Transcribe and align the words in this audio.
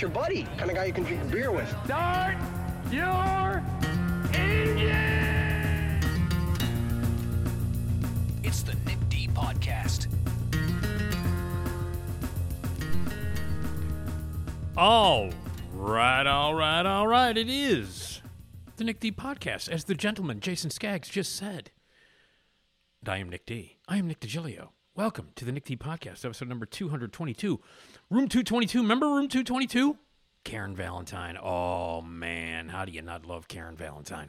your 0.00 0.10
buddy. 0.10 0.56
Kind 0.56 0.70
of 0.70 0.76
guy 0.76 0.84
you 0.86 0.92
can 0.94 1.04
drink 1.04 1.30
beer 1.30 1.52
with. 1.52 1.68
start 1.84 2.36
your 2.90 3.62
engine! 4.32 6.00
It's 8.42 8.62
the 8.62 8.74
Nick 8.86 8.98
D 9.10 9.28
Podcast. 9.34 10.06
All 14.74 15.30
right, 15.74 16.26
all 16.26 16.54
right, 16.54 16.86
all 16.86 17.06
right. 17.06 17.36
It 17.36 17.50
is 17.50 18.22
the 18.76 18.84
Nick 18.84 19.00
D 19.00 19.12
podcast, 19.12 19.68
as 19.68 19.84
the 19.84 19.94
gentleman 19.94 20.40
Jason 20.40 20.70
Skaggs 20.70 21.10
just 21.10 21.36
said. 21.36 21.70
And 23.00 23.10
I 23.10 23.18
am 23.18 23.28
Nick 23.28 23.44
D. 23.44 23.76
I 23.86 23.98
am 23.98 24.08
Nick 24.08 24.20
DiGilio. 24.20 24.70
Welcome 25.00 25.28
to 25.36 25.46
the 25.46 25.52
Nick 25.52 25.64
D 25.64 25.78
podcast, 25.78 26.26
episode 26.26 26.48
number 26.48 26.66
222. 26.66 27.58
Room 28.10 28.28
222. 28.28 28.82
Remember 28.82 29.06
room 29.06 29.28
222? 29.28 29.96
Karen 30.44 30.76
Valentine. 30.76 31.38
Oh, 31.42 32.02
man. 32.02 32.68
How 32.68 32.84
do 32.84 32.92
you 32.92 33.00
not 33.00 33.24
love 33.24 33.48
Karen 33.48 33.76
Valentine? 33.76 34.28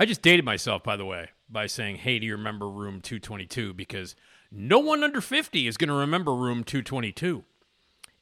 I 0.00 0.04
just 0.04 0.20
dated 0.20 0.44
myself, 0.44 0.82
by 0.82 0.96
the 0.96 1.04
way, 1.04 1.28
by 1.48 1.68
saying, 1.68 1.98
hey, 1.98 2.18
do 2.18 2.26
you 2.26 2.32
remember 2.32 2.68
room 2.68 3.00
222? 3.00 3.72
Because 3.72 4.16
no 4.50 4.80
one 4.80 5.04
under 5.04 5.20
50 5.20 5.68
is 5.68 5.76
going 5.76 5.90
to 5.90 5.94
remember 5.94 6.34
room 6.34 6.64
222. 6.64 7.44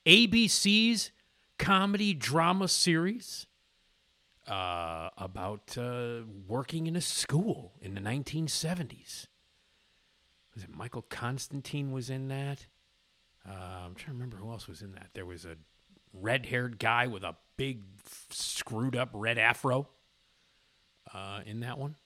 ABC's 0.05 1.11
comedy 1.58 2.12
drama 2.12 2.68
series 2.68 3.46
uh, 4.46 5.08
about 5.16 5.78
uh, 5.78 6.18
working 6.46 6.86
in 6.86 6.96
a 6.96 7.00
school 7.00 7.72
in 7.80 7.94
the 7.94 8.00
1970s. 8.02 9.28
Was 10.61 10.69
it 10.69 10.77
Michael 10.77 11.06
Constantine 11.08 11.91
was 11.91 12.11
in 12.11 12.28
that? 12.28 12.66
Uh, 13.48 13.53
I'm 13.86 13.94
trying 13.94 14.08
to 14.08 14.12
remember 14.12 14.36
who 14.36 14.50
else 14.50 14.69
was 14.69 14.83
in 14.83 14.92
that. 14.92 15.06
There 15.14 15.25
was 15.25 15.47
a 15.47 15.56
red-haired 16.12 16.78
guy 16.78 17.06
with 17.06 17.25
a 17.25 17.34
big, 17.56 17.80
screwed-up 18.28 19.08
red 19.14 19.39
afro 19.39 19.89
uh, 21.14 21.41
in 21.47 21.61
that 21.61 21.78
one. 21.78 21.97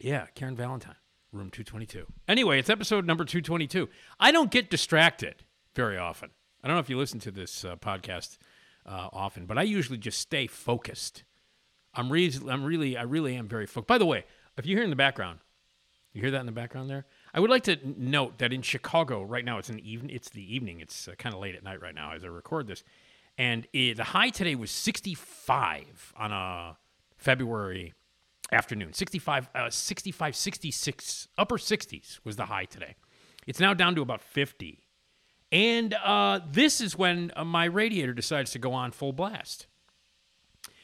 Yeah, 0.00 0.26
Karen 0.34 0.56
Valentine, 0.56 0.96
room 1.30 1.48
222. 1.50 2.06
Anyway, 2.26 2.58
it's 2.58 2.68
episode 2.68 3.06
number 3.06 3.24
222. 3.24 3.88
I 4.18 4.32
don't 4.32 4.50
get 4.50 4.68
distracted 4.68 5.44
very 5.76 5.96
often. 5.96 6.30
I 6.64 6.66
don't 6.66 6.76
know 6.76 6.80
if 6.80 6.90
you 6.90 6.98
listen 6.98 7.20
to 7.20 7.30
this 7.30 7.64
uh, 7.64 7.76
podcast 7.76 8.36
uh, 8.84 9.10
often, 9.12 9.46
but 9.46 9.58
I 9.58 9.62
usually 9.62 9.98
just 9.98 10.18
stay 10.18 10.48
focused. 10.48 11.22
I'm, 11.94 12.10
re- 12.10 12.34
I'm 12.48 12.64
really, 12.64 12.96
I 12.96 13.02
really 13.02 13.36
am 13.36 13.46
very 13.46 13.66
focused. 13.66 13.86
By 13.86 13.98
the 13.98 14.06
way, 14.06 14.24
if 14.58 14.66
you 14.66 14.74
hear 14.74 14.82
in 14.82 14.90
the 14.90 14.96
background, 14.96 15.38
you 16.12 16.20
hear 16.20 16.32
that 16.32 16.40
in 16.40 16.46
the 16.46 16.52
background 16.52 16.90
there? 16.90 17.06
I 17.32 17.40
would 17.40 17.50
like 17.50 17.64
to 17.64 17.78
note 17.96 18.38
that 18.38 18.52
in 18.52 18.62
Chicago 18.62 19.22
right 19.22 19.44
now, 19.44 19.58
it's 19.58 19.68
an 19.68 19.78
even, 19.80 20.10
it's 20.10 20.30
the 20.30 20.54
evening. 20.54 20.80
It's 20.80 21.08
uh, 21.08 21.14
kind 21.16 21.34
of 21.34 21.40
late 21.40 21.54
at 21.54 21.62
night 21.62 21.80
right 21.80 21.94
now 21.94 22.12
as 22.12 22.24
I 22.24 22.28
record 22.28 22.66
this, 22.66 22.82
and 23.38 23.66
it, 23.72 23.96
the 23.96 24.04
high 24.04 24.30
today 24.30 24.54
was 24.54 24.70
65 24.70 26.12
on 26.16 26.32
a 26.32 26.76
February 27.16 27.94
afternoon. 28.52 28.92
65, 28.92 29.48
uh, 29.54 29.70
65, 29.70 30.36
66, 30.36 31.28
upper 31.38 31.56
60s 31.56 32.18
was 32.24 32.36
the 32.36 32.46
high 32.46 32.64
today. 32.64 32.96
It's 33.46 33.60
now 33.60 33.74
down 33.74 33.94
to 33.94 34.02
about 34.02 34.20
50. 34.20 34.84
And 35.52 35.94
uh, 35.94 36.40
this 36.50 36.80
is 36.80 36.96
when 36.96 37.32
uh, 37.34 37.44
my 37.44 37.64
radiator 37.64 38.12
decides 38.12 38.52
to 38.52 38.58
go 38.58 38.72
on 38.72 38.92
full 38.92 39.12
blast. 39.12 39.66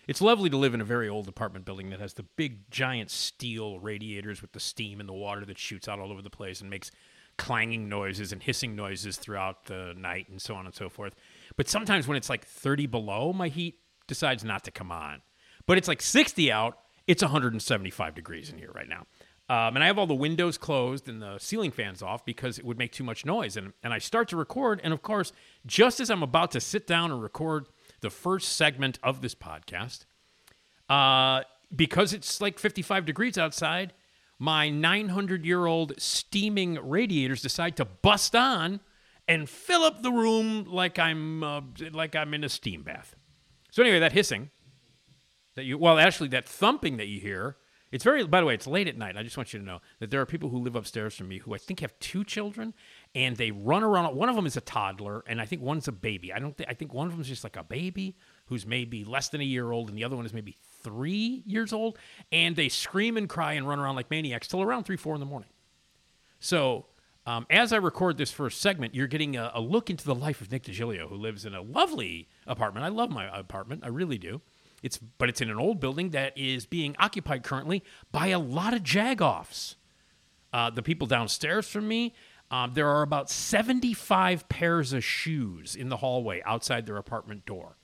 It's 0.06 0.20
lovely 0.20 0.48
to 0.50 0.56
live 0.56 0.72
in 0.72 0.80
a 0.80 0.84
very 0.84 1.08
old 1.08 1.26
apartment 1.26 1.64
building 1.64 1.90
that 1.90 2.00
has 2.00 2.14
the 2.14 2.22
big, 2.22 2.70
giant 2.70 3.10
steel 3.10 3.80
radiators 3.80 4.40
with 4.40 4.52
the 4.52 4.60
steam 4.60 5.00
and 5.00 5.08
the 5.08 5.12
water 5.12 5.44
that 5.44 5.58
shoots 5.58 5.88
out 5.88 5.98
all 5.98 6.12
over 6.12 6.22
the 6.22 6.30
place 6.30 6.60
and 6.60 6.70
makes 6.70 6.92
clanging 7.38 7.88
noises 7.88 8.32
and 8.32 8.42
hissing 8.42 8.76
noises 8.76 9.16
throughout 9.16 9.66
the 9.66 9.94
night 9.96 10.28
and 10.28 10.40
so 10.40 10.54
on 10.54 10.64
and 10.64 10.74
so 10.74 10.88
forth. 10.88 11.14
But 11.56 11.68
sometimes 11.68 12.06
when 12.06 12.16
it's 12.16 12.30
like 12.30 12.46
30 12.46 12.86
below, 12.86 13.32
my 13.32 13.48
heat 13.48 13.80
decides 14.06 14.44
not 14.44 14.64
to 14.64 14.70
come 14.70 14.92
on. 14.92 15.22
But 15.66 15.76
it's 15.76 15.88
like 15.88 16.00
60 16.00 16.52
out, 16.52 16.78
it's 17.06 17.22
175 17.22 18.14
degrees 18.14 18.50
in 18.50 18.58
here 18.58 18.70
right 18.72 18.88
now. 18.88 19.06
Um, 19.48 19.76
and 19.76 19.84
I 19.84 19.86
have 19.86 19.98
all 19.98 20.06
the 20.06 20.14
windows 20.14 20.58
closed 20.58 21.08
and 21.08 21.22
the 21.22 21.38
ceiling 21.38 21.70
fans 21.70 22.02
off 22.02 22.24
because 22.24 22.58
it 22.58 22.64
would 22.64 22.78
make 22.78 22.92
too 22.92 23.04
much 23.04 23.24
noise. 23.24 23.56
And, 23.56 23.72
and 23.82 23.92
I 23.92 23.98
start 23.98 24.28
to 24.28 24.36
record. 24.36 24.80
And 24.82 24.92
of 24.92 25.02
course, 25.02 25.32
just 25.66 26.00
as 26.00 26.10
I'm 26.10 26.22
about 26.22 26.50
to 26.52 26.60
sit 26.60 26.86
down 26.86 27.12
and 27.12 27.22
record 27.22 27.66
the 28.00 28.10
first 28.10 28.56
segment 28.56 28.98
of 29.02 29.20
this 29.20 29.34
podcast, 29.34 30.06
uh, 30.88 31.42
because 31.74 32.12
it's 32.12 32.40
like 32.40 32.58
55 32.58 33.04
degrees 33.04 33.36
outside, 33.38 33.92
my 34.38 34.68
900 34.68 35.44
year 35.44 35.66
old 35.66 35.92
steaming 35.98 36.78
radiators 36.82 37.42
decide 37.42 37.76
to 37.76 37.84
bust 37.84 38.36
on 38.36 38.80
and 39.28 39.48
fill 39.48 39.82
up 39.82 40.02
the 40.02 40.12
room 40.12 40.64
like 40.64 40.98
I'm 40.98 41.42
uh, 41.42 41.62
like 41.92 42.14
I'm 42.14 42.34
in 42.34 42.44
a 42.44 42.48
steam 42.48 42.82
bath. 42.82 43.16
So 43.70 43.82
anyway, 43.82 43.98
that 43.98 44.12
hissing 44.12 44.50
that 45.56 45.64
you 45.64 45.76
well 45.76 45.98
actually 45.98 46.28
that 46.28 46.46
thumping 46.46 46.98
that 46.98 47.08
you 47.08 47.18
hear 47.18 47.56
it's 47.90 48.04
very 48.04 48.24
by 48.24 48.40
the 48.40 48.46
way 48.46 48.54
it's 48.54 48.66
late 48.66 48.86
at 48.86 48.96
night 48.96 49.16
i 49.16 49.22
just 49.22 49.36
want 49.36 49.52
you 49.52 49.58
to 49.58 49.64
know 49.64 49.80
that 49.98 50.10
there 50.10 50.20
are 50.20 50.26
people 50.26 50.50
who 50.50 50.58
live 50.58 50.76
upstairs 50.76 51.16
from 51.16 51.28
me 51.28 51.38
who 51.38 51.54
i 51.54 51.58
think 51.58 51.80
have 51.80 51.98
two 51.98 52.22
children 52.22 52.72
and 53.16 53.36
they 53.36 53.50
run 53.50 53.82
around 53.82 54.14
one 54.14 54.28
of 54.28 54.36
them 54.36 54.46
is 54.46 54.56
a 54.56 54.60
toddler 54.60 55.24
and 55.26 55.40
i 55.40 55.46
think 55.46 55.62
one's 55.62 55.88
a 55.88 55.92
baby 55.92 56.32
i 56.32 56.38
don't 56.38 56.56
think 56.56 56.68
i 56.70 56.74
think 56.74 56.92
one 56.92 57.06
of 57.06 57.12
them 57.12 57.20
is 57.20 57.26
just 57.26 57.42
like 57.42 57.56
a 57.56 57.64
baby 57.64 58.14
who's 58.46 58.66
maybe 58.66 59.04
less 59.04 59.30
than 59.30 59.40
a 59.40 59.44
year 59.44 59.72
old 59.72 59.88
and 59.88 59.98
the 59.98 60.04
other 60.04 60.14
one 60.14 60.26
is 60.26 60.34
maybe 60.34 60.56
three 60.82 61.42
years 61.46 61.72
old 61.72 61.98
and 62.30 62.54
they 62.54 62.68
scream 62.68 63.16
and 63.16 63.28
cry 63.28 63.54
and 63.54 63.66
run 63.66 63.80
around 63.80 63.96
like 63.96 64.10
maniacs 64.10 64.46
till 64.46 64.62
around 64.62 64.84
three 64.84 64.96
four 64.96 65.14
in 65.14 65.20
the 65.20 65.26
morning 65.26 65.48
so 66.38 66.86
um, 67.28 67.44
as 67.50 67.72
I 67.72 67.78
record 67.78 68.18
this 68.18 68.30
first 68.30 68.60
segment, 68.60 68.94
you're 68.94 69.08
getting 69.08 69.36
a, 69.36 69.50
a 69.52 69.60
look 69.60 69.90
into 69.90 70.04
the 70.04 70.14
life 70.14 70.40
of 70.40 70.52
Nick 70.52 70.62
DiGilio, 70.62 71.08
who 71.08 71.16
lives 71.16 71.44
in 71.44 71.56
a 71.56 71.60
lovely 71.60 72.28
apartment. 72.46 72.86
I 72.86 72.88
love 72.88 73.10
my 73.10 73.36
apartment, 73.36 73.82
I 73.84 73.88
really 73.88 74.16
do. 74.16 74.42
It's 74.80 74.98
but 74.98 75.28
it's 75.28 75.40
in 75.40 75.50
an 75.50 75.58
old 75.58 75.80
building 75.80 76.10
that 76.10 76.38
is 76.38 76.66
being 76.66 76.94
occupied 77.00 77.42
currently 77.42 77.82
by 78.12 78.28
a 78.28 78.38
lot 78.38 78.74
of 78.74 78.84
jagoffs. 78.84 79.74
Uh, 80.52 80.70
the 80.70 80.82
people 80.82 81.06
downstairs 81.06 81.68
from 81.68 81.88
me, 81.88 82.14
um, 82.50 82.72
there 82.74 82.88
are 82.88 83.02
about 83.02 83.30
75 83.30 84.48
pairs 84.48 84.92
of 84.92 85.04
shoes 85.04 85.74
in 85.74 85.88
the 85.88 85.98
hallway 85.98 86.42
outside 86.44 86.86
their 86.86 86.96
apartment 86.96 87.44
door 87.46 87.76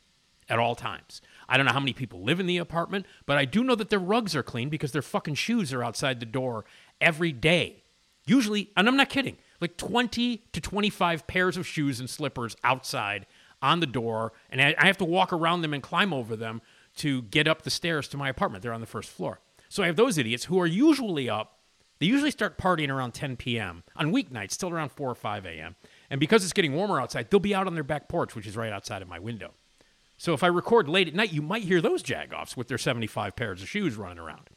at 0.48 0.58
all 0.58 0.74
times. 0.74 1.20
I 1.48 1.56
don't 1.56 1.66
know 1.66 1.72
how 1.72 1.80
many 1.80 1.92
people 1.92 2.22
live 2.22 2.38
in 2.38 2.46
the 2.46 2.58
apartment, 2.58 3.06
but 3.26 3.38
I 3.38 3.44
do 3.44 3.64
know 3.64 3.74
that 3.74 3.90
their 3.90 3.98
rugs 3.98 4.36
are 4.36 4.42
clean 4.42 4.68
because 4.68 4.92
their 4.92 5.02
fucking 5.02 5.34
shoes 5.34 5.72
are 5.72 5.82
outside 5.82 6.20
the 6.20 6.26
door 6.26 6.64
every 7.00 7.32
day. 7.32 7.82
Usually, 8.24 8.70
and 8.76 8.86
I'm 8.86 8.96
not 8.96 9.08
kidding, 9.08 9.36
like 9.60 9.76
20 9.76 10.44
to 10.52 10.60
25 10.60 11.26
pairs 11.26 11.56
of 11.56 11.66
shoes 11.66 11.98
and 11.98 12.08
slippers 12.08 12.56
outside 12.62 13.26
on 13.60 13.80
the 13.80 13.86
door, 13.86 14.32
and 14.50 14.60
I, 14.60 14.74
I 14.78 14.86
have 14.86 14.98
to 14.98 15.04
walk 15.04 15.32
around 15.32 15.62
them 15.62 15.72
and 15.72 15.82
climb 15.82 16.12
over 16.12 16.36
them 16.36 16.62
to 16.96 17.22
get 17.22 17.48
up 17.48 17.62
the 17.62 17.70
stairs 17.70 18.06
to 18.08 18.16
my 18.16 18.28
apartment. 18.28 18.62
They're 18.62 18.72
on 18.72 18.80
the 18.80 18.86
first 18.86 19.10
floor. 19.10 19.40
So 19.68 19.82
I 19.82 19.86
have 19.86 19.96
those 19.96 20.18
idiots 20.18 20.44
who 20.44 20.60
are 20.60 20.66
usually 20.66 21.28
up. 21.28 21.58
They 22.02 22.08
usually 22.08 22.32
start 22.32 22.58
partying 22.58 22.88
around 22.88 23.14
10 23.14 23.36
p.m. 23.36 23.84
on 23.94 24.12
weeknights, 24.12 24.50
still 24.50 24.70
around 24.70 24.90
4 24.90 25.08
or 25.08 25.14
5 25.14 25.46
a.m. 25.46 25.76
And 26.10 26.18
because 26.18 26.42
it's 26.42 26.52
getting 26.52 26.74
warmer 26.74 27.00
outside, 27.00 27.30
they'll 27.30 27.38
be 27.38 27.54
out 27.54 27.68
on 27.68 27.74
their 27.74 27.84
back 27.84 28.08
porch, 28.08 28.34
which 28.34 28.44
is 28.44 28.56
right 28.56 28.72
outside 28.72 29.02
of 29.02 29.08
my 29.08 29.20
window. 29.20 29.52
So 30.16 30.34
if 30.34 30.42
I 30.42 30.48
record 30.48 30.88
late 30.88 31.06
at 31.06 31.14
night, 31.14 31.32
you 31.32 31.42
might 31.42 31.62
hear 31.62 31.80
those 31.80 32.02
jagoffs 32.02 32.56
with 32.56 32.66
their 32.66 32.76
75 32.76 33.36
pairs 33.36 33.62
of 33.62 33.68
shoes 33.68 33.94
running 33.94 34.18
around. 34.18 34.50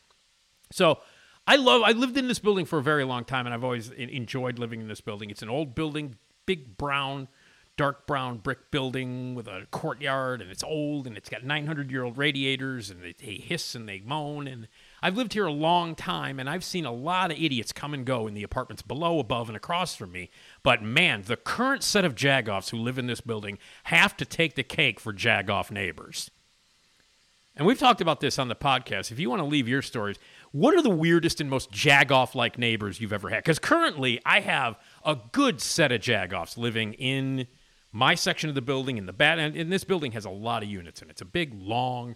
So 0.71 1.01
I 1.45 1.57
love. 1.57 1.83
I 1.83 1.92
lived 1.92 2.18
in 2.18 2.27
this 2.27 2.39
building 2.39 2.65
for 2.65 2.80
a 2.80 2.81
very 2.81 3.03
long 3.03 3.25
time, 3.25 3.45
and 3.45 3.53
I've 3.53 3.63
always 3.63 3.91
enjoyed 3.91 4.57
living 4.57 4.81
in 4.81 4.88
this 4.88 5.01
building. 5.01 5.30
It's 5.30 5.44
an 5.44 5.50
old 5.50 5.75
building, 5.75 6.15
big 6.48 6.77
brown, 6.77 7.27
dark 7.77 8.07
brown 8.07 8.39
brick 8.39 8.71
building 8.71 9.36
with 9.36 9.48
a 9.48 9.68
courtyard, 9.69 10.41
and 10.41 10.50
it's 10.50 10.63
old, 10.63 11.06
and 11.06 11.15
it's 11.15 11.30
got 11.30 11.44
900 11.44 11.91
year 11.91 12.06
old 12.06 12.18
radiators, 12.18 12.89
and 12.89 13.03
they, 13.03 13.13
they 13.24 13.36
hiss 13.36 13.75
and 13.75 13.88
they 13.88 14.00
moan. 14.00 14.48
And 14.48 14.68
I've 15.06 15.18
lived 15.18 15.34
here 15.34 15.46
a 15.46 15.52
long 15.52 15.94
time, 15.94 16.40
and 16.40 16.50
I've 16.50 16.63
seen 16.63 16.84
a 16.84 16.92
lot 16.92 17.30
of 17.30 17.38
idiots 17.38 17.72
come 17.72 17.94
and 17.94 18.04
go 18.04 18.25
in 18.25 18.34
the 18.34 18.42
apartments 18.42 18.81
below, 18.81 19.19
above, 19.19 19.50
and 19.50 19.56
across 19.56 19.96
from 19.96 20.12
me. 20.12 20.31
But 20.63 20.81
man, 20.81 21.22
the 21.28 21.38
current 21.38 21.84
set 21.84 22.04
of 22.04 22.16
jagoffs 22.16 22.72
who 22.72 22.78
live 22.78 22.98
in 22.98 23.06
this 23.06 23.22
building 23.22 23.60
have 23.84 24.18
to 24.18 24.25
take 24.25 24.56
the 24.56 24.63
cake 24.63 25.00
for 25.00 25.13
jagoff 25.13 25.69
neighbors. 25.69 26.31
And 27.56 27.68
we've 27.68 27.78
talked 27.78 28.02
about 28.02 28.19
this 28.19 28.40
on 28.40 28.48
the 28.48 28.56
podcast. 28.56 29.12
If 29.12 29.19
you 29.19 29.30
want 29.30 29.42
to 29.42 29.48
leave 29.48 29.68
your 29.68 29.84
stories, 29.84 30.18
what 30.52 30.74
are 30.74 30.81
the 30.81 30.90
weirdest 30.90 31.40
and 31.40 31.51
most 31.51 31.72
jagoff 31.72 32.34
like 32.34 32.58
neighbors 32.58 33.00
you've 33.00 33.13
ever 33.13 33.30
had? 33.30 33.44
Because 33.44 33.60
currently, 33.60 34.19
I 34.25 34.40
have 34.40 34.75
a 35.06 35.19
good 35.31 35.62
set 35.62 35.92
of 35.92 36.01
jagoffs 36.01 36.58
living 36.58 36.94
in 36.94 37.46
my 37.92 38.16
section 38.16 38.50
of 38.50 38.56
the 38.56 38.62
building. 38.63 38.98
In 38.98 39.06
the 39.06 39.13
bad 39.13 39.38
end, 39.38 39.56
and 39.56 39.72
this 39.72 39.84
building 39.84 40.13
has 40.13 40.25
a 40.25 40.31
lot 40.31 40.63
of 40.63 40.69
units 40.69 41.04
in 41.04 41.10
it. 41.10 41.12
It's 41.12 41.22
a 41.22 41.25
big, 41.25 41.54
long, 41.54 42.16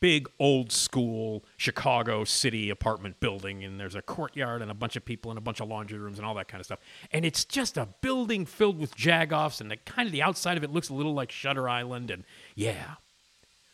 big, 0.00 0.28
old 0.38 0.72
school 0.72 1.44
Chicago 1.56 2.24
city 2.24 2.70
apartment 2.70 3.20
building, 3.20 3.64
and 3.64 3.78
there's 3.78 3.94
a 3.94 4.02
courtyard 4.02 4.62
and 4.62 4.70
a 4.70 4.74
bunch 4.74 4.96
of 4.96 5.04
people 5.04 5.30
and 5.30 5.38
a 5.38 5.40
bunch 5.40 5.60
of 5.60 5.68
laundry 5.68 5.98
rooms 5.98 6.18
and 6.18 6.26
all 6.26 6.34
that 6.34 6.48
kind 6.48 6.60
of 6.60 6.66
stuff. 6.66 6.80
And 7.12 7.24
it's 7.24 7.44
just 7.44 7.76
a 7.76 7.88
building 8.00 8.46
filled 8.46 8.78
with 8.78 8.96
jagoffs, 8.96 9.60
and 9.60 9.70
the 9.70 9.76
kind 9.76 10.06
of 10.06 10.12
the 10.12 10.22
outside 10.22 10.56
of 10.56 10.64
it 10.64 10.70
looks 10.70 10.88
a 10.88 10.94
little 10.94 11.14
like 11.14 11.30
Shutter 11.30 11.68
Island, 11.68 12.10
and 12.10 12.24
yeah. 12.54 12.94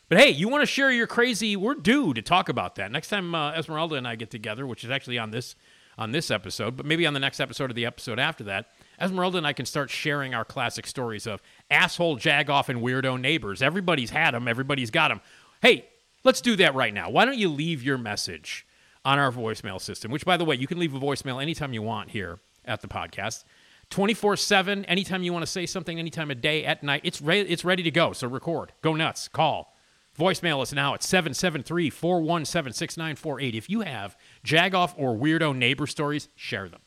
But 0.07 0.19
hey, 0.19 0.29
you 0.29 0.47
want 0.49 0.61
to 0.61 0.67
share 0.67 0.91
your 0.91 1.07
crazy? 1.07 1.55
We're 1.55 1.73
due 1.73 2.13
to 2.13 2.21
talk 2.21 2.49
about 2.49 2.75
that 2.75 2.91
next 2.91 3.09
time 3.09 3.33
uh, 3.33 3.53
Esmeralda 3.53 3.95
and 3.95 4.07
I 4.07 4.15
get 4.15 4.29
together, 4.29 4.67
which 4.67 4.83
is 4.83 4.91
actually 4.91 5.17
on 5.17 5.31
this 5.31 5.55
on 5.97 6.11
this 6.11 6.29
episode, 6.29 6.75
but 6.75 6.85
maybe 6.85 7.07
on 7.07 7.13
the 7.13 7.19
next 7.19 7.39
episode 7.39 7.71
or 7.71 7.73
the 7.73 7.85
episode 7.85 8.19
after 8.19 8.43
that. 8.43 8.67
Esmeralda 8.99 9.37
and 9.37 9.47
I 9.47 9.53
can 9.53 9.65
start 9.65 9.89
sharing 9.89 10.33
our 10.33 10.43
classic 10.45 10.87
stories 10.87 11.25
of 11.25 11.41
asshole, 11.71 12.17
jagoff, 12.17 12.69
and 12.69 12.81
weirdo 12.81 13.19
neighbors. 13.19 13.61
Everybody's 13.61 14.09
had 14.09 14.31
them. 14.31 14.47
Everybody's 14.47 14.91
got 14.91 15.07
them. 15.07 15.21
Hey, 15.61 15.85
let's 16.25 16.41
do 16.41 16.57
that 16.57 16.75
right 16.75 16.93
now. 16.93 17.09
Why 17.09 17.23
don't 17.23 17.37
you 17.37 17.47
leave 17.47 17.81
your 17.81 17.97
message 17.97 18.67
on 19.05 19.17
our 19.17 19.31
voicemail 19.31 19.79
system? 19.79 20.11
Which, 20.11 20.25
by 20.25 20.35
the 20.35 20.43
way, 20.43 20.55
you 20.55 20.67
can 20.67 20.79
leave 20.79 20.93
a 20.93 20.99
voicemail 20.99 21.41
anytime 21.41 21.71
you 21.71 21.81
want 21.81 22.09
here 22.09 22.39
at 22.65 22.81
the 22.81 22.87
podcast. 22.87 23.45
24 23.91 24.35
7, 24.35 24.83
anytime 24.85 25.23
you 25.23 25.31
want 25.31 25.43
to 25.43 25.51
say 25.51 25.65
something, 25.65 25.99
anytime 25.99 26.31
of 26.31 26.41
day, 26.41 26.65
at 26.65 26.83
night, 26.83 27.01
it's, 27.03 27.21
re- 27.21 27.41
it's 27.41 27.63
ready 27.63 27.83
to 27.83 27.91
go. 27.91 28.11
So 28.11 28.27
record, 28.27 28.73
go 28.81 28.95
nuts, 28.95 29.27
call. 29.27 29.73
Voicemail 30.17 30.61
us 30.61 30.73
now 30.73 30.93
at 30.93 31.03
773 31.03 31.89
417 31.89 32.73
6948. 32.73 33.53
If 33.55 33.69
you 33.69 33.81
have 33.81 34.17
jagoff 34.45 34.93
or 34.97 35.15
weirdo 35.15 35.55
neighbor 35.55 35.85
stories, 35.85 36.29
share 36.35 36.69
them. 36.69 36.79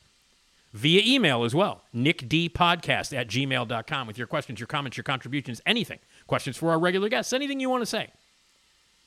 Via 0.72 1.02
email 1.04 1.44
as 1.44 1.54
well, 1.54 1.82
nickdpodcast 1.94 3.16
at 3.16 3.28
gmail.com 3.28 4.06
with 4.06 4.18
your 4.18 4.26
questions, 4.26 4.60
your 4.60 4.66
comments, 4.66 4.96
your 4.96 5.04
contributions, 5.04 5.60
anything. 5.66 5.98
Questions 6.26 6.56
for 6.56 6.70
our 6.70 6.78
regular 6.78 7.08
guests, 7.08 7.32
anything 7.32 7.60
you 7.60 7.70
want 7.70 7.82
to 7.82 7.86
say. 7.86 8.10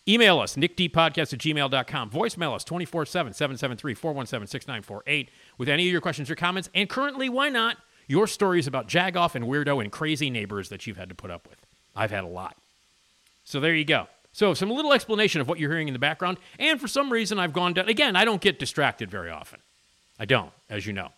Email 0.07 0.39
us, 0.39 0.55
nickdpodcast 0.55 1.33
at 1.33 1.39
gmail.com. 1.39 2.09
Voicemail 2.09 2.55
us 2.55 2.63
24 2.63 3.05
7 3.05 3.33
773 3.33 3.93
417 3.93 4.47
6948 4.47 5.29
with 5.57 5.69
any 5.69 5.85
of 5.87 5.91
your 5.91 6.01
questions 6.01 6.29
or 6.29 6.35
comments. 6.35 6.69
And 6.73 6.89
currently, 6.89 7.29
why 7.29 7.49
not, 7.49 7.77
your 8.07 8.27
stories 8.27 8.67
about 8.67 8.87
jagoff 8.87 9.35
and 9.35 9.45
weirdo 9.45 9.81
and 9.81 9.91
crazy 9.91 10.29
neighbors 10.29 10.69
that 10.69 10.87
you've 10.87 10.97
had 10.97 11.09
to 11.09 11.15
put 11.15 11.29
up 11.29 11.47
with. 11.47 11.59
I've 11.95 12.11
had 12.11 12.23
a 12.23 12.27
lot. 12.27 12.57
So 13.43 13.59
there 13.59 13.75
you 13.75 13.85
go. 13.85 14.07
So 14.33 14.53
some 14.53 14.71
little 14.71 14.93
explanation 14.93 15.41
of 15.41 15.47
what 15.47 15.59
you're 15.59 15.71
hearing 15.71 15.87
in 15.87 15.93
the 15.93 15.99
background. 15.99 16.37
And 16.57 16.79
for 16.79 16.87
some 16.87 17.11
reason, 17.11 17.37
I've 17.37 17.53
gone 17.53 17.73
down. 17.73 17.89
Again, 17.89 18.15
I 18.15 18.25
don't 18.25 18.41
get 18.41 18.59
distracted 18.59 19.11
very 19.11 19.29
often. 19.29 19.59
I 20.19 20.25
don't, 20.25 20.51
as 20.69 20.85
you 20.85 20.93
know. 20.93 21.09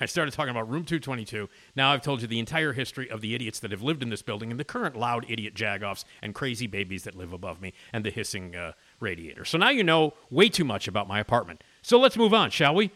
I 0.00 0.06
started 0.06 0.32
talking 0.32 0.50
about 0.50 0.68
Room 0.68 0.84
222. 0.84 1.48
Now 1.74 1.92
I've 1.92 2.02
told 2.02 2.22
you 2.22 2.28
the 2.28 2.38
entire 2.38 2.72
history 2.72 3.10
of 3.10 3.20
the 3.20 3.34
idiots 3.34 3.58
that 3.60 3.70
have 3.70 3.82
lived 3.82 4.02
in 4.02 4.10
this 4.10 4.22
building 4.22 4.50
and 4.50 4.58
the 4.58 4.64
current 4.64 4.96
loud 4.96 5.26
idiot 5.28 5.54
jagoffs 5.54 6.04
and 6.22 6.34
crazy 6.34 6.66
babies 6.66 7.04
that 7.04 7.14
live 7.14 7.32
above 7.32 7.60
me 7.60 7.72
and 7.92 8.04
the 8.04 8.10
hissing 8.10 8.54
uh, 8.54 8.72
radiator. 9.00 9.44
So 9.44 9.58
now 9.58 9.70
you 9.70 9.82
know 9.82 10.14
way 10.30 10.48
too 10.48 10.64
much 10.64 10.88
about 10.88 11.08
my 11.08 11.18
apartment. 11.18 11.62
So 11.82 11.98
let's 11.98 12.16
move 12.16 12.32
on, 12.32 12.50
shall 12.50 12.74
we? 12.74 12.90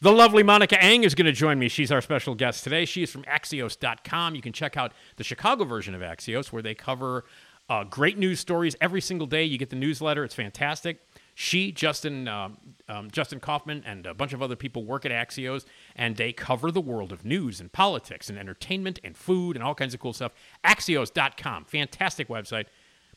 The 0.00 0.12
lovely 0.12 0.42
Monica 0.42 0.80
Eng 0.82 1.04
is 1.04 1.14
going 1.14 1.26
to 1.26 1.32
join 1.32 1.58
me. 1.58 1.68
She's 1.68 1.90
our 1.90 2.00
special 2.00 2.34
guest 2.34 2.62
today. 2.62 2.84
She 2.84 3.02
is 3.02 3.10
from 3.10 3.22
Axios.com. 3.24 4.34
You 4.34 4.42
can 4.42 4.52
check 4.52 4.76
out 4.76 4.92
the 5.16 5.24
Chicago 5.24 5.64
version 5.64 5.94
of 5.94 6.02
Axios 6.02 6.52
where 6.52 6.62
they 6.62 6.74
cover 6.74 7.24
uh, 7.68 7.84
great 7.84 8.18
news 8.18 8.40
stories 8.40 8.76
every 8.80 9.00
single 9.00 9.26
day. 9.26 9.44
You 9.44 9.56
get 9.56 9.70
the 9.70 9.76
newsletter, 9.76 10.24
it's 10.24 10.34
fantastic. 10.34 11.00
She, 11.34 11.72
Justin, 11.72 12.28
um, 12.28 12.58
um, 12.88 13.10
Justin 13.10 13.40
Kaufman, 13.40 13.82
and 13.84 14.06
a 14.06 14.14
bunch 14.14 14.32
of 14.32 14.42
other 14.42 14.56
people 14.56 14.84
work 14.84 15.04
at 15.04 15.10
Axios, 15.10 15.64
and 15.96 16.16
they 16.16 16.32
cover 16.32 16.70
the 16.70 16.80
world 16.80 17.12
of 17.12 17.24
news 17.24 17.60
and 17.60 17.72
politics 17.72 18.30
and 18.30 18.38
entertainment 18.38 19.00
and 19.02 19.16
food 19.16 19.56
and 19.56 19.64
all 19.64 19.74
kinds 19.74 19.94
of 19.94 20.00
cool 20.00 20.12
stuff. 20.12 20.32
Axios.com, 20.64 21.64
fantastic 21.64 22.28
website. 22.28 22.66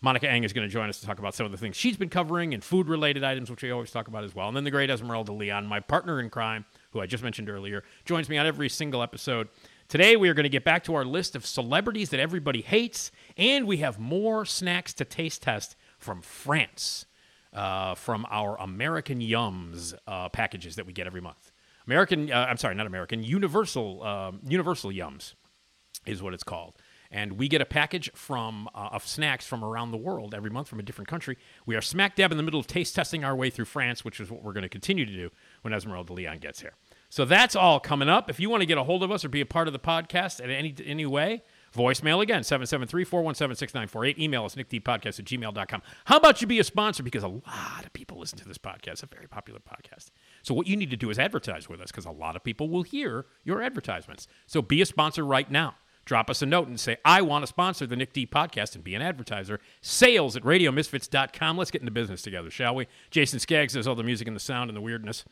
Monica 0.01 0.29
Eng 0.29 0.43
is 0.43 0.53
going 0.53 0.67
to 0.67 0.71
join 0.71 0.89
us 0.89 0.99
to 0.99 1.05
talk 1.05 1.19
about 1.19 1.33
some 1.33 1.45
of 1.45 1.51
the 1.51 1.57
things 1.57 1.75
she's 1.75 1.97
been 1.97 2.09
covering 2.09 2.53
and 2.53 2.63
food 2.63 2.87
related 2.87 3.23
items, 3.23 3.49
which 3.49 3.63
we 3.63 3.71
always 3.71 3.91
talk 3.91 4.07
about 4.07 4.23
as 4.23 4.35
well. 4.35 4.47
And 4.47 4.55
then 4.55 4.63
the 4.63 4.71
great 4.71 4.89
Esmeralda 4.89 5.31
Leon, 5.31 5.65
my 5.65 5.79
partner 5.79 6.19
in 6.19 6.29
crime, 6.29 6.65
who 6.91 7.01
I 7.01 7.05
just 7.05 7.23
mentioned 7.23 7.49
earlier, 7.49 7.83
joins 8.05 8.29
me 8.29 8.37
on 8.37 8.45
every 8.45 8.69
single 8.69 9.01
episode. 9.01 9.49
Today, 9.87 10.15
we 10.15 10.27
are 10.29 10.33
going 10.33 10.43
to 10.43 10.49
get 10.49 10.63
back 10.63 10.83
to 10.83 10.95
our 10.95 11.05
list 11.05 11.35
of 11.35 11.45
celebrities 11.45 12.09
that 12.09 12.19
everybody 12.19 12.61
hates, 12.61 13.11
and 13.37 13.65
we 13.65 13.77
have 13.77 13.97
more 13.97 14.45
snacks 14.45 14.93
to 14.95 15.05
taste 15.05 15.43
test 15.43 15.75
from 15.97 16.21
France, 16.21 17.05
uh, 17.53 17.95
from 17.95 18.25
our 18.29 18.55
American 18.59 19.19
Yums 19.19 19.94
uh, 20.07 20.29
packages 20.29 20.75
that 20.75 20.85
we 20.85 20.94
get 20.94 21.07
every 21.07 21.21
month. 21.21 21.51
American, 21.85 22.31
uh, 22.31 22.47
I'm 22.49 22.57
sorry, 22.57 22.75
not 22.75 22.88
American, 22.88 23.23
Universal, 23.23 24.03
um, 24.03 24.39
Universal 24.45 24.91
Yums 24.91 25.33
is 26.05 26.21
what 26.21 26.33
it's 26.33 26.44
called. 26.44 26.75
And 27.09 27.33
we 27.33 27.47
get 27.47 27.61
a 27.61 27.65
package 27.65 28.11
from 28.13 28.67
uh, 28.75 28.89
of 28.91 29.07
snacks 29.07 29.45
from 29.47 29.63
around 29.63 29.91
the 29.91 29.97
world 29.97 30.33
every 30.33 30.49
month 30.49 30.67
from 30.67 30.79
a 30.79 30.83
different 30.83 31.07
country. 31.07 31.38
We 31.65 31.75
are 31.75 31.81
smack 31.81 32.17
dab 32.17 32.31
in 32.31 32.38
the 32.38 32.44
middle 32.44 32.59
of 32.59 32.67
taste 32.67 32.95
testing 32.95 33.23
our 33.23 33.33
way 33.33 33.50
through 33.50 33.65
France, 33.65 34.03
which 34.03 34.19
is 34.19 34.29
what 34.29 34.43
we're 34.43 34.51
going 34.51 34.63
to 34.63 34.69
continue 34.69 35.05
to 35.05 35.11
do 35.11 35.29
when 35.61 35.73
Esmeralda 35.73 36.11
Leon 36.11 36.39
gets 36.39 36.59
here. 36.59 36.73
So 37.09 37.23
that's 37.23 37.55
all 37.55 37.79
coming 37.79 38.09
up. 38.09 38.29
If 38.29 38.41
you 38.41 38.50
want 38.50 38.61
to 38.61 38.65
get 38.65 38.77
a 38.77 38.83
hold 38.83 39.03
of 39.03 39.11
us 39.11 39.23
or 39.23 39.29
be 39.29 39.39
a 39.39 39.45
part 39.45 39.67
of 39.67 39.73
the 39.73 39.79
podcast 39.79 40.41
in 40.41 40.50
any 40.50 40.75
any 40.85 41.05
way, 41.05 41.43
voicemail 41.77 42.21
again, 42.21 42.41
773-417-6948. 42.41 44.18
Email 44.18 44.45
us, 44.45 44.56
nickdpodcast 44.56 45.19
at 45.19 45.25
gmail.com. 45.25 45.81
How 46.06 46.18
about 46.18 46.41
you 46.41 46.47
be 46.47 46.59
a 46.59 46.63
sponsor? 46.63 47.03
Because 47.03 47.24
a 47.24 47.27
lot 47.27 47.85
of 47.85 47.94
people 47.94 48.19
listen 48.19 48.38
to 48.39 48.47
this 48.47 48.57
podcast. 48.57 48.88
It's 48.88 49.03
a 49.03 49.07
very 49.07 49.27
popular 49.27 49.59
podcast. 49.59 50.12
So 50.44 50.53
what 50.53 50.68
you 50.68 50.75
need 50.75 50.89
to 50.91 50.97
do 50.97 51.09
is 51.09 51.19
advertise 51.19 51.69
with 51.69 51.79
us 51.81 51.91
because 51.91 52.06
a 52.06 52.12
lot 52.12 52.35
of 52.35 52.44
people 52.44 52.69
will 52.69 52.83
hear 52.83 53.25
your 53.44 53.62
advertisements. 53.62 54.27
So 54.45 54.62
be 54.62 54.81
a 54.81 54.85
sponsor 54.85 55.25
right 55.25 55.50
now. 55.50 55.75
Drop 56.07 56.29
us 56.29 56.41
a 56.41 56.45
note 56.45 56.69
and 56.69 56.79
say, 56.79 56.95
I 57.03 57.21
want 57.21 57.44
to 57.44 57.47
sponsor 57.47 57.85
the 57.85 57.97
Nick 57.97 58.13
D 58.13 58.25
podcast 58.25 58.75
and 58.75 58.83
be 58.83 58.95
an 58.95 59.01
advertiser. 59.01 59.59
Sales 59.81 60.38
at 60.38 60.44
radiomisfits.com. 60.44 61.57
Let's 61.57 61.69
get 61.69 61.81
into 61.81 61.91
business 61.91 62.21
together, 62.21 62.50
shall 62.50 62.75
we? 62.75 62.88
Jason 63.12 63.39
Skaggs 63.39 63.74
does 63.74 63.89
all 63.89 63.95
the 63.95 64.03
music 64.03 64.25
and 64.25 64.35
the 64.35 64.39
sound 64.39 64.69
and 64.69 64.77
the 64.77 64.81
weirdness. 64.81 65.25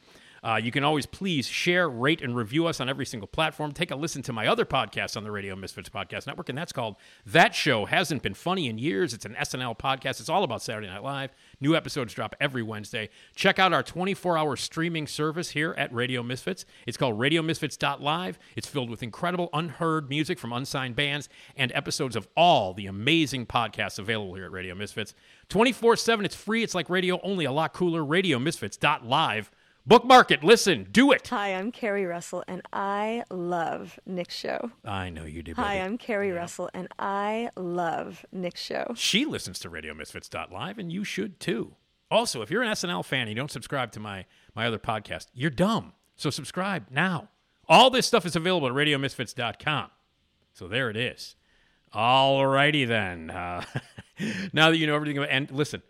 Uh, 0.46 0.58
you 0.58 0.72
can 0.72 0.84
always 0.84 1.08
please 1.08 1.48
share, 1.48 1.90
rate, 1.90 2.22
and 2.22 2.36
review 2.36 2.68
us 2.68 2.80
on 2.80 2.88
every 2.88 3.06
single 3.06 3.28
platform. 3.28 3.72
Take 3.72 3.90
a 3.90 3.96
listen 3.96 4.22
to 4.22 4.34
my 4.34 4.46
other 4.46 4.64
podcast 4.64 5.18
on 5.18 5.24
the 5.24 5.32
Radio 5.32 5.56
Misfits 5.56 5.90
Podcast 5.90 6.28
Network, 6.28 6.50
and 6.50 6.58
that's 6.58 6.72
called 6.72 6.98
That 7.26 7.56
Show 7.56 7.86
Hasn't 7.86 8.22
Been 8.22 8.36
Funny 8.36 8.68
in 8.68 8.78
Years. 8.78 9.12
It's 9.16 9.26
an 9.26 9.34
SNL 9.34 9.76
podcast. 9.80 10.20
It's 10.20 10.30
all 10.30 10.44
about 10.44 10.62
Saturday 10.62 10.86
Night 10.86 11.02
Live. 11.02 11.32
New 11.60 11.76
episodes 11.76 12.14
drop 12.14 12.36
every 12.40 12.62
Wednesday. 12.62 13.10
Check 13.34 13.58
out 13.58 13.74
our 13.74 13.82
24 13.82 14.38
hour 14.38 14.56
streaming 14.56 15.08
service 15.08 15.50
here 15.50 15.74
at 15.80 15.92
Radio 15.92 16.22
Misfits. 16.22 16.64
It's 16.86 16.96
called 16.96 17.18
RadioMisfits.live. 17.18 18.38
It's 18.56 18.68
filled 18.68 18.92
with 18.92 19.02
incredible 19.02 19.50
unheard 19.52 20.10
music 20.10 20.38
from 20.38 20.54
unsigned 20.54 20.96
bands 20.96 21.28
and 21.56 21.72
episodes 21.74 22.16
of 22.16 22.28
all 22.38 22.76
the 22.76 22.86
amazing 22.86 23.48
podcasts 23.48 23.98
available 23.98 24.36
here 24.36 24.46
at 24.46 24.52
Radio 24.52 24.76
Misfits. 24.76 25.16
24 25.50 25.96
7, 25.96 26.24
it's 26.24 26.36
free. 26.36 26.62
It's 26.62 26.76
like 26.76 26.88
radio, 26.88 27.20
only 27.22 27.46
a 27.46 27.52
lot 27.52 27.74
cooler. 27.74 28.02
RadioMisfits.live. 28.02 29.50
Bookmark 29.88 30.32
it, 30.32 30.44
listen, 30.44 30.88
do 30.92 31.12
it. 31.12 31.28
Hi, 31.28 31.50
I'm 31.50 31.72
Carrie 31.72 32.08
Russell, 32.08 32.44
and 32.48 32.64
I 32.74 33.24
love 33.30 34.00
Nick's 34.04 34.36
show. 34.36 34.72
I 34.84 35.12
know 35.12 35.26
you 35.26 35.44
do. 35.44 35.54
Hi. 35.54 35.76
I'm 35.76 36.00
Carrie 36.00 36.32
Russell, 36.32 36.72
and 36.74 36.88
I 36.98 37.52
love 37.56 38.26
Nick's 38.32 38.64
show. 38.64 38.94
She 38.96 39.26
listens 39.26 39.60
to 39.60 39.70
RadioMisfits.live, 39.70 40.80
and 40.80 40.92
you 40.92 41.04
should 41.04 41.40
too. 41.40 41.76
Also, 42.10 42.42
if 42.42 42.50
you're 42.50 42.64
an 42.64 42.72
SNL 42.72 43.06
fan 43.06 43.22
and 43.22 43.30
you 43.30 43.36
don't 43.36 43.52
subscribe 43.52 43.92
to 43.92 44.00
my 44.00 44.26
my 44.56 44.66
other 44.66 44.80
podcast, 44.80 45.28
you're 45.36 45.52
dumb. 45.52 45.94
So 46.16 46.32
subscribe 46.32 46.88
now. 46.90 47.30
All 47.70 47.92
this 47.92 48.08
stuff 48.08 48.26
is 48.26 48.36
available 48.36 48.68
at 48.68 48.74
RadioMisfits.com. 48.74 49.92
So 50.54 50.68
there 50.68 50.90
it 50.90 50.98
is. 50.98 51.36
All 51.94 52.44
righty 52.48 52.86
then. 52.86 53.30
Uh, 53.30 53.64
now 54.52 54.72
that 54.72 54.78
you 54.78 54.88
know 54.88 54.96
everything 54.96 55.20
about, 55.20 55.30
and 55.30 55.52
listen, 55.52 55.84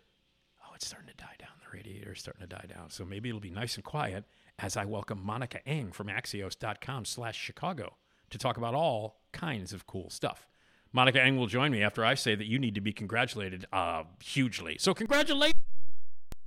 oh, 0.62 0.72
it's 0.74 0.86
starting 0.86 1.08
to 1.08 1.16
die 1.16 1.36
down. 1.38 1.48
The 1.64 1.74
radiator 1.74 2.05
starting 2.16 2.40
to 2.40 2.46
die 2.46 2.66
down. 2.68 2.90
So 2.90 3.04
maybe 3.04 3.28
it'll 3.28 3.40
be 3.40 3.50
nice 3.50 3.76
and 3.76 3.84
quiet 3.84 4.24
as 4.58 4.76
I 4.76 4.84
welcome 4.84 5.20
Monica 5.22 5.66
Eng 5.66 5.92
from 5.92 6.08
Axios.com 6.08 7.04
slash 7.04 7.38
Chicago 7.38 7.96
to 8.30 8.38
talk 8.38 8.56
about 8.56 8.74
all 8.74 9.20
kinds 9.32 9.72
of 9.72 9.86
cool 9.86 10.10
stuff. 10.10 10.46
Monica 10.92 11.22
Eng 11.22 11.36
will 11.36 11.46
join 11.46 11.72
me 11.72 11.82
after 11.82 12.04
I 12.04 12.14
say 12.14 12.34
that 12.34 12.46
you 12.46 12.58
need 12.58 12.74
to 12.74 12.80
be 12.80 12.92
congratulated 12.92 13.66
uh, 13.72 14.04
hugely. 14.22 14.76
So 14.78 14.94
congratulations. 14.94 15.60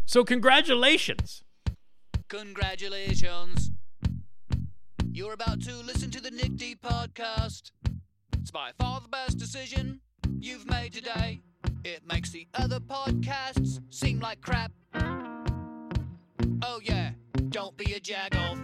So 0.06 0.24
congratulations. 0.24 1.44
Congratulations. 2.30 3.72
You're 5.12 5.34
about 5.34 5.62
to 5.64 5.76
listen 5.84 6.10
to 6.12 6.22
the 6.22 6.32
Nick 6.32 6.56
D 6.56 6.76
podcast. 6.76 7.72
It's 8.40 8.52
by 8.52 8.72
far 8.80 9.02
the 9.02 9.08
best 9.08 9.38
decision 9.38 10.00
you've 10.40 10.68
made 10.70 10.94
today. 10.94 11.42
It 11.84 12.02
makes 12.08 12.32
the 12.32 12.48
other 12.56 12.80
podcasts 12.80 13.80
seem 13.90 14.20
like 14.20 14.42
crap. 14.42 14.72
Oh, 16.62 16.80
yeah, 16.84 17.12
don't 17.50 17.76
be 17.76 17.94
a 17.94 18.00
jagoff. 18.00 18.58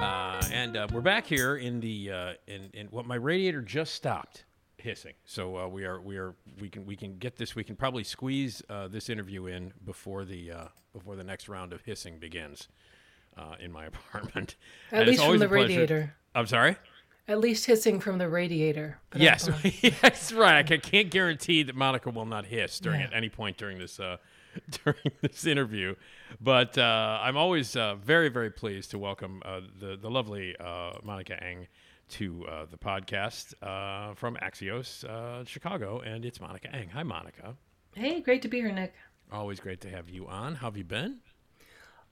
Uh, 0.00 0.40
and 0.52 0.76
uh, 0.76 0.88
we're 0.92 1.00
back 1.00 1.26
here 1.26 1.56
in 1.56 1.80
the 1.80 2.10
uh, 2.10 2.32
in 2.46 2.70
in 2.72 2.86
what 2.86 3.06
my 3.06 3.16
radiator 3.16 3.60
just 3.60 3.94
stopped 3.94 4.44
hissing. 4.80 5.14
So 5.24 5.56
uh, 5.56 5.68
we 5.68 5.84
are 5.84 6.00
we 6.00 6.16
are 6.16 6.34
we 6.60 6.68
can 6.68 6.86
we 6.86 6.96
can 6.96 7.18
get 7.18 7.36
this. 7.36 7.54
We 7.54 7.64
can 7.64 7.76
probably 7.76 8.04
squeeze 8.04 8.62
uh, 8.68 8.88
this 8.88 9.08
interview 9.08 9.46
in 9.46 9.72
before 9.84 10.24
the 10.24 10.50
uh, 10.50 10.64
before 10.92 11.16
the 11.16 11.24
next 11.24 11.48
round 11.48 11.72
of 11.72 11.82
hissing 11.82 12.18
begins 12.18 12.68
uh, 13.36 13.56
in 13.60 13.72
my 13.72 13.86
apartment. 13.92 14.56
At 14.92 15.00
And 15.02 15.10
least 15.10 15.24
from 15.24 15.38
the 15.38 15.48
radiator. 15.48 16.14
I'm 16.34 16.46
sorry. 16.46 16.76
At 17.28 17.38
least 17.38 17.66
hissing 17.66 18.00
from 18.00 18.18
the 18.18 18.28
radiator. 18.28 18.98
Yes, 19.14 19.48
yes, 19.82 20.32
right. 20.32 20.56
I 20.56 20.62
ca- 20.64 20.78
can't 20.80 21.10
guarantee 21.10 21.62
that 21.62 21.76
Monica 21.76 22.10
will 22.10 22.26
not 22.26 22.46
hiss 22.46 22.80
during 22.80 23.00
Yeah. 23.00 23.06
at 23.06 23.14
any 23.14 23.28
point 23.28 23.56
during 23.56 23.78
this 23.78 24.00
uh, 24.00 24.16
during 24.84 25.12
this 25.20 25.46
interview, 25.46 25.94
but 26.40 26.76
uh, 26.76 27.20
I'm 27.22 27.36
always 27.36 27.76
uh, 27.76 27.94
very 27.96 28.30
very 28.30 28.50
pleased 28.50 28.90
to 28.92 28.98
welcome 28.98 29.42
uh, 29.44 29.60
the 29.78 29.96
the 29.96 30.10
lovely 30.10 30.56
uh, 30.58 30.94
Monica 31.04 31.40
Eng 31.40 31.68
to 32.10 32.46
uh, 32.46 32.66
the 32.70 32.76
podcast 32.76 33.54
uh, 33.62 34.14
from 34.14 34.36
Axios 34.36 35.04
uh, 35.04 35.44
Chicago, 35.44 36.00
and 36.00 36.24
it's 36.24 36.40
Monica 36.40 36.74
Eng. 36.74 36.88
Hi, 36.90 37.02
Monica. 37.02 37.56
Hey, 37.94 38.20
great 38.20 38.42
to 38.42 38.48
be 38.48 38.58
here, 38.58 38.72
Nick. 38.72 38.94
Always 39.32 39.60
great 39.60 39.80
to 39.82 39.90
have 39.90 40.08
you 40.08 40.26
on. 40.26 40.56
How 40.56 40.66
have 40.68 40.76
you 40.76 40.84
been? 40.84 41.18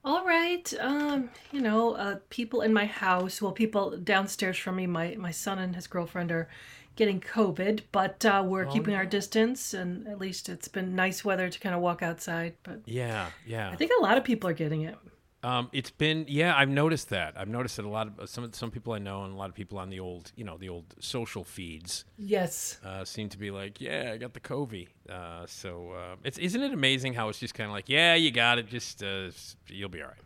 All 0.05 0.25
right. 0.25 0.73
Um, 0.79 1.29
you 1.51 1.59
know, 1.61 1.93
uh, 1.95 2.19
people 2.29 2.61
in 2.61 2.73
my 2.73 2.85
house, 2.85 3.41
well, 3.41 3.51
people 3.51 3.97
downstairs 3.97 4.57
from 4.57 4.77
me, 4.77 4.87
my, 4.87 5.15
my 5.19 5.31
son 5.31 5.59
and 5.59 5.75
his 5.75 5.87
girlfriend 5.87 6.31
are 6.31 6.47
getting 6.95 7.19
COVID, 7.19 7.81
but 7.91 8.23
uh, 8.25 8.43
we're 8.45 8.65
Oh, 8.67 8.71
keeping 8.71 8.95
our 8.95 9.05
distance, 9.05 9.73
and 9.73 10.07
at 10.07 10.17
least 10.19 10.47
it's 10.49 10.67
been 10.69 10.95
nice 10.95 11.25
weather 11.25 11.49
to 11.49 11.59
kind 11.59 11.75
of 11.75 11.81
walk 11.81 12.01
outside. 12.01 12.55
But 12.63 12.81
Yeah, 12.85 13.27
yeah. 13.45 13.69
I 13.69 13.75
think 13.75 13.91
a 13.99 14.01
lot 14.01 14.17
of 14.17 14.23
people 14.23 14.49
are 14.49 14.53
getting 14.53 14.81
it. 14.83 14.95
Um, 15.41 15.69
it's 15.71 15.89
been 15.91 16.25
yeah, 16.27 16.53
I've 16.55 16.69
noticed 16.69 17.09
that. 17.09 17.33
I've 17.37 17.47
noticed 17.47 17.77
that 17.77 17.85
a 17.85 17.89
lot 17.89 18.11
of 18.19 18.29
some 18.29 18.51
some 18.51 18.71
people 18.71 18.91
I 18.93 18.99
know 18.99 19.23
and 19.23 19.33
a 19.33 19.37
lot 19.37 19.47
of 19.49 19.55
people 19.55 19.77
on 19.79 19.89
the 19.89 19.99
old 20.01 20.31
you 20.35 20.43
know 20.43 20.57
the 20.57 20.67
old 20.69 20.93
social 20.99 21.43
feeds 21.45 22.03
Yes. 22.17 22.77
uh, 22.83 23.05
seem 23.05 23.29
to 23.29 23.37
be 23.37 23.49
like, 23.49 23.79
yeah, 23.79 24.11
I 24.13 24.17
got 24.17 24.33
the 24.33 24.41
Covey. 24.41 24.89
Uh, 25.09 25.45
so 25.45 25.91
uh, 25.93 26.15
it's 26.25 26.37
isn't 26.37 26.61
it 26.61 26.73
amazing 26.73 27.13
how 27.13 27.29
it's 27.29 27.39
just 27.39 27.53
kind 27.53 27.69
of 27.69 27.73
like, 27.73 27.87
yeah, 27.87 28.15
you 28.15 28.31
got 28.31 28.57
it, 28.59 28.67
just 28.67 29.01
uh, 29.01 29.29
you'll 29.67 29.87
be 29.89 30.01
all 30.01 30.09
right. 30.09 30.17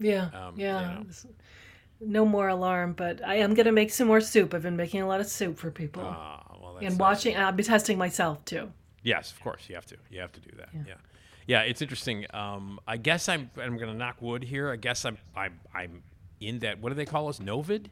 Yeah. 0.00 0.28
Um, 0.34 0.54
yeah. 0.56 0.98
you 0.98 1.04
know. 1.04 1.06
No 2.00 2.24
more 2.24 2.46
alarm, 2.48 2.92
but 2.92 3.24
I 3.26 3.36
am 3.36 3.54
going 3.54 3.66
to 3.66 3.72
make 3.72 3.90
some 3.90 4.06
more 4.06 4.20
soup. 4.20 4.54
I've 4.54 4.62
been 4.62 4.76
making 4.76 5.02
a 5.02 5.08
lot 5.08 5.18
of 5.20 5.26
soup 5.26 5.58
for 5.58 5.70
people. 5.72 6.04
Ah, 6.06 6.44
well, 6.62 6.74
that's, 6.74 6.86
and 6.86 7.00
watching, 7.00 7.36
I'll 7.36 7.50
be 7.50 7.64
testing 7.64 7.98
myself 7.98 8.44
too. 8.44 8.70
Yes, 9.02 9.32
of 9.32 9.40
course, 9.40 9.62
you 9.68 9.74
have 9.74 9.86
to. 9.86 9.96
You 10.10 10.20
have 10.20 10.30
to 10.32 10.40
do 10.40 10.50
that. 10.58 10.68
Yeah, 10.72 10.82
yeah. 10.88 10.94
It's 11.48 11.82
interesting. 11.82 12.26
Um, 12.32 12.78
I 12.86 12.96
guess 12.96 13.28
I'm. 13.28 13.50
I'm 13.60 13.76
going 13.76 13.90
to 13.90 13.96
knock 13.96 14.20
wood 14.20 14.44
here. 14.44 14.70
I 14.70 14.76
guess 14.76 15.04
I'm. 15.04 15.18
I'm. 15.34 15.58
I'm 15.74 16.02
in 16.40 16.60
that. 16.60 16.80
What 16.80 16.90
do 16.90 16.94
they 16.94 17.06
call 17.06 17.28
us? 17.28 17.38
Novid. 17.38 17.86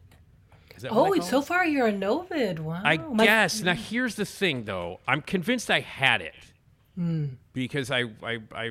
Oh, 0.90 1.18
so 1.20 1.38
us? 1.38 1.48
far 1.48 1.64
you're 1.64 1.86
a 1.86 1.92
Novid. 1.92 2.58
Wow. 2.58 2.82
I 2.84 2.98
My- 2.98 3.24
guess. 3.24 3.62
Now 3.62 3.74
here's 3.74 4.14
the 4.14 4.26
thing, 4.26 4.64
though. 4.64 5.00
I'm 5.08 5.22
convinced 5.22 5.70
I 5.70 5.80
had 5.80 6.20
it 6.20 6.34
because 7.52 7.90
I, 7.90 8.04
I, 8.22 8.38
I, 8.54 8.70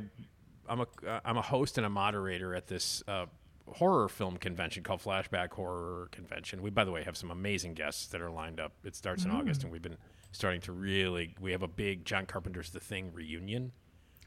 I'm 0.68 0.80
a, 0.82 0.88
uh, 1.08 1.20
I'm 1.26 1.38
a 1.38 1.42
host 1.42 1.78
and 1.78 1.86
a 1.86 1.90
moderator 1.90 2.56
at 2.56 2.68
this 2.68 3.04
uh, 3.08 3.26
horror 3.68 4.08
film 4.10 4.38
convention 4.38 4.84
called 4.84 5.02
Flashback 5.02 5.52
Horror 5.52 6.10
Convention. 6.12 6.62
We, 6.62 6.70
by 6.70 6.86
the 6.86 6.92
way, 6.92 7.04
have 7.04 7.18
some 7.18 7.32
amazing 7.32 7.74
guests 7.74 8.08
that 8.08 8.22
are 8.22 8.32
lined 8.32 8.60
up. 8.60 8.74
It 8.84 8.96
starts 8.96 9.26
in 9.26 9.32
August, 9.32 9.64
and 9.64 9.72
we've 9.72 9.82
been 9.82 9.98
starting 10.32 10.62
to 10.62 10.72
really. 10.72 11.36
We 11.40 11.52
have 11.54 11.64
a 11.64 11.68
big 11.68 12.06
John 12.06 12.26
Carpenter's 12.26 12.70
The 12.70 12.80
Thing 12.80 13.12
reunion. 13.14 13.72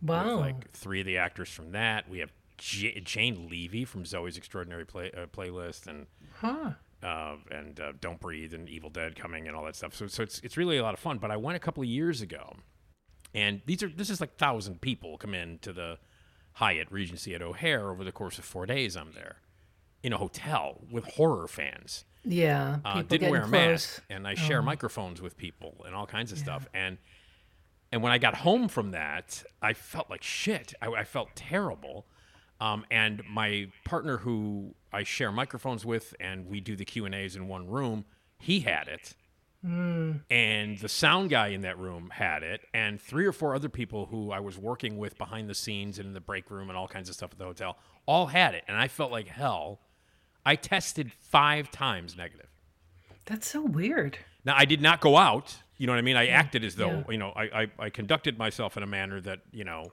With, 0.01 0.09
Wow. 0.11 0.37
like 0.37 0.71
three 0.73 1.01
of 1.01 1.07
the 1.07 1.19
actors 1.19 1.51
from 1.51 1.73
that. 1.73 2.09
We 2.09 2.19
have 2.21 2.33
J- 2.59 3.01
Jane 3.01 3.49
Levy 3.49 3.85
from 3.85 4.05
Zoe's 4.05 4.37
Extraordinary 4.37 4.85
Play- 4.85 5.13
uh, 5.13 5.27
Playlist, 5.27 5.87
and 5.87 6.07
Huh. 6.41 6.73
uh, 7.03 7.37
and 7.51 7.79
uh, 7.81 7.93
Don't 8.01 8.21
Breathe 8.21 8.53
and 8.55 8.69
Evil 8.69 8.91
Dead 8.91 9.15
coming 9.17 9.47
and 9.47 9.57
all 9.57 9.65
that 9.65 9.77
stuff. 9.77 9.95
So, 9.95 10.07
so 10.07 10.23
it's 10.23 10.41
it's 10.41 10.57
really 10.57 10.77
a 10.79 10.83
lot 10.83 10.95
of 10.95 11.01
fun. 11.01 11.19
But 11.19 11.31
I 11.31 11.37
went 11.37 11.57
a 11.57 11.61
couple 11.61 11.83
of 11.83 11.89
years 11.89 12.21
ago, 12.21 12.57
and 13.35 13.61
these 13.67 13.83
are 13.83 13.89
this 13.89 14.11
is 14.11 14.21
like 14.21 14.37
thousand 14.37 14.81
people 14.81 15.19
come 15.19 15.35
in 15.35 15.59
to 15.61 15.73
the 15.73 15.99
Hyatt 16.55 16.91
Regency 16.91 17.35
at 17.35 17.43
O'Hare 17.43 17.91
over 17.91 18.03
the 18.03 18.13
course 18.13 18.39
of 18.39 18.45
four 18.45 18.67
days. 18.67 18.97
I'm 18.97 19.13
there 19.13 19.37
in 20.03 20.13
a 20.13 20.19
hotel 20.19 20.81
with 20.91 21.05
horror 21.05 21.47
fans. 21.49 22.05
Yeah. 22.25 22.79
Uh, 22.85 22.95
People 22.95 23.09
didn't 23.09 23.31
wear 23.31 23.41
a 23.41 23.45
close. 23.45 23.53
mask, 23.53 24.03
and 24.11 24.27
I 24.27 24.35
share 24.35 24.61
microphones 24.63 25.23
with 25.23 25.37
people 25.37 25.85
and 25.87 25.95
all 25.95 26.07
kinds 26.07 26.33
of 26.33 26.39
stuff. 26.39 26.67
And 26.75 26.99
and 27.93 28.03
when 28.03 28.13
I 28.13 28.19
got 28.19 28.37
home 28.37 28.69
from 28.69 28.91
that, 28.93 29.43
I 29.63 29.73
felt 29.73 30.11
like 30.11 30.23
shit. 30.23 30.75
I, 30.83 30.89
I 30.89 31.05
felt 31.05 31.35
terrible. 31.35 32.07
Um, 32.61 32.85
and 32.91 33.23
my 33.29 33.69
partner, 33.85 34.19
who 34.19 34.75
I 34.93 35.05
share 35.05 35.31
microphones 35.31 35.85
with, 35.85 36.15
and 36.19 36.49
we 36.49 36.61
do 36.61 36.77
the 36.77 36.85
Q 36.85 37.05
and 37.07 37.15
A's 37.15 37.37
in 37.37 37.49
one 37.49 37.69
room, 37.69 38.05
he 38.39 38.61
had 38.61 38.89
it. 38.89 39.15
And 40.31 40.79
the 40.79 40.89
sound 40.89 41.31
guy 41.31 41.49
in 41.49 41.63
that 41.63 41.79
room 41.79 42.11
had 42.11 42.43
it, 42.43 42.61
and 42.73 43.01
three 43.01 43.27
or 43.27 43.33
four 43.33 43.55
other 43.57 43.69
people 43.69 44.07
who 44.07 44.31
I 44.31 44.39
was 44.41 44.57
working 44.57 44.99
with 44.99 45.19
behind 45.19 45.49
the 45.49 45.55
scenes 45.55 45.99
and 45.99 46.07
in 46.07 46.15
the 46.15 46.21
break 46.21 46.51
room 46.51 46.69
and 46.69 46.79
all 46.79 46.87
kinds 46.87 47.09
of 47.09 47.17
stuff 47.17 47.33
at 47.33 47.39
the 47.39 47.45
hotel 47.45 47.77
all 48.07 48.27
had 48.27 48.55
it. 48.55 48.65
And 48.69 48.77
I 48.77 48.89
felt 48.89 49.11
like 49.11 49.27
hell. 49.29 49.81
I 50.47 50.55
tested 50.55 51.13
five 51.13 51.71
times 51.71 52.17
negative. 52.17 52.49
That's 53.27 53.49
so 53.49 53.63
weird. 53.63 54.19
Now 54.45 54.55
I 54.57 54.65
did 54.65 54.81
not 54.81 55.01
go 55.01 55.17
out. 55.17 55.57
You 55.79 55.87
know 55.87 55.93
what 55.93 55.99
I 55.99 56.03
mean? 56.03 56.17
I 56.17 56.27
acted 56.29 56.65
as 56.65 56.75
though 56.77 56.91
Yeah. 56.91 57.11
you 57.11 57.19
know 57.19 57.31
I, 57.35 57.45
I 57.63 57.67
I 57.79 57.91
conducted 57.91 58.37
myself 58.39 58.77
in 58.77 58.83
a 58.83 58.87
manner 58.87 59.21
that 59.23 59.41
you 59.53 59.65
know 59.65 59.85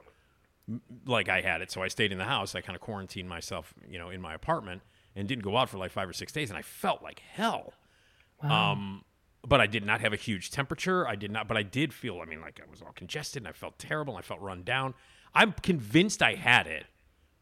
m- 0.67 0.81
like 1.05 1.29
I 1.29 1.41
had 1.41 1.61
it. 1.61 1.71
So 1.71 1.81
I 1.83 1.87
stayed 1.87 2.11
in 2.11 2.17
the 2.17 2.25
house. 2.25 2.55
I 2.55 2.61
kind 2.61 2.75
of 2.75 2.81
quarantined 2.81 3.29
myself, 3.29 3.73
you 3.87 3.97
know, 3.99 4.09
in 4.09 4.19
my 4.21 4.33
apartment 4.33 4.81
and 5.15 5.27
didn't 5.27 5.43
go 5.43 5.55
out 5.57 5.69
for 5.69 5.77
like 5.77 5.91
five 5.91 6.09
or 6.09 6.13
six 6.13 6.31
days. 6.33 6.49
And 6.49 6.57
I 6.57 6.61
felt 6.63 7.01
like 7.03 7.19
hell. 7.19 7.73
Um, 8.41 9.03
but 9.47 9.61
I 9.61 9.67
did 9.67 9.85
not 9.85 10.01
have 10.01 10.11
a 10.11 10.17
huge 10.17 10.49
temperature. 10.51 11.07
I 11.07 11.15
did 11.15 11.31
not, 11.31 11.47
but 11.47 11.55
I 11.55 11.63
did 11.63 11.93
feel. 11.93 12.19
I 12.21 12.25
mean, 12.25 12.41
like 12.41 12.59
I 12.65 12.69
was 12.69 12.81
all 12.81 12.91
congested 12.93 13.41
and 13.43 13.47
I 13.47 13.51
felt 13.53 13.77
terrible. 13.79 14.15
And 14.15 14.23
I 14.23 14.27
felt 14.27 14.41
run 14.41 14.63
down. 14.63 14.93
I'm 15.33 15.51
convinced 15.53 16.21
I 16.23 16.33
had 16.35 16.65
it, 16.67 16.85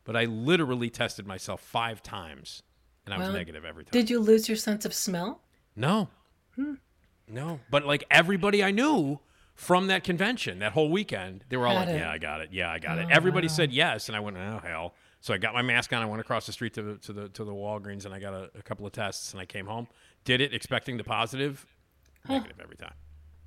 but 0.03 0.15
I 0.17 0.25
literally 0.25 0.89
tested 0.89 1.25
myself 1.25 1.61
five 1.61 2.03
times, 2.03 2.61
and 3.05 3.13
I 3.13 3.17
was 3.19 3.29
negative 3.29 3.63
every 3.65 3.85
time. 3.85 3.91
Did 3.91 4.09
you 4.09 4.19
lose 4.19 4.49
your 4.49 4.57
sense 4.57 4.83
of 4.85 4.93
smell? 4.93 5.41
No. 5.75 6.09
No. 7.27 7.59
But 7.69 7.85
like 7.85 8.03
everybody 8.11 8.63
I 8.63 8.71
knew 8.71 9.19
from 9.55 9.87
that 9.87 10.03
convention, 10.03 10.59
that 10.59 10.73
whole 10.73 10.89
weekend, 10.89 11.45
they 11.49 11.57
were 11.57 11.67
all 11.67 11.75
Had 11.77 11.87
like, 11.87 11.95
it. 11.95 11.99
Yeah, 11.99 12.11
I 12.11 12.17
got 12.17 12.41
it. 12.41 12.49
Yeah, 12.51 12.71
I 12.71 12.79
got 12.79 12.97
it. 12.97 13.07
Everybody 13.11 13.47
said 13.47 13.71
yes. 13.71 14.09
And 14.09 14.15
I 14.15 14.19
went, 14.19 14.37
Oh 14.37 14.59
hell. 14.63 14.93
So 15.21 15.33
I 15.33 15.37
got 15.37 15.53
my 15.53 15.61
mask 15.61 15.93
on, 15.93 16.01
I 16.01 16.05
went 16.05 16.19
across 16.19 16.45
the 16.45 16.51
street 16.51 16.73
to 16.73 16.81
the 16.81 16.95
to 16.97 17.13
the 17.13 17.29
to 17.29 17.43
the 17.45 17.53
Walgreens 17.53 18.05
and 18.05 18.13
I 18.13 18.19
got 18.19 18.33
a, 18.33 18.49
a 18.57 18.61
couple 18.61 18.85
of 18.85 18.91
tests 18.91 19.31
and 19.31 19.39
I 19.41 19.45
came 19.45 19.65
home. 19.67 19.87
Did 20.25 20.41
it 20.41 20.53
expecting 20.53 20.97
the 20.97 21.03
positive. 21.03 21.65
Negative 22.27 22.57
every 22.61 22.77
time. 22.77 22.93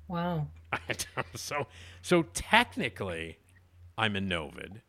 Wow. 0.07 0.47
so 1.35 1.67
so 2.01 2.23
technically 2.33 3.37
I'm 3.97 4.15
a 4.15 4.19
Novid. 4.19 4.81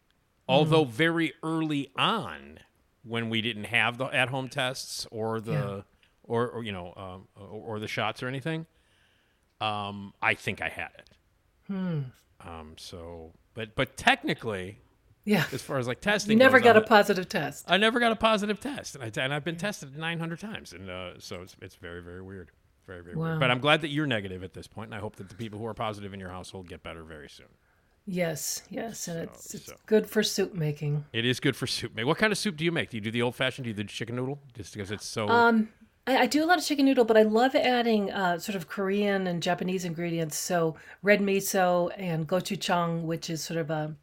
Although 0.49 0.85
very 0.85 1.35
early 1.43 1.91
on 1.97 2.61
when 3.05 3.29
we 3.29 3.41
didn't 3.43 3.65
have 3.65 3.99
the 3.99 4.07
at 4.07 4.29
home 4.31 4.49
tests 4.49 5.07
or 5.11 5.41
the 5.41 5.53
Yeah. 5.53 5.81
or, 6.23 6.49
or 6.49 6.63
you 6.63 6.73
know 6.73 6.95
um, 6.97 7.29
or, 7.37 7.77
or 7.77 7.81
the 7.81 7.89
shots 7.89 8.23
or 8.23 8.29
anything, 8.29 8.67
um, 9.61 10.13
I 10.23 10.35
think 10.35 10.63
I 10.63 10.69
had 10.69 10.91
it. 10.99 11.11
Hmm. 11.67 12.01
Um, 12.47 12.75
so 12.77 13.33
but 13.55 13.75
but 13.75 13.97
technically, 13.97 14.79
Yeah. 15.25 15.45
as 15.53 15.61
far 15.63 15.79
as 15.79 15.87
like 15.89 16.01
testing, 16.01 16.33
You 16.33 16.39
never 16.39 16.59
goes, 16.59 16.65
got 16.65 16.77
I'm 16.77 16.83
a 16.85 16.87
positive 16.87 17.29
test. 17.29 17.65
I 17.69 17.77
never 17.77 17.99
got 18.01 18.13
a 18.13 18.17
positive 18.17 18.61
test, 18.61 18.95
and, 18.97 19.05
I, 19.05 19.21
and 19.23 19.35
I've 19.35 19.45
been 19.45 19.57
tested 19.57 19.97
900 19.97 20.39
times, 20.41 20.73
and 20.73 20.89
uh, 20.89 21.19
so 21.19 21.43
it's 21.43 21.57
it's 21.61 21.75
very 21.75 22.01
very 22.03 22.23
weird, 22.23 22.51
very 22.87 23.03
very 23.03 23.17
Wow. 23.17 23.25
weird. 23.31 23.41
But 23.41 23.51
I'm 23.51 23.59
glad 23.61 23.81
that 23.83 23.89
you're 23.89 24.07
negative 24.07 24.43
at 24.45 24.55
this 24.55 24.67
point, 24.67 24.89
and 24.89 24.95
I 24.95 25.01
hope 25.01 25.17
that 25.17 25.29
the 25.29 25.35
people 25.35 25.59
who 25.59 25.67
are 25.67 25.75
positive 25.75 26.15
in 26.15 26.21
your 26.21 26.31
household 26.31 26.69
get 26.69 26.83
better 26.83 27.03
very 27.03 27.29
soon. 27.29 27.49
Yes, 28.11 28.63
yes, 28.71 29.07
and 29.09 29.19
it's 29.29 29.55
it's 29.55 29.67
so. 29.67 29.75
good 29.85 30.07
for 30.09 30.23
soup 30.23 30.55
making. 30.55 31.05
It 31.13 31.27
is 31.27 31.41
good 31.41 31.55
for 31.57 31.67
soup. 31.67 31.95
Make 31.95 32.07
what 32.07 32.17
kind 32.17 32.33
of 32.33 32.39
soup 32.39 32.57
do 32.57 32.65
you 32.65 32.73
make? 32.73 32.89
Do 32.89 32.97
you 32.97 33.03
do 33.03 33.11
the 33.11 33.21
old 33.21 33.35
fashioned? 33.35 33.65
Do 33.65 33.69
you 33.69 33.75
do 33.75 33.83
the 33.83 33.89
chicken 33.91 34.17
noodle? 34.17 34.39
Just 34.55 34.73
because 34.73 34.91
it's 34.91 35.05
so. 35.05 35.29
Um, 35.29 35.69
I, 36.09 36.13
I 36.23 36.27
do 36.27 36.45
a 36.45 36.47
lot 36.47 36.59
of 36.59 36.65
chicken 36.65 36.87
noodle, 36.87 37.05
but 37.05 37.17
I 37.17 37.23
love 37.23 37.55
adding 37.55 38.11
uh, 38.11 38.39
sort 38.39 38.57
of 38.57 38.69
Korean 38.69 39.27
and 39.27 39.43
Japanese 39.43 39.85
ingredients. 39.85 40.37
So 40.37 40.77
red 41.03 41.21
miso 41.21 41.93
and 41.97 42.27
gochujang, 42.29 43.03
which 43.03 43.31
is 43.31 43.43
sort 43.43 43.59
of 43.61 43.71
a 43.71 43.95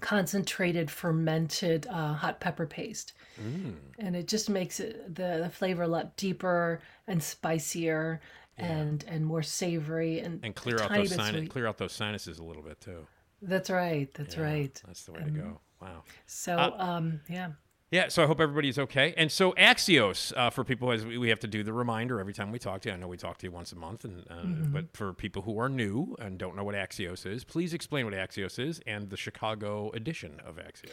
concentrated 0.00 0.90
fermented 0.90 1.86
uh, 1.88 2.14
hot 2.14 2.40
pepper 2.40 2.66
paste, 2.66 3.12
Mm. 3.40 3.74
and 3.98 4.16
it 4.16 4.28
just 4.28 4.48
makes 4.48 4.80
it, 4.80 5.14
the 5.14 5.40
the 5.42 5.50
flavor 5.50 5.82
a 5.82 5.88
lot 5.88 6.16
deeper 6.16 6.80
and 7.06 7.22
spicier 7.22 8.20
and 8.56 9.04
and 9.08 9.26
more 9.26 9.42
savory 9.42 10.20
and 10.20 10.40
and 10.42 10.54
clear 10.54 10.78
out 10.80 10.90
those 10.94 11.14
sinus, 11.14 11.48
clear 11.48 11.66
out 11.66 11.76
those 11.76 11.92
sinuses 11.92 12.38
a 12.38 12.44
little 12.44 12.62
bit 12.62 12.80
too. 12.80 13.06
That's 13.42 13.68
right. 13.70 14.08
That's 14.14 14.36
Yeah, 14.36 14.42
right. 14.42 14.82
That's 14.86 15.04
the 15.04 15.12
way 15.12 15.22
to 15.24 15.30
go. 15.30 15.60
Wow. 15.82 16.02
So 16.26 16.56
Uh, 16.56 16.74
um, 16.78 17.20
yeah. 17.28 17.50
Yeah, 17.92 18.08
so 18.08 18.24
I 18.24 18.26
hope 18.26 18.40
everybody's 18.40 18.78
okay. 18.80 19.14
And 19.16 19.30
so 19.30 19.52
Axios, 19.52 20.36
uh, 20.36 20.50
for 20.50 20.64
people 20.64 20.90
as 20.90 21.06
we 21.06 21.18
we 21.18 21.28
have 21.28 21.38
to 21.40 21.46
do 21.46 21.62
the 21.62 21.72
reminder 21.72 22.18
every 22.18 22.32
time 22.32 22.50
we 22.50 22.58
talk 22.58 22.80
to 22.82 22.88
you. 22.88 22.94
I 22.94 22.98
know 22.98 23.06
we 23.06 23.16
talk 23.16 23.38
to 23.38 23.46
you 23.46 23.52
once 23.52 23.70
a 23.72 23.76
month, 23.76 24.04
and 24.04 24.24
uh, 24.28 24.34
Mm-hmm. 24.34 24.72
but 24.72 24.96
for 24.96 25.12
people 25.12 25.42
who 25.42 25.58
are 25.60 25.68
new 25.68 26.16
and 26.18 26.36
don't 26.36 26.56
know 26.56 26.64
what 26.64 26.74
Axios 26.74 27.24
is, 27.24 27.44
please 27.44 27.72
explain 27.72 28.04
what 28.04 28.14
Axios 28.14 28.58
is 28.58 28.80
and 28.86 29.08
the 29.08 29.16
Chicago 29.16 29.90
edition 29.92 30.40
of 30.44 30.56
Axios. 30.56 30.90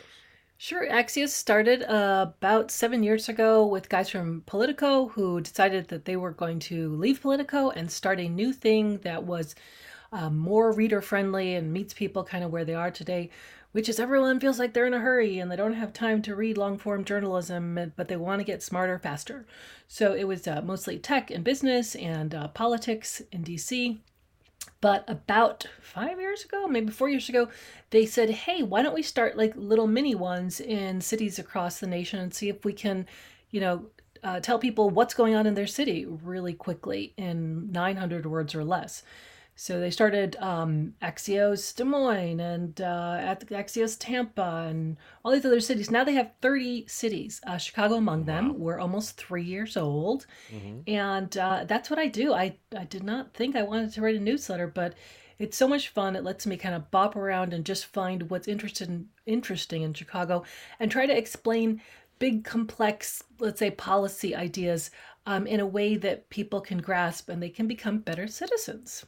Sure. 0.57 0.87
Axios 0.87 1.29
started 1.29 1.83
uh, 1.83 2.27
about 2.37 2.69
seven 2.71 3.03
years 3.03 3.27
ago 3.27 3.65
with 3.65 3.89
guys 3.89 4.09
from 4.09 4.43
Politico 4.45 5.07
who 5.09 5.41
decided 5.41 5.87
that 5.89 6.05
they 6.05 6.15
were 6.15 6.31
going 6.31 6.59
to 6.59 6.95
leave 6.95 7.21
Politico 7.21 7.71
and 7.71 7.91
start 7.91 8.19
a 8.19 8.29
new 8.29 8.53
thing 8.53 8.99
that 8.99 9.23
was 9.23 9.55
uh, 10.13 10.29
more 10.29 10.71
reader 10.71 11.01
friendly 11.01 11.55
and 11.55 11.73
meets 11.73 11.93
people 11.93 12.23
kind 12.23 12.43
of 12.43 12.51
where 12.51 12.63
they 12.63 12.75
are 12.75 12.91
today, 12.91 13.31
which 13.73 13.89
is 13.89 13.99
everyone 13.99 14.39
feels 14.39 14.59
like 14.59 14.73
they're 14.73 14.85
in 14.85 14.93
a 14.93 14.99
hurry 14.99 15.39
and 15.39 15.51
they 15.51 15.55
don't 15.55 15.73
have 15.73 15.91
time 15.91 16.21
to 16.21 16.35
read 16.35 16.57
long 16.57 16.77
form 16.77 17.03
journalism, 17.03 17.91
but 17.95 18.07
they 18.07 18.15
want 18.15 18.39
to 18.39 18.45
get 18.45 18.63
smarter 18.63 18.97
faster. 18.97 19.45
So 19.87 20.13
it 20.13 20.23
was 20.23 20.47
uh, 20.47 20.61
mostly 20.63 20.97
tech 20.97 21.29
and 21.29 21.43
business 21.43 21.95
and 21.95 22.33
uh, 22.33 22.47
politics 22.49 23.21
in 23.31 23.43
DC. 23.43 23.97
But 24.79 25.03
about 25.07 25.67
five 25.81 26.19
years 26.19 26.45
ago, 26.45 26.67
maybe 26.67 26.91
four 26.91 27.09
years 27.09 27.29
ago, 27.29 27.49
they 27.89 28.05
said, 28.05 28.29
hey, 28.29 28.63
why 28.63 28.83
don't 28.83 28.93
we 28.93 29.01
start 29.01 29.37
like 29.37 29.53
little 29.55 29.87
mini 29.87 30.13
ones 30.13 30.59
in 30.59 31.01
cities 31.01 31.39
across 31.39 31.79
the 31.79 31.87
nation 31.87 32.19
and 32.19 32.33
see 32.33 32.49
if 32.49 32.63
we 32.63 32.73
can, 32.73 33.07
you 33.49 33.59
know, 33.59 33.85
uh, 34.23 34.39
tell 34.39 34.59
people 34.59 34.89
what's 34.89 35.13
going 35.13 35.35
on 35.35 35.47
in 35.47 35.53
their 35.53 35.67
city 35.67 36.05
really 36.05 36.53
quickly 36.53 37.13
in 37.17 37.71
900 37.71 38.25
words 38.25 38.55
or 38.55 38.63
less. 38.63 39.03
So 39.55 39.79
they 39.79 39.91
started 39.91 40.35
um, 40.37 40.95
Axios 41.01 41.75
Des 41.75 41.83
Moines 41.83 42.39
and 42.39 42.81
uh, 42.81 43.17
at 43.19 43.47
Axios 43.49 43.97
Tampa 43.99 44.65
and 44.67 44.97
all 45.23 45.31
these 45.31 45.45
other 45.45 45.59
cities. 45.59 45.91
Now 45.91 46.03
they 46.03 46.13
have 46.13 46.31
30 46.41 46.87
cities, 46.87 47.39
uh, 47.45 47.57
Chicago 47.57 47.95
among 47.95 48.25
them. 48.25 48.57
We're 48.57 48.79
almost 48.79 49.17
three 49.17 49.43
years 49.43 49.77
old. 49.77 50.25
And 50.87 51.37
uh, 51.37 51.65
that's 51.67 51.89
what 51.89 51.99
I 51.99 52.07
do. 52.07 52.33
I, 52.33 52.57
I 52.75 52.85
did 52.85 53.03
not 53.03 53.33
think 53.33 53.55
I 53.55 53.61
wanted 53.63 53.93
to 53.93 54.01
write 54.01 54.15
a 54.15 54.19
newsletter, 54.19 54.67
but 54.67 54.95
it's 55.37 55.57
so 55.57 55.67
much 55.67 55.89
fun. 55.89 56.15
It 56.15 56.23
lets 56.23 56.47
me 56.47 56.57
kind 56.57 56.75
of 56.75 56.89
bop 56.89 57.15
around 57.15 57.53
and 57.53 57.65
just 57.65 57.85
find 57.85 58.29
what's 58.29 58.47
interested 58.47 58.89
in, 58.89 59.07
interesting 59.25 59.83
in 59.83 59.93
Chicago 59.93 60.43
and 60.79 60.89
try 60.89 61.05
to 61.05 61.15
explain 61.15 61.81
big, 62.19 62.43
complex, 62.43 63.23
let's 63.39 63.59
say, 63.59 63.69
policy 63.71 64.35
ideas 64.35 64.91
um, 65.25 65.47
in 65.47 65.59
a 65.59 65.65
way 65.65 65.95
that 65.97 66.29
people 66.29 66.61
can 66.61 66.79
grasp 66.79 67.29
and 67.29 67.41
they 67.41 67.49
can 67.49 67.67
become 67.67 67.99
better 67.99 68.27
citizens. 68.27 69.05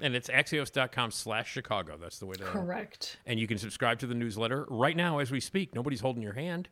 And 0.00 0.14
it's 0.16 0.28
axios.com 0.28 1.10
slash 1.12 1.50
Chicago. 1.50 1.96
That's 2.00 2.18
the 2.18 2.26
way 2.26 2.34
to. 2.34 2.44
Correct. 2.44 3.18
And 3.26 3.38
you 3.38 3.46
can 3.46 3.58
subscribe 3.58 3.98
to 4.00 4.06
the 4.06 4.14
newsletter 4.14 4.66
right 4.68 4.96
now 4.96 5.18
as 5.18 5.30
we 5.30 5.40
speak. 5.40 5.74
Nobody's 5.74 6.00
holding 6.00 6.22
your 6.22 6.32
hand. 6.32 6.68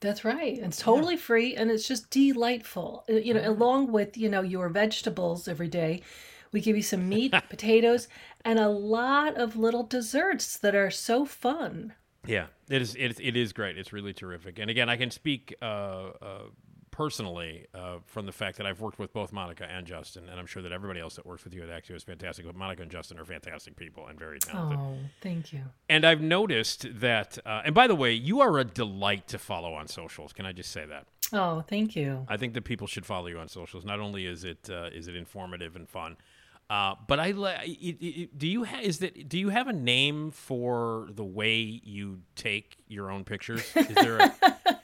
That's 0.00 0.24
right. 0.24 0.58
It's 0.58 0.78
totally 0.78 1.16
free 1.16 1.54
and 1.56 1.70
it's 1.70 1.88
just 1.88 2.10
delightful. 2.10 3.04
Uh, 3.08 3.14
You 3.14 3.34
know, 3.34 3.48
along 3.50 3.92
with, 3.92 4.18
you 4.18 4.28
know, 4.28 4.42
your 4.42 4.68
vegetables 4.68 5.48
every 5.48 5.68
day, 5.68 6.02
we 6.52 6.60
give 6.60 6.76
you 6.76 6.82
some 6.82 7.08
meat, 7.08 7.32
potatoes, 7.48 8.08
and 8.44 8.58
a 8.58 8.68
lot 8.68 9.36
of 9.36 9.56
little 9.56 9.84
desserts 9.84 10.58
that 10.58 10.74
are 10.74 10.90
so 10.90 11.24
fun. 11.24 11.94
Yeah, 12.26 12.46
it 12.68 12.82
is. 12.82 12.94
It, 12.96 13.18
it 13.20 13.36
is 13.36 13.52
great. 13.52 13.78
It's 13.78 13.92
really 13.92 14.12
terrific. 14.12 14.58
And 14.58 14.68
again, 14.68 14.88
I 14.88 14.96
can 14.96 15.10
speak 15.10 15.54
uh, 15.62 15.64
uh, 16.20 16.42
personally 16.96 17.66
uh, 17.74 17.98
from 18.06 18.24
the 18.24 18.32
fact 18.32 18.56
that 18.56 18.66
I've 18.66 18.80
worked 18.80 18.98
with 18.98 19.12
both 19.12 19.30
Monica 19.30 19.68
and 19.70 19.86
Justin, 19.86 20.30
and 20.30 20.40
I'm 20.40 20.46
sure 20.46 20.62
that 20.62 20.72
everybody 20.72 20.98
else 20.98 21.16
that 21.16 21.26
works 21.26 21.44
with 21.44 21.52
you 21.52 21.62
at 21.62 21.68
Axios 21.68 21.96
is 21.96 22.02
fantastic. 22.04 22.46
But 22.46 22.56
Monica 22.56 22.80
and 22.80 22.90
Justin 22.90 23.18
are 23.18 23.24
fantastic 23.26 23.76
people 23.76 24.06
and 24.06 24.18
very 24.18 24.38
talented. 24.38 24.78
Oh, 24.80 24.96
thank 25.20 25.52
you. 25.52 25.60
And 25.90 26.06
I've 26.06 26.22
noticed 26.22 26.86
that. 27.00 27.38
Uh, 27.44 27.60
and 27.66 27.74
by 27.74 27.86
the 27.86 27.94
way, 27.94 28.12
you 28.12 28.40
are 28.40 28.58
a 28.58 28.64
delight 28.64 29.28
to 29.28 29.38
follow 29.38 29.74
on 29.74 29.88
socials. 29.88 30.32
Can 30.32 30.46
I 30.46 30.52
just 30.52 30.72
say 30.72 30.86
that? 30.86 31.06
Oh, 31.34 31.60
thank 31.68 31.96
you. 31.96 32.24
I 32.30 32.38
think 32.38 32.54
that 32.54 32.64
people 32.64 32.86
should 32.86 33.04
follow 33.04 33.26
you 33.26 33.38
on 33.38 33.48
socials. 33.48 33.84
Not 33.84 34.00
only 34.00 34.24
is 34.24 34.44
it 34.44 34.70
uh, 34.70 34.88
is 34.90 35.06
it 35.06 35.16
informative 35.16 35.76
and 35.76 35.86
fun, 35.86 36.16
uh, 36.70 36.94
but 37.06 37.20
I 37.20 37.32
do 37.32 38.48
you 38.48 38.64
ha- 38.64 38.80
is 38.82 39.00
that 39.00 39.28
do 39.28 39.38
you 39.38 39.50
have 39.50 39.68
a 39.68 39.72
name 39.72 40.30
for 40.30 41.08
the 41.10 41.24
way 41.24 41.58
you 41.60 42.20
take 42.36 42.78
your 42.88 43.10
own 43.10 43.24
pictures? 43.24 43.70
Is 43.76 43.94
there 43.94 44.18
a, 44.18 44.34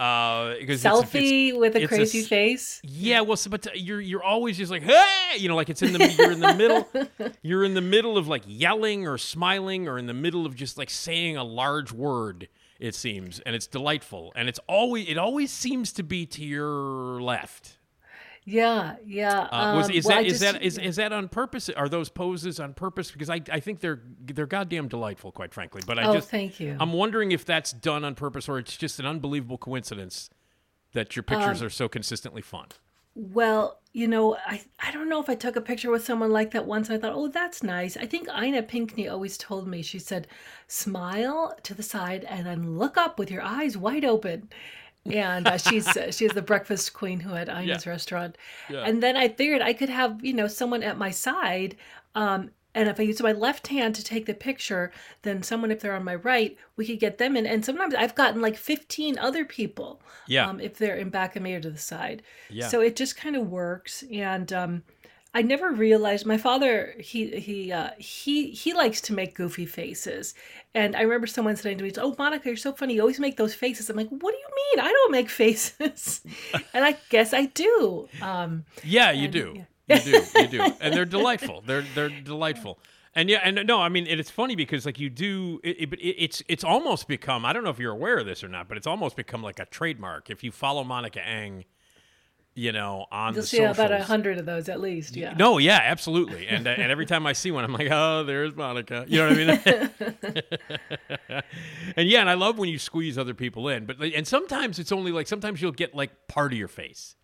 uh, 0.00 0.54
because 0.60 0.84
it's- 0.84 1.02
Selfie 1.12 1.58
with 1.58 1.74
a 1.74 1.82
it's 1.82 1.92
a 1.92 1.96
crazy 1.96 2.22
face. 2.22 2.80
yeah, 2.84 3.20
well, 3.20 3.36
so, 3.36 3.50
but 3.50 3.66
you're 3.78 4.00
you're 4.00 4.22
always 4.22 4.56
just 4.58 4.70
like, 4.70 4.82
hey, 4.82 5.36
you 5.38 5.48
know, 5.48 5.56
like 5.56 5.68
it's 5.70 5.82
in 5.82 5.92
the 5.92 6.06
you're 6.18 6.32
in 6.32 6.40
the 6.40 6.54
middle, 6.54 6.88
you're 7.42 7.64
in 7.64 7.74
the 7.74 7.80
middle 7.80 8.16
of 8.16 8.28
like 8.28 8.42
yelling 8.46 9.06
or 9.06 9.18
smiling 9.18 9.88
or 9.88 9.98
in 9.98 10.06
the 10.06 10.14
middle 10.14 10.46
of 10.46 10.54
just 10.54 10.78
like 10.78 10.90
saying 10.90 11.36
a 11.36 11.44
large 11.44 11.92
word. 11.92 12.48
It 12.80 12.94
seems, 12.94 13.40
and 13.40 13.56
it's 13.56 13.66
delightful, 13.66 14.32
and 14.36 14.48
it's 14.48 14.60
always 14.68 15.08
it 15.08 15.18
always 15.18 15.50
seems 15.50 15.92
to 15.94 16.04
be 16.04 16.26
to 16.26 16.44
your 16.44 17.20
left. 17.20 17.77
Yeah, 18.50 18.96
yeah. 19.04 19.40
Uh, 19.40 19.74
was, 19.76 19.86
um, 19.88 19.92
is 19.92 20.04
well, 20.06 20.16
that 20.16 20.24
is 20.26 20.40
just- 20.40 20.52
that 20.54 20.62
is, 20.62 20.78
is 20.78 20.96
that 20.96 21.12
on 21.12 21.28
purpose? 21.28 21.68
Are 21.68 21.86
those 21.88 22.08
poses 22.08 22.58
on 22.58 22.72
purpose? 22.72 23.10
Because 23.10 23.28
I, 23.28 23.42
I 23.52 23.60
think 23.60 23.80
they're 23.80 24.00
they're 24.20 24.46
goddamn 24.46 24.88
delightful, 24.88 25.32
quite 25.32 25.52
frankly. 25.52 25.82
But 25.86 25.98
I 25.98 26.04
Oh, 26.04 26.14
just 26.14 26.30
thank 26.30 26.58
you. 26.58 26.74
I'm 26.80 26.94
wondering 26.94 27.32
if 27.32 27.44
that's 27.44 27.72
done 27.72 28.04
on 28.04 28.14
purpose 28.14 28.48
or 28.48 28.58
it's 28.58 28.76
just 28.78 28.98
an 29.00 29.04
unbelievable 29.06 29.58
coincidence 29.58 30.30
that 30.94 31.14
your 31.14 31.24
pictures 31.24 31.60
Um, 31.60 31.66
are 31.66 31.70
so 31.70 31.88
consistently 31.88 32.40
fun. 32.40 32.68
Well, 33.14 33.80
you 33.92 34.08
know, 34.08 34.36
I 34.46 34.62
I 34.78 34.92
don't 34.92 35.10
know 35.10 35.20
if 35.20 35.28
I 35.28 35.34
took 35.34 35.56
a 35.56 35.60
picture 35.60 35.90
with 35.90 36.04
someone 36.06 36.30
like 36.30 36.52
that 36.52 36.64
once. 36.64 36.88
I 36.88 36.96
thought, 36.96 37.12
oh, 37.14 37.28
that's 37.28 37.62
nice. 37.62 37.98
I 37.98 38.06
think 38.06 38.28
Ina 38.30 38.62
Pinkney 38.62 39.08
always 39.08 39.36
told 39.36 39.68
me. 39.68 39.82
She 39.82 39.98
said, 39.98 40.26
smile 40.68 41.54
to 41.64 41.74
the 41.74 41.82
side 41.82 42.24
and 42.24 42.46
then 42.46 42.78
look 42.78 42.96
up 42.96 43.18
with 43.18 43.30
your 43.30 43.42
eyes 43.42 43.76
wide 43.76 44.04
open. 44.06 44.48
And 45.12 45.46
uh, 45.48 45.58
she's 45.58 45.86
uh, 45.96 46.10
she's 46.10 46.32
the 46.32 46.42
breakfast 46.42 46.92
queen 46.92 47.20
who 47.20 47.30
had 47.34 47.48
Ina's 47.48 47.86
restaurant. 47.86 48.36
And 48.86 49.02
then 49.02 49.16
I 49.16 49.28
figured 49.28 49.62
I 49.62 49.72
could 49.72 49.88
have 49.88 50.24
you 50.24 50.32
know 50.32 50.46
someone 50.48 50.82
at 50.82 50.98
my 50.98 51.10
side. 51.10 51.76
Um, 52.14 52.50
and 52.74 52.88
if 52.88 53.00
I 53.00 53.02
use 53.04 53.20
my 53.22 53.32
left 53.32 53.68
hand 53.68 53.94
to 53.96 54.04
take 54.04 54.26
the 54.26 54.34
picture, 54.34 54.92
then 55.22 55.42
someone, 55.42 55.70
if 55.72 55.80
they're 55.80 55.96
on 55.96 56.04
my 56.04 56.14
right, 56.14 56.56
we 56.76 56.86
could 56.86 57.00
get 57.00 57.18
them 57.18 57.36
in. 57.36 57.44
And 57.46 57.64
sometimes 57.64 57.94
I've 57.94 58.14
gotten 58.14 58.40
like 58.40 58.56
15 58.56 59.18
other 59.18 59.44
people 59.44 60.00
Yeah. 60.28 60.48
um, 60.48 60.60
if 60.60 60.76
they're 60.78 60.94
in 60.94 61.08
back 61.08 61.34
of 61.34 61.42
me 61.42 61.54
or 61.54 61.60
to 61.60 61.70
the 61.70 61.78
side. 61.78 62.22
Yeah. 62.50 62.68
So 62.68 62.80
it 62.80 62.94
just 62.94 63.16
kind 63.16 63.34
of 63.34 63.48
works. 63.50 64.04
And 64.12 64.52
um, 64.52 64.82
I 65.38 65.42
never 65.42 65.70
realized 65.70 66.26
my 66.26 66.36
father 66.36 66.96
he 66.98 67.38
he 67.38 67.70
uh, 67.70 67.90
he 67.96 68.50
he 68.50 68.74
likes 68.74 69.00
to 69.02 69.12
make 69.12 69.36
goofy 69.36 69.66
faces. 69.66 70.34
And 70.74 70.96
I 70.96 71.02
remember 71.02 71.28
someone 71.28 71.54
saying 71.54 71.78
to 71.78 71.84
me, 71.84 71.92
"Oh, 71.96 72.16
Monica, 72.18 72.48
you're 72.48 72.56
so 72.56 72.72
funny. 72.72 72.94
You 72.94 73.02
always 73.02 73.20
make 73.20 73.36
those 73.36 73.54
faces." 73.54 73.88
I'm 73.88 73.94
like, 73.94 74.08
"What 74.08 74.32
do 74.32 74.36
you 74.36 74.48
mean? 74.56 74.84
I 74.84 74.90
don't 74.90 75.12
make 75.12 75.30
faces." 75.44 76.22
and 76.74 76.84
I 76.84 76.96
guess 77.08 77.32
I 77.32 77.44
do. 77.46 78.08
Um, 78.20 78.64
Yeah, 78.82 79.12
you 79.12 79.28
do. 79.28 79.64
You 79.86 80.00
do. 80.00 80.22
You 80.34 80.48
do. 80.48 80.72
And 80.80 80.92
they're 80.92 81.04
delightful. 81.04 81.62
They're 81.64 81.84
they're 81.94 82.08
delightful. 82.08 82.80
And 83.14 83.30
yeah, 83.30 83.38
and 83.44 83.64
no, 83.64 83.80
I 83.80 83.88
mean, 83.88 84.08
and 84.08 84.18
it's 84.18 84.30
funny 84.30 84.56
because 84.56 84.86
like 84.86 84.98
you 84.98 85.08
do, 85.08 85.60
it, 85.62 85.76
it, 85.78 85.98
it's 86.02 86.42
it's 86.48 86.64
almost 86.64 87.06
become. 87.06 87.44
I 87.44 87.52
don't 87.52 87.62
know 87.62 87.70
if 87.70 87.78
you're 87.78 87.92
aware 87.92 88.18
of 88.18 88.26
this 88.26 88.42
or 88.42 88.48
not, 88.48 88.66
but 88.66 88.76
it's 88.76 88.88
almost 88.88 89.14
become 89.14 89.44
like 89.44 89.60
a 89.60 89.66
trademark. 89.66 90.30
If 90.30 90.42
you 90.42 90.50
follow 90.50 90.82
Monica 90.82 91.24
Eng, 91.24 91.64
you 92.58 92.72
know, 92.72 93.06
on 93.12 93.34
you'll 93.34 93.42
the 93.42 93.46
see 93.46 93.62
about 93.62 93.92
a 93.92 94.02
hundred 94.02 94.36
of 94.38 94.44
those 94.44 94.68
at 94.68 94.80
least. 94.80 95.14
Yeah. 95.14 95.32
No, 95.38 95.58
yeah, 95.58 95.80
absolutely. 95.80 96.48
And 96.48 96.66
uh, 96.66 96.70
and 96.70 96.90
every 96.90 97.06
time 97.06 97.24
I 97.24 97.32
see 97.32 97.52
one, 97.52 97.62
I'm 97.62 97.72
like, 97.72 97.88
oh, 97.90 98.24
there's 98.24 98.56
Monica. 98.56 99.04
You 99.06 99.18
know 99.18 99.28
what 99.28 99.38
I 99.38 100.22
mean? 101.30 101.42
and 101.96 102.08
yeah, 102.08 102.20
and 102.20 102.28
I 102.28 102.34
love 102.34 102.58
when 102.58 102.68
you 102.68 102.78
squeeze 102.78 103.16
other 103.16 103.34
people 103.34 103.68
in, 103.68 103.86
but 103.86 104.00
and 104.02 104.26
sometimes 104.26 104.78
it's 104.80 104.90
only 104.90 105.12
like 105.12 105.28
sometimes 105.28 105.62
you'll 105.62 105.70
get 105.72 105.94
like 105.94 106.26
part 106.26 106.52
of 106.52 106.58
your 106.58 106.68
face. 106.68 107.14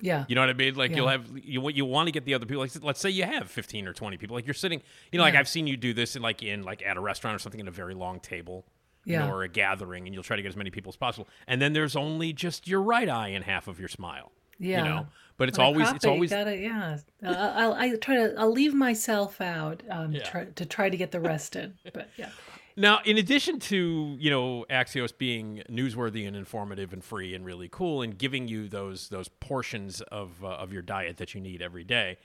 Yeah. 0.00 0.24
You 0.28 0.34
know 0.34 0.42
what 0.42 0.50
I 0.50 0.54
mean? 0.54 0.74
Like 0.74 0.94
you'll 0.94 1.08
have 1.08 1.26
you 1.42 1.68
you 1.70 1.84
want 1.84 2.08
to 2.08 2.12
get 2.12 2.24
the 2.24 2.34
other 2.34 2.44
people. 2.44 2.60
Like 2.62 2.72
let's 2.82 3.00
say 3.00 3.10
you 3.10 3.22
have 3.22 3.48
fifteen 3.48 3.86
or 3.86 3.92
twenty 3.92 4.16
people. 4.16 4.34
Like 4.34 4.46
you're 4.46 4.54
sitting. 4.54 4.82
You 5.12 5.18
know, 5.18 5.24
like 5.24 5.36
I've 5.36 5.48
seen 5.48 5.66
you 5.68 5.76
do 5.76 5.94
this 5.94 6.16
in 6.16 6.22
like 6.22 6.42
in 6.42 6.64
like 6.64 6.82
at 6.82 6.96
a 6.96 7.00
restaurant 7.00 7.36
or 7.36 7.38
something 7.38 7.60
in 7.60 7.68
a 7.68 7.72
very 7.72 7.94
long 7.94 8.18
table. 8.20 8.66
you 9.04 9.16
know, 9.16 9.30
or 9.30 9.44
a 9.44 9.48
gathering, 9.48 10.06
and 10.06 10.12
you'll 10.12 10.24
try 10.24 10.34
to 10.34 10.42
get 10.42 10.48
as 10.48 10.56
many 10.56 10.68
people 10.70 10.90
as 10.90 10.96
possible. 10.96 11.28
And 11.46 11.62
then 11.62 11.72
there's 11.74 11.94
only 11.94 12.32
just 12.32 12.66
your 12.66 12.82
right 12.82 13.08
eye 13.08 13.28
and 13.28 13.44
half 13.44 13.68
of 13.68 13.78
your 13.78 13.88
smile. 13.88 14.32
Yeah. 14.58 14.78
You 14.78 14.84
know, 14.84 15.06
but 15.36 15.48
it's 15.48 15.58
always 15.58 15.86
copy, 15.86 15.96
it's 15.96 16.04
always 16.06 16.30
gotta 16.30 16.56
yeah. 16.56 16.98
Uh, 17.22 17.52
I'll, 17.56 17.74
I 17.74 17.94
try 17.96 18.16
to 18.16 18.34
I'll 18.38 18.50
leave 18.52 18.74
myself 18.74 19.40
out 19.40 19.82
um, 19.90 20.12
Yeah. 20.12 20.22
try, 20.22 20.44
to 20.44 20.64
try 20.66 20.88
to 20.88 20.96
get 20.96 21.10
the 21.12 21.20
rest 21.20 21.56
in. 21.56 21.74
But 21.92 22.08
yeah. 22.16 22.30
Now, 22.78 23.00
in 23.04 23.16
addition 23.16 23.58
to 23.60 24.16
you 24.18 24.30
know 24.30 24.66
Axios 24.70 25.16
being 25.16 25.62
newsworthy 25.70 26.26
and 26.26 26.36
informative 26.36 26.92
and 26.92 27.02
free 27.02 27.34
and 27.34 27.44
really 27.44 27.68
cool 27.70 28.02
and 28.02 28.16
giving 28.16 28.48
you 28.48 28.68
those 28.68 29.08
those 29.08 29.28
portions 29.28 30.00
of 30.02 30.42
uh, 30.44 30.48
of 30.48 30.72
your 30.72 30.82
diet 30.82 31.16
that 31.18 31.34
you 31.34 31.40
need 31.40 31.62
every 31.62 31.84
day, 31.84 32.18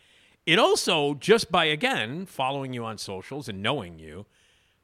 it 0.45 0.59
also 0.59 1.13
just 1.13 1.51
by 1.51 1.65
again 1.65 2.25
following 2.25 2.73
you 2.73 2.83
on 2.83 2.97
socials 2.97 3.47
and 3.47 3.61
knowing 3.61 3.97
you, 3.99 4.25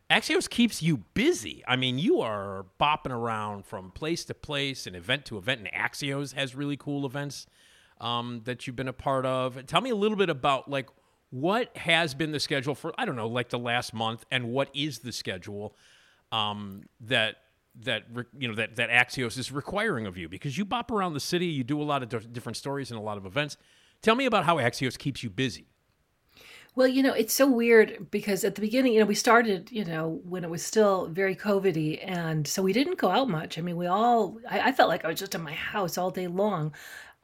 Axios 0.09 0.49
keeps 0.49 0.81
you 0.81 0.97
busy. 1.13 1.63
I 1.67 1.75
mean, 1.75 1.99
you 1.99 2.21
are 2.21 2.65
bopping 2.79 3.11
around 3.11 3.65
from 3.65 3.91
place 3.91 4.23
to 4.25 4.33
place 4.33 4.87
and 4.87 4.95
event 4.95 5.25
to 5.25 5.37
event, 5.37 5.61
and 5.61 5.71
Axios 5.71 6.33
has 6.33 6.55
really 6.55 6.77
cool 6.77 7.05
events 7.05 7.45
um, 7.99 8.41
that 8.45 8.65
you've 8.65 8.75
been 8.75 8.87
a 8.87 8.93
part 8.93 9.25
of. 9.25 9.65
Tell 9.65 9.81
me 9.81 9.89
a 9.89 9.95
little 9.95 10.17
bit 10.17 10.29
about 10.29 10.69
like 10.69 10.87
what 11.29 11.75
has 11.75 12.13
been 12.13 12.31
the 12.31 12.39
schedule 12.39 12.73
for 12.73 12.93
I 12.97 13.03
don't 13.03 13.17
know, 13.17 13.27
like 13.27 13.49
the 13.49 13.59
last 13.59 13.93
month, 13.93 14.23
and 14.31 14.49
what 14.51 14.69
is 14.73 14.99
the 14.99 15.11
schedule 15.11 15.75
um, 16.31 16.83
that 17.01 17.37
that 17.81 18.05
you 18.37 18.47
know 18.47 18.55
that 18.55 18.77
that 18.77 18.89
Axios 18.89 19.37
is 19.37 19.51
requiring 19.51 20.07
of 20.07 20.17
you 20.17 20.29
because 20.29 20.57
you 20.57 20.63
bop 20.63 20.89
around 20.89 21.15
the 21.15 21.19
city, 21.19 21.47
you 21.47 21.65
do 21.65 21.81
a 21.81 21.83
lot 21.83 22.01
of 22.01 22.31
different 22.31 22.55
stories 22.55 22.91
and 22.91 22.99
a 22.99 23.03
lot 23.03 23.17
of 23.17 23.25
events. 23.25 23.57
Tell 24.01 24.15
me 24.15 24.25
about 24.25 24.45
how 24.45 24.55
Axios 24.55 24.97
keeps 24.97 25.21
you 25.21 25.29
busy. 25.29 25.67
Well, 26.77 26.87
you 26.87 27.01
know, 27.01 27.13
it's 27.13 27.33
so 27.33 27.49
weird 27.49 28.11
because 28.11 28.43
at 28.43 28.53
the 28.53 28.61
beginning, 28.61 28.93
you 28.93 28.99
know, 28.99 29.07
we 29.07 29.15
started, 29.15 29.71
you 29.71 29.83
know, 29.83 30.21
when 30.23 30.43
it 30.43 30.49
was 30.51 30.63
still 30.63 31.07
very 31.07 31.35
COVID-y, 31.35 31.97
and 32.03 32.47
so 32.47 32.61
we 32.61 32.71
didn't 32.71 32.99
go 32.99 33.09
out 33.09 33.27
much. 33.29 33.57
I 33.57 33.61
mean, 33.61 33.77
we 33.77 33.87
all, 33.87 34.37
I, 34.47 34.59
I 34.69 34.71
felt 34.73 34.87
like 34.87 35.03
I 35.03 35.07
was 35.07 35.19
just 35.19 35.33
in 35.33 35.41
my 35.41 35.53
house 35.53 35.97
all 35.97 36.11
day 36.11 36.27
long. 36.27 36.75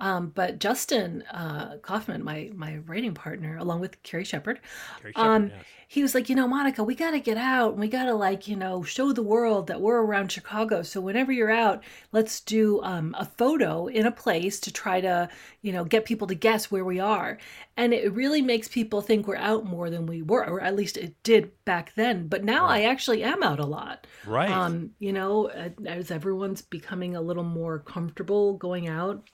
Um, 0.04 0.34
but 0.36 0.60
Justin 0.60 1.22
uh, 1.32 1.78
Kaufman, 1.78 2.26
my 2.26 2.52
my 2.54 2.80
writing 2.86 3.14
partner, 3.14 3.56
along 3.56 3.80
with 3.80 4.04
Carrie 4.04 4.26
Shepherd, 4.26 4.60
Carrie 5.00 5.14
Shepherd, 5.14 5.26
um, 5.26 5.48
yes. 5.48 5.66
he 5.88 6.02
was 6.02 6.14
like, 6.14 6.28
you 6.28 6.36
know, 6.36 6.46
Monica, 6.46 6.84
we 6.84 6.94
got 6.94 7.12
to 7.12 7.22
get 7.22 7.38
out 7.38 7.72
and 7.72 7.80
we 7.80 7.88
got 7.88 8.04
to 8.04 8.14
like, 8.14 8.46
you 8.46 8.58
know, 8.58 8.84
show 8.84 9.14
the 9.14 9.24
world 9.24 9.68
that 9.68 9.80
we're 9.80 10.02
around 10.02 10.30
Chicago. 10.30 10.82
So 10.82 11.00
whenever 11.00 11.32
you're 11.32 11.50
out, 11.50 11.86
let's 12.12 12.42
do 12.42 12.82
um, 12.84 13.16
a 13.18 13.24
photo 13.24 13.88
in 13.88 14.06
a 14.06 14.12
place 14.12 14.60
to 14.60 14.74
try 14.74 15.00
to, 15.00 15.30
you 15.62 15.72
know, 15.72 15.86
get 15.86 16.04
people 16.04 16.28
to 16.28 16.36
guess 16.36 16.70
where 16.70 16.84
we 16.84 17.00
are. 17.00 17.38
And 17.78 17.94
it 17.94 18.12
really 18.12 18.42
makes 18.42 18.68
people 18.68 19.00
think 19.00 19.26
we're 19.26 19.38
out 19.38 19.64
more 19.64 19.90
than 19.90 20.06
we 20.06 20.22
were, 20.22 20.46
or 20.46 20.60
at 20.60 20.76
least 20.76 20.98
it 20.98 21.16
did 21.24 21.50
back 21.64 21.94
then. 21.96 22.28
But 22.28 22.44
now 22.44 22.66
I 22.66 22.82
actually 22.82 23.24
am 23.24 23.42
out 23.42 23.62
a 23.62 23.66
lot. 23.66 24.06
Right. 24.28 24.50
Um, 24.50 24.92
you 25.00 25.14
know, 25.14 25.48
uh, 25.48 25.70
as 25.86 26.12
everyone's 26.12 26.62
becoming 26.62 27.16
a 27.16 27.22
little 27.22 27.46
more 27.46 27.80
comfortable 27.80 28.58
going 28.58 28.90
out. 28.90 29.30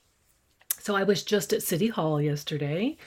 So 0.80 0.96
I 0.96 1.04
was 1.04 1.24
just 1.24 1.54
at 1.54 1.62
City 1.62 1.88
Hall 1.88 2.22
yesterday, 2.22 2.98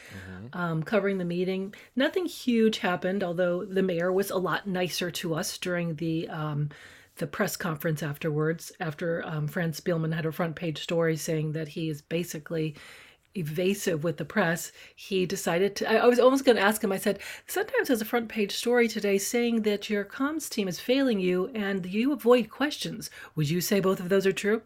um, 0.53 0.83
covering 0.83 1.19
the 1.19 1.25
meeting. 1.25 1.75
Nothing 1.97 2.27
huge 2.27 2.79
happened, 2.79 3.25
although 3.25 3.65
the 3.65 3.83
mayor 3.83 4.13
was 4.13 4.31
a 4.31 4.37
lot 4.37 4.67
nicer 4.67 5.11
to 5.11 5.35
us 5.35 5.59
during 5.59 5.97
the 5.97 6.29
um, 6.29 6.69
the 7.17 7.27
press 7.27 7.57
conference 7.57 8.03
afterwards. 8.03 8.73
After 8.79 9.25
um, 9.27 9.49
Fran 9.49 9.73
Spielman 9.73 10.15
had 10.15 10.27
a 10.27 10.33
front 10.33 10.55
page 10.57 10.83
story 10.83 11.17
saying 11.17 11.53
that 11.53 11.69
he 11.69 11.89
is 11.89 12.03
basically 12.03 12.75
evasive 13.35 14.05
with 14.05 14.19
the 14.19 14.25
press, 14.27 14.73
he 14.95 15.25
decided 15.25 15.75
to. 15.77 15.91
I, 15.91 15.97
I 15.97 16.07
was 16.07 16.19
almost 16.19 16.45
going 16.45 16.57
to 16.57 16.63
ask 16.63 16.85
him. 16.85 16.93
I 16.93 16.99
said, 16.99 17.21
"Sometimes 17.47 17.89
there's 17.89 18.03
a 18.03 18.07
front 18.07 18.29
page 18.29 18.53
story 18.53 18.89
today 18.89 19.17
saying 19.17 19.63
that 19.63 19.89
your 19.89 20.05
comms 20.05 20.49
team 20.51 20.69
is 20.69 20.79
failing 20.79 21.21
you 21.21 21.51
and 21.55 21.87
you 21.87 22.13
avoid 22.13 22.51
questions. 22.51 23.11
Would 23.35 23.49
you 23.49 23.63
say 23.63 23.81
both 23.81 24.01
of 24.01 24.11
those 24.11 24.27
are 24.27 24.33
true?" 24.33 24.61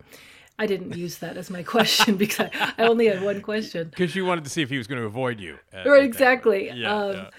I 0.58 0.66
didn't 0.66 0.96
use 0.96 1.18
that 1.18 1.36
as 1.36 1.50
my 1.50 1.62
question 1.74 2.16
because 2.16 2.48
I, 2.54 2.72
I 2.78 2.86
only 2.86 3.06
had 3.06 3.22
one 3.22 3.40
question. 3.42 3.88
Because 3.90 4.14
you 4.16 4.24
wanted 4.24 4.44
to 4.44 4.50
see 4.50 4.62
if 4.62 4.70
he 4.70 4.78
was 4.78 4.86
going 4.86 5.00
to 5.00 5.06
avoid 5.06 5.38
you. 5.40 5.58
at- 5.72 5.86
Right, 5.86 6.00
at 6.00 6.04
exactly. 6.04 6.70
Yeah, 6.74 6.94
um, 6.94 7.12
yeah. 7.12 7.30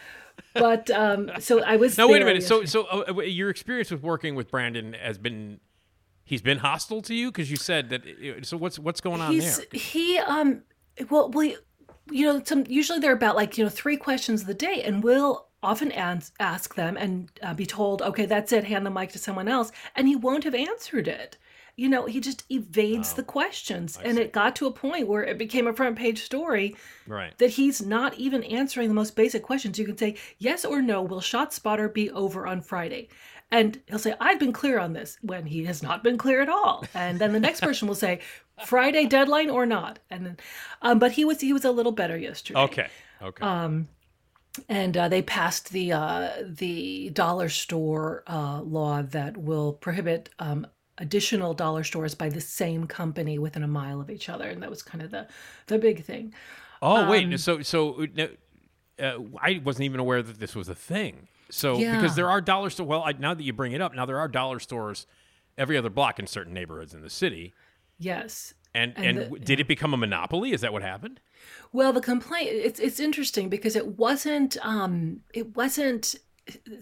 But 0.54 0.90
um, 0.92 1.32
so 1.40 1.64
I 1.64 1.76
was. 1.78 1.98
Now 1.98 2.08
wait 2.08 2.22
a 2.22 2.26
minute. 2.26 2.44
So 2.44 2.62
yesterday. 2.62 2.88
so 2.90 3.00
uh, 3.02 3.14
uh, 3.18 3.22
your 3.22 3.50
experience 3.50 3.92
with 3.92 4.02
working 4.04 4.36
with 4.36 4.50
Brandon 4.52 4.94
has 4.94 5.18
been 5.18 5.60
he's 6.24 6.42
been 6.42 6.60
hostile 6.60 7.02
to 7.04 7.14
you 7.16 7.32
because 7.32 7.50
you 7.52 7.58
said 7.58 7.90
that. 7.90 8.02
uh, 8.06 8.44
So 8.44 8.58
what's 8.58 8.78
what's 8.80 9.02
going 9.02 9.22
on 9.22 9.32
he's 9.32 9.58
there? 9.58 9.66
he 9.72 10.18
um 10.20 10.62
well 11.10 11.30
we 11.30 11.58
you 12.12 12.26
know 12.26 12.42
some 12.44 12.66
usually 12.68 13.00
they're 13.00 13.14
about 13.14 13.36
like 13.36 13.58
you 13.58 13.64
know 13.64 13.70
three 13.70 13.98
questions 13.98 14.42
of 14.42 14.48
the 14.48 14.54
day 14.54 14.82
and 14.84 15.04
we'll 15.04 15.48
often 15.64 15.92
ans- 15.92 16.32
ask 16.40 16.76
them 16.76 16.96
and 16.98 17.32
uh, 17.44 17.54
be 17.54 17.66
told 17.66 18.02
okay 18.02 18.26
that's 18.26 18.52
it 18.52 18.64
hand 18.64 18.86
the 18.86 18.90
mic 18.92 19.12
to 19.12 19.18
someone 19.20 19.48
else 19.48 19.72
and 19.96 20.08
he 20.08 20.16
won't 20.16 20.44
have 20.44 20.56
answered 20.56 21.08
it 21.08 21.38
you 21.78 21.88
know 21.88 22.06
he 22.06 22.20
just 22.20 22.44
evades 22.52 23.13
the 23.13 23.24
questions 23.24 23.98
and 24.04 24.18
it 24.18 24.34
got 24.34 24.56
to 24.58 24.66
a 24.66 24.72
point 24.72 25.08
where 25.08 25.24
it 25.24 25.38
became 25.38 25.68
a 25.68 25.74
front 25.74 25.96
page 25.98 26.24
story 26.24 26.76
Right. 27.08 27.38
that 27.38 27.52
he's 27.52 27.82
not 27.86 28.16
even 28.16 28.44
answering 28.44 28.90
the 28.90 28.94
most 28.96 29.16
basic 29.16 29.44
questions. 29.44 29.80
You 29.80 29.86
can 29.86 29.98
say, 29.98 30.16
yes 30.40 30.66
or 30.66 30.82
no, 30.82 31.02
will 31.02 31.22
ShotSpotter 31.22 31.94
be 31.94 32.12
over 32.12 32.46
on 32.46 32.60
Friday? 32.62 33.08
And 33.50 33.80
he'll 33.88 33.98
say, 34.00 34.13
I've 34.20 34.40
been 34.40 34.52
clear 34.52 34.78
on 34.78 34.92
this 34.92 35.18
when 35.22 35.46
he 35.46 35.63
has 35.66 35.82
not 35.82 36.04
been 36.04 36.18
clear 36.18 36.42
at 36.42 36.50
all. 36.50 36.84
And 36.94 37.18
then 37.18 37.32
the 37.32 37.40
next 37.40 37.62
person 37.62 37.88
will 37.88 37.96
say, 37.96 38.20
Friday 38.66 39.06
deadline 39.06 39.50
or 39.50 39.66
not? 39.66 40.00
And 40.10 40.26
then, 40.26 40.38
um, 40.82 41.00
but 41.00 41.13
he 41.13 41.24
was 41.24 41.40
he 41.40 41.54
was 41.54 41.63
a 41.63 41.72
little 41.72 41.94
better 41.94 42.18
yesterday. 42.18 42.60
Okay. 42.60 42.88
Okay. 43.22 43.46
Um, 43.46 43.88
and 44.68 44.98
uh, 44.98 45.08
they 45.08 45.22
passed 45.22 45.70
the 45.72 45.94
uh, 45.94 46.30
the 46.44 47.10
dollar 47.12 47.48
store 47.48 48.24
uh, 48.28 48.62
law 48.63 49.02
that 49.04 49.38
will 49.38 49.72
prohibit 49.74 50.30
um, 50.40 50.68
additional 50.98 51.54
dollar 51.54 51.84
stores 51.84 52.16
by 52.16 52.30
the 52.30 52.42
same 52.42 52.88
company 52.88 53.38
within 53.40 53.64
a 53.64 53.68
mile 53.68 54.02
of 54.02 54.10
each 54.10 54.30
other, 54.30 54.48
and 54.50 54.62
that 54.64 54.70
was 54.70 54.82
kind 54.84 55.04
of 55.04 55.12
the 55.12 55.28
the 55.68 55.78
big 55.78 56.04
thing. 56.04 56.34
oh 56.82 57.10
wait. 57.10 57.26
um, 57.26 57.38
So 57.38 57.62
so 57.62 58.06
uh, 58.18 58.28
uh, 59.02 59.18
I 59.42 59.62
wasn't 59.64 59.86
even 59.86 60.00
aware 60.00 60.22
that 60.24 60.40
this 60.40 60.56
was 60.56 60.70
a 60.70 60.76
thing. 60.76 61.28
So 61.50 61.78
Yeah. 61.78 61.96
because 62.00 62.16
there 62.16 62.30
are 62.30 62.42
dollar 62.42 62.70
store. 62.70 62.86
Well, 62.88 63.04
I, 63.04 63.14
now 63.14 63.34
that 63.34 63.44
you 63.44 63.54
bring 63.54 63.72
it 63.74 63.82
up, 63.82 63.94
now 63.96 64.06
there 64.06 64.20
are 64.20 64.28
dollar 64.28 64.60
stores 64.60 65.08
every 65.58 65.78
other 65.78 65.90
block 65.90 66.20
in 66.20 66.28
certain 66.28 66.54
neighborhoods 66.54 66.94
in 66.94 67.02
the 67.02 67.10
city. 67.10 67.54
Yes, 68.00 68.54
And 68.76 68.94
And 68.98 69.18
and, 69.18 69.32
the- 69.34 69.40
did 69.40 69.60
it 69.60 69.68
become 69.68 69.94
a 69.94 69.98
monopoly? 69.98 70.52
Is 70.52 70.62
that 70.62 70.72
what 70.74 70.82
happened? 70.84 71.20
Well, 71.72 71.94
the 71.94 72.02
complaint 72.02 72.50
it's 72.52 72.80
it's 72.80 73.00
interesting 73.00 73.50
because 73.50 73.76
it 73.76 73.98
wasn't 73.98 74.58
um 74.66 75.22
it 75.34 75.56
wasn't 75.56 76.16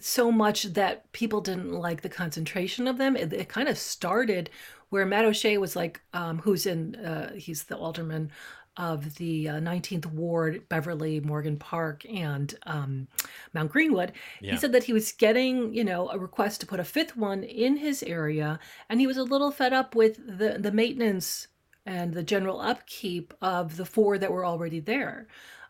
so 0.00 0.30
much 0.30 0.64
that 0.64 1.10
people 1.12 1.40
didn't 1.40 1.72
like 1.72 2.02
the 2.02 2.08
concentration 2.08 2.86
of 2.86 2.98
them. 2.98 3.16
It, 3.16 3.32
it 3.32 3.48
kind 3.48 3.68
of 3.68 3.78
started 3.78 4.50
where 4.90 5.06
Matt 5.06 5.24
O'Shea 5.24 5.58
was 5.58 5.74
like, 5.76 6.00
um, 6.12 6.38
who's 6.38 6.66
in 6.66 6.96
uh, 6.96 7.32
he's 7.34 7.64
the 7.64 7.76
alderman 7.76 8.30
of 8.76 9.14
the 9.16 9.48
uh, 9.48 9.54
19th 9.54 10.06
Ward, 10.06 10.68
Beverly, 10.68 11.20
Morgan 11.20 11.56
Park, 11.56 12.04
and 12.06 12.54
um, 12.66 13.08
Mount 13.54 13.72
Greenwood. 13.72 14.12
Yeah. 14.40 14.52
He 14.52 14.58
said 14.58 14.72
that 14.72 14.84
he 14.84 14.92
was 14.92 15.12
getting, 15.12 15.72
you 15.72 15.82
know, 15.82 16.10
a 16.10 16.18
request 16.18 16.60
to 16.60 16.66
put 16.66 16.80
a 16.80 16.84
fifth 16.84 17.16
one 17.16 17.42
in 17.42 17.76
his 17.78 18.02
area, 18.02 18.58
and 18.88 19.00
he 19.00 19.06
was 19.06 19.16
a 19.16 19.22
little 19.22 19.50
fed 19.50 19.72
up 19.72 19.94
with 19.94 20.16
the 20.38 20.58
the 20.58 20.72
maintenance 20.72 21.48
and 21.86 22.12
the 22.12 22.22
general 22.22 22.60
upkeep 22.60 23.32
of 23.40 23.76
the 23.76 23.86
four 23.86 24.18
that 24.18 24.32
were 24.32 24.44
already 24.44 24.80
there. 24.80 25.28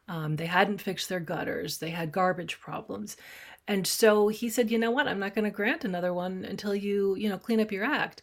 Um, 0.08 0.36
they 0.36 0.46
hadn't 0.46 0.80
fixed 0.80 1.08
their 1.08 1.20
gutters, 1.20 1.78
they 1.78 1.90
had 1.90 2.12
garbage 2.12 2.60
problems. 2.60 3.16
And 3.68 3.86
so 3.86 4.28
he 4.28 4.48
said, 4.48 4.70
you 4.70 4.78
know 4.78 4.90
what, 4.90 5.08
I'm 5.08 5.18
not 5.18 5.34
going 5.34 5.44
to 5.44 5.50
grant 5.50 5.84
another 5.84 6.14
one 6.14 6.44
until 6.44 6.74
you, 6.74 7.16
you 7.16 7.28
know, 7.28 7.38
clean 7.38 7.60
up 7.60 7.72
your 7.72 7.84
act. 7.84 8.22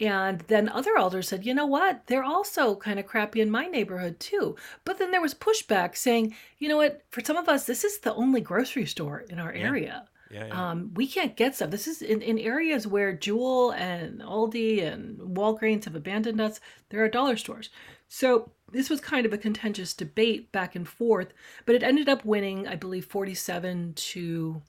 And 0.00 0.40
then 0.42 0.68
other 0.68 0.96
elders 0.96 1.28
said, 1.28 1.44
you 1.44 1.52
know 1.52 1.66
what, 1.66 2.06
they're 2.06 2.24
also 2.24 2.76
kind 2.76 3.00
of 3.00 3.06
crappy 3.06 3.40
in 3.40 3.50
my 3.50 3.66
neighborhood 3.66 4.20
too. 4.20 4.54
But 4.84 4.98
then 4.98 5.10
there 5.10 5.20
was 5.20 5.34
pushback 5.34 5.96
saying, 5.96 6.36
you 6.58 6.68
know 6.68 6.76
what, 6.76 7.02
for 7.10 7.22
some 7.22 7.36
of 7.36 7.48
us, 7.48 7.64
this 7.64 7.82
is 7.82 7.98
the 7.98 8.14
only 8.14 8.40
grocery 8.40 8.86
store 8.86 9.24
in 9.28 9.40
our 9.40 9.52
area. 9.52 10.04
Yeah. 10.30 10.46
yeah. 10.46 10.70
Um, 10.70 10.92
we 10.94 11.08
can't 11.08 11.36
get 11.36 11.56
stuff. 11.56 11.70
This 11.70 11.88
is 11.88 12.00
in, 12.00 12.22
in 12.22 12.38
areas 12.38 12.86
where 12.86 13.12
Jewel 13.12 13.72
and 13.72 14.20
Aldi 14.20 14.84
and 14.84 15.18
Walgreens 15.18 15.84
have 15.84 15.96
abandoned 15.96 16.40
us. 16.40 16.60
There 16.90 17.02
are 17.02 17.08
dollar 17.08 17.36
stores. 17.36 17.70
So 18.08 18.52
this 18.70 18.88
was 18.88 19.00
kind 19.00 19.26
of 19.26 19.32
a 19.32 19.38
contentious 19.38 19.94
debate 19.94 20.52
back 20.52 20.76
and 20.76 20.88
forth, 20.88 21.32
but 21.66 21.74
it 21.74 21.82
ended 21.82 22.08
up 22.08 22.24
winning, 22.24 22.68
I 22.68 22.76
believe, 22.76 23.04
47 23.06 23.94
to 23.94 24.62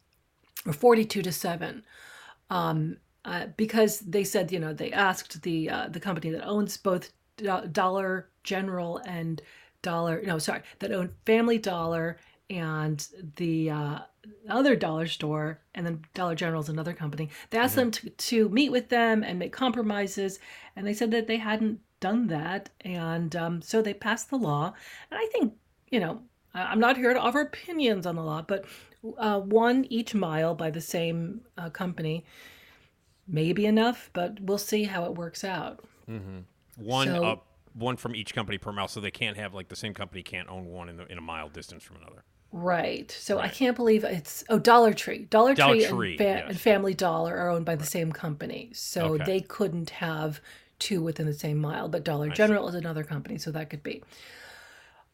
or 0.65 0.73
42 0.73 1.21
to 1.21 1.31
7. 1.31 1.83
Um, 2.49 2.97
uh, 3.25 3.47
because 3.57 3.99
they 3.99 4.23
said, 4.23 4.51
you 4.51 4.59
know, 4.59 4.73
they 4.73 4.91
asked 4.91 5.41
the 5.41 5.69
uh, 5.69 5.87
the 5.89 5.99
company 5.99 6.31
that 6.31 6.47
owns 6.47 6.77
both 6.77 7.11
Do- 7.37 7.67
Dollar 7.71 8.29
General 8.43 9.01
and 9.05 9.41
Dollar, 9.81 10.21
no, 10.25 10.39
sorry, 10.39 10.61
that 10.79 10.91
owned 10.91 11.11
Family 11.25 11.57
Dollar 11.57 12.17
and 12.49 13.07
the 13.35 13.69
uh, 13.69 13.99
other 14.49 14.75
dollar 14.75 15.07
store, 15.07 15.61
and 15.75 15.85
then 15.85 16.03
Dollar 16.13 16.35
General 16.35 16.61
is 16.61 16.69
another 16.69 16.93
company. 16.93 17.29
They 17.49 17.57
asked 17.57 17.75
them 17.75 17.91
to, 17.91 18.09
to 18.09 18.49
meet 18.49 18.71
with 18.71 18.89
them 18.89 19.23
and 19.23 19.37
make 19.37 19.51
compromises, 19.51 20.39
and 20.75 20.87
they 20.87 20.93
said 20.93 21.11
that 21.11 21.27
they 21.27 21.37
hadn't 21.37 21.79
done 21.99 22.27
that, 22.27 22.69
and 22.81 23.35
um, 23.35 23.61
so 23.61 23.81
they 23.81 23.93
passed 23.93 24.29
the 24.29 24.37
law. 24.37 24.73
And 25.11 25.19
I 25.19 25.27
think, 25.27 25.53
you 25.89 25.99
know, 25.99 26.21
I'm 26.53 26.79
not 26.79 26.97
here 26.97 27.13
to 27.13 27.19
offer 27.19 27.41
opinions 27.41 28.05
on 28.05 28.15
the 28.15 28.23
law, 28.23 28.41
but 28.41 28.65
uh, 29.17 29.39
one 29.39 29.85
each 29.89 30.13
mile 30.13 30.55
by 30.55 30.69
the 30.69 30.81
same 30.81 31.41
uh, 31.57 31.69
company 31.69 32.25
may 33.27 33.53
be 33.53 33.65
enough, 33.65 34.09
but 34.13 34.39
we'll 34.41 34.57
see 34.57 34.83
how 34.83 35.05
it 35.05 35.15
works 35.15 35.43
out. 35.43 35.83
one 36.77 37.07
so- 37.07 37.23
up, 37.23 37.45
one 37.73 37.95
from 37.97 38.15
each 38.15 38.33
company 38.33 38.57
per 38.57 38.71
mile, 38.71 38.87
so 38.87 38.99
they 38.99 39.11
can't 39.11 39.37
have 39.37 39.53
like 39.53 39.69
the 39.69 39.75
same 39.75 39.93
company 39.93 40.23
can't 40.23 40.49
own 40.49 40.65
one 40.65 40.89
in, 40.89 40.97
the, 40.97 41.05
in 41.11 41.17
a 41.17 41.21
mile 41.21 41.49
distance 41.49 41.83
from 41.83 41.97
another. 41.97 42.23
Right. 42.51 43.11
So 43.11 43.37
I 43.37 43.47
can't 43.47 43.75
believe 43.75 44.03
it's 44.03 44.43
oh 44.49 44.57
Dollar 44.57 44.91
Tree. 44.91 45.27
Dollar, 45.29 45.53
Dollar 45.53 45.75
Tree, 45.75 45.85
Tree, 45.85 46.09
and, 46.13 46.17
fa- 46.17 46.23
yes. 46.23 46.45
and 46.49 46.59
Family 46.59 46.95
Dollar 46.95 47.37
are 47.37 47.49
owned 47.49 47.65
by 47.65 47.75
the 47.75 47.85
same 47.85 48.11
company, 48.11 48.71
so 48.73 49.13
Okay. 49.13 49.23
they 49.23 49.39
couldn't 49.41 49.91
have 49.91 50.41
two 50.79 51.03
within 51.03 51.27
the 51.27 51.33
same 51.33 51.59
mile. 51.59 51.87
But 51.89 52.03
Dollar 52.03 52.29
General 52.29 52.67
is 52.67 52.73
another 52.73 53.03
company, 53.03 53.37
so 53.37 53.51
that 53.51 53.69
could 53.69 53.83
be. 53.83 54.03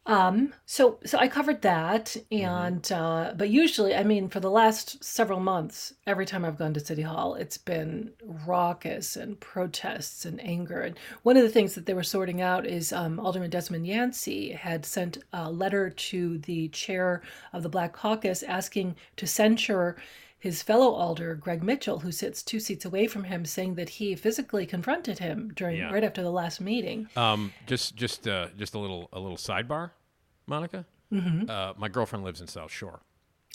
Um. 0.06 0.52
So 0.66 0.98
so 1.04 1.18
I 1.18 1.28
covered 1.28 1.62
that, 1.62 2.16
Mm-hmm. 2.30 2.44
and 2.46 2.92
uh, 2.92 3.32
but 3.36 3.50
usually, 3.50 3.94
I 3.94 4.04
mean, 4.04 4.28
for 4.28 4.40
the 4.40 4.50
last 4.50 5.02
several 5.02 5.40
months, 5.40 5.94
every 6.06 6.26
time 6.26 6.44
I've 6.44 6.58
gone 6.58 6.74
to 6.74 6.80
City 6.80 7.02
Hall, 7.02 7.34
it's 7.34 7.58
been 7.58 8.12
raucous 8.46 9.16
and 9.16 9.38
protests 9.40 10.24
and 10.24 10.40
anger. 10.44 10.80
And 10.82 10.96
one 11.24 11.36
of 11.36 11.42
the 11.42 11.48
things 11.48 11.74
that 11.74 11.86
they 11.86 11.94
were 11.94 12.02
sorting 12.04 12.40
out 12.40 12.66
is 12.66 12.92
um, 12.92 13.18
Alderman 13.18 13.50
Desmond 13.50 13.86
Yancey 13.86 14.52
had 14.52 14.86
sent 14.86 15.18
a 15.32 15.50
letter 15.50 15.90
to 15.90 16.38
the 16.38 16.68
chair 16.68 17.22
of 17.52 17.62
the 17.62 17.68
Black 17.68 17.92
Caucus 17.92 18.42
asking 18.44 18.96
to 19.16 19.26
censure 19.26 19.96
his 20.38 20.62
fellow 20.62 20.90
alder 20.92 21.34
Greg 21.34 21.62
Mitchell, 21.64 21.98
who 22.00 22.12
sits 22.12 22.42
two 22.42 22.60
seats 22.60 22.84
away 22.84 23.06
from 23.08 23.24
him, 23.24 23.44
saying 23.44 23.74
that 23.76 23.88
he 23.88 24.14
physically 24.14 24.66
confronted 24.66 25.18
him 25.18 25.50
during 25.56 25.78
Yeah. 25.78 25.90
right 25.92 26.04
after 26.04 26.22
the 26.22 26.30
last 26.30 26.60
meeting. 26.60 27.08
Um, 27.16 27.52
just 27.66 27.96
just 27.96 28.28
uh, 28.28 28.48
just 28.56 28.74
a 28.74 28.78
little 28.78 29.08
a 29.12 29.18
little 29.18 29.38
sidebar, 29.38 29.90
Monica. 30.46 30.84
Mm-hmm. 31.12 31.48
Uh, 31.48 31.72
my 31.76 31.88
girlfriend 31.88 32.24
lives 32.24 32.40
in 32.40 32.46
South 32.48 32.70
Shore, 32.72 33.00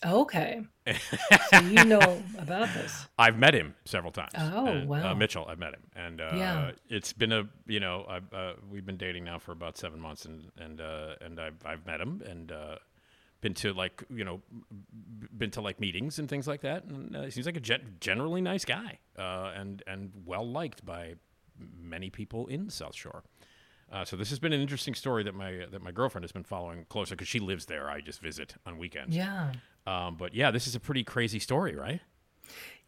Okay. 0.06 0.62
so 1.49 1.60
you 1.60 1.84
know 1.86 2.23
about 2.39 2.73
this. 2.73 3.06
I've 3.19 3.38
met 3.38 3.54
him 3.54 3.75
several 3.86 4.12
times. 4.12 4.32
Oh, 4.38 4.65
And, 4.65 4.89
wow. 4.89 5.12
Uh, 5.12 5.15
Mitchell, 5.15 5.45
I've 5.47 5.60
met 5.60 5.73
him, 5.73 5.82
and 5.95 6.21
uh, 6.21 6.32
Yeah. 6.34 6.71
it's 6.89 7.13
been 7.13 7.32
a 7.32 7.43
you 7.67 7.80
know 7.80 8.01
uh, 8.34 8.54
we've 8.69 8.86
been 8.86 8.97
dating 8.97 9.25
now 9.25 9.38
for 9.38 9.51
about 9.51 9.77
seven 9.77 9.99
months, 9.99 10.25
and 10.25 10.49
and 10.58 10.80
uh, 10.82 11.15
and 11.21 11.39
I've 11.39 11.65
I've 11.65 11.86
met 11.86 11.99
him 12.01 12.23
and 12.25 12.51
uh, 12.51 12.75
been 13.41 13.54
to 13.56 13.73
like 13.73 14.04
you 14.10 14.23
know 14.23 14.41
been 15.38 15.51
to 15.51 15.62
like 15.62 15.80
meetings 15.80 16.19
and 16.19 16.27
things 16.30 16.47
like 16.47 16.62
that, 16.62 16.86
and 16.86 17.15
uh, 17.15 17.21
he 17.23 17.32
seems 17.32 17.45
like 17.45 17.58
a 17.58 17.62
gen- 17.62 17.97
generally 17.99 18.41
nice 18.41 18.63
guy, 18.65 18.97
uh, 19.19 19.51
and 19.56 19.84
and 19.88 20.12
well 20.25 20.49
liked 20.49 20.86
by 20.86 21.15
many 21.80 22.10
people 22.10 22.47
in 22.47 22.69
South 22.69 22.95
Shore. 22.95 23.23
Uh, 23.91 24.06
so 24.06 24.15
this 24.15 24.30
has 24.30 24.39
been 24.39 24.54
an 24.54 24.62
interesting 24.62 24.95
story 24.95 25.23
that 25.23 25.36
my 25.36 25.65
that 25.69 25.82
my 25.82 25.91
girlfriend 25.91 26.23
has 26.23 26.32
been 26.32 26.43
following 26.43 26.86
closer 26.89 27.15
because 27.15 27.27
she 27.27 27.39
lives 27.39 27.65
there. 27.65 27.89
I 27.89 27.99
just 27.99 28.21
visit 28.21 28.56
on 28.65 28.77
weekends. 28.77 29.15
Yeah. 29.15 29.51
Um, 29.86 30.15
but 30.15 30.34
yeah, 30.34 30.51
this 30.51 30.67
is 30.67 30.75
a 30.75 30.80
pretty 30.80 31.04
crazy 31.04 31.39
story, 31.39 31.75
right? 31.75 31.99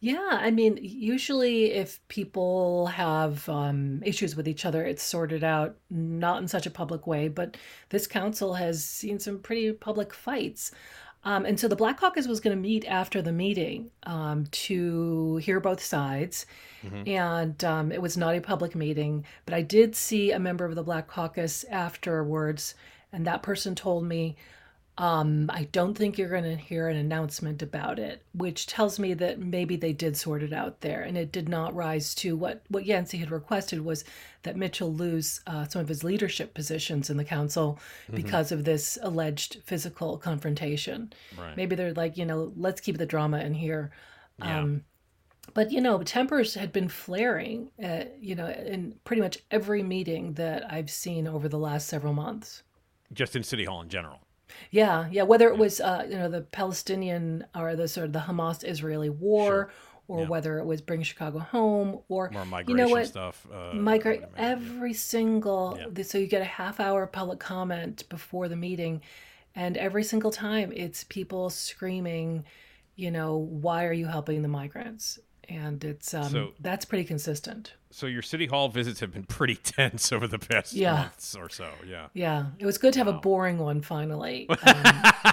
Yeah, 0.00 0.28
I 0.32 0.50
mean, 0.50 0.78
usually 0.82 1.72
if 1.72 2.06
people 2.08 2.86
have 2.88 3.48
um, 3.48 4.02
issues 4.04 4.36
with 4.36 4.46
each 4.46 4.66
other, 4.66 4.84
it's 4.84 5.02
sorted 5.02 5.42
out 5.42 5.76
not 5.88 6.42
in 6.42 6.48
such 6.48 6.66
a 6.66 6.70
public 6.70 7.06
way, 7.06 7.28
but 7.28 7.56
this 7.88 8.06
council 8.06 8.54
has 8.54 8.84
seen 8.84 9.18
some 9.18 9.38
pretty 9.38 9.72
public 9.72 10.12
fights. 10.12 10.72
Um, 11.24 11.46
and 11.46 11.58
so 11.58 11.68
the 11.68 11.76
Black 11.76 11.98
Caucus 11.98 12.26
was 12.26 12.40
going 12.40 12.54
to 12.56 12.60
meet 12.60 12.84
after 12.86 13.22
the 13.22 13.32
meeting 13.32 13.90
um, 14.04 14.46
to 14.50 15.36
hear 15.38 15.58
both 15.58 15.82
sides. 15.82 16.44
And 17.06 17.64
um, 17.64 17.92
it 17.92 18.02
was 18.02 18.16
not 18.16 18.34
a 18.34 18.40
public 18.40 18.74
meeting, 18.74 19.24
but 19.46 19.54
I 19.54 19.62
did 19.62 19.96
see 19.96 20.32
a 20.32 20.38
member 20.38 20.66
of 20.66 20.74
the 20.74 20.82
Black 20.82 21.08
Caucus 21.08 21.64
afterwards, 21.70 22.74
and 23.10 23.26
that 23.26 23.42
person 23.42 23.74
told 23.74 24.04
me, 24.04 24.36
um, 24.96 25.50
I 25.52 25.64
don't 25.72 25.98
think 25.98 26.16
you're 26.16 26.28
going 26.28 26.44
to 26.44 26.54
hear 26.54 26.86
an 26.88 26.96
announcement 26.96 27.62
about 27.62 27.98
it, 27.98 28.22
which 28.32 28.68
tells 28.68 28.98
me 29.00 29.12
that 29.14 29.40
maybe 29.40 29.74
they 29.74 29.92
did 29.92 30.16
sort 30.16 30.42
it 30.42 30.52
out 30.52 30.82
there, 30.82 31.02
and 31.02 31.18
it 31.18 31.32
did 31.32 31.48
not 31.48 31.74
rise 31.74 32.14
to 32.16 32.36
what 32.36 32.62
what 32.68 32.86
Yancey 32.86 33.18
had 33.18 33.32
requested 33.32 33.84
was 33.84 34.04
that 34.44 34.56
Mitchell 34.56 34.94
lose 34.94 35.40
uh, 35.48 35.66
some 35.66 35.82
of 35.82 35.88
his 35.88 36.04
leadership 36.04 36.54
positions 36.54 37.10
in 37.10 37.16
the 37.16 37.24
council 37.24 37.80
because 38.12 38.52
of 38.52 38.64
this 38.64 38.96
alleged 39.02 39.58
physical 39.64 40.16
confrontation. 40.16 41.12
Right. 41.36 41.56
Maybe 41.56 41.74
they're 41.74 41.94
like, 41.94 42.16
you 42.16 42.24
know, 42.24 42.52
let's 42.56 42.80
keep 42.80 42.98
the 42.98 43.06
drama 43.06 43.40
in 43.40 43.54
here. 43.54 43.90
Yeah. 44.38 44.60
Um, 44.60 44.84
but 45.54 45.72
you 45.72 45.80
know, 45.80 46.02
tempers 46.04 46.54
had 46.54 46.72
been 46.72 46.88
flaring, 46.88 47.70
uh, 47.82 48.04
you 48.20 48.36
know, 48.36 48.46
in 48.46 48.94
pretty 49.02 49.22
much 49.22 49.38
every 49.50 49.82
meeting 49.82 50.34
that 50.34 50.72
I've 50.72 50.90
seen 50.90 51.26
over 51.26 51.48
the 51.48 51.58
last 51.58 51.88
several 51.88 52.12
months. 52.12 52.62
Just 53.12 53.34
in 53.34 53.42
City 53.42 53.64
Hall 53.64 53.82
in 53.82 53.88
general. 53.88 54.20
Yeah, 54.70 55.08
yeah. 55.10 55.22
Whether 55.22 55.48
it 55.48 55.56
was 55.58 55.80
uh, 55.80 56.06
you 56.08 56.16
know 56.16 56.28
the 56.28 56.42
Palestinian 56.42 57.44
or 57.54 57.76
the 57.76 57.88
sort 57.88 58.06
of 58.06 58.12
the 58.12 58.20
Hamas-Israeli 58.20 59.10
war, 59.10 59.46
Sure. 59.50 59.70
or 60.08 60.20
Yeah. 60.22 60.28
whether 60.28 60.58
it 60.58 60.64
was 60.66 60.80
bring 60.80 61.02
Chicago 61.02 61.38
home, 61.38 62.00
or 62.08 62.30
More 62.30 62.44
you 62.44 62.50
migration 62.50 62.76
know 62.76 62.88
what, 62.88 63.06
stuff. 63.06 63.46
Uh, 63.52 63.70
I 63.70 63.74
migrate 63.74 64.20
would 64.20 64.28
imagine, 64.36 64.52
every 64.68 64.92
single. 64.94 65.78
Yeah. 65.96 66.02
So 66.02 66.18
you 66.18 66.26
get 66.26 66.42
a 66.42 66.46
half-hour 66.46 67.06
public 67.08 67.38
comment 67.40 68.08
before 68.08 68.48
the 68.48 68.56
meeting, 68.56 69.00
and 69.54 69.76
every 69.76 70.04
single 70.04 70.30
time 70.30 70.72
it's 70.72 71.04
people 71.04 71.50
screaming, 71.50 72.44
you 72.96 73.10
know, 73.10 73.36
why 73.36 73.84
are 73.86 73.92
you 73.92 74.06
helping 74.06 74.42
the 74.42 74.48
migrants? 74.48 75.18
And 75.48 75.82
it's 75.84 76.14
um, 76.14 76.30
So- 76.30 76.52
that's 76.60 76.84
pretty 76.84 77.04
consistent. 77.04 77.74
So 77.90 78.06
your 78.06 78.22
City 78.22 78.46
Hall 78.46 78.68
visits 78.68 79.00
have 79.00 79.12
been 79.12 79.24
pretty 79.24 79.54
tense 79.62 80.12
over 80.12 80.26
the 80.26 80.38
past 80.38 80.72
Yeah. 80.72 80.94
months 80.94 81.34
or 81.36 81.48
so. 81.48 81.70
Yeah. 81.86 82.06
Yeah, 82.12 82.46
it 82.58 82.66
was 82.66 82.78
good 82.78 82.92
to 82.94 82.98
have 83.00 83.06
a 83.08 83.12
boring 83.12 83.58
one 83.58 83.80
finally. 83.82 84.48
Um, 84.66 85.32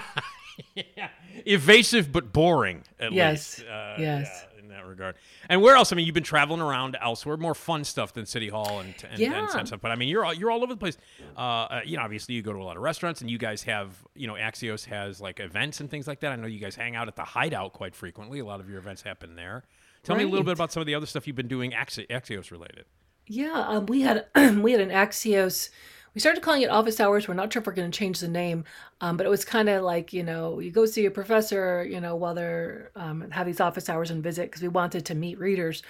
Evasive 1.46 2.12
but 2.12 2.32
boring, 2.32 2.84
at 3.00 3.12
Yes, 3.12 3.58
least. 3.58 3.68
Uh, 3.70 3.94
yes. 3.98 4.44
yeah, 4.54 4.60
in 4.62 4.68
that 4.68 4.86
regard. 4.86 5.16
And 5.48 5.60
where 5.62 5.74
else? 5.76 5.92
I 5.92 5.96
mean, 5.96 6.04
you've 6.06 6.14
been 6.14 6.22
traveling 6.22 6.60
around 6.60 6.96
elsewhere, 7.00 7.36
more 7.36 7.54
fun 7.54 7.84
stuff 7.84 8.12
than 8.12 8.26
City 8.26 8.48
Hall 8.48 8.78
and 8.80 8.94
and, 9.10 9.18
Yeah. 9.18 9.48
and 9.58 9.66
stuff. 9.66 9.80
But 9.80 9.90
I 9.90 9.96
mean, 9.96 10.08
you're 10.08 10.24
all, 10.24 10.34
you're 10.34 10.50
all 10.50 10.62
over 10.62 10.72
the 10.74 10.78
place. 10.78 10.98
Uh, 11.36 11.40
uh, 11.40 11.80
you 11.84 11.96
know, 11.96 12.02
obviously 12.02 12.34
you 12.34 12.42
go 12.42 12.52
to 12.52 12.58
a 12.58 12.62
lot 12.64 12.76
of 12.76 12.82
restaurants, 12.82 13.22
and 13.22 13.30
you 13.30 13.38
guys 13.38 13.62
have, 13.64 13.90
you 14.14 14.26
know, 14.26 14.34
Axios 14.34 14.84
has 14.86 15.20
like 15.20 15.40
events 15.40 15.80
and 15.80 15.90
things 15.90 16.06
like 16.06 16.20
that. 16.20 16.32
I 16.32 16.36
know 16.36 16.46
you 16.46 16.60
guys 16.60 16.76
hang 16.76 16.94
out 16.96 17.08
at 17.08 17.16
the 17.16 17.24
Hideout 17.24 17.72
quite 17.72 17.94
frequently. 17.94 18.38
A 18.38 18.44
lot 18.44 18.60
of 18.60 18.68
your 18.68 18.78
events 18.78 19.02
happen 19.02 19.34
there. 19.34 19.64
Tell 20.04 20.16
me 20.16 20.24
a 20.24 20.28
little 20.28 20.44
bit 20.44 20.54
about 20.54 20.72
some 20.72 20.80
of 20.80 20.86
the 20.86 20.94
other 20.94 21.06
stuff 21.06 21.26
you've 21.26 21.36
been 21.36 21.48
doing 21.48 21.70
Axi- 21.70 22.08
Axios 22.08 22.50
related. 22.50 22.86
Yeah, 23.26 23.64
um, 23.68 23.86
we 23.86 24.00
had 24.00 24.26
we 24.34 24.72
had 24.72 24.80
an 24.80 24.90
Axios. 24.90 25.70
We 26.14 26.20
started 26.20 26.42
calling 26.42 26.62
it 26.62 26.70
office 26.70 27.00
hours. 27.00 27.28
We're 27.28 27.34
not 27.34 27.52
sure 27.52 27.60
if 27.60 27.66
we're 27.66 27.72
going 27.72 27.90
to 27.90 27.96
change 27.96 28.20
the 28.20 28.28
name, 28.28 28.64
um, 29.00 29.16
but 29.16 29.24
it 29.24 29.30
was 29.30 29.44
kind 29.44 29.68
of 29.68 29.82
like 29.84 30.12
you 30.12 30.24
know 30.24 30.58
you 30.58 30.70
go 30.72 30.86
see 30.86 31.06
a 31.06 31.10
professor, 31.10 31.84
you 31.88 32.00
know, 32.00 32.16
while 32.16 32.34
they're 32.34 32.90
um, 32.96 33.30
have 33.30 33.46
these 33.46 33.60
office 33.60 33.88
hours 33.88 34.10
and 34.10 34.22
visit 34.22 34.50
because 34.50 34.60
we 34.62 34.68
wanted 34.68 35.06
to 35.06 35.14
meet 35.14 35.38
readers. 35.38 35.82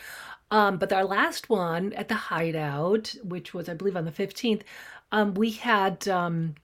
Um, 0.50 0.76
but 0.76 0.92
our 0.92 1.04
last 1.04 1.48
one 1.48 1.94
at 1.94 2.08
the 2.08 2.14
Hideout, 2.14 3.14
which 3.24 3.54
was 3.54 3.70
I 3.70 3.74
believe 3.74 3.96
on 3.96 4.04
the 4.04 4.12
fifteenth, 4.12 4.62
um, 5.10 5.34
we 5.34 5.50
had. 5.52 6.06
Um, 6.08 6.54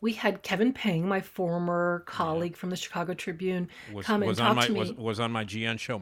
we 0.00 0.12
had 0.12 0.44
Kevin 0.44 0.72
Pang, 0.72 1.08
my 1.08 1.20
former 1.20 2.04
colleague 2.06 2.56
from 2.56 2.70
the 2.70 2.76
Chicago 2.76 3.14
Tribune, 3.14 3.68
Was, 3.92 4.06
come 4.06 4.22
and 4.22 4.28
was 4.28 4.38
talk 4.38 4.54
my 4.54 4.66
to 4.66 4.72
me. 4.72 4.78
was, 4.78 4.92
was 4.92 5.18
on 5.18 5.32
my 5.32 5.44
GN 5.44 5.76
show 5.80 5.98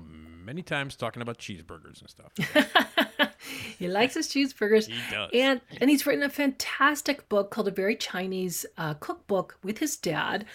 many 0.47 0.63
times 0.63 0.97
talking 0.97 1.21
about 1.21 1.39
cheeseburgers 1.39 2.01
and 2.01 2.09
stuff. 2.09 3.35
he 3.79 3.89
likes 3.89 4.15
his 4.15 4.29
cheeseburgers. 4.29 4.87
He 4.87 4.99
does. 5.11 5.31
And 5.35 5.61
and 5.81 5.91
he's 5.91 6.07
written 6.07 6.23
a 6.23 6.31
fantastic 6.31 7.29
book 7.29 7.51
called 7.51 7.69
A 7.69 7.73
Very 7.73 7.97
Chinese 7.97 8.65
uh, 8.79 8.95
Cookbook 8.95 9.59
with 9.63 9.79
his 9.79 9.97
dad. 9.97 10.47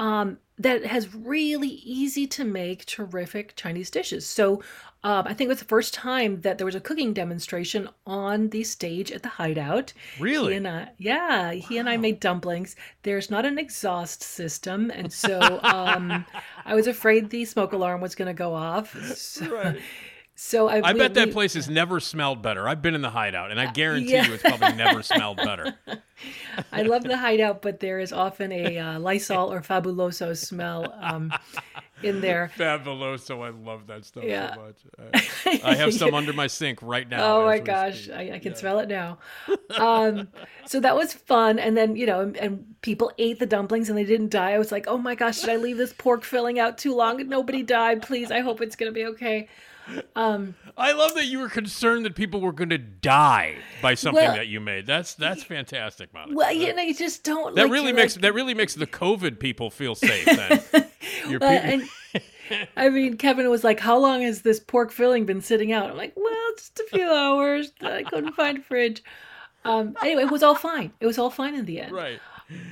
Um, 0.00 0.38
that 0.58 0.84
has 0.84 1.14
really 1.14 1.68
easy 1.68 2.26
to 2.26 2.44
make 2.44 2.84
terrific 2.84 3.56
Chinese 3.56 3.90
dishes. 3.90 4.26
So 4.26 4.62
um, 5.02 5.26
I 5.26 5.32
think 5.32 5.46
it 5.46 5.48
was 5.48 5.60
the 5.60 5.64
first 5.64 5.94
time 5.94 6.42
that 6.42 6.58
there 6.58 6.66
was 6.66 6.74
a 6.74 6.80
cooking 6.80 7.14
demonstration 7.14 7.88
on 8.06 8.50
the 8.50 8.62
stage 8.64 9.10
at 9.10 9.22
the 9.22 9.30
Hideout. 9.30 9.94
Really? 10.18 10.52
He 10.52 10.56
and 10.58 10.68
I, 10.68 10.88
yeah, 10.98 11.52
he 11.52 11.78
and 11.78 11.88
I 11.88 11.96
made 11.96 12.20
dumplings. 12.20 12.76
There's 13.02 13.30
not 13.30 13.46
an 13.46 13.58
exhaust 13.58 14.22
system, 14.22 14.90
and 14.90 15.10
so 15.10 15.40
um, 15.62 16.26
I 16.66 16.74
was 16.74 16.86
afraid 16.86 17.30
the 17.30 17.46
smoke 17.46 17.72
alarm 17.72 18.02
was 18.02 18.14
going 18.14 18.28
to 18.28 18.34
go 18.34 18.54
off. 18.54 18.94
So, 19.20 19.74
so 20.42 20.68
I, 20.68 20.80
I 20.80 20.92
we- 20.94 20.98
bet 20.98 21.12
that 21.14 21.26
we- 21.26 21.32
place 21.34 21.52
has 21.52 21.68
never 21.68 22.00
smelled 22.00 22.40
better. 22.40 22.66
I've 22.66 22.80
been 22.80 22.94
in 22.94 23.02
the 23.02 23.10
hideout, 23.10 23.50
and 23.50 23.60
I 23.60 23.70
guarantee 23.70 24.12
yeah. 24.12 24.26
you 24.26 24.32
it's 24.32 24.42
probably 24.42 24.72
never 24.76 25.02
smelled 25.02 25.36
better. 25.36 25.74
I 26.72 26.80
love 26.80 27.02
the 27.02 27.18
hideout, 27.18 27.60
but 27.60 27.80
there 27.80 28.00
is 28.00 28.10
often 28.10 28.50
a 28.50 28.78
uh, 28.78 28.98
Lysol 28.98 29.52
or 29.52 29.60
Fabuloso 29.60 30.34
smell 30.34 30.94
um, 30.98 31.30
in 32.02 32.22
there. 32.22 32.50
Fabuloso, 32.56 33.44
I 33.44 33.50
love 33.50 33.86
that 33.88 34.06
stuff 34.06 34.24
Yeah. 34.24 34.54
so 34.54 34.62
much. 34.62 35.22
I, 35.62 35.72
I 35.72 35.74
have 35.74 35.92
some 35.92 36.14
under 36.14 36.32
my 36.32 36.46
sink 36.46 36.78
right 36.80 37.06
now. 37.06 37.36
Oh 37.36 37.44
my 37.44 37.58
gosh. 37.58 38.08
I, 38.08 38.32
I 38.34 38.38
can 38.38 38.54
smell 38.54 38.78
it 38.78 38.88
now. 38.88 39.18
Um, 39.78 40.28
so 40.64 40.80
that 40.80 40.96
was 40.96 41.12
fun, 41.12 41.58
and 41.58 41.76
then 41.76 41.96
you 41.96 42.06
know, 42.06 42.20
and, 42.20 42.36
and 42.38 42.64
people 42.80 43.12
ate 43.18 43.38
the 43.38 43.46
dumplings 43.46 43.90
and 43.90 43.98
they 43.98 44.04
didn't 44.04 44.30
die. 44.30 44.52
I 44.52 44.58
was 44.58 44.72
like, 44.72 44.86
oh 44.88 44.96
my 44.96 45.14
gosh, 45.14 45.40
did 45.40 45.50
I 45.50 45.56
leave 45.56 45.76
this 45.76 45.92
pork 45.92 46.24
filling 46.24 46.58
out 46.58 46.78
too 46.78 46.94
long? 46.94 47.28
Nobody 47.28 47.62
died. 47.62 48.00
Please, 48.00 48.30
I 48.30 48.40
hope 48.40 48.62
it's 48.62 48.74
gonna 48.76 48.90
be 48.90 49.04
okay. 49.04 49.48
I 50.16 50.92
love 50.92 51.14
that 51.14 51.26
you 51.26 51.38
were 51.40 51.48
concerned 51.48 52.04
that 52.04 52.14
people 52.14 52.40
were 52.40 52.52
going 52.52 52.70
to 52.70 52.78
die 52.78 53.56
by 53.82 53.94
something 53.94 54.22
Well- 54.24 54.34
that 54.34 54.48
you 54.48 54.60
made. 54.60 54.86
That's 54.86 55.14
that's 55.14 55.42
fantastic, 55.42 56.12
Monica. 56.14 56.34
Well, 56.34 56.52
you 56.52 56.74
know, 56.74 56.82
you 56.82 56.94
just 56.94 57.24
don't. 57.24 57.54
that 57.56 57.64
like, 57.64 57.72
really 57.72 57.92
makes 57.92 58.16
like- 58.16 58.22
that 58.22 58.34
really 58.34 58.54
makes 58.54 58.74
the 58.74 58.86
COVID 58.86 59.38
people 59.38 59.70
feel 59.70 59.94
safe. 59.94 60.26
Well, 61.28 61.42
and 61.42 61.88
I 62.76 62.88
mean, 62.88 63.16
Kevin 63.16 63.48
was 63.50 63.62
like, 63.64 63.78
"How 63.80 63.98
long 63.98 64.22
has 64.22 64.42
this 64.42 64.58
pork 64.60 64.90
filling 64.90 65.24
been 65.26 65.40
sitting 65.40 65.72
out?" 65.72 65.90
I'm 65.90 65.96
like, 65.96 66.12
"Well, 66.16 66.50
just 66.56 66.80
a 66.80 66.84
few 66.90 67.08
hours. 67.10 67.72
I 67.80 68.02
couldn't 68.02 68.32
find 68.32 68.58
a 68.58 68.62
fridge." 68.62 69.02
Um, 69.64 69.94
anyway, 70.02 70.22
it 70.22 70.30
was 70.30 70.42
all 70.42 70.54
fine. 70.54 70.90
It 71.00 71.06
was 71.06 71.18
all 71.18 71.28
fine 71.30 71.54
in 71.54 71.66
the 71.66 71.80
end. 71.80 71.92
right. 71.92 72.18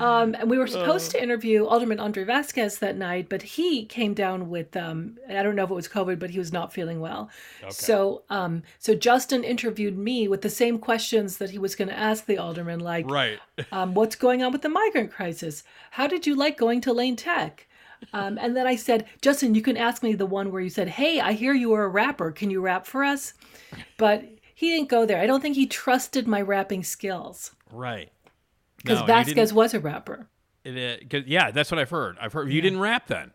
Um, 0.01 0.35
and 0.35 0.51
we 0.51 0.59
were 0.59 0.67
supposed 0.67 1.11
to 1.13 1.23
interview 1.23 1.65
Alderman 1.65 2.01
Andre 2.01 2.25
Vasquez 2.25 2.79
that 2.79 2.97
night, 2.97 3.29
but 3.29 3.43
he 3.43 3.85
came 3.85 4.15
down 4.15 4.49
with 4.49 4.77
um, 4.77 5.19
I 5.29 5.43
don't 5.43 5.57
know 5.57 5.65
if 5.65 5.71
it 5.71 5.75
was 5.75 5.89
COVID, 5.89 6.19
but 6.19 6.31
he 6.31 6.39
was 6.39 6.53
not 6.53 6.73
feeling 6.73 7.01
well. 7.01 7.31
So, 7.71 8.23
um, 8.31 8.63
so 8.79 8.95
Justin 8.95 9.45
interviewed 9.45 9.97
me 9.99 10.29
with 10.29 10.43
the 10.43 10.51
same 10.51 10.79
questions 10.79 11.39
that 11.39 11.51
he 11.51 11.59
was 11.59 11.75
going 11.75 11.89
to 11.89 11.99
ask 11.99 12.27
the 12.27 12.39
alderman, 12.39 12.81
like, 12.81 13.11
Right. 13.11 13.39
um, 13.73 13.95
what's 13.95 14.17
going 14.17 14.43
on 14.43 14.53
with 14.53 14.63
the 14.63 14.69
migrant 14.69 15.13
crisis? 15.13 15.65
How 15.91 16.07
did 16.07 16.27
you 16.27 16.35
like 16.35 16.57
going 16.57 16.81
to 16.83 16.93
Lane 16.93 17.17
Tech? 17.17 17.67
Um, 18.13 18.39
and 18.39 18.57
then 18.57 18.67
I 18.67 18.77
said, 18.77 19.07
Justin, 19.21 19.57
you 19.57 19.63
can 19.63 19.77
ask 19.77 20.03
me 20.05 20.15
the 20.15 20.27
one 20.27 20.53
where 20.53 20.63
you 20.63 20.71
said, 20.71 20.89
Hey, 20.89 21.21
I 21.21 21.33
hear 21.33 21.53
you 21.53 21.73
are 21.73 21.85
a 21.85 21.89
rapper. 21.89 22.31
Can 22.31 22.49
you 22.49 22.61
rap 22.61 22.87
for 22.87 23.03
us? 23.03 23.35
But 23.97 24.25
he 24.55 24.71
didn't 24.71 24.89
go 24.89 25.05
there. 25.05 25.21
I 25.21 25.27
don't 25.27 25.41
think 25.41 25.57
he 25.57 25.67
trusted 25.67 26.29
my 26.29 26.41
rapping 26.41 26.85
skills 26.85 27.53
Right. 27.73 28.11
Because 28.89 29.01
No, 29.01 29.07
Vasquez 29.07 29.53
was 29.53 29.75
a 29.75 29.81
rapper. 29.81 30.29
It, 30.65 31.13
uh, 31.13 31.19
yeah, 31.27 31.51
that's 31.51 31.71
what 31.71 31.79
I've 31.79 31.91
heard. 31.91 32.17
I've 32.21 32.33
heard 32.33 32.53
you 32.53 32.61
didn't 32.61 32.81
rap 32.81 33.07
then. 33.07 33.33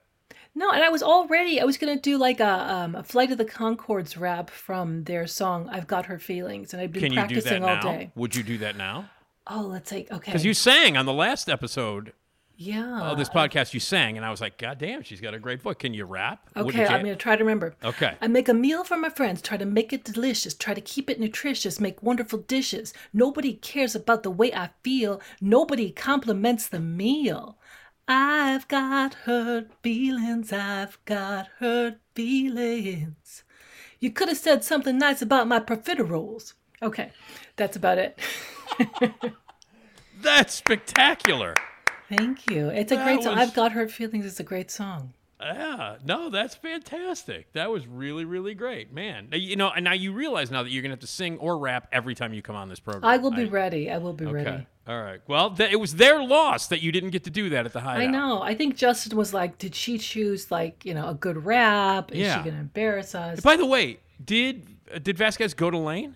No, 0.55 0.69
and 0.69 0.83
I 0.83 0.89
was 0.89 1.01
already. 1.01 1.59
I 1.59 1.63
was 1.63 1.77
going 1.77 1.95
to 1.95 2.01
do 2.01 2.17
like 2.17 2.39
a, 2.39 2.71
um, 2.71 2.95
a 2.95 3.03
Flight 3.03 3.31
of 3.31 3.39
the 3.39 3.45
Conchords 3.45 4.19
rap 4.19 4.49
from 4.51 5.03
their 5.05 5.25
song 5.25 5.67
"I've 5.71 5.87
Got 5.87 6.05
Hurt 6.05 6.21
Feelings," 6.21 6.73
and 6.73 6.81
I've 6.81 6.91
been 6.91 7.01
Can 7.01 7.13
you 7.13 7.27
do 7.27 7.41
that 7.41 7.61
practicing 7.61 7.63
all 7.63 7.75
now? 7.75 7.81
day. 7.81 8.11
Would 8.15 8.35
you 8.35 8.43
do 8.43 8.57
that 8.59 8.75
now? 8.75 9.09
Oh, 9.47 9.61
let's 9.61 9.89
say 9.89 10.05
okay. 10.11 10.31
Because 10.31 10.45
you 10.45 10.53
sang 10.53 10.95
on 10.95 11.05
the 11.05 11.13
last 11.13 11.49
episode 11.49 12.13
Yeah. 12.55 13.11
oh, 13.11 13.15
this 13.15 13.29
podcast 13.29 13.73
you 13.73 13.79
sang, 13.79 14.15
and 14.15 14.25
I 14.25 14.29
was 14.29 14.39
like, 14.39 14.57
God 14.57 14.77
damn, 14.77 15.01
she's 15.01 15.19
got 15.19 15.33
a 15.33 15.39
great 15.39 15.61
voice. 15.61 15.75
Can 15.79 15.93
you 15.93 16.05
rap? 16.05 16.49
Okay, 16.55 16.81
you 16.81 16.85
I'm 16.85 17.03
to 17.05 17.15
try 17.15 17.35
to 17.35 17.43
remember. 17.43 17.75
Okay. 17.83 18.15
I 18.21 18.27
make 18.27 18.47
a 18.47 18.53
meal 18.53 18.83
for 18.83 18.95
my 18.95 19.09
friends, 19.09 19.41
try 19.41 19.57
to 19.57 19.65
make 19.65 19.91
it 19.91 20.03
delicious, 20.03 20.53
try 20.53 20.73
to 20.73 20.81
keep 20.81 21.09
it 21.09 21.19
nutritious, 21.19 21.79
make 21.79 22.03
wonderful 22.03 22.39
dishes. 22.39 22.93
Nobody 23.11 23.53
cares 23.53 23.95
about 23.95 24.23
the 24.23 24.31
way 24.31 24.53
I 24.53 24.69
feel, 24.83 25.19
nobody 25.41 25.91
compliments 25.91 26.67
the 26.67 26.79
meal. 26.79 27.57
I've 28.07 28.67
got 28.67 29.13
hurt 29.13 29.71
feelings, 29.81 30.53
I've 30.53 31.03
got 31.05 31.47
hurt 31.59 31.99
feelings. 32.13 33.43
You 33.99 34.11
could 34.11 34.27
have 34.27 34.37
said 34.37 34.63
something 34.63 34.97
nice 34.97 35.21
about 35.21 35.47
my 35.47 35.59
profiteroles. 35.59 36.53
Okay, 36.81 37.11
that's 37.55 37.77
about 37.77 37.97
it. 37.97 38.19
That's 40.21 40.53
spectacular. 40.53 41.53
Thank 42.09 42.49
you. 42.49 42.69
It's 42.69 42.91
a 42.91 42.97
great 42.97 43.23
song. 43.23 43.37
I've 43.37 43.53
got 43.53 43.71
hurt 43.71 43.91
feelings. 43.91 44.25
It's 44.25 44.39
a 44.39 44.43
great 44.43 44.69
song. 44.71 45.13
Yeah, 45.41 45.97
no, 46.05 46.29
that's 46.29 46.55
fantastic. 46.55 47.51
That 47.51 47.69
was 47.69 47.85
really, 47.85 48.23
really 48.23 48.53
great, 48.53 48.93
man. 48.93 49.27
You 49.33 49.57
know, 49.57 49.71
and 49.71 49.83
now 49.83 49.91
you 49.91 50.13
realize 50.13 50.49
now 50.51 50.63
that 50.63 50.69
you're 50.69 50.81
gonna 50.81 50.93
have 50.93 51.01
to 51.01 51.07
sing 51.07 51.37
or 51.39 51.57
rap 51.57 51.87
every 51.91 52.15
time 52.15 52.33
you 52.33 52.41
come 52.41 52.55
on 52.55 52.69
this 52.69 52.79
program. 52.79 53.03
I 53.03 53.17
will 53.17 53.31
be 53.31 53.45
ready. 53.45 53.91
I 53.91 53.97
will 53.97 54.13
be 54.13 54.25
Okay, 54.25 54.33
ready. 54.33 54.67
all 54.87 55.01
right. 55.01 55.19
Well, 55.27 55.51
th- 55.51 55.69
it 55.69 55.75
was 55.81 55.95
their 55.95 56.23
loss 56.23 56.67
that 56.67 56.81
you 56.81 56.93
didn't 56.93 57.09
get 57.09 57.25
to 57.25 57.29
do 57.29 57.49
that 57.49 57.65
at 57.65 57.73
the 57.73 57.81
high. 57.81 58.03
I 58.03 58.05
know. 58.07 58.41
I 58.41 58.55
think 58.55 58.77
Justin 58.77 59.17
was 59.17 59.33
like, 59.33 59.57
did 59.57 59.75
she 59.75 59.97
choose 59.97 60.49
like, 60.49 60.85
you 60.85 60.93
know, 60.93 61.09
a 61.09 61.13
good 61.13 61.43
rap? 61.45 62.13
Is 62.13 62.19
Yeah. 62.19 62.37
she 62.37 62.43
going 62.43 62.55
to 62.55 62.61
embarrass 62.61 63.13
us? 63.13 63.41
By 63.41 63.57
the 63.57 63.65
way, 63.65 63.99
did 64.23 64.65
uh, 64.95 64.99
did 64.99 65.17
Vasquez 65.17 65.53
go 65.53 65.69
to 65.69 65.77
Lane? 65.77 66.15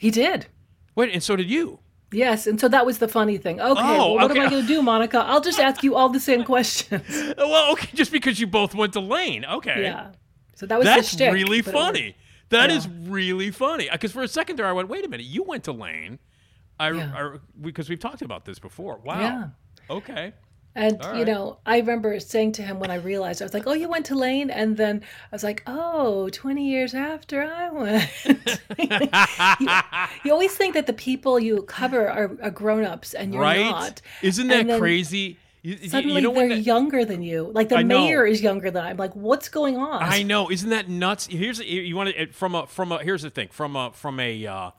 he 0.00 0.10
did. 0.10 0.46
Wait, 0.94 1.12
and 1.12 1.22
so 1.22 1.36
did 1.36 1.50
you. 1.50 1.80
Yes. 2.14 2.46
And 2.46 2.60
so 2.60 2.68
that 2.68 2.86
was 2.86 2.98
the 2.98 3.08
funny 3.08 3.36
thing. 3.38 3.60
Okay. 3.60 3.80
Oh, 3.82 4.14
well, 4.14 4.14
what 4.14 4.30
okay. 4.30 4.40
am 4.40 4.46
I 4.46 4.50
going 4.50 4.62
to 4.62 4.68
do, 4.68 4.80
Monica? 4.82 5.18
I'll 5.18 5.40
just 5.40 5.58
ask 5.58 5.82
you 5.82 5.96
all 5.96 6.08
the 6.08 6.20
same 6.20 6.44
questions. 6.54 7.02
Well, 7.36 7.72
okay, 7.72 7.88
just 7.94 8.12
because 8.12 8.38
you 8.40 8.46
both 8.46 8.74
went 8.74 8.92
to 8.94 9.00
Lane. 9.00 9.44
Okay. 9.44 9.82
yeah. 9.82 10.12
So 10.54 10.66
that 10.66 10.78
was 10.78 10.86
the 10.86 10.94
That's 10.94 11.08
shtick, 11.08 11.32
really 11.32 11.60
but 11.62 11.74
it 11.74 11.74
worked. 11.76 11.86
funny. 11.96 12.16
That 12.50 12.70
is 12.70 12.86
really 12.88 13.50
funny. 13.50 13.90
Uh, 13.90 13.94
because 13.94 14.12
for 14.12 14.22
a 14.22 14.28
second 14.28 14.56
there, 14.56 14.66
I 14.66 14.72
went, 14.72 14.88
"Wait 14.88 15.04
a 15.04 15.08
minute, 15.08 15.26
you 15.26 15.42
went 15.42 15.64
to 15.64 15.72
Lane." 15.72 16.20
I, 16.78 16.90
Yeah. 16.92 17.10
I 17.14 17.38
because 17.60 17.88
we've 17.88 17.98
talked 17.98 18.22
about 18.22 18.44
this 18.44 18.58
before. 18.60 18.98
Wow. 18.98 19.20
Yeah. 19.20 19.48
Okay. 19.90 20.32
And, 20.76 21.00
All 21.02 21.14
you 21.14 21.24
know, 21.24 21.58
I 21.64 21.78
remember 21.78 22.18
saying 22.18 22.52
to 22.52 22.62
him 22.62 22.80
when 22.80 22.90
I 22.90 22.96
realized, 22.96 23.40
I 23.40 23.44
was 23.44 23.54
like, 23.54 23.66
oh, 23.66 23.74
you 23.74 23.88
went 23.88 24.06
to 24.06 24.16
Lane? 24.16 24.50
And 24.50 24.76
then 24.76 25.02
I 25.30 25.34
was 25.34 25.44
like, 25.44 25.62
oh, 25.66 26.28
20 26.30 26.68
years 26.68 26.94
after 26.94 27.42
I 27.42 27.70
went. 27.70 28.10
you, 29.60 29.68
you 30.24 30.32
always 30.32 30.54
think 30.56 30.74
that 30.74 30.86
the 30.86 30.92
people 30.92 31.38
you 31.38 31.62
cover 31.62 32.08
are, 32.08 32.36
are 32.42 32.50
grown 32.50 32.84
ups 32.84 33.14
and 33.14 33.32
you're 33.32 33.42
right? 33.42 33.70
not. 33.70 34.02
Isn't 34.22 34.48
that 34.48 34.78
crazy? 34.80 35.38
You, 35.62 35.78
Suddenly 35.88 36.16
you 36.16 36.28
know 36.28 36.34
they're 36.34 36.48
that- 36.50 36.58
younger 36.58 37.04
than 37.06 37.22
you. 37.22 37.50
Like 37.54 37.70
the 37.70 37.76
I 37.78 37.84
mayor 37.84 38.26
is 38.26 38.42
younger 38.42 38.70
than 38.70 38.84
I'm. 38.84 38.96
Like, 38.98 39.14
what's 39.14 39.48
going 39.48 39.78
on? 39.78 40.02
I 40.02 40.22
know, 40.22 40.50
isn't 40.50 40.68
that 40.70 40.90
nuts? 40.90 41.26
Here's 41.26 41.58
you 41.58 41.96
want 41.96 42.14
to 42.14 42.26
from 42.32 42.54
a 42.54 42.66
from 42.66 42.92
a 42.92 43.02
here's 43.02 43.22
the 43.22 43.30
thing 43.30 43.48
from 43.50 43.74
a 43.74 43.90
from 43.94 44.20
a, 44.20 44.46
uh, 44.46 44.70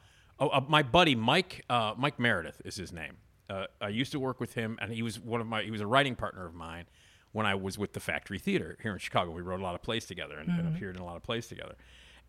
my 0.68 0.84
buddy 0.84 1.16
Mike 1.16 1.66
uh, 1.72 1.96
Mike 1.98 2.20
Meredith 2.20 2.62
is 2.66 2.76
his 2.76 2.94
name. 2.94 3.14
Uh, 3.50 3.66
I 3.82 3.90
used 3.90 4.12
to 4.14 4.20
work 4.20 4.40
with 4.40 4.54
him, 4.54 4.78
and 4.82 4.92
he 4.92 5.02
was 5.02 5.20
one 5.20 5.42
of 5.42 5.48
my 5.48 5.64
he 5.64 5.72
was 5.72 5.82
a 5.82 5.88
writing 5.88 6.16
partner 6.16 6.46
of 6.46 6.54
mine 6.54 6.86
when 7.32 7.46
I 7.46 7.56
was 7.56 7.78
with 7.78 7.94
the 7.94 8.00
Factory 8.00 8.40
Theater 8.40 8.78
here 8.82 8.94
in 8.94 9.00
Chicago. 9.00 9.32
We 9.32 9.42
wrote 9.42 9.60
a 9.60 9.64
lot 9.64 9.76
of 9.76 9.82
plays 9.82 10.06
together 10.06 10.38
and, 10.38 10.50
and 10.50 10.74
appeared 10.76 10.96
in 10.96 11.02
a 11.02 11.06
lot 11.06 11.18
of 11.18 11.24
plays 11.24 11.48
together. 11.48 11.76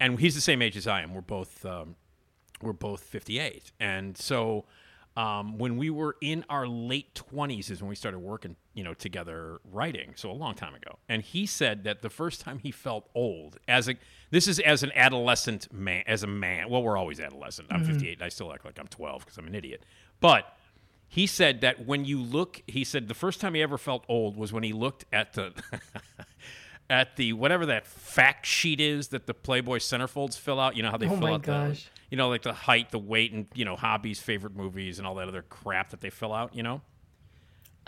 And 0.00 0.18
he's 0.18 0.34
the 0.34 0.40
same 0.40 0.60
age 0.60 0.76
as 0.76 0.86
I 0.86 1.02
am. 1.02 1.14
We're 1.14 1.20
both 1.20 1.64
um, 1.64 1.94
we're 2.60 2.72
both 2.72 3.02
58. 3.02 3.72
And 3.80 4.16
so 4.16 4.64
um, 5.16 5.56
when 5.58 5.76
we 5.76 5.88
were 5.88 6.16
in 6.20 6.44
our 6.50 6.66
late 6.66 7.14
20s 7.14 7.70
is 7.70 7.80
when 7.80 7.88
we 7.88 7.94
started 7.94 8.18
working, 8.18 8.56
you 8.74 8.84
know, 8.84 8.92
together 8.92 9.60
writing. 9.64 10.12
So 10.14 10.30
a 10.30 10.32
long 10.32 10.54
time 10.54 10.74
ago. 10.74 10.98
And 11.08 11.22
he 11.22 11.46
said 11.46 11.84
that 11.84 12.02
the 12.02 12.10
first 12.10 12.40
time 12.40 12.58
he 12.58 12.70
felt 12.70 13.08
old 13.14 13.58
as 13.66 13.88
a 13.88 13.96
this 14.30 14.48
is 14.48 14.58
as 14.58 14.82
an 14.82 14.92
adolescent 14.94 15.72
man 15.72 16.02
as 16.06 16.22
a 16.22 16.26
man. 16.26 16.68
Well, 16.68 16.82
we're 16.82 16.96
always 16.96 17.20
adolescent. 17.20 17.68
I'm 17.70 17.84
58 17.84 18.14
and 18.14 18.22
I 18.22 18.28
still 18.28 18.52
act 18.52 18.64
like 18.64 18.78
I'm 18.78 18.88
12 18.88 19.20
because 19.20 19.38
I'm 19.38 19.46
an 19.46 19.54
idiot. 19.54 19.84
But 20.20 20.55
he 21.08 21.26
said 21.26 21.60
that 21.62 21.86
when 21.86 22.04
you 22.04 22.20
look, 22.22 22.62
he 22.66 22.84
said 22.84 23.08
the 23.08 23.14
first 23.14 23.40
time 23.40 23.54
he 23.54 23.62
ever 23.62 23.78
felt 23.78 24.04
old 24.08 24.36
was 24.36 24.52
when 24.52 24.62
he 24.62 24.72
looked 24.72 25.04
at 25.12 25.32
the 25.34 25.52
at 26.90 27.16
the 27.16 27.32
whatever 27.32 27.66
that 27.66 27.86
fact 27.86 28.46
sheet 28.46 28.80
is 28.80 29.08
that 29.08 29.26
the 29.26 29.34
Playboy 29.34 29.78
centerfolds 29.78 30.38
fill 30.38 30.60
out. 30.60 30.76
You 30.76 30.82
know 30.82 30.90
how 30.90 30.96
they 30.96 31.06
Oh 31.06 31.10
fill 31.10 31.18
my 31.18 31.32
out 31.34 31.42
gosh. 31.42 31.84
the 31.84 31.90
you 32.10 32.16
know 32.16 32.28
like 32.28 32.42
the 32.42 32.52
height, 32.52 32.90
the 32.90 32.98
weight, 32.98 33.32
and 33.32 33.46
you 33.54 33.64
know 33.64 33.76
hobbies, 33.76 34.20
favorite 34.20 34.54
movies, 34.56 34.98
and 34.98 35.06
all 35.06 35.14
that 35.16 35.28
other 35.28 35.42
crap 35.42 35.90
that 35.90 36.00
they 36.00 36.10
fill 36.10 36.32
out. 36.32 36.54
You 36.54 36.62
know. 36.62 36.80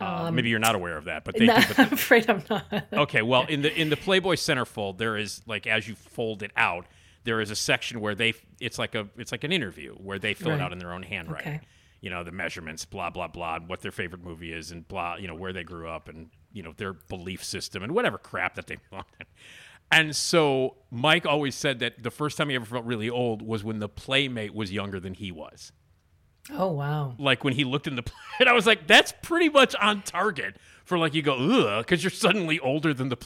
Uh, 0.01 0.31
maybe 0.31 0.49
you're 0.49 0.61
not 0.61 0.77
aware 0.77 0.97
of 0.97 1.07
that, 1.07 1.25
but 1.25 1.35
they 1.37 1.47
No, 1.47 1.59
do. 1.59 1.67
But 1.69 1.79
I'm 1.81 1.93
afraid 1.93 2.31
I'm 2.31 2.41
not. 2.49 2.85
okay, 2.93 3.21
well, 3.23 3.47
in 3.49 3.63
the 3.63 3.77
in 3.81 3.91
the 3.91 3.97
Playboy 3.97 4.37
centerfold, 4.37 4.97
there 4.99 5.17
is 5.17 5.43
like 5.45 5.67
as 5.67 5.89
you 5.89 5.97
fold 5.97 6.45
it 6.45 6.53
out, 6.57 6.87
there 7.25 7.41
is 7.41 7.51
a 7.51 7.57
section 7.57 8.01
where 8.01 8.15
they 8.15 8.35
it's 8.61 8.79
like 8.79 8.95
a 8.95 9.09
it's 9.17 9.33
like 9.33 9.43
an 9.43 9.51
interview 9.51 9.95
where 9.97 10.21
they 10.21 10.35
fill 10.35 10.53
it 10.53 10.61
out 10.61 10.73
in 10.73 10.79
their 10.79 10.93
own 10.93 11.03
handwriting. 11.03 11.55
Okay. 11.57 11.61
You 12.01 12.11
know 12.11 12.23
the 12.25 12.33
measurements, 12.33 12.85
blah 12.85 13.11
blah 13.11 13.29
blah, 13.29 13.57
and 13.57 13.69
what 13.69 13.81
their 13.81 13.91
favorite 13.93 14.23
movie 14.23 14.53
is, 14.53 14.71
and 14.71 14.87
blah, 14.87 15.17
you 15.17 15.27
know 15.27 15.35
where 15.35 15.53
they 15.53 15.65
grew 15.65 15.89
up, 15.89 16.09
and 16.09 16.31
you 16.53 16.63
know 16.63 16.73
their 16.77 16.93
belief 16.93 17.43
system, 17.45 17.83
and 17.83 17.93
whatever 17.93 18.19
crap 18.19 18.55
that 18.55 18.67
they 18.69 18.77
wanted. 18.93 19.27
And 19.91 20.15
so 20.15 20.77
Mike 20.91 21.25
always 21.27 21.55
said 21.55 21.79
that 21.79 22.03
the 22.03 22.11
first 22.11 22.37
time 22.37 22.51
he 22.51 22.55
ever 22.57 22.67
felt 22.67 22.85
really 22.85 23.09
old 23.09 23.41
was 23.43 23.65
when 23.65 23.79
the 23.79 23.89
playmate 23.89 24.55
was 24.55 24.71
younger 24.71 25.01
than 25.01 25.15
he 25.15 25.33
was 25.33 25.73
Oh, 26.51 26.73
wow. 26.73 27.15
like 27.19 27.43
when 27.43 27.55
he 27.55 27.65
looked 27.65 27.87
in 27.87 27.97
the 27.97 28.03
play, 28.03 28.15
and 28.41 28.49
I 28.49 28.53
was 28.53 28.67
like, 28.67 28.87
that's 28.87 29.13
pretty 29.23 29.49
much 29.49 29.75
on 29.77 30.03
target 30.03 30.57
for 30.85 30.99
like 30.99 31.15
you 31.15 31.23
go, 31.23 31.35
ugh, 31.37 31.85
because 31.87 32.05
you're 32.05 32.11
suddenly 32.11 32.59
older 32.61 32.93
than 32.95 33.09
the. 33.09 33.17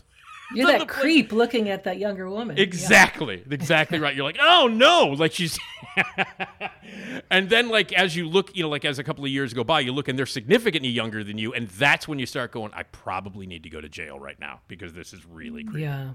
You're 0.55 0.67
that 0.67 0.89
creep 0.89 1.33
looking 1.33 1.69
at 1.69 1.85
that 1.85 1.99
younger 1.99 2.29
woman. 2.29 2.57
Yeah. 2.57 2.63
Exactly, 2.63 3.43
exactly 3.51 3.99
right. 3.99 4.15
You're 4.15 4.25
like, 4.25 4.39
oh 4.41 4.69
no, 4.69 5.15
like 5.19 5.33
she's. 5.33 5.59
and 7.31 7.49
then 7.51 7.69
like 7.69 7.93
as 7.93 8.17
you 8.17 8.29
look, 8.29 8.55
you 8.57 8.63
know, 8.63 8.69
like 8.69 8.85
as 8.85 8.99
a 8.99 9.05
couple 9.05 9.25
of 9.25 9.31
years 9.31 9.53
go 9.55 9.65
by, 9.65 9.81
you 9.81 9.93
look 9.93 10.09
and 10.09 10.19
they're 10.19 10.27
significantly 10.27 10.91
younger 10.91 11.23
than 11.25 11.39
you, 11.39 11.53
and 11.53 11.69
that's 11.69 12.07
when 12.07 12.19
you 12.19 12.27
start 12.27 12.53
going, 12.53 12.73
I 12.75 12.85
probably 12.85 13.47
need 13.47 13.63
to 13.65 13.71
go 13.71 13.81
to 13.81 13.89
jail 13.89 14.19
right 14.19 14.39
now 14.39 14.61
because 14.69 14.93
this 14.93 15.13
is 15.13 15.25
really 15.27 15.65
creepy. 15.65 15.83
Yeah. 15.83 16.11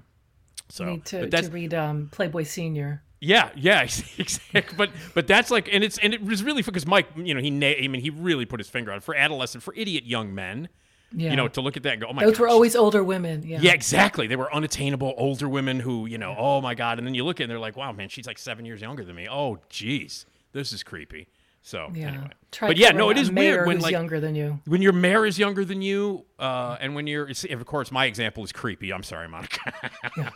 So, 0.69 0.85
Need 0.85 1.05
to, 1.05 1.29
to 1.29 1.49
read 1.49 1.73
um, 1.73 2.09
Playboy 2.11 2.43
Senior. 2.43 3.01
Yeah, 3.19 3.49
yeah, 3.55 3.81
exactly. 4.17 4.77
But 4.77 4.91
but 5.13 5.27
that's 5.27 5.49
like, 5.49 5.69
and 5.71 5.83
it's 5.83 5.97
and 5.97 6.13
it 6.13 6.23
was 6.23 6.43
really 6.43 6.61
because 6.61 6.85
Mike, 6.85 7.07
you 7.15 7.33
know, 7.33 7.41
he 7.41 7.49
na- 7.49 7.67
I 7.67 7.87
mean, 7.87 8.01
he 8.01 8.09
really 8.09 8.45
put 8.45 8.59
his 8.59 8.69
finger 8.69 8.91
on 8.91 8.97
it 8.97 9.03
for 9.03 9.15
adolescent, 9.15 9.63
for 9.63 9.73
idiot 9.75 10.05
young 10.05 10.35
men. 10.35 10.69
Yeah. 11.13 11.29
You 11.31 11.35
know, 11.37 11.47
to 11.47 11.61
look 11.61 11.77
at 11.77 11.83
that 11.83 11.93
and 11.93 12.01
go, 12.01 12.07
oh 12.09 12.13
my 12.13 12.23
god. 12.23 12.31
Those 12.31 12.39
were 12.39 12.47
always 12.49 12.75
older 12.75 13.03
women. 13.03 13.43
Yeah. 13.43 13.59
Yeah, 13.61 13.71
exactly. 13.73 14.27
They 14.27 14.35
were 14.35 14.53
unattainable 14.53 15.13
older 15.17 15.47
women 15.47 15.79
who, 15.79 16.05
you 16.05 16.17
know, 16.17 16.35
oh 16.37 16.59
my 16.61 16.75
god. 16.75 16.97
And 16.97 17.07
then 17.07 17.13
you 17.15 17.23
look 17.23 17.37
at 17.37 17.41
it 17.41 17.43
and 17.45 17.51
they're 17.51 17.59
like, 17.59 17.77
wow, 17.77 17.91
man, 17.93 18.09
she's 18.09 18.27
like 18.27 18.37
seven 18.37 18.65
years 18.65 18.81
younger 18.81 19.03
than 19.05 19.15
me. 19.15 19.27
Oh, 19.29 19.59
jeez, 19.69 20.25
this 20.51 20.73
is 20.73 20.83
creepy. 20.83 21.27
So 21.61 21.91
Yeah. 21.93 22.07
anyway, 22.09 22.27
Try 22.51 22.67
but 22.69 22.77
yeah, 22.77 22.91
no, 22.91 23.09
it 23.09 23.17
is 23.17 23.27
a 23.27 23.31
is 23.31 23.31
mayor 23.31 23.53
weird 23.55 23.67
when 23.67 23.79
like 23.79 23.91
younger 23.91 24.19
than 24.19 24.35
you. 24.35 24.59
when 24.65 24.81
your 24.81 24.93
mayor 24.93 25.25
is 25.25 25.37
younger 25.39 25.65
than 25.65 25.81
you, 25.81 26.25
uh, 26.39 26.77
and 26.79 26.95
when 26.95 27.07
you're, 27.07 27.29
of 27.49 27.65
course, 27.65 27.91
my 27.91 28.05
example 28.05 28.43
is 28.43 28.51
creepy. 28.51 28.93
I'm 28.93 29.03
sorry, 29.03 29.27
Monica. 29.27 29.73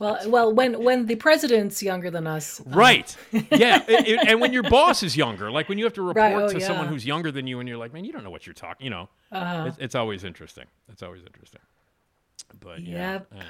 Well, 0.00 0.18
well, 0.28 0.52
when 0.52 0.82
when 0.82 1.06
the 1.06 1.14
president's 1.16 1.82
younger 1.82 2.10
than 2.10 2.26
us, 2.26 2.60
uh, 2.60 2.64
Right. 2.66 3.16
Yeah. 3.32 3.82
It- 3.88 4.08
it- 4.08 4.28
and 4.28 4.40
when 4.40 4.52
your 4.52 4.62
boss 4.64 5.02
is 5.02 5.16
younger, 5.16 5.50
like 5.50 5.68
when 5.68 5.78
you 5.78 5.84
have 5.84 5.94
to 5.94 6.02
report 6.02 6.16
Right, 6.16 6.34
oh, 6.34 6.48
to 6.48 6.60
someone 6.60 6.86
who's 6.88 7.04
younger 7.06 7.30
than 7.30 7.46
you 7.46 7.60
and 7.60 7.68
you're 7.68 7.78
like, 7.78 7.92
man, 7.92 8.04
you 8.04 8.12
don't 8.12 8.24
know 8.24 8.30
what 8.30 8.46
you're 8.46 8.54
talking, 8.54 8.84
you 8.84 8.90
know, 8.90 9.08
Uh-huh. 9.32 9.64
it's, 9.68 9.78
it's 9.78 9.94
always 9.94 10.24
interesting. 10.24 10.64
It's 10.90 11.02
always 11.02 11.22
interesting. 11.24 11.60
But 12.60 12.80
yeah. 12.82 13.12
Yep. 13.12 13.26
yeah. 13.36 13.42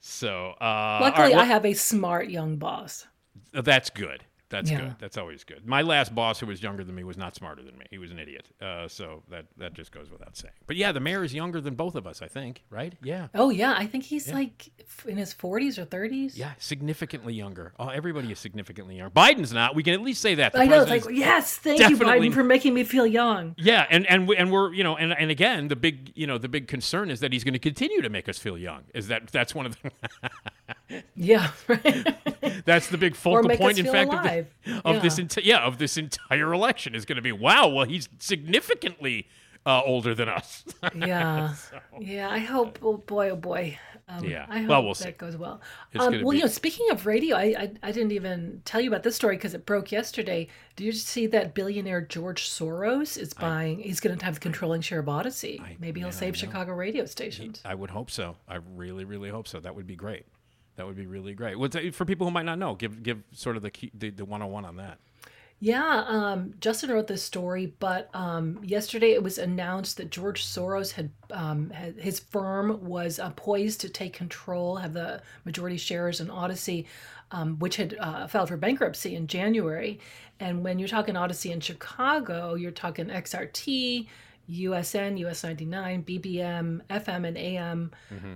So, 0.00 0.52
uh, 0.60 0.98
luckily 1.02 1.24
right, 1.24 1.32
well, 1.32 1.40
I 1.40 1.44
have 1.44 1.66
a 1.66 1.74
smart 1.74 2.30
young 2.30 2.56
boss. 2.56 3.06
that's 3.52 3.90
good. 3.90 4.24
That's 4.50 4.70
Yeah. 4.70 4.80
good. 4.80 4.94
That's 4.98 5.16
always 5.16 5.44
good. 5.44 5.64
My 5.66 5.82
last 5.82 6.14
boss, 6.14 6.40
who 6.40 6.46
was 6.46 6.62
younger 6.62 6.82
than 6.84 6.94
me, 6.94 7.04
was 7.04 7.16
not 7.16 7.34
smarter 7.36 7.62
than 7.62 7.78
me. 7.78 7.86
He 7.90 7.98
was 7.98 8.10
an 8.10 8.18
idiot. 8.18 8.48
Uh, 8.60 8.88
so 8.88 9.22
that 9.30 9.46
that 9.58 9.74
just 9.74 9.92
goes 9.92 10.10
without 10.10 10.36
saying. 10.36 10.52
But 10.66 10.76
yeah, 10.76 10.90
the 10.92 11.00
mayor 11.00 11.22
is 11.24 11.32
younger 11.32 11.60
than 11.60 11.74
both 11.76 11.94
of 11.94 12.06
us. 12.06 12.20
I 12.20 12.26
think. 12.28 12.64
Right? 12.68 12.94
Yeah. 13.02 13.28
Oh 13.34 13.50
yeah, 13.50 13.74
I 13.76 13.86
think 13.86 14.04
he's 14.04 14.30
like 14.32 14.70
in 15.06 15.16
his 15.16 15.32
40s 15.32 15.78
or 15.78 15.86
30s. 15.86 16.36
Yeah, 16.36 16.52
significantly 16.58 17.32
younger. 17.32 17.72
Oh, 17.78 17.88
everybody 17.88 18.30
is 18.32 18.38
significantly 18.40 18.96
younger. 18.96 19.10
Biden's 19.14 19.52
not. 19.52 19.74
We 19.74 19.82
can 19.82 19.94
at 19.94 20.02
least 20.02 20.20
say 20.20 20.34
that. 20.34 20.52
The 20.52 20.60
I 20.60 20.66
know. 20.66 20.82
It's 20.82 20.90
like 20.90 21.16
yes, 21.16 21.56
thank 21.56 21.80
you, 21.88 21.96
Biden, 21.96 22.34
for 22.34 22.42
making 22.44 22.74
me 22.74 22.82
feel 22.84 23.06
young. 23.06 23.54
Yeah, 23.56 23.86
and 23.88 24.04
and 24.08 24.26
we, 24.26 24.36
and 24.36 24.50
we're 24.50 24.72
you 24.74 24.82
know 24.82 24.96
and 24.96 25.12
and 25.12 25.30
again 25.30 25.68
the 25.68 25.76
big 25.76 26.12
you 26.16 26.26
know 26.26 26.38
the 26.38 26.48
big 26.48 26.66
concern 26.66 27.10
is 27.10 27.20
that 27.20 27.32
he's 27.32 27.44
going 27.44 27.52
to 27.54 27.58
continue 27.60 28.02
to 28.02 28.08
make 28.10 28.28
us 28.28 28.38
feel 28.38 28.58
young. 28.58 28.82
Is 28.94 29.06
that 29.08 29.28
that's 29.28 29.54
one 29.54 29.66
of 29.66 29.80
the 29.80 29.90
Yeah, 31.14 31.50
right. 31.68 32.64
that's 32.64 32.88
the 32.88 32.98
big 32.98 33.14
focal 33.14 33.50
point 33.56 33.78
in 33.78 33.86
fact 33.86 34.12
of, 34.12 34.22
the, 34.64 34.80
of 34.84 35.02
this 35.02 35.18
Yeah. 35.18 35.24
enti- 35.24 35.44
yeah 35.44 35.60
of 35.64 35.78
this 35.78 35.96
entire 35.96 36.52
election 36.52 36.94
is 36.94 37.04
going 37.04 37.16
to 37.16 37.22
be 37.22 37.32
wow 37.32 37.68
well 37.68 37.86
he's 37.86 38.08
significantly 38.18 39.28
uh, 39.66 39.82
older 39.84 40.14
than 40.14 40.26
us. 40.28 40.64
yeah, 40.96 41.54
yeah. 42.00 42.30
I 42.30 42.38
hope. 42.38 42.78
Oh 42.82 42.96
boy, 42.96 43.28
oh 43.28 43.36
boy. 43.36 43.78
Um, 44.08 44.24
Yeah. 44.24 44.46
I 44.48 44.60
hope 44.60 44.68
Well, 44.70 44.82
we'll 44.84 44.94
that 44.94 45.02
see. 45.04 45.10
goes 45.12 45.36
well. 45.36 45.60
Um, 45.98 46.22
well, 46.22 46.30
be- 46.30 46.38
you 46.38 46.42
know, 46.44 46.46
speaking 46.48 46.90
of 46.90 47.04
radio, 47.04 47.36
I, 47.36 47.42
I 47.58 47.72
I 47.82 47.92
didn't 47.92 48.12
even 48.12 48.62
tell 48.64 48.80
you 48.80 48.88
about 48.88 49.02
this 49.02 49.16
story 49.16 49.36
because 49.36 49.52
it 49.52 49.66
broke 49.66 49.92
yesterday. 49.92 50.48
Did 50.76 50.84
you 50.84 50.92
see 50.92 51.26
that 51.28 51.52
billionaire 51.54 52.00
George 52.00 52.48
Soros 52.48 53.18
is 53.18 53.34
buying? 53.34 53.80
he's 53.80 54.00
going 54.00 54.18
to 54.18 54.24
have 54.24 54.34
the 54.34 54.40
controlling 54.40 54.80
share 54.80 55.00
of 55.00 55.06
Audacy. 55.06 55.60
Maybe 55.78 56.00
he'll 56.00 56.08
yeah, 56.08 56.14
save. 56.14 56.36
Chicago 56.38 56.72
radio 56.72 57.04
stations. 57.04 57.60
I 57.62 57.74
would 57.74 57.90
hope 57.90 58.10
so. 58.10 58.36
I 58.48 58.60
really, 58.74 59.04
really 59.04 59.28
hope 59.28 59.46
so. 59.46 59.60
That 59.60 59.74
would 59.74 59.86
be 59.86 59.94
great. 59.94 60.24
That 60.80 60.86
would 60.86 60.96
be 60.96 61.04
really 61.04 61.34
great. 61.34 61.58
For 61.94 62.06
people 62.06 62.26
who 62.26 62.30
might 62.30 62.46
not 62.46 62.58
know? 62.58 62.74
Give 62.74 63.02
give 63.02 63.22
sort 63.34 63.56
of 63.56 63.62
the 63.62 63.70
key, 63.70 63.90
the 63.92 64.08
the 64.08 64.24
one 64.24 64.40
on 64.40 64.50
one 64.50 64.64
on 64.64 64.76
that. 64.76 64.96
Yeah, 65.58 66.04
um, 66.06 66.54
Justin 66.58 66.88
wrote 66.88 67.06
this 67.06 67.22
story, 67.22 67.74
but 67.80 68.08
um, 68.14 68.60
yesterday 68.62 69.12
it 69.12 69.22
was 69.22 69.36
announced 69.36 69.98
that 69.98 70.10
George 70.10 70.42
Soros 70.42 70.92
had, 70.92 71.10
um, 71.30 71.68
had 71.68 71.96
his 71.96 72.18
firm 72.18 72.82
was 72.82 73.18
uh, 73.18 73.28
poised 73.36 73.82
to 73.82 73.90
take 73.90 74.14
control, 74.14 74.76
have 74.76 74.94
the 74.94 75.20
majority 75.44 75.76
shares 75.76 76.18
in 76.18 76.28
Audacy, 76.28 76.86
um, 77.30 77.58
which 77.58 77.76
had 77.76 77.94
uh, 78.00 78.26
filed 78.26 78.48
for 78.48 78.56
bankruptcy 78.56 79.14
in 79.14 79.26
January. 79.26 80.00
And 80.40 80.64
when 80.64 80.78
you're 80.78 80.88
talking 80.88 81.14
Audacy 81.14 81.50
in 81.50 81.60
Chicago, 81.60 82.54
you're 82.54 82.70
talking 82.70 83.08
XRT, 83.08 84.06
USN, 84.50 85.18
US 85.18 85.44
99, 85.44 86.02
BBM, 86.04 86.80
FM 86.90 87.26
and 87.28 87.36
AM, 87.38 87.90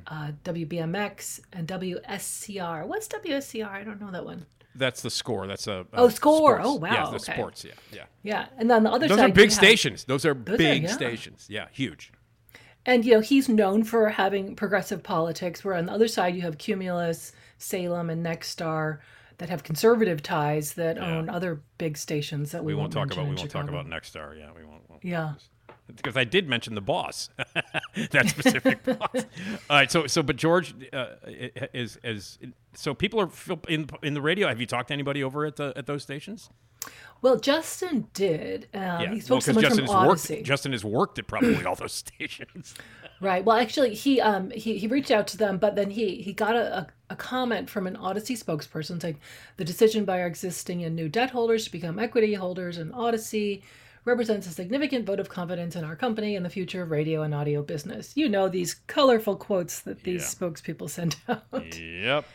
uh, 0.06 0.32
WBMX, 0.44 1.40
and 1.52 1.66
WSCR. 1.68 2.86
What's 2.86 3.08
WSCR? 3.08 3.68
I 3.68 3.82
don't 3.84 4.00
know 4.00 4.10
that 4.10 4.24
one. 4.24 4.46
That's 4.76 5.02
the 5.02 5.10
score. 5.10 5.46
That's 5.46 5.66
a, 5.66 5.80
a 5.92 6.00
Oh, 6.00 6.08
score. 6.08 6.56
sports. 6.60 6.62
Oh, 6.68 6.74
wow, 6.74 6.92
Yeah, 6.92 7.04
the 7.10 7.16
okay. 7.16 7.32
sports. 7.34 7.64
Yeah, 7.64 7.72
yeah. 7.92 8.04
Yeah, 8.22 8.46
and 8.58 8.68
then 8.70 8.78
on 8.78 8.82
the 8.84 8.90
other 8.90 9.08
Those 9.08 9.18
side, 9.18 9.30
are 9.30 9.32
big 9.32 9.44
have- 9.50 9.52
stations. 9.52 10.04
Those 10.04 10.24
are 10.26 10.32
are, 10.32 10.34
big 10.34 10.82
yeah. 10.84 10.88
stations. 10.88 11.46
Yeah, 11.48 11.66
huge. 11.70 12.12
And 12.86 13.04
you 13.04 13.14
know 13.14 13.20
he's 13.20 13.48
known 13.48 13.82
for 13.84 14.10
having 14.10 14.56
progressive 14.56 15.02
politics. 15.02 15.64
Where 15.64 15.74
on 15.74 15.86
the 15.86 15.92
other 15.92 16.08
side 16.08 16.34
you 16.36 16.42
have 16.42 16.58
Cumulus, 16.58 17.32
Salem, 17.56 18.10
and 18.10 18.24
Nexstar 18.26 18.98
that 19.38 19.48
have 19.48 19.62
conservative 19.62 20.22
ties 20.22 20.74
that 20.74 20.96
Yeah. 20.96 21.06
own 21.16 21.28
other 21.30 21.62
big 21.78 21.96
stations 21.96 22.50
that 22.52 22.62
we, 22.64 22.74
We, 22.74 22.80
won't 22.80 22.92
talk 22.92 23.06
mention 23.08 23.20
about. 23.22 23.30
We 23.30 23.36
won't 23.36 23.50
talk 23.50 23.68
about 23.68 23.86
Nexstar. 23.86 24.38
Yeah, 24.38 24.50
we 24.56 24.64
won't. 24.64 24.88
won't 24.90 25.04
Yeah. 25.04 25.34
Because 25.86 26.16
I 26.16 26.24
did 26.24 26.48
mention 26.48 26.74
the 26.74 26.80
boss, 26.80 27.28
that 28.10 28.28
specific 28.28 28.82
boss. 28.98 29.26
All 29.68 29.76
right, 29.76 29.90
so 29.90 30.06
so 30.06 30.22
but 30.22 30.36
George 30.36 30.74
uh, 30.92 31.08
is 31.74 31.98
is 32.02 32.38
so 32.72 32.94
people 32.94 33.20
are 33.20 33.30
in 33.68 33.88
in 34.02 34.14
the 34.14 34.22
radio. 34.22 34.48
Have 34.48 34.60
you 34.60 34.66
talked 34.66 34.88
to 34.88 34.94
anybody 34.94 35.22
over 35.22 35.44
at 35.44 35.56
the 35.56 35.72
at 35.76 35.86
those 35.86 36.02
stations? 36.02 36.50
Well, 37.22 37.38
Justin 37.38 38.08
did. 38.12 38.68
Um, 38.74 38.80
yeah, 38.80 39.14
he 39.14 39.20
spoke 39.20 39.30
well, 39.30 39.40
to 39.40 39.44
someone 39.46 39.64
Justin 39.64 39.86
from 39.86 39.94
Audacy. 39.94 40.30
worked. 40.36 40.44
Justin 40.44 40.72
has 40.72 40.84
worked 40.84 41.18
at 41.18 41.26
probably 41.26 41.64
all 41.64 41.74
those 41.74 41.92
stations. 42.18 42.74
Right. 43.20 43.44
Well, 43.44 43.56
actually, 43.56 43.94
he 43.94 44.20
um 44.20 44.50
he, 44.50 44.76
he 44.78 44.86
reached 44.86 45.10
out 45.10 45.26
to 45.28 45.36
them, 45.36 45.58
but 45.58 45.76
then 45.76 45.90
he 45.90 46.16
he 46.16 46.32
got 46.32 46.54
a, 46.54 46.78
a, 46.78 46.86
a 47.10 47.16
comment 47.16 47.70
from 47.70 47.86
an 47.86 47.96
Audacy 47.96 48.42
spokesperson 48.42 49.00
saying 49.00 49.18
the 49.56 49.64
decision 49.64 50.04
by 50.04 50.20
our 50.20 50.26
existing 50.26 50.84
and 50.84 50.94
new 50.94 51.08
debt 51.08 51.30
holders 51.30 51.64
to 51.64 51.72
become 51.72 51.98
equity 51.98 52.34
holders 52.34 52.76
in 52.78 52.90
Audacy 52.90 53.62
represents 54.04 54.46
a 54.46 54.50
significant 54.50 55.06
vote 55.06 55.20
of 55.20 55.28
confidence 55.28 55.76
in 55.76 55.84
our 55.84 55.96
company 55.96 56.36
and 56.36 56.44
the 56.44 56.50
future 56.50 56.82
of 56.82 56.90
radio 56.90 57.22
and 57.22 57.34
audio 57.34 57.62
business. 57.62 58.12
You 58.16 58.28
know 58.28 58.48
these 58.48 58.74
colorful 58.86 59.36
quotes 59.36 59.80
that 59.80 60.02
these 60.02 60.22
Yeah. 60.22 60.48
spokespeople 60.48 60.90
send 60.90 61.16
out. 61.28 61.42
yep. 61.78 62.26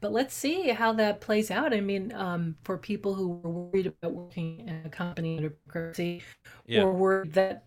But 0.00 0.12
let's 0.12 0.34
see 0.34 0.68
how 0.70 0.92
that 0.94 1.20
plays 1.20 1.50
out. 1.50 1.74
I 1.74 1.80
mean, 1.80 2.12
um, 2.12 2.56
for 2.64 2.78
people 2.78 3.14
who 3.14 3.28
were 3.28 3.50
worried 3.50 3.86
about 3.86 4.12
working 4.12 4.60
in 4.68 4.82
a 4.84 4.88
company 4.88 5.36
under 5.36 5.50
bankruptcy 5.66 6.22
Yeah. 6.66 6.82
or 6.82 6.92
worried 6.92 7.32
that 7.34 7.64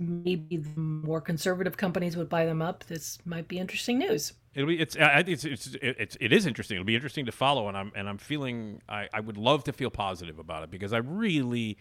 maybe 0.00 0.58
the 0.58 0.78
more 0.78 1.20
conservative 1.20 1.76
companies 1.76 2.16
would 2.16 2.28
buy 2.28 2.44
them 2.44 2.62
up, 2.62 2.84
this 2.84 3.18
might 3.24 3.48
be 3.48 3.58
interesting 3.58 3.98
news. 3.98 4.34
It'll 4.54 4.68
be. 4.68 4.78
It's. 4.80 4.96
I 4.96 5.20
it's. 5.26 5.44
It's. 5.44 5.76
It's. 5.80 6.16
It 6.20 6.32
is 6.32 6.46
interesting. 6.46 6.76
It'll 6.76 6.84
be 6.86 6.94
interesting 6.94 7.26
to 7.26 7.32
follow, 7.32 7.68
and 7.68 7.76
I'm. 7.76 7.92
And 7.94 8.08
I'm 8.08 8.18
feeling. 8.18 8.82
I. 8.88 9.08
I 9.12 9.20
would 9.20 9.36
love 9.36 9.64
to 9.64 9.72
feel 9.72 9.90
positive 9.90 10.38
about 10.38 10.64
it 10.64 10.70
because 10.70 10.92
I 10.92 10.98
really 10.98 11.78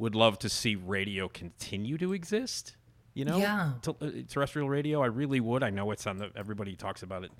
would 0.00 0.14
love 0.16 0.38
to 0.40 0.48
see 0.48 0.74
radio 0.74 1.28
continue 1.28 1.96
to 1.98 2.12
exist. 2.12 2.76
You 3.14 3.24
know. 3.24 3.38
Yeah. 3.38 3.72
Uh, 3.86 3.92
terrestrial 4.28 4.68
radio. 4.68 5.02
I 5.02 5.06
really 5.06 5.40
would. 5.40 5.62
I 5.62 5.70
know 5.70 5.90
it's 5.92 6.06
on 6.06 6.18
the. 6.18 6.30
Everybody 6.34 6.74
talks 6.74 7.02
about 7.02 7.22
it. 7.24 7.30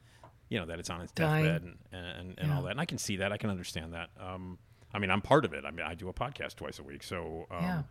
You 0.48 0.58
know 0.60 0.66
that 0.66 0.78
it's 0.78 0.90
on 0.90 1.00
its 1.00 1.12
Dying. 1.12 1.44
deathbed 1.44 1.62
and 1.62 1.76
and, 1.92 2.38
and 2.38 2.50
all 2.52 2.58
Yeah. 2.58 2.62
that. 2.66 2.70
And 2.72 2.80
I 2.80 2.84
can 2.84 2.98
see 2.98 3.16
that. 3.16 3.32
I 3.32 3.36
can 3.36 3.50
understand 3.50 3.94
that. 3.94 4.10
Um. 4.20 4.58
I 4.92 4.98
mean, 4.98 5.10
I'm 5.10 5.22
part 5.22 5.44
of 5.44 5.52
it. 5.52 5.64
I 5.64 5.70
mean, 5.70 5.86
I 5.86 5.94
do 5.94 6.08
a 6.08 6.12
podcast 6.12 6.56
twice 6.56 6.80
a 6.80 6.82
week, 6.82 7.02
so. 7.04 7.46
Um, 7.50 7.84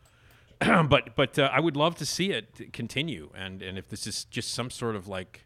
Yeah. 0.61 0.83
but 0.89 1.15
but 1.15 1.39
uh, 1.39 1.49
I 1.53 1.61
would 1.61 1.77
love 1.77 1.95
to 1.95 2.05
see 2.05 2.31
it 2.31 2.73
continue, 2.73 3.31
and 3.33 3.61
and 3.61 3.77
if 3.77 3.87
this 3.87 4.05
is 4.05 4.25
just 4.25 4.53
some 4.53 4.69
sort 4.69 4.95
of 4.97 5.07
like, 5.07 5.45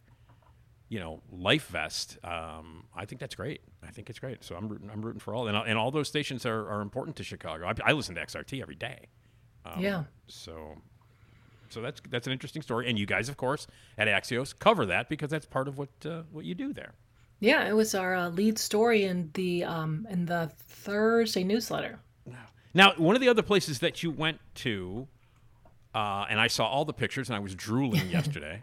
you 0.94 1.00
know, 1.00 1.24
life 1.32 1.70
vest, 1.70 2.20
um, 2.24 2.84
I 2.96 3.06
think 3.06 3.20
that's 3.20 3.34
great. 3.34 3.62
I 3.82 3.89
think 3.89 4.12
it's 4.12 4.20
great. 4.20 4.44
So 4.44 4.56
I'm 4.56 4.68
rooting. 4.70 4.91
I'm 4.91 5.02
rooting 5.02 5.20
for 5.20 5.34
all, 5.34 5.48
and 5.48 5.58
and 5.58 5.76
all 5.76 5.89
those 5.89 6.08
stations 6.08 6.46
are, 6.46 6.70
are 6.70 6.82
important 6.82 7.16
to 7.16 7.24
Chicago. 7.24 7.66
I, 7.66 7.74
I 7.84 7.94
listen 7.94 8.14
to 8.14 8.22
XRT 8.22 8.62
every 8.62 8.76
day. 8.76 9.08
Um, 9.66 9.82
yeah. 9.82 10.04
So. 10.28 10.76
So 11.70 11.82
that's 11.82 12.00
that's 12.08 12.28
an 12.28 12.34
interesting 12.34 12.62
story, 12.62 12.88
and 12.88 13.00
you 13.00 13.08
guys, 13.08 13.30
of 13.30 13.38
course, 13.38 13.66
at 13.98 14.08
Axios 14.08 14.54
cover 14.58 14.86
that 14.86 15.10
because 15.10 15.32
that's 15.32 15.48
part 15.48 15.68
of 15.68 15.80
what 15.80 15.89
uh, 16.06 16.22
what 16.32 16.46
you 16.46 16.54
do 16.54 16.72
there. 16.72 16.94
Yeah, 17.39 17.68
it 17.68 17.74
was 17.74 17.96
our 17.96 18.14
uh, 18.14 18.30
lead 18.30 18.60
story 18.60 19.06
in 19.06 19.32
the 19.34 19.64
um, 19.64 20.06
in 20.12 20.28
the 20.28 20.52
Thursday 20.68 21.44
newsletter. 21.44 22.00
Now, 22.76 22.94
one 22.98 23.16
of 23.16 23.22
the 23.22 23.30
other 23.30 23.41
places 23.41 23.80
that 23.80 24.04
you 24.04 24.12
went 24.12 24.39
to, 24.56 25.08
uh, 25.96 26.26
and 26.30 26.39
I 26.39 26.46
saw 26.46 26.68
all 26.68 26.86
the 26.86 26.94
pictures, 26.94 27.30
and 27.30 27.36
I 27.36 27.39
was 27.39 27.56
drooling 27.56 28.08
yesterday. 28.12 28.62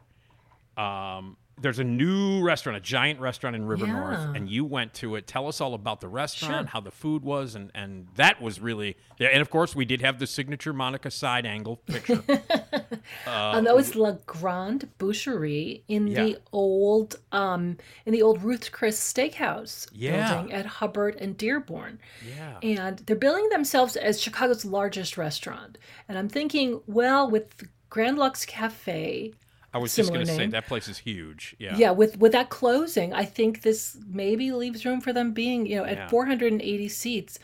Um, 0.77 1.37
there's 1.61 1.79
a 1.79 1.85
new 1.85 2.43
restaurant, 2.43 2.77
a 2.77 2.81
giant 2.81 3.21
restaurant 3.21 3.55
in 3.55 3.67
River 3.67 3.87
Yeah. 3.87 3.93
North, 3.93 4.37
and 4.37 4.49
you 4.49 4.65
went 4.65 4.95
to 4.95 5.17
it. 5.17 5.27
Tell 5.27 5.47
us 5.47 5.61
all 5.61 5.75
about 5.75 6.01
the 6.01 6.09
restaurant, 6.09 6.67
Sure. 6.67 6.71
how 6.73 6.81
the 6.81 6.91
food 6.91 7.23
was, 7.23 7.55
and 7.55 7.71
and 7.75 8.09
that 8.17 8.41
was 8.41 8.61
really. 8.61 8.97
Yeah, 9.19 9.29
and 9.29 9.43
of 9.43 9.51
course, 9.51 9.77
we 9.77 9.85
did 9.85 10.01
have 10.01 10.19
the 10.19 10.27
signature 10.27 10.73
Monica 10.73 11.11
side 11.11 11.45
angle 11.47 11.77
picture. 11.77 12.23
um, 13.27 13.65
that 13.65 13.75
was 13.77 13.95
La 13.95 14.13
Grande 14.27 14.89
Boucherie 14.99 15.83
in 15.89 16.07
Yeah. 16.07 16.25
the 16.25 16.39
old 16.53 17.17
um, 17.33 17.77
in 18.07 18.13
the 18.13 18.23
old 18.23 18.43
Ruth's 18.43 18.69
Chris 18.69 18.99
Steakhouse 19.01 19.89
Yeah. 19.93 20.33
building 20.35 20.53
at 20.53 20.67
Hubbard 20.67 21.17
and 21.17 21.37
Dearborn. 21.37 21.99
yeah. 22.27 22.59
and 22.63 22.99
they're 23.01 23.17
billing 23.17 23.49
themselves 23.51 23.97
as 23.97 24.21
Chicago's 24.21 24.65
largest 24.65 25.17
restaurant. 25.17 25.79
And 26.09 26.17
I'm 26.19 26.29
thinking, 26.29 26.81
well, 26.87 27.31
with 27.31 27.69
Grand 27.91 28.19
Lux 28.19 28.45
Cafe, 28.47 29.33
I 29.73 29.79
was 29.79 29.95
just 29.95 30.13
going 30.13 30.27
to 30.27 30.33
say 30.33 30.47
that 30.49 30.67
place 30.67 30.89
is 30.89 30.99
huge. 30.99 31.55
Yeah. 31.59 31.77
yeah, 31.77 31.91
with 31.91 32.19
with 32.19 32.33
that 32.33 32.49
closing, 32.49 33.13
I 33.15 33.25
think 33.25 33.63
this 33.63 33.97
maybe 34.09 34.51
leaves 34.53 34.85
room 34.85 35.01
for 35.01 35.13
them 35.13 35.33
being, 35.33 35.67
you 35.67 35.77
know, 35.77 35.85
Yeah. 35.85 36.05
at 36.05 36.11
480 36.11 36.89
seats, 36.89 37.39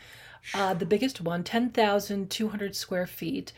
uh, 0.53 0.73
the 0.73 0.85
biggest 0.85 1.21
one, 1.21 1.43
10,200 1.43 2.75
square 2.75 3.07
feet. 3.07 3.53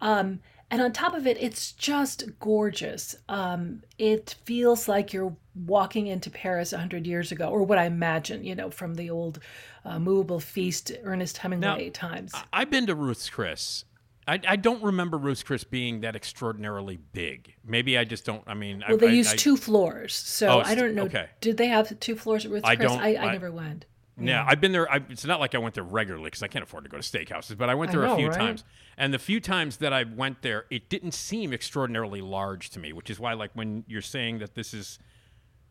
Um, 0.00 0.40
and 0.70 0.82
on 0.82 0.92
top 0.92 1.14
of 1.14 1.26
it, 1.28 1.36
it's 1.40 1.72
just 1.72 2.24
gorgeous. 2.40 3.14
Um, 3.28 3.82
it 3.98 4.34
feels 4.44 4.88
like 4.88 5.12
you're 5.12 5.36
walking 5.54 6.08
into 6.08 6.28
Paris 6.28 6.72
100 6.72 7.06
years 7.06 7.30
ago, 7.30 7.48
or 7.48 7.62
what 7.62 7.78
I 7.78 7.84
imagine, 7.84 8.42
you 8.44 8.54
know, 8.56 8.70
from 8.70 8.94
the 8.94 9.08
old 9.08 9.38
uh, 9.84 9.98
movable 10.00 10.40
feast 10.40 10.90
Ernest 11.04 11.38
Hemingway 11.38 11.90
times. 11.90 12.32
I've 12.52 12.68
been 12.70 12.86
to 12.86 12.96
Ruth's 12.96 13.30
Chris. 13.30 13.84
I, 14.28 14.40
I 14.48 14.56
don't 14.56 14.82
remember 14.82 15.18
Ruth's 15.18 15.42
Chris 15.44 15.62
being 15.62 16.00
that 16.00 16.16
extraordinarily 16.16 16.96
big. 17.12 17.54
Maybe 17.64 17.96
I 17.96 18.04
just 18.04 18.24
don't. 18.24 18.42
I 18.46 18.54
mean, 18.54 18.82
Well, 18.88 18.96
I, 18.96 19.00
they 19.00 19.08
I, 19.08 19.12
use 19.12 19.32
I- 19.32 19.36
two 19.36 19.56
floors, 19.56 20.14
so 20.14 20.48
Oh, 20.48 20.62
I 20.64 20.74
don't 20.74 20.94
know. 20.94 21.04
okay. 21.04 21.28
Did 21.40 21.56
they 21.56 21.68
have 21.68 21.98
two 22.00 22.16
floors 22.16 22.44
at 22.44 22.50
Ruth's 22.50 22.64
I 22.66 22.76
Chris? 22.76 22.90
don't- 22.90 23.00
I, 23.00 23.12
never 23.32 23.52
went. 23.52 23.86
Yeah, 24.18 24.44
I've 24.48 24.62
been 24.62 24.72
there. 24.72 24.90
I, 24.90 25.02
it's 25.10 25.26
not 25.26 25.40
like 25.40 25.54
I 25.54 25.58
went 25.58 25.74
there 25.74 25.84
regularly 25.84 26.24
because 26.24 26.42
I 26.42 26.48
can't 26.48 26.62
afford 26.62 26.84
to 26.84 26.90
go 26.90 26.96
to 26.96 27.02
steakhouses, 27.02 27.56
but 27.56 27.68
I 27.68 27.74
went 27.74 27.92
there 27.92 28.02
a 28.04 28.16
few 28.16 28.28
right? 28.28 28.38
times. 28.38 28.64
And 28.96 29.12
the 29.12 29.18
few 29.18 29.40
times 29.40 29.76
that 29.76 29.92
I 29.92 30.04
went 30.04 30.40
there, 30.40 30.64
it 30.70 30.88
didn't 30.88 31.12
seem 31.12 31.52
extraordinarily 31.52 32.22
large 32.22 32.70
to 32.70 32.80
me, 32.80 32.94
which 32.94 33.10
is 33.10 33.20
why, 33.20 33.34
like, 33.34 33.50
when 33.52 33.84
you're 33.86 34.00
saying 34.00 34.38
that 34.38 34.54
this 34.54 34.72
is, 34.72 34.98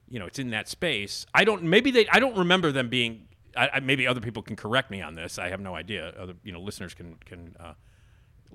you 0.07 0.19
know, 0.19 0.27
it's 0.27 0.37
in 0.37 0.51
that 0.51 0.69
space, 0.69 1.25
I 1.33 1.43
don't. 1.43 1.63
Maybe 1.63 1.89
they. 1.89 2.07
I 2.09 2.19
don't 2.19 2.37
remember 2.37 2.71
them 2.71 2.87
being. 2.87 3.27
I, 3.57 3.69
I, 3.73 3.79
maybe 3.79 4.05
other 4.05 4.21
people 4.21 4.43
can 4.43 4.55
correct 4.55 4.91
me 4.91 5.01
on 5.01 5.15
this. 5.15 5.39
I 5.39 5.49
have 5.49 5.59
no 5.59 5.73
idea. 5.73 6.09
Other, 6.09 6.35
you 6.43 6.51
know, 6.51 6.59
listeners 6.61 6.93
can 6.93 7.15
can. 7.25 7.55
Uh, 7.59 7.73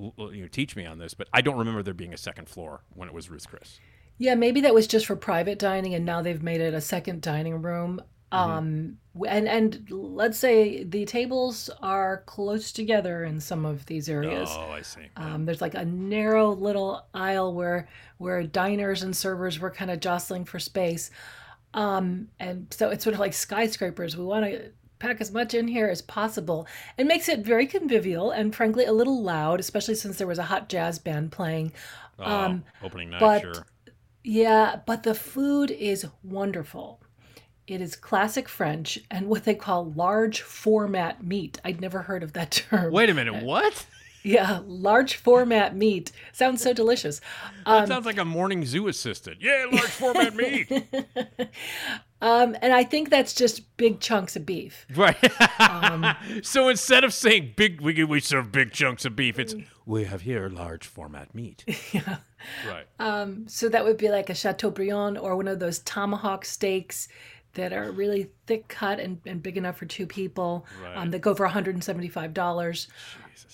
you 0.01 0.43
know, 0.43 0.49
teach 0.49 0.77
me 0.77 0.87
on 0.87 0.99
this, 0.99 1.15
but 1.15 1.29
I 1.33 1.41
don't 1.41 1.59
remember 1.59 1.83
there 1.83 1.95
being 1.95 2.15
a 2.15 2.19
second 2.19 2.49
floor 2.49 2.83
when 2.95 3.09
it 3.09 3.15
was 3.15 3.31
Ruth 3.31 3.49
Chris. 3.49 3.79
Yeah, 4.19 4.35
maybe 4.35 4.61
that 4.63 4.75
was 4.75 4.87
just 4.87 5.07
for 5.07 5.17
private 5.17 5.59
dining, 5.59 5.95
and 5.95 6.05
now 6.05 6.23
they've 6.23 6.43
made 6.43 6.61
it 6.61 6.75
a 6.75 6.81
second 6.81 7.23
dining 7.23 7.63
room. 7.63 8.03
Mm-hmm. 8.33 8.51
Um, 8.51 8.99
and 9.29 9.49
and 9.49 9.87
let's 9.91 10.39
say 10.39 10.85
the 10.85 11.05
tables 11.05 11.69
are 11.83 12.23
close 12.27 12.71
together 12.71 13.25
in 13.25 13.41
some 13.41 13.65
of 13.65 13.87
these 13.87 14.09
areas. 14.09 14.49
Oh, 14.53 14.71
I 14.71 14.83
see. 14.83 15.09
Um, 15.17 15.47
there's 15.47 15.61
like 15.61 15.75
a 15.75 15.85
narrow 15.85 16.53
little 16.53 17.07
aisle 17.13 17.55
where 17.55 17.89
where 18.19 18.43
diners 18.45 19.03
and 19.03 19.17
servers 19.17 19.59
were 19.59 19.71
kind 19.71 19.91
of 19.91 20.01
jostling 20.01 20.45
for 20.45 20.59
space. 20.59 21.11
Um, 21.75 22.29
and 22.39 22.67
so 22.71 22.91
it's 22.91 23.05
sort 23.05 23.15
of 23.15 23.21
like 23.21 23.33
skyscrapers. 23.33 24.17
We 24.17 24.25
want 24.25 24.45
to 24.45 24.71
pack 25.01 25.21
as 25.21 25.33
much 25.33 25.53
in 25.55 25.67
here 25.67 25.89
as 25.89 26.01
possible. 26.03 26.69
It 26.97 27.07
makes 27.07 27.29
it 27.29 27.41
very 27.41 27.67
convivial 27.67 28.31
and 28.31 28.55
frankly 28.55 28.85
a 28.85 28.93
little 28.93 29.21
loud, 29.21 29.59
especially 29.59 29.97
since 29.97 30.19
there 30.19 30.29
was 30.29 30.39
a 30.39 30.45
hot 30.45 30.69
jazz 30.69 31.01
band 31.01 31.33
playing. 31.33 31.73
Oh, 32.21 32.25
um, 32.25 32.65
opening 32.83 33.11
night, 33.11 33.21
but 33.21 33.41
sure. 33.43 33.67
Yeah, 34.23 34.81
but 34.87 35.03
the 35.03 35.15
food 35.15 35.71
is 35.71 36.07
wonderful. 36.23 37.01
It 37.67 37.81
is 37.81 37.97
classic 37.97 38.49
French 38.49 38.99
and 39.11 39.29
what 39.29 39.45
they 39.45 39.55
call 39.55 39.93
large 39.93 40.43
format 40.43 41.25
meat. 41.25 41.61
I'd 41.65 41.81
never 41.81 42.03
heard 42.03 42.23
of 42.23 42.35
that 42.35 42.51
term. 42.71 42.93
Wait 42.93 43.11
a 43.11 43.15
minute, 43.15 43.43
what? 43.43 43.87
Yeah, 44.23 44.61
large 44.67 45.15
format 45.17 45.75
meat. 45.75 46.13
Sounds 46.33 46.63
so 46.63 46.75
delicious. 46.75 47.23
That 47.65 47.89
sounds 47.89 48.05
like 48.05 48.19
a 48.19 48.25
morning 48.25 48.67
zoo 48.67 48.89
assistant. 48.89 49.39
Yeah, 49.41 49.65
large 49.71 49.89
format 49.89 50.37
meat. 50.37 50.71
Um, 52.23 52.55
and 52.61 52.73
I 52.73 52.85
think 52.85 53.09
that's 53.09 53.33
just 53.33 53.77
big 53.77 54.01
chunks 54.01 54.37
of 54.37 54.45
beef. 54.45 54.87
Right. 54.95 55.17
so 56.43 56.69
instead 56.69 57.03
of 57.03 57.15
saying 57.15 57.55
big, 57.57 57.81
we 57.81 58.05
we 58.05 58.21
serve 58.21 58.53
big 58.53 58.73
chunks 58.73 59.05
of 59.05 59.17
beef. 59.17 59.39
It's 59.39 59.55
we 59.87 60.05
have 60.05 60.23
here 60.23 60.49
large 60.49 60.87
format 60.87 61.35
meat. 61.35 61.65
yeah. 61.93 62.19
Right. 62.69 62.87
So 63.51 63.69
that 63.69 63.85
would 63.85 63.97
be 63.97 64.11
like 64.11 64.29
a 64.29 64.35
Chateaubriand 64.35 65.19
or 65.19 65.35
one 65.37 65.49
of 65.49 65.61
those 65.61 65.79
tomahawk 65.81 66.45
steaks 66.45 67.09
that 67.55 67.73
are 67.73 67.91
really 67.91 68.31
thick 68.47 68.69
cut 68.69 69.01
and, 69.01 69.21
and 69.27 69.43
big 69.43 69.57
enough 69.57 69.77
for 69.77 69.87
two 69.87 70.07
people 70.07 70.67
Right. 70.83 70.97
um, 70.97 71.11
that 71.11 71.21
go 71.21 71.35
for 71.35 71.49
$175. 71.49 72.87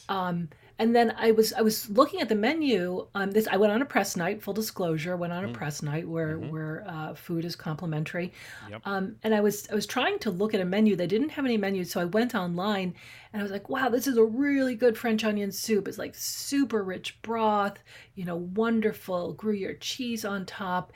Um, 0.09 0.49
and 0.79 0.95
then 0.95 1.15
I 1.17 1.31
was 1.31 1.53
I 1.55 1.63
was 1.63 1.89
looking 1.89 2.21
at 2.21 2.29
the 2.29 2.35
menu. 2.35 3.07
Um, 3.15 3.31
this 3.31 3.49
I 3.49 3.57
went 3.57 3.73
on 3.73 3.81
a 3.81 3.87
press 3.87 4.15
night. 4.15 4.43
Full 4.43 4.53
disclosure, 4.53 5.17
went 5.17 5.33
on 5.33 5.45
a 5.45 5.53
press 5.53 5.83
night 5.83 6.07
where 6.07 6.39
where 6.39 6.85
uh, 6.87 7.15
food 7.15 7.47
is 7.47 7.57
complimentary. 7.57 8.33
Yep. 8.69 8.83
Um, 8.85 9.17
and 9.23 9.35
I 9.35 9.41
was 9.41 9.67
I 9.71 9.75
was 9.75 9.87
trying 9.87 10.19
to 10.21 10.31
look 10.31 10.53
at 10.53 10.61
a 10.61 10.67
menu. 10.67 10.95
They 10.95 11.07
didn't 11.07 11.31
have 11.31 11.47
any 11.47 11.57
menus, 11.57 11.91
so 11.91 12.01
I 12.01 12.05
went 12.05 12.35
online 12.35 12.95
and 13.33 13.41
I 13.41 13.43
was 13.43 13.53
like, 13.53 13.71
"Wow, 13.71 13.89
this 13.89 14.07
is 14.07 14.19
a 14.19 14.25
really 14.25 14.75
good 14.75 14.99
French 14.99 15.25
onion 15.25 15.51
soup. 15.51 15.89
It's 15.89 15.99
like 15.99 16.15
super 16.15 16.85
rich 16.85 17.21
broth, 17.23 17.79
you 18.15 18.27
know, 18.27 18.37
wonderful 18.37 19.33
Gruyere 19.33 19.75
cheese 19.75 20.25
on 20.27 20.45
top." 20.45 20.93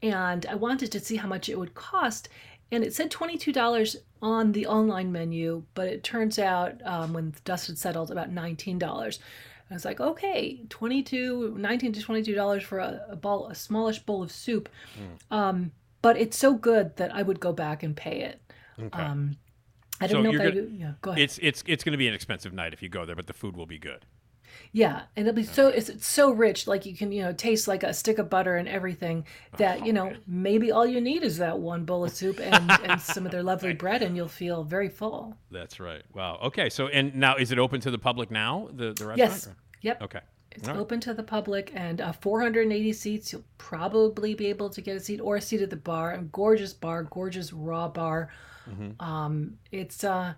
And 0.00 0.46
I 0.46 0.54
wanted 0.54 0.92
to 0.92 1.00
see 1.00 1.16
how 1.16 1.28
much 1.28 1.48
it 1.48 1.58
would 1.58 1.74
cost, 1.74 2.28
and 2.70 2.84
it 2.84 2.94
said 2.94 3.10
twenty 3.10 3.36
two 3.36 3.52
dollars 3.52 3.96
on 4.24 4.52
the 4.52 4.66
online 4.66 5.12
menu, 5.12 5.62
but 5.74 5.86
it 5.86 6.02
turns 6.02 6.38
out 6.38 6.80
um, 6.86 7.12
when 7.12 7.32
the 7.32 7.40
dust 7.44 7.66
had 7.66 7.76
settled, 7.78 8.10
about 8.10 8.30
nineteen 8.32 8.78
dollars. 8.78 9.20
I 9.70 9.74
was 9.74 9.84
like, 9.84 9.98
okay, 10.00 10.60
22 10.68 11.54
19 11.56 11.92
to 11.94 12.00
$22 12.00 12.62
for 12.62 12.78
a, 12.78 13.06
a 13.08 13.16
bowl, 13.16 13.48
a 13.48 13.54
smallish 13.54 13.98
bowl 14.00 14.22
of 14.22 14.30
soup. 14.30 14.68
Um, 15.30 15.72
but 16.02 16.18
it's 16.18 16.36
so 16.38 16.54
good 16.54 16.96
that 16.96 17.14
I 17.14 17.22
would 17.22 17.40
go 17.40 17.50
back 17.52 17.82
and 17.82 17.96
pay 17.96 18.20
it. 18.20 18.40
Um, 18.92 19.36
I 20.00 20.06
don't 20.06 20.22
So 20.24 20.30
know 20.30 20.34
if 20.34 20.40
I 20.40 20.44
gonna- 20.50 20.60
would, 20.62 20.72
yeah, 20.78 20.92
go 21.00 21.10
ahead. 21.12 21.22
It's 21.22 21.38
it's 21.38 21.62
it's 21.66 21.82
going 21.84 21.92
to 21.92 21.98
be 21.98 22.08
an 22.08 22.14
expensive 22.14 22.52
night 22.52 22.72
if 22.74 22.82
you 22.82 22.88
go 22.88 23.04
there, 23.06 23.16
but 23.16 23.26
the 23.26 23.32
food 23.32 23.56
will 23.56 23.66
be 23.66 23.78
good. 23.78 24.04
Yeah, 24.74 25.02
and 25.14 25.28
it'll 25.28 25.36
be 25.36 25.44
so 25.44 25.68
it's, 25.68 25.88
it's 25.88 26.04
so 26.04 26.32
rich, 26.32 26.66
like 26.66 26.84
you 26.84 26.96
can 26.96 27.12
you 27.12 27.22
know 27.22 27.32
taste 27.32 27.68
like 27.68 27.84
a 27.84 27.94
stick 27.94 28.18
of 28.18 28.28
butter 28.28 28.56
and 28.56 28.68
everything. 28.68 29.24
That 29.56 29.86
you 29.86 29.92
know 29.92 30.12
maybe 30.26 30.72
all 30.72 30.84
you 30.84 31.00
need 31.00 31.22
is 31.22 31.38
that 31.38 31.60
one 31.60 31.84
bowl 31.84 32.04
of 32.04 32.10
soup 32.10 32.40
and, 32.40 32.68
and 32.84 33.00
some 33.00 33.24
of 33.24 33.30
their 33.30 33.44
lovely 33.44 33.72
bread, 33.72 34.02
and 34.02 34.16
you'll 34.16 34.26
feel 34.26 34.64
very 34.64 34.88
full. 34.88 35.36
That's 35.52 35.78
right. 35.78 36.02
Wow. 36.12 36.40
Okay. 36.42 36.68
So 36.70 36.88
and 36.88 37.14
now 37.14 37.36
is 37.36 37.52
it 37.52 37.60
open 37.60 37.80
to 37.82 37.90
the 37.92 37.98
public 37.98 38.32
now? 38.32 38.68
The 38.72 38.92
the 38.92 39.06
restaurant. 39.06 39.18
Yes, 39.18 39.46
or- 39.46 39.56
yep. 39.80 40.02
Okay. 40.02 40.20
It's 40.50 40.66
right. 40.66 40.76
open 40.76 40.98
to 41.00 41.14
the 41.14 41.22
public 41.22 41.70
and 41.74 42.00
uh, 42.00 42.12
480 42.12 42.92
seats. 42.92 43.32
You'll 43.32 43.44
probably 43.58 44.34
be 44.34 44.46
able 44.46 44.70
to 44.70 44.80
get 44.80 44.96
a 44.96 45.00
seat 45.00 45.20
or 45.20 45.36
a 45.36 45.40
seat 45.40 45.62
at 45.62 45.70
the 45.70 45.76
bar. 45.76 46.14
A 46.14 46.22
gorgeous 46.22 46.72
bar, 46.72 47.04
gorgeous 47.04 47.52
raw 47.52 47.86
bar. 47.88 48.28
Mm-hmm. 48.68 49.00
Um, 49.00 49.58
it's 49.70 50.02
uh, 50.04 50.34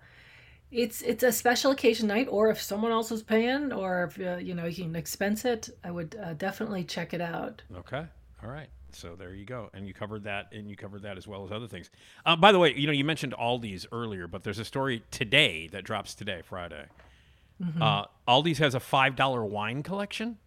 it's 0.71 1.01
it's 1.01 1.23
a 1.23 1.31
special 1.31 1.71
occasion 1.71 2.07
night, 2.07 2.27
or 2.29 2.49
if 2.49 2.61
someone 2.61 2.91
else 2.91 3.11
is 3.11 3.23
paying, 3.23 3.71
or 3.71 4.05
if 4.05 4.19
uh, 4.19 4.37
you 4.37 4.53
know 4.53 4.65
you 4.65 4.83
can 4.83 4.95
expense 4.95 5.45
it, 5.45 5.69
I 5.83 5.91
would 5.91 6.17
uh, 6.21 6.33
definitely 6.33 6.83
check 6.83 7.13
it 7.13 7.21
out. 7.21 7.61
Okay. 7.75 8.05
All 8.43 8.49
right. 8.49 8.67
So 8.91 9.15
there 9.15 9.33
you 9.33 9.45
go. 9.45 9.69
And 9.73 9.87
you 9.87 9.93
covered 9.93 10.23
that, 10.23 10.47
and 10.51 10.69
you 10.69 10.75
covered 10.75 11.03
that 11.03 11.17
as 11.17 11.27
well 11.27 11.45
as 11.45 11.51
other 11.51 11.67
things. 11.67 11.89
Uh, 12.25 12.35
by 12.35 12.51
the 12.51 12.59
way, 12.59 12.73
you 12.73 12.87
know, 12.87 12.93
you 12.93 13.03
mentioned 13.03 13.33
Aldi's 13.39 13.85
earlier, 13.91 14.27
but 14.27 14.43
there's 14.43 14.59
a 14.59 14.65
story 14.65 15.03
today 15.11 15.67
that 15.71 15.83
drops 15.83 16.15
today, 16.15 16.41
Friday. 16.43 16.85
Mm-hmm. 17.61 17.81
Uh, 17.81 18.05
Aldi's 18.27 18.59
has 18.59 18.75
a 18.75 18.79
five 18.79 19.15
dollar 19.15 19.43
wine 19.45 19.83
collection. 19.83 20.37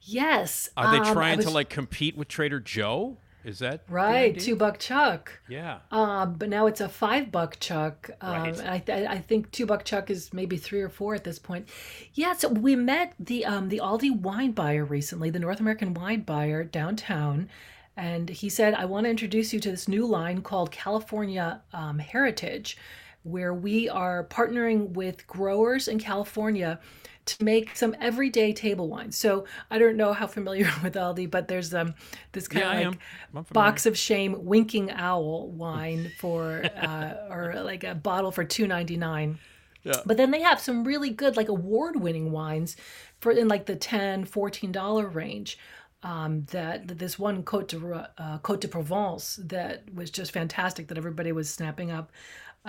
Yes, 0.00 0.70
Are 0.76 0.90
they 0.92 0.98
um, 1.06 1.12
trying 1.12 1.40
to 1.40 1.50
like 1.50 1.68
compete 1.68 2.16
with 2.16 2.28
Trader 2.28 2.60
Joe? 2.60 3.18
Is 3.44 3.60
that 3.60 3.82
right 3.88 4.38
two 4.38 4.56
buck 4.56 4.78
chuck? 4.78 5.40
Yeah. 5.48 5.78
Um, 5.90 6.34
but 6.34 6.48
now 6.48 6.66
it's 6.66 6.80
a 6.80 6.88
five 6.88 7.30
buck 7.30 7.58
chuck. 7.60 8.10
Um, 8.20 8.42
Right. 8.42 8.66
I, 8.66 8.78
th- 8.78 9.08
I 9.08 9.18
think 9.18 9.50
two 9.52 9.64
buck 9.64 9.84
chuck 9.84 10.10
is 10.10 10.32
maybe 10.34 10.56
three 10.56 10.80
or 10.80 10.88
four 10.88 11.14
at 11.14 11.24
this 11.24 11.38
point. 11.38 11.68
Yeah, 12.14 12.34
so 12.34 12.48
we 12.48 12.74
met 12.76 13.14
the 13.18 13.46
um, 13.46 13.68
the 13.68 13.80
Aldi 13.82 14.20
wine 14.20 14.52
buyer 14.52 14.84
recently, 14.84 15.30
the 15.30 15.38
North 15.38 15.60
American 15.60 15.94
wine 15.94 16.22
buyer 16.22 16.64
downtown, 16.64 17.48
and 17.96 18.28
he 18.28 18.48
said, 18.48 18.74
"I 18.74 18.84
want 18.84 19.04
to 19.06 19.10
introduce 19.10 19.52
you 19.52 19.60
to 19.60 19.70
this 19.70 19.88
new 19.88 20.04
line 20.04 20.42
called 20.42 20.70
California 20.70 21.62
um, 21.72 21.98
Heritage, 22.00 22.76
where 23.22 23.54
we 23.54 23.88
are 23.88 24.24
partnering 24.24 24.90
with 24.90 25.26
growers 25.26 25.86
in 25.88 25.98
California." 25.98 26.80
To 27.28 27.44
make 27.44 27.76
some 27.76 27.94
everyday 28.00 28.52
table 28.54 28.88
wines. 28.88 29.16
So 29.16 29.44
I 29.70 29.78
don't 29.78 29.96
know 29.96 30.12
how 30.14 30.26
familiar 30.26 30.66
with 30.82 30.94
Aldi, 30.94 31.30
but 31.30 31.48
there's 31.48 31.74
um 31.74 31.94
this 32.32 32.48
kind 32.48 32.70
Yeah, 32.70 32.72
of 32.72 32.98
like 33.32 33.48
box 33.52 33.86
of 33.86 33.96
shame 33.98 34.44
winking 34.44 34.90
owl 34.90 35.50
wine 35.50 36.10
for 36.16 36.70
uh, 36.76 37.14
or 37.30 37.54
like 37.62 37.84
a 37.84 37.94
bottle 37.94 38.32
for 38.32 38.44
2.99 38.44 39.38
Yeah. 39.82 40.02
but 40.04 40.16
then 40.16 40.30
they 40.30 40.40
have 40.42 40.60
some 40.60 40.84
really 40.84 41.10
good 41.10 41.36
like 41.36 41.48
award 41.48 41.96
winning 42.00 42.30
wines 42.32 42.76
for 43.20 43.32
in 43.32 43.48
like 43.48 43.66
the 43.66 43.76
10 43.76 44.24
14 44.24 44.72
dollar 44.72 45.06
range 45.08 45.58
um, 46.02 46.44
that 46.52 46.86
that 46.88 46.98
this 46.98 47.18
one 47.18 47.42
Cote 47.42 47.68
de, 47.68 48.10
uh, 48.18 48.38
Cote 48.38 48.60
de 48.60 48.68
Provence 48.68 49.38
that 49.44 49.84
was 49.92 50.10
just 50.10 50.30
fantastic 50.32 50.88
that 50.88 50.98
everybody 50.98 51.32
was 51.32 51.50
snapping 51.50 51.90
up 51.90 52.12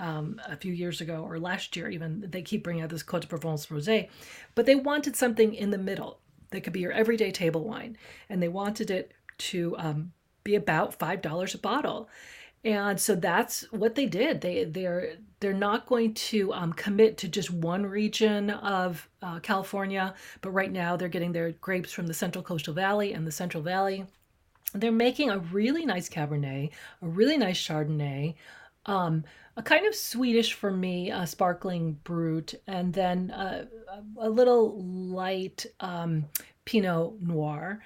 um, 0.00 0.40
a 0.46 0.56
few 0.56 0.72
years 0.72 1.00
ago 1.00 1.24
or 1.28 1.38
last 1.38 1.76
year 1.76 1.88
even 1.88 2.26
they 2.28 2.42
keep 2.42 2.64
bringing 2.64 2.82
out 2.82 2.90
this 2.90 3.02
Cote 3.02 3.22
de 3.22 3.28
Provence 3.28 3.66
rosé 3.66 4.08
but 4.54 4.66
they 4.66 4.74
wanted 4.74 5.14
something 5.14 5.54
in 5.54 5.70
the 5.70 5.78
middle 5.78 6.20
that 6.50 6.62
could 6.62 6.72
be 6.72 6.80
your 6.80 6.92
everyday 6.92 7.30
table 7.30 7.64
wine. 7.64 7.96
And 8.28 8.42
they 8.42 8.48
wanted 8.48 8.90
it 8.90 9.12
to 9.38 9.74
um, 9.78 10.12
be 10.44 10.54
about 10.54 10.94
five 10.94 11.22
dollars 11.22 11.54
a 11.54 11.58
bottle. 11.58 12.08
And 12.62 13.00
so 13.00 13.14
that's 13.14 13.62
what 13.72 13.94
they 13.94 14.06
did. 14.06 14.40
They 14.40 14.64
they're 14.64 15.14
they're 15.40 15.52
not 15.54 15.86
going 15.86 16.12
to 16.12 16.52
um, 16.52 16.72
commit 16.74 17.16
to 17.18 17.28
just 17.28 17.50
one 17.50 17.86
region 17.86 18.50
of 18.50 19.08
uh, 19.22 19.38
california 19.40 20.12
but 20.42 20.50
right 20.50 20.70
now 20.70 20.96
they're 20.96 21.08
getting 21.08 21.32
their 21.32 21.52
grapes 21.52 21.90
from 21.90 22.06
the 22.06 22.12
central 22.12 22.44
coastal 22.44 22.74
valley 22.74 23.14
and 23.14 23.26
the 23.26 23.32
central 23.32 23.62
valley. 23.62 24.04
They're 24.74 24.92
making 24.92 25.30
a 25.30 25.38
really 25.38 25.86
nice 25.86 26.08
cabernet 26.08 26.70
a 27.00 27.08
really 27.08 27.38
nice 27.38 27.58
chardonnay 27.58 28.34
um, 28.86 29.24
a 29.60 29.62
kind 29.62 29.86
of 29.86 29.94
Swedish 29.94 30.54
for 30.54 30.70
me, 30.70 31.10
a 31.10 31.26
sparkling 31.26 31.98
brut, 32.02 32.54
and 32.66 32.94
then 32.94 33.30
uh, 33.30 33.66
a 34.18 34.30
little 34.30 34.82
light 34.82 35.66
um, 35.80 36.24
Pinot 36.64 37.20
Noir. 37.20 37.82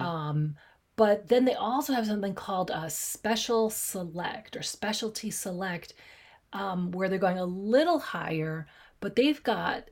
Um, 0.00 0.56
but 0.94 1.28
then 1.28 1.44
they 1.44 1.54
also 1.54 1.92
have 1.92 2.06
something 2.06 2.34
called 2.34 2.70
a 2.70 2.88
Special 2.88 3.70
Select 3.70 4.56
or 4.56 4.62
Specialty 4.62 5.30
Select, 5.30 5.94
um, 6.52 6.90
where 6.92 7.08
they're 7.08 7.18
going 7.18 7.38
a 7.38 7.44
little 7.72 7.98
higher, 7.98 8.66
but 9.00 9.16
they've 9.16 9.42
got 9.42 9.90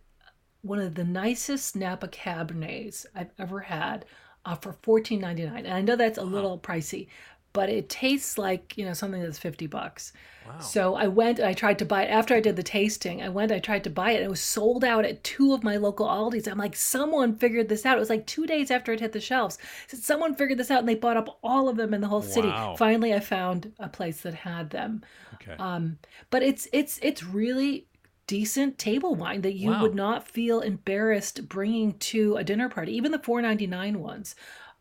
one 0.63 0.79
of 0.79 0.95
the 0.95 1.05
nicest 1.05 1.77
Napa 1.77 2.09
Cabernets 2.09 3.07
I've 3.15 3.33
ever 3.39 3.61
had 3.61 4.05
uh, 4.47 4.55
for 4.55 4.73
fourteen 4.83 5.21
ninety 5.21 5.45
nine. 5.45 5.67
And 5.67 5.75
I 5.75 5.83
know 5.83 5.97
that's 5.97 6.19
a 6.19 6.25
little 6.25 6.59
pricey, 6.59 7.09
but 7.55 7.71
it 7.71 7.89
tastes 7.89 8.37
like 8.37 8.77
you 8.77 8.85
know 8.85 8.93
something 8.93 9.23
that's 9.23 9.39
fifty 9.39 9.67
bucks. 9.67 10.13
wow. 10.47 10.59
So 10.61 10.95
I 10.95 11.07
went 11.07 11.39
and 11.39 11.49
I 11.49 11.55
tried 11.55 11.79
to 11.79 11.87
buy 11.87 12.03
it 12.05 12.09
after 12.11 12.35
I 12.35 12.41
did 12.41 12.57
the 12.57 12.63
tasting. 12.63 13.23
I 13.23 13.31
went, 13.31 13.51
I 13.51 13.59
tried 13.61 13.85
to 13.85 13.91
buy 13.91 14.11
it, 14.11 14.17
and 14.17 14.25
it 14.27 14.31
was 14.31 14.41
sold 14.41 14.85
out 14.85 15.07
at 15.07 15.25
two 15.25 15.55
of 15.55 15.65
my 15.65 15.77
local 15.79 16.07
Aldi's. 16.07 16.47
I'm 16.47 16.59
like, 16.59 16.77
someone 16.77 17.37
figured 17.39 17.71
this 17.71 17.87
out. 17.87 17.97
It 17.97 18.01
was 18.01 18.11
like 18.11 18.27
two 18.27 18.47
days 18.47 18.71
after 18.71 18.93
it 18.93 19.01
hit 19.01 19.13
the 19.13 19.21
shelves. 19.21 19.57
Said, 19.89 20.01
someone 20.01 20.35
figured 20.35 20.59
this 20.59 20.71
out, 20.71 20.81
and 20.81 20.89
they 20.89 20.95
bought 20.95 21.17
up 21.17 21.39
all 21.43 21.69
of 21.71 21.77
them 21.77 21.95
in 21.95 22.03
the 22.03 22.09
whole 22.09 22.23
city. 22.23 22.49
Wow. 22.49 22.77
Finally, 22.77 23.15
I 23.15 23.21
found 23.21 23.73
a 23.79 23.89
place 23.89 24.21
that 24.21 24.35
had 24.35 24.69
them. 24.71 25.03
Okay. 25.35 25.55
Um, 25.59 25.99
but 26.31 26.43
it's 26.43 26.69
it's 26.73 26.99
it's 27.03 27.23
really 27.25 27.87
decent 28.27 28.79
table 28.79 29.15
wine 29.15 29.43
that 29.43 29.53
you 29.55 29.71
Wow. 29.71 29.83
would 29.83 29.95
not 29.95 30.27
feel 30.27 30.61
embarrassed 30.61 31.47
bringing 31.49 31.93
to 31.99 32.37
a 32.37 32.45
dinner 32.45 32.69
party, 32.71 32.97
even 32.97 33.13
the 33.13 33.19
4.99 33.19 33.97
ones. 33.97 34.35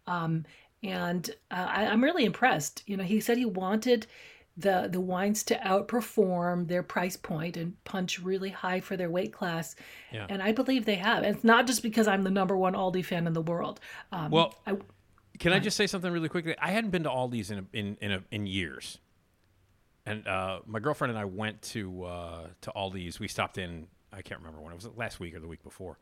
Um, 0.07 0.45
and 0.83 1.29
uh, 1.49 1.67
I, 1.69 1.87
I'm 1.87 2.03
really 2.03 2.25
impressed. 2.25 2.83
You 2.85 2.97
know, 2.97 3.03
he 3.03 3.19
said 3.19 3.37
he 3.37 3.45
wanted 3.45 4.07
the 4.55 4.87
the 4.91 4.99
wines 4.99 5.43
to 5.43 5.55
outperform 5.55 6.67
their 6.67 6.83
price 6.83 7.17
point 7.17 7.57
and 7.57 7.81
punch 7.85 8.19
really 8.19 8.49
high 8.49 8.79
for 8.79 8.95
their 8.95 9.09
weight 9.09 9.33
class. 9.33 9.75
Yeah. 10.11 10.27
And 10.29 10.43
I 10.43 10.51
believe 10.51 10.85
they 10.85 10.95
have. 10.95 11.23
And 11.23 11.35
it's 11.35 11.43
not 11.43 11.65
just 11.65 11.81
because 11.81 12.07
I'm 12.07 12.23
the 12.23 12.29
number 12.29 12.55
one 12.55 12.73
Aldi 12.73 13.03
fan 13.03 13.25
in 13.25 13.33
the 13.33 13.41
world. 13.41 13.79
Um, 14.11 14.29
Well, 14.29 14.53
I, 14.67 14.77
Can 15.39 15.53
I 15.53 15.59
just 15.59 15.75
say 15.75 15.87
something 15.87 16.11
really 16.11 16.29
quickly? 16.29 16.55
I 16.61 16.71
hadn't 16.71 16.91
been 16.91 17.03
to 17.03 17.09
Aldi's 17.09 17.49
in 17.49 17.59
a, 17.59 17.65
in 17.73 17.97
in, 17.99 18.11
a, 18.11 18.23
in 18.29 18.45
years, 18.45 18.99
and 20.05 20.27
uh, 20.27 20.59
my 20.67 20.79
girlfriend 20.79 21.09
and 21.09 21.19
I 21.19 21.25
went 21.25 21.61
to 21.73 22.03
uh, 22.03 22.47
to 22.61 22.71
Aldi's. 22.75 23.19
We 23.19 23.27
stopped 23.27 23.57
in. 23.57 23.87
I 24.11 24.21
can't 24.21 24.39
remember 24.39 24.61
when 24.61 24.71
it 24.71 24.75
was 24.75 24.87
last 24.95 25.19
week 25.19 25.33
or 25.35 25.39
the 25.39 25.47
week 25.47 25.63
before, 25.63 25.97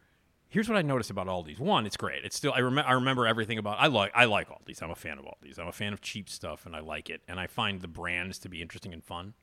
here's 0.52 0.70
what 0.70 0.78
I 0.78 0.84
notice 0.84 1.10
about 1.10 1.26
Aldi's. 1.28 1.60
One, 1.60 1.86
it's 1.88 1.98
great. 1.98 2.24
It's 2.24 2.36
still 2.36 2.54
I 2.54 2.60
remember 2.60 2.88
I 2.88 2.94
remember 2.94 3.26
everything 3.26 3.58
about. 3.58 3.78
I 3.80 3.88
like 3.88 4.12
I 4.14 4.26
like 4.26 4.50
Aldi's. 4.50 4.82
I'm 4.84 4.92
a 4.92 4.96
fan 4.96 5.18
of 5.18 5.26
Aldi's. 5.26 5.58
I'm 5.58 5.68
a 5.68 5.72
fan 5.72 5.92
of 5.94 6.02
cheap 6.02 6.30
stuff, 6.30 6.66
and 6.68 6.76
I 6.76 6.80
like 6.82 7.10
it. 7.10 7.22
And 7.28 7.40
I 7.40 7.48
find 7.48 7.82
the 7.82 7.88
brands 7.88 8.38
to 8.40 8.50
be 8.50 8.62
interesting 8.62 8.94
and 8.94 9.04
fun. 9.04 9.34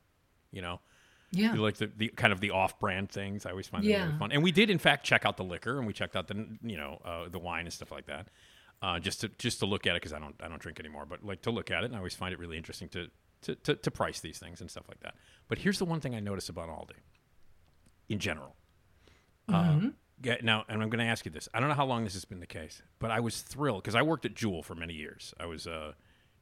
You 0.53 0.63
know, 0.63 0.81
Yeah. 1.33 1.53
you 1.55 1.61
like 1.61 1.77
the, 1.79 1.91
the 1.95 2.09
kind 2.09 2.33
of 2.33 2.41
the 2.41 2.51
off-brand 2.53 3.11
things. 3.11 3.45
I 3.45 3.51
always 3.51 3.67
find 3.67 3.83
them 3.85 3.91
Yeah. 3.91 4.05
really 4.07 4.19
fun. 4.19 4.33
And 4.33 4.43
we 4.43 4.53
did 4.53 4.71
in 4.71 4.79
fact 4.79 5.05
check 5.05 5.27
out 5.27 5.37
the 5.37 5.45
liquor, 5.45 5.79
and 5.79 5.87
we 5.87 5.93
checked 5.93 6.15
out 6.15 6.29
the 6.29 6.47
you 6.63 6.77
know 6.77 7.01
uh, 7.05 7.29
the 7.29 7.39
wine 7.41 7.65
and 7.67 7.73
stuff 7.73 7.91
like 7.91 8.07
that. 8.07 8.29
Uh, 8.81 9.01
just 9.01 9.21
to 9.23 9.29
just 9.39 9.59
to 9.59 9.67
look 9.67 9.87
at 9.89 9.97
it 9.97 10.03
because 10.03 10.13
I 10.13 10.21
don't 10.21 10.37
I 10.41 10.47
don't 10.49 10.61
drink 10.61 10.79
anymore, 10.79 11.05
but 11.05 11.25
like 11.25 11.43
to 11.43 11.51
look 11.51 11.71
at 11.71 11.83
it, 11.83 11.87
and 11.87 11.95
I 11.97 11.99
always 11.99 12.15
find 12.15 12.33
it 12.33 12.39
really 12.39 12.57
interesting 12.57 12.89
to 12.91 13.09
to, 13.43 13.55
to 13.57 13.75
to 13.75 13.91
price 13.91 14.21
these 14.21 14.39
things 14.39 14.61
and 14.61 14.71
stuff 14.71 14.85
like 14.89 15.01
that. 15.01 15.15
But 15.49 15.59
here's 15.59 15.79
the 15.79 15.85
one 15.85 16.01
thing 16.01 16.15
I 16.15 16.21
notice 16.21 16.49
about 16.49 16.69
Aldi, 16.69 16.97
in 18.09 18.19
general. 18.19 18.55
Uh, 19.49 19.81
get- 20.23 20.45
now, 20.45 20.65
and 20.69 20.83
I'm 20.83 20.89
going 20.91 21.05
to 21.05 21.11
ask 21.11 21.25
you 21.25 21.31
this. 21.31 21.49
I 21.55 21.61
don't 21.61 21.69
know 21.69 21.75
how 21.75 21.87
long 21.87 22.05
this 22.05 22.15
has 22.15 22.25
been 22.25 22.41
the 22.41 22.47
case, 22.47 22.83
but 22.99 23.11
I 23.11 23.21
was 23.21 23.41
thrilled 23.41 23.83
because 23.83 23.95
I 23.95 24.03
worked 24.03 24.25
at 24.25 24.35
Jewel 24.35 24.63
for 24.63 24.75
many 24.75 24.95
years. 24.95 25.35
I 25.39 25.47
was 25.47 25.67
uh, 25.67 25.93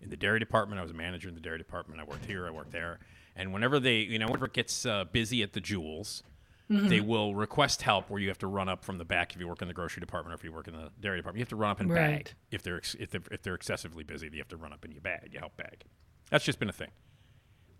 in 0.00 0.10
the 0.10 0.16
dairy 0.16 0.38
department. 0.38 0.78
I 0.78 0.82
was 0.82 0.92
a 0.92 0.94
manager 0.94 1.28
in 1.28 1.34
the 1.34 1.40
dairy 1.40 1.58
department. 1.58 2.00
I 2.00 2.04
worked 2.04 2.24
here. 2.26 2.46
I 2.46 2.50
worked 2.50 2.72
there. 2.72 2.98
And 3.34 3.52
whenever 3.52 3.78
they, 3.78 3.96
you 3.98 4.18
know, 4.18 4.26
whenever 4.26 4.46
it 4.46 4.52
gets 4.54 4.86
uh, 4.86 5.04
busy 5.04 5.42
at 5.42 5.52
the 5.52 5.60
Jewels, 5.60 6.22
they 6.68 7.00
will 7.00 7.32
request 7.34 7.82
help 7.82 8.10
where 8.10 8.18
you 8.20 8.26
have 8.28 8.38
to 8.38 8.46
run 8.48 8.68
up 8.68 8.82
from 8.84 8.98
the 8.98 9.04
back 9.04 9.32
if 9.34 9.40
you 9.40 9.46
work 9.46 9.62
in 9.62 9.68
the 9.68 9.74
grocery 9.74 10.00
department 10.00 10.32
or 10.32 10.36
if 10.36 10.42
you 10.42 10.50
work 10.50 10.66
in 10.66 10.74
the 10.74 10.90
dairy 11.00 11.18
department. 11.18 11.38
You 11.38 11.42
have 11.42 11.48
to 11.50 11.56
run 11.56 11.70
up 11.70 11.78
and 11.80 11.88
bag 11.88 12.10
Right. 12.10 12.34
if 12.50 12.62
they're 12.62 12.76
ex- 12.78 12.96
if 12.98 13.10
they're, 13.10 13.20
if 13.30 13.42
they're 13.42 13.54
excessively 13.54 14.02
busy. 14.02 14.28
You 14.32 14.38
have 14.38 14.48
to 14.48 14.56
run 14.56 14.72
up 14.72 14.82
and 14.84 14.92
you 14.92 15.00
bag. 15.00 15.28
You 15.32 15.38
help 15.38 15.56
bag. 15.56 15.84
That's 16.30 16.44
just 16.44 16.58
been 16.58 16.68
a 16.68 16.72
thing. 16.72 16.90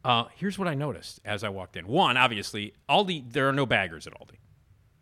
Uh, 0.04 0.26
here's 0.36 0.56
what 0.56 0.68
I 0.68 0.74
noticed 0.74 1.18
as 1.24 1.42
I 1.42 1.48
walked 1.48 1.76
in. 1.76 1.88
One, 1.88 2.16
obviously, 2.16 2.74
Aldi. 2.88 3.32
There 3.32 3.48
are 3.48 3.52
no 3.52 3.66
baggers 3.66 4.06
at 4.06 4.12
Aldi. 4.14 4.36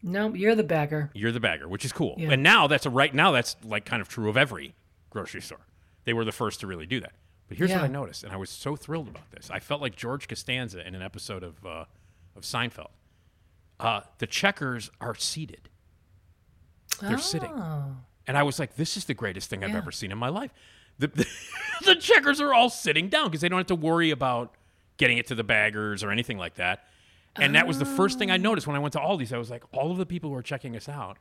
No, 0.07 0.35
you're 0.35 0.55
the 0.55 0.63
bagger. 0.63 1.11
You're 1.15 1.33
the 1.33 1.41
bagger, 1.41 1.67
which 1.67 1.85
is 1.85 1.93
cool. 1.93 2.15
Yeah. 2.19 2.33
And 2.33 2.43
now 2.43 2.67
that's 2.67 2.85
a 2.85 2.91
right 2.91 3.13
now 3.13 3.33
that's 3.33 3.57
like 3.65 3.87
kind 3.87 4.03
of 4.03 4.09
true 4.09 4.29
of 4.29 4.37
every 4.37 4.75
grocery 5.09 5.41
store. 5.41 5.67
They 6.05 6.13
were 6.13 6.27
the 6.27 6.33
first 6.33 6.61
to 6.61 6.67
really 6.67 6.85
do 6.85 7.01
that. 7.01 7.13
But 7.49 7.57
here's 7.57 7.71
what 7.71 7.81
I 7.83 7.89
noticed, 7.89 8.23
and 8.23 8.33
I 8.33 8.37
was 8.37 8.51
so 8.51 8.77
thrilled 8.77 9.09
about 9.09 9.31
this. 9.31 9.51
I 9.51 9.61
felt 9.61 9.81
like 9.81 9.97
George 9.97 10.29
Costanza 10.29 10.87
in 10.87 10.95
an 10.95 11.03
episode 11.03 11.43
of 11.43 11.65
uh, 11.65 11.85
of 12.37 12.43
Seinfeld. 12.43 12.91
Uh, 13.81 14.01
the 14.19 14.27
checkers 14.27 14.91
are 15.01 15.15
seated. 15.15 15.69
They're 17.01 17.19
sitting. 17.19 17.51
Oh. 17.51 17.97
And 18.27 18.39
I 18.39 18.43
was 18.43 18.59
like, 18.59 18.77
this 18.77 18.97
is 18.97 19.07
the 19.07 19.15
greatest 19.15 19.51
thing 19.51 19.65
I've 19.65 19.75
ever 19.75 19.91
seen 19.91 20.13
in 20.13 20.19
my 20.19 20.29
life. 20.29 20.53
The, 20.99 21.09
the, 21.09 21.27
the 21.85 21.97
checkers 21.97 22.41
are 22.41 22.55
all 22.55 22.71
sitting 22.71 23.09
down 23.09 23.27
because 23.27 23.41
they 23.41 23.49
don't 23.49 23.59
have 23.59 23.67
to 23.67 23.75
worry 23.75 24.11
about 24.11 24.55
getting 24.97 25.19
it 25.19 25.27
to 25.27 25.35
the 25.35 25.45
baggers 25.45 26.05
or 26.05 26.11
anything 26.11 26.39
like 26.39 26.55
that. 26.55 26.87
And 27.37 27.55
that 27.55 27.67
was 27.67 27.79
the 27.79 27.85
first 27.85 28.19
thing 28.19 28.31
I 28.31 28.37
noticed 28.37 28.67
when 28.67 28.77
I 28.77 28.79
went 28.79 28.93
to 28.93 28.99
Aldi's. 29.01 29.33
I 29.33 29.39
was 29.39 29.51
like, 29.51 29.65
all 29.73 29.91
of 29.91 29.99
the 29.99 30.07
people 30.07 30.31
who 30.31 30.37
are 30.37 30.43
checking 30.43 30.77
us 30.77 30.89
out 30.89 31.19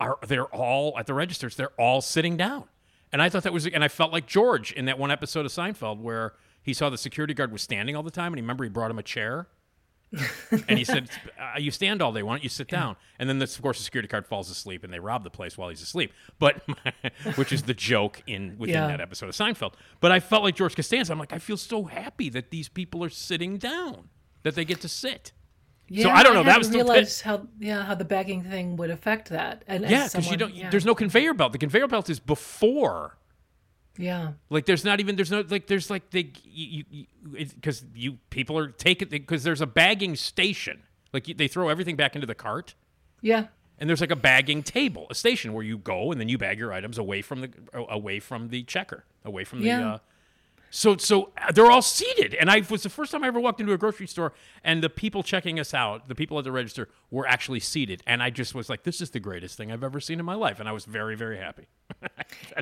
are 0.00 0.18
they're 0.26 0.46
all 0.46 0.98
at 0.98 1.06
the 1.06 1.14
registers. 1.14 1.56
They're 1.56 1.72
all 1.78 2.00
sitting 2.00 2.36
down. 2.36 2.64
And 3.12 3.22
I 3.22 3.28
thought 3.28 3.42
that 3.44 3.52
was, 3.52 3.66
and 3.66 3.82
I 3.82 3.88
felt 3.88 4.12
like 4.12 4.26
George 4.26 4.72
in 4.72 4.84
that 4.86 4.98
one 4.98 5.10
episode 5.10 5.46
of 5.46 5.52
Seinfeld 5.52 6.00
where 6.00 6.34
he 6.62 6.74
saw 6.74 6.90
the 6.90 6.98
security 6.98 7.32
guard 7.32 7.52
was 7.52 7.62
standing 7.62 7.96
all 7.96 8.02
the 8.02 8.10
time, 8.10 8.32
and 8.32 8.36
he 8.38 8.42
remember 8.42 8.64
he 8.64 8.70
brought 8.70 8.90
him 8.90 8.98
a 8.98 9.02
chair, 9.02 9.48
and 10.68 10.78
he 10.78 10.84
said, 10.84 11.08
uh, 11.40 11.58
"You 11.58 11.70
stand 11.70 12.02
all 12.02 12.12
day. 12.12 12.22
Why 12.22 12.34
don't 12.34 12.42
you 12.42 12.48
sit 12.50 12.68
down?" 12.68 12.96
And 13.18 13.28
then, 13.28 13.38
this, 13.38 13.56
of 13.56 13.62
course, 13.62 13.78
the 13.78 13.84
security 13.84 14.08
guard 14.08 14.26
falls 14.26 14.50
asleep, 14.50 14.84
and 14.84 14.92
they 14.92 14.98
rob 15.00 15.24
the 15.24 15.30
place 15.30 15.56
while 15.56 15.68
he's 15.70 15.80
asleep. 15.82 16.12
But 16.38 16.62
which 17.36 17.52
is 17.52 17.62
the 17.62 17.72
joke 17.74 18.22
in 18.26 18.56
within 18.58 18.74
Yeah. 18.74 18.86
that 18.88 19.00
episode 19.00 19.28
of 19.28 19.34
Seinfeld. 19.34 19.72
But 20.00 20.12
I 20.12 20.20
felt 20.20 20.42
like 20.42 20.54
George 20.56 20.74
Costanza. 20.76 21.12
I'm 21.12 21.18
like, 21.18 21.32
I 21.32 21.38
feel 21.38 21.56
so 21.56 21.84
happy 21.84 22.28
that 22.30 22.50
these 22.50 22.68
people 22.68 23.02
are 23.04 23.08
sitting 23.10 23.56
down, 23.56 24.08
that 24.42 24.54
they 24.54 24.64
get 24.64 24.80
to 24.82 24.88
sit. 24.88 25.32
Yeah, 25.90 26.08
I 26.08 26.22
don't 26.22 26.34
know, 26.34 26.42
that 26.42 26.50
hadn't 26.50 26.58
was 26.60 26.70
the 26.70 26.76
realized 26.78 27.22
how 27.22 27.46
yeah 27.58 27.82
how 27.82 27.94
the 27.94 28.04
bagging 28.04 28.42
thing 28.42 28.76
would 28.76 28.90
affect 28.90 29.30
that. 29.30 29.64
And 29.66 29.88
Yeah, 29.88 30.06
because 30.06 30.30
you 30.30 30.36
don't. 30.36 30.54
yeah. 30.54 30.68
There's 30.68 30.84
no 30.84 30.94
conveyor 30.94 31.32
belt. 31.34 31.52
The 31.52 31.58
conveyor 31.58 31.88
belt 31.88 32.10
is 32.10 32.20
before 32.20 33.16
yeah 34.00 34.32
Like 34.48 34.64
there's 34.66 34.84
not 34.84 35.00
even 35.00 35.16
there's 35.16 35.30
no 35.30 35.42
like 35.48 35.66
there's 35.66 35.90
like 35.90 36.10
they 36.10 36.30
you 36.44 36.84
because 37.32 37.84
you, 37.94 38.18
people 38.30 38.56
are 38.56 38.68
taking 38.68 39.08
because 39.08 39.42
there's 39.42 39.60
a 39.60 39.66
bagging 39.66 40.14
station 40.14 40.82
like 41.12 41.26
you, 41.26 41.34
they 41.34 41.48
throw 41.48 41.68
everything 41.68 41.96
back 41.96 42.14
into 42.14 42.26
the 42.26 42.34
cart 42.34 42.74
yeah 43.22 43.46
and 43.78 43.88
there's 43.90 44.00
like 44.00 44.12
a 44.12 44.16
bagging 44.16 44.62
table 44.62 45.06
a 45.10 45.14
station 45.16 45.52
where 45.52 45.64
you 45.64 45.78
go 45.78 46.12
and 46.12 46.20
then 46.20 46.28
you 46.28 46.38
bag 46.38 46.58
your 46.60 46.72
items 46.72 46.96
away 46.96 47.22
from 47.22 47.40
the 47.40 47.50
away 47.74 48.20
from 48.20 48.50
the 48.50 48.62
checker 48.62 49.04
away 49.24 49.42
from 49.42 49.60
the 49.62 49.66
Yeah. 49.66 49.94
uh, 49.94 49.98
so 50.70 50.96
so 50.96 51.32
uh, 51.38 51.52
they're 51.52 51.70
all 51.70 51.82
seated. 51.82 52.34
And 52.34 52.50
I 52.50 52.62
was 52.68 52.82
the 52.82 52.90
first 52.90 53.12
time 53.12 53.24
I 53.24 53.28
ever 53.28 53.40
walked 53.40 53.60
into 53.60 53.72
a 53.72 53.78
grocery 53.78 54.06
store 54.06 54.32
and 54.62 54.82
the 54.82 54.90
people 54.90 55.22
checking 55.22 55.58
us 55.58 55.74
out 55.74 56.08
the 56.08 56.14
people 56.14 56.38
at 56.38 56.44
the 56.44 56.52
register 56.52 56.88
were 57.10 57.26
actually 57.26 57.60
seated. 57.60 58.02
And 58.06 58.22
I 58.22 58.30
just 58.30 58.54
was 58.54 58.68
like 58.68 58.84
this 58.84 59.00
is 59.00 59.10
the 59.10 59.20
greatest 59.20 59.56
thing 59.56 59.72
I've 59.72 59.84
ever 59.84 60.00
seen 60.00 60.18
in 60.18 60.24
my 60.24 60.34
life. 60.34 60.60
And 60.60 60.68
I 60.68 60.72
was 60.72 60.84
very 60.84 61.16
very 61.16 61.38
happy 61.38 61.68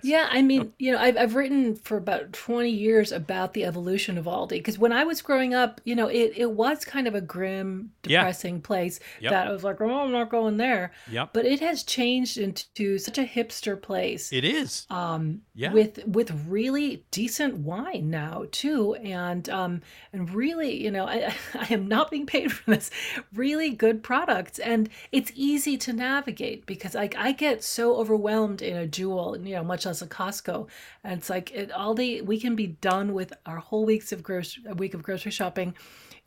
Yeah, 0.02 0.28
I 0.30 0.42
mean, 0.42 0.72
you 0.78 0.92
know, 0.92 0.98
I've, 0.98 1.16
I've 1.16 1.34
written 1.34 1.74
for 1.74 1.96
about 1.96 2.32
20 2.32 2.70
years 2.70 3.12
about 3.12 3.54
the 3.54 3.64
evolution 3.64 4.18
of 4.18 4.26
Aldi 4.26 4.50
because 4.50 4.78
when 4.78 4.92
I 4.92 5.04
was 5.04 5.22
growing 5.22 5.54
up, 5.54 5.80
you 5.84 5.94
know, 5.96 6.06
it, 6.08 6.32
it 6.36 6.50
was 6.50 6.84
kind 6.84 7.08
of 7.08 7.14
a 7.14 7.20
grim, 7.20 7.92
Yeah. 8.04 8.20
depressing 8.20 8.60
place 8.60 9.00
Yep. 9.20 9.32
that 9.32 9.46
I 9.48 9.52
was 9.52 9.64
like, 9.64 9.80
oh, 9.80 10.00
I'm 10.00 10.12
not 10.12 10.30
going 10.30 10.58
there. 10.58 10.92
Yep. 11.10 11.30
But 11.32 11.46
it 11.46 11.60
has 11.60 11.82
changed 11.82 12.36
into 12.38 12.98
such 12.98 13.16
a 13.18 13.24
hipster 13.24 13.80
place. 13.80 14.32
it 14.32 14.44
is 14.44 14.86
um, 14.90 15.40
Yeah. 15.54 15.72
with 15.72 16.06
with 16.06 16.30
really 16.46 17.04
decent 17.10 17.58
wine 17.58 18.10
now 18.10 18.44
too, 18.52 18.94
and 18.96 19.48
um, 19.48 19.80
and 20.12 20.30
really, 20.30 20.82
you 20.82 20.90
know, 20.90 21.06
I, 21.06 21.34
I 21.54 21.72
am 21.72 21.88
not 21.88 22.10
being 22.10 22.26
paid 22.26 22.52
for 22.52 22.70
this. 22.70 22.90
Really 23.34 23.70
good 23.70 24.02
products, 24.02 24.58
and 24.58 24.88
it's 25.10 25.32
easy 25.34 25.76
to 25.78 25.92
navigate 25.92 26.66
because 26.66 26.94
like 26.94 27.16
I 27.16 27.32
get 27.32 27.64
so 27.64 27.96
overwhelmed 27.96 28.60
in 28.62 28.76
a 28.76 28.86
Jewel, 28.86 29.15
you 29.42 29.54
know, 29.54 29.64
much 29.64 29.86
less 29.86 30.02
a 30.02 30.06
Costco, 30.06 30.68
and 31.04 31.18
it's 31.18 31.30
like 31.30 31.50
it, 31.52 31.70
all 31.72 31.94
day 31.94 32.20
we 32.20 32.38
can 32.40 32.54
be 32.56 32.66
done 32.68 33.12
with 33.14 33.32
our 33.46 33.58
whole 33.58 33.84
weeks 33.84 34.12
of 34.12 34.22
grocery 34.22 34.62
a 34.68 34.74
week 34.74 34.94
of 34.94 35.02
grocery 35.02 35.32
shopping 35.32 35.74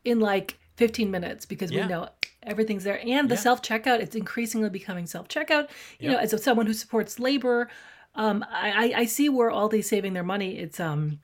in 0.03 0.19
like 0.19 0.57
15 0.77 1.11
minutes 1.11 1.45
because 1.45 1.71
Yeah. 1.71 1.81
we 1.83 1.87
know 1.87 2.09
everything's 2.43 2.83
there 2.85 2.99
and 3.05 3.27
the 3.29 3.35
Yeah. 3.35 3.41
self 3.41 3.61
checkout 3.61 3.99
it's 3.99 4.15
increasingly 4.15 4.69
becoming 4.69 5.05
self 5.05 5.27
checkout 5.27 5.69
you 5.99 6.09
know 6.09 6.17
as 6.17 6.31
someone 6.43 6.65
who 6.67 6.73
supports 6.73 7.19
labor 7.19 7.69
um, 8.15 8.43
I, 8.49 8.71
I 8.95 8.99
I 9.01 9.05
see 9.05 9.29
where 9.29 9.51
Aldi's 9.51 9.87
saving 9.87 10.13
their 10.13 10.23
money. 10.23 10.57
It's 10.57 10.79
um, 10.79 11.19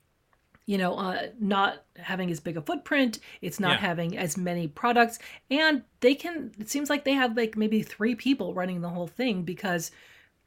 you 0.68 0.78
know, 0.78 0.96
uh, 0.96 1.28
not 1.40 1.84
having 1.98 2.32
as 2.32 2.40
big 2.40 2.58
a 2.58 2.62
footprint. 2.62 3.20
It's 3.42 3.60
not 3.60 3.74
Yeah. 3.80 3.88
having 3.88 4.18
as 4.18 4.38
many 4.38 4.68
products, 4.68 5.20
and 5.52 5.84
they 6.00 6.16
can. 6.16 6.52
It 6.60 6.70
seems 6.70 6.90
like 6.90 7.04
they 7.04 7.14
have 7.14 7.36
like 7.38 7.56
maybe 7.58 7.82
three 7.84 8.16
people 8.16 8.54
running 8.54 8.82
the 8.82 8.90
whole 8.90 9.08
thing 9.08 9.44
because 9.44 9.92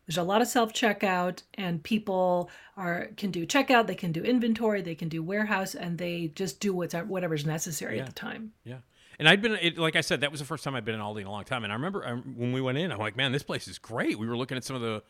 there's 0.08 0.16
a 0.16 0.22
lot 0.22 0.40
of 0.40 0.48
self 0.48 0.72
checkout, 0.72 1.42
and 1.54 1.82
people 1.82 2.50
are 2.76 3.10
can 3.18 3.30
do 3.30 3.46
checkout, 3.46 3.86
they 3.86 3.94
can 3.94 4.10
do 4.10 4.22
inventory, 4.22 4.80
they 4.80 4.94
can 4.94 5.08
do 5.10 5.22
warehouse, 5.22 5.74
and 5.74 5.98
they 5.98 6.32
just 6.34 6.60
do 6.60 6.72
what's 6.72 6.94
whatever's 6.94 7.44
necessary 7.46 7.96
Yeah. 7.96 8.02
at 8.02 8.06
the 8.08 8.14
time. 8.14 8.52
Yeah. 8.64 8.78
And 9.18 9.28
I'd 9.28 9.42
been, 9.42 9.58
it, 9.60 9.76
like 9.76 9.96
I 9.96 10.00
said, 10.00 10.20
that 10.22 10.30
was 10.30 10.40
the 10.40 10.46
first 10.46 10.64
time 10.64 10.74
I'd 10.76 10.84
been 10.84 10.94
in 10.94 11.00
Aldi 11.00 11.20
in 11.20 11.26
a 11.26 11.30
long 11.30 11.44
time. 11.44 11.64
And 11.64 11.72
I 11.72 11.76
remember 11.76 12.06
um, 12.06 12.34
when 12.38 12.52
we 12.52 12.60
went 12.60 12.78
in, 12.78 12.90
I'm 12.92 12.98
like, 12.98 13.16
man, 13.16 13.32
this 13.32 13.42
place 13.42 13.68
is 13.68 13.78
great. 13.78 14.18
We 14.18 14.26
were 14.28 14.36
looking 14.36 14.56
at 14.56 14.62
some 14.64 14.76
of 14.76 14.82
the, 14.82 15.02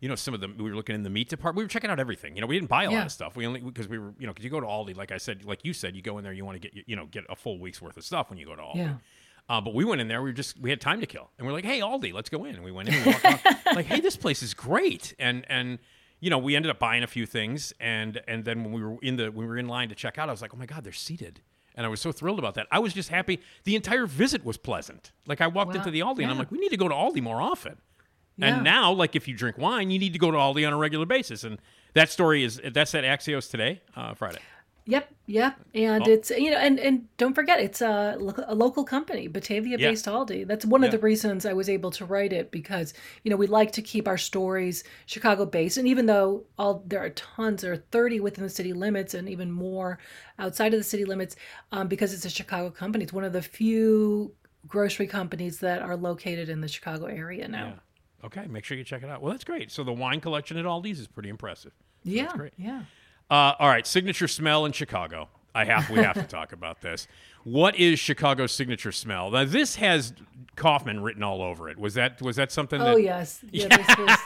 you 0.00 0.08
know, 0.08 0.14
some 0.14 0.32
of 0.32 0.40
the, 0.40 0.48
we 0.48 0.70
were 0.70 0.74
looking 0.74 0.94
in 0.94 1.02
the 1.02 1.10
meat 1.10 1.28
department. 1.28 1.58
We 1.58 1.64
were 1.64 1.68
checking 1.68 1.90
out 1.90 2.00
everything. 2.00 2.34
You 2.34 2.40
know, 2.40 2.46
we 2.46 2.56
didn't 2.56 2.70
buy 2.70 2.84
a 2.84 2.90
lot 2.90 3.04
of 3.04 3.12
stuff. 3.12 3.36
We 3.36 3.46
only, 3.46 3.60
because 3.60 3.86
we 3.86 3.98
were, 3.98 4.14
you 4.18 4.26
know, 4.26 4.32
because 4.32 4.44
you 4.46 4.50
go 4.50 4.60
to 4.60 4.66
Aldi, 4.66 4.96
like 4.96 5.12
I 5.12 5.18
said, 5.18 5.44
like 5.44 5.60
you 5.62 5.74
said, 5.74 5.94
you 5.94 6.00
go 6.00 6.16
in 6.16 6.24
there, 6.24 6.32
you 6.32 6.44
want 6.46 6.60
to 6.60 6.68
get, 6.70 6.88
you 6.88 6.96
know, 6.96 7.04
get 7.04 7.24
a 7.28 7.36
full 7.36 7.58
week's 7.60 7.82
worth 7.82 7.98
of 7.98 8.04
stuff 8.04 8.30
when 8.30 8.38
you 8.38 8.46
go 8.46 8.56
to 8.56 8.62
Aldi. 8.62 8.76
Yeah. 8.76 8.94
Uh, 9.50 9.60
but 9.60 9.74
we 9.74 9.84
went 9.84 10.00
in 10.00 10.06
there. 10.06 10.22
We 10.22 10.30
were 10.30 10.34
just 10.34 10.60
we 10.60 10.70
had 10.70 10.80
time 10.80 11.00
to 11.00 11.06
kill, 11.06 11.28
and 11.36 11.44
we're 11.46 11.52
like, 11.52 11.64
"Hey, 11.64 11.80
Aldi, 11.80 12.12
let's 12.12 12.28
go 12.30 12.44
in." 12.44 12.54
And 12.54 12.62
we 12.62 12.70
went 12.70 12.88
in. 12.88 12.94
And 12.94 13.04
we 13.06 13.12
like, 13.74 13.86
"Hey, 13.86 13.98
this 14.00 14.16
place 14.16 14.42
is 14.44 14.54
great." 14.54 15.12
And 15.18 15.44
and 15.48 15.80
you 16.20 16.30
know, 16.30 16.38
we 16.38 16.54
ended 16.54 16.70
up 16.70 16.78
buying 16.78 17.02
a 17.02 17.08
few 17.08 17.26
things, 17.26 17.72
and 17.80 18.20
and 18.28 18.44
then 18.44 18.62
when 18.62 18.72
we 18.72 18.80
were 18.82 18.96
in 19.02 19.16
the 19.16 19.24
when 19.32 19.46
we 19.46 19.46
were 19.46 19.58
in 19.58 19.66
line 19.66 19.88
to 19.88 19.96
check 19.96 20.18
out, 20.18 20.28
I 20.28 20.32
was 20.32 20.40
like, 20.40 20.54
"Oh 20.54 20.56
my 20.56 20.66
god, 20.66 20.84
they're 20.84 20.92
seated." 20.92 21.40
And 21.74 21.84
I 21.84 21.88
was 21.88 22.00
so 22.00 22.12
thrilled 22.12 22.38
about 22.38 22.54
that. 22.54 22.68
I 22.70 22.78
was 22.78 22.92
just 22.92 23.08
happy. 23.08 23.40
The 23.64 23.74
entire 23.74 24.06
visit 24.06 24.44
was 24.44 24.56
pleasant. 24.56 25.10
Like 25.26 25.40
I 25.40 25.48
walked 25.48 25.70
Wow. 25.74 25.78
into 25.80 25.90
the 25.90 26.00
Aldi, 26.00 26.22
and 26.22 26.30
I'm 26.30 26.38
like, 26.38 26.52
"We 26.52 26.58
need 26.58 26.70
to 26.70 26.76
go 26.76 26.86
to 26.88 26.94
Aldi 26.94 27.20
more 27.20 27.42
often." 27.42 27.78
Yeah. 28.36 28.54
And 28.54 28.64
now, 28.64 28.92
like, 28.92 29.16
if 29.16 29.26
you 29.28 29.34
drink 29.34 29.58
wine, 29.58 29.90
you 29.90 29.98
need 29.98 30.12
to 30.12 30.18
go 30.20 30.30
to 30.30 30.36
Aldi 30.38 30.64
on 30.66 30.72
a 30.72 30.76
regular 30.76 31.06
basis. 31.06 31.42
And 31.44 31.58
that 31.94 32.08
story 32.08 32.44
is 32.44 32.60
that's 32.72 32.94
at 32.94 33.02
Axios 33.04 33.50
today, 33.50 33.82
uh, 33.96 34.14
Friday. 34.14 34.38
Yep, 34.90 35.14
yep, 35.26 35.60
and 35.74 36.02
Oh. 36.06 36.10
it's 36.10 36.30
you 36.30 36.50
know, 36.50 36.56
and 36.56 36.78
and 36.80 37.06
don't 37.16 37.34
forget, 37.34 37.60
it's 37.60 37.80
a, 37.80 38.16
a 38.46 38.54
local 38.54 38.82
company, 38.84 39.28
Batavia-based 39.28 40.06
Aldi. 40.06 40.46
That's 40.46 40.64
one 40.64 40.82
of 40.82 40.90
the 40.90 40.98
reasons 40.98 41.46
I 41.46 41.52
was 41.52 41.68
able 41.68 41.90
to 41.92 42.04
write 42.04 42.32
it 42.32 42.50
because 42.50 42.92
you 43.22 43.30
know 43.30 43.36
we 43.36 43.46
like 43.46 43.70
to 43.72 43.82
keep 43.82 44.08
our 44.08 44.18
stories 44.18 44.82
Chicago-based, 45.06 45.76
and 45.78 45.86
even 45.86 46.06
though 46.06 46.44
all 46.58 46.82
there 46.86 47.00
are 47.04 47.10
tons, 47.10 47.62
there 47.62 47.72
are 47.72 47.76
thirty 47.76 48.18
within 48.20 48.42
the 48.44 48.50
city 48.50 48.72
limits, 48.72 49.14
and 49.14 49.28
even 49.28 49.50
more 49.52 49.98
outside 50.38 50.74
of 50.74 50.80
the 50.80 50.84
city 50.84 51.04
limits, 51.04 51.36
um, 51.72 51.86
because 51.88 52.12
it's 52.12 52.24
a 52.24 52.30
Chicago 52.30 52.70
company. 52.70 53.04
It's 53.04 53.12
one 53.12 53.24
of 53.24 53.32
the 53.32 53.42
few 53.42 54.34
grocery 54.66 55.06
companies 55.06 55.60
that 55.60 55.82
are 55.82 55.96
located 55.96 56.48
in 56.48 56.60
the 56.60 56.68
Chicago 56.68 57.06
area 57.06 57.46
now. 57.48 57.66
Yeah. 57.66 58.26
Okay, 58.26 58.46
make 58.48 58.64
sure 58.64 58.76
you 58.76 58.84
check 58.84 59.02
it 59.02 59.08
out. 59.08 59.22
Well, 59.22 59.30
that's 59.32 59.44
great. 59.44 59.70
So 59.70 59.84
the 59.84 59.92
wine 59.92 60.20
collection 60.20 60.56
at 60.58 60.64
Aldi's 60.66 61.00
is 61.00 61.06
pretty 61.06 61.28
impressive. 61.30 61.72
Yeah, 62.04 62.24
That's 62.24 62.36
great. 62.36 62.52
yeah. 62.58 62.82
Uh, 63.30 63.54
all 63.58 63.68
right, 63.68 63.86
signature 63.86 64.28
smell 64.28 64.66
in 64.66 64.72
Chicago. 64.72 65.28
I 65.54 65.64
have. 65.64 65.88
We 65.90 65.98
have 65.98 66.14
to 66.14 66.22
talk 66.28 66.52
about 66.52 66.80
this. 66.80 67.06
What 67.44 67.76
is 67.76 67.98
Chicago's 67.98 68.52
signature 68.52 68.92
smell? 68.92 69.30
Now, 69.30 69.44
this 69.44 69.76
has 69.76 70.12
Kaufmann 70.56 71.02
written 71.02 71.22
all 71.22 71.42
over 71.42 71.68
it. 71.68 71.78
Was 71.78 71.94
that 71.94 72.20
was 72.20 72.36
that 72.36 72.52
something? 72.52 72.80
Oh 72.80 72.96
that, 72.96 73.02
yes, 73.02 73.44
yeah. 73.52 73.68
This 73.68 73.98
was, 73.98 74.18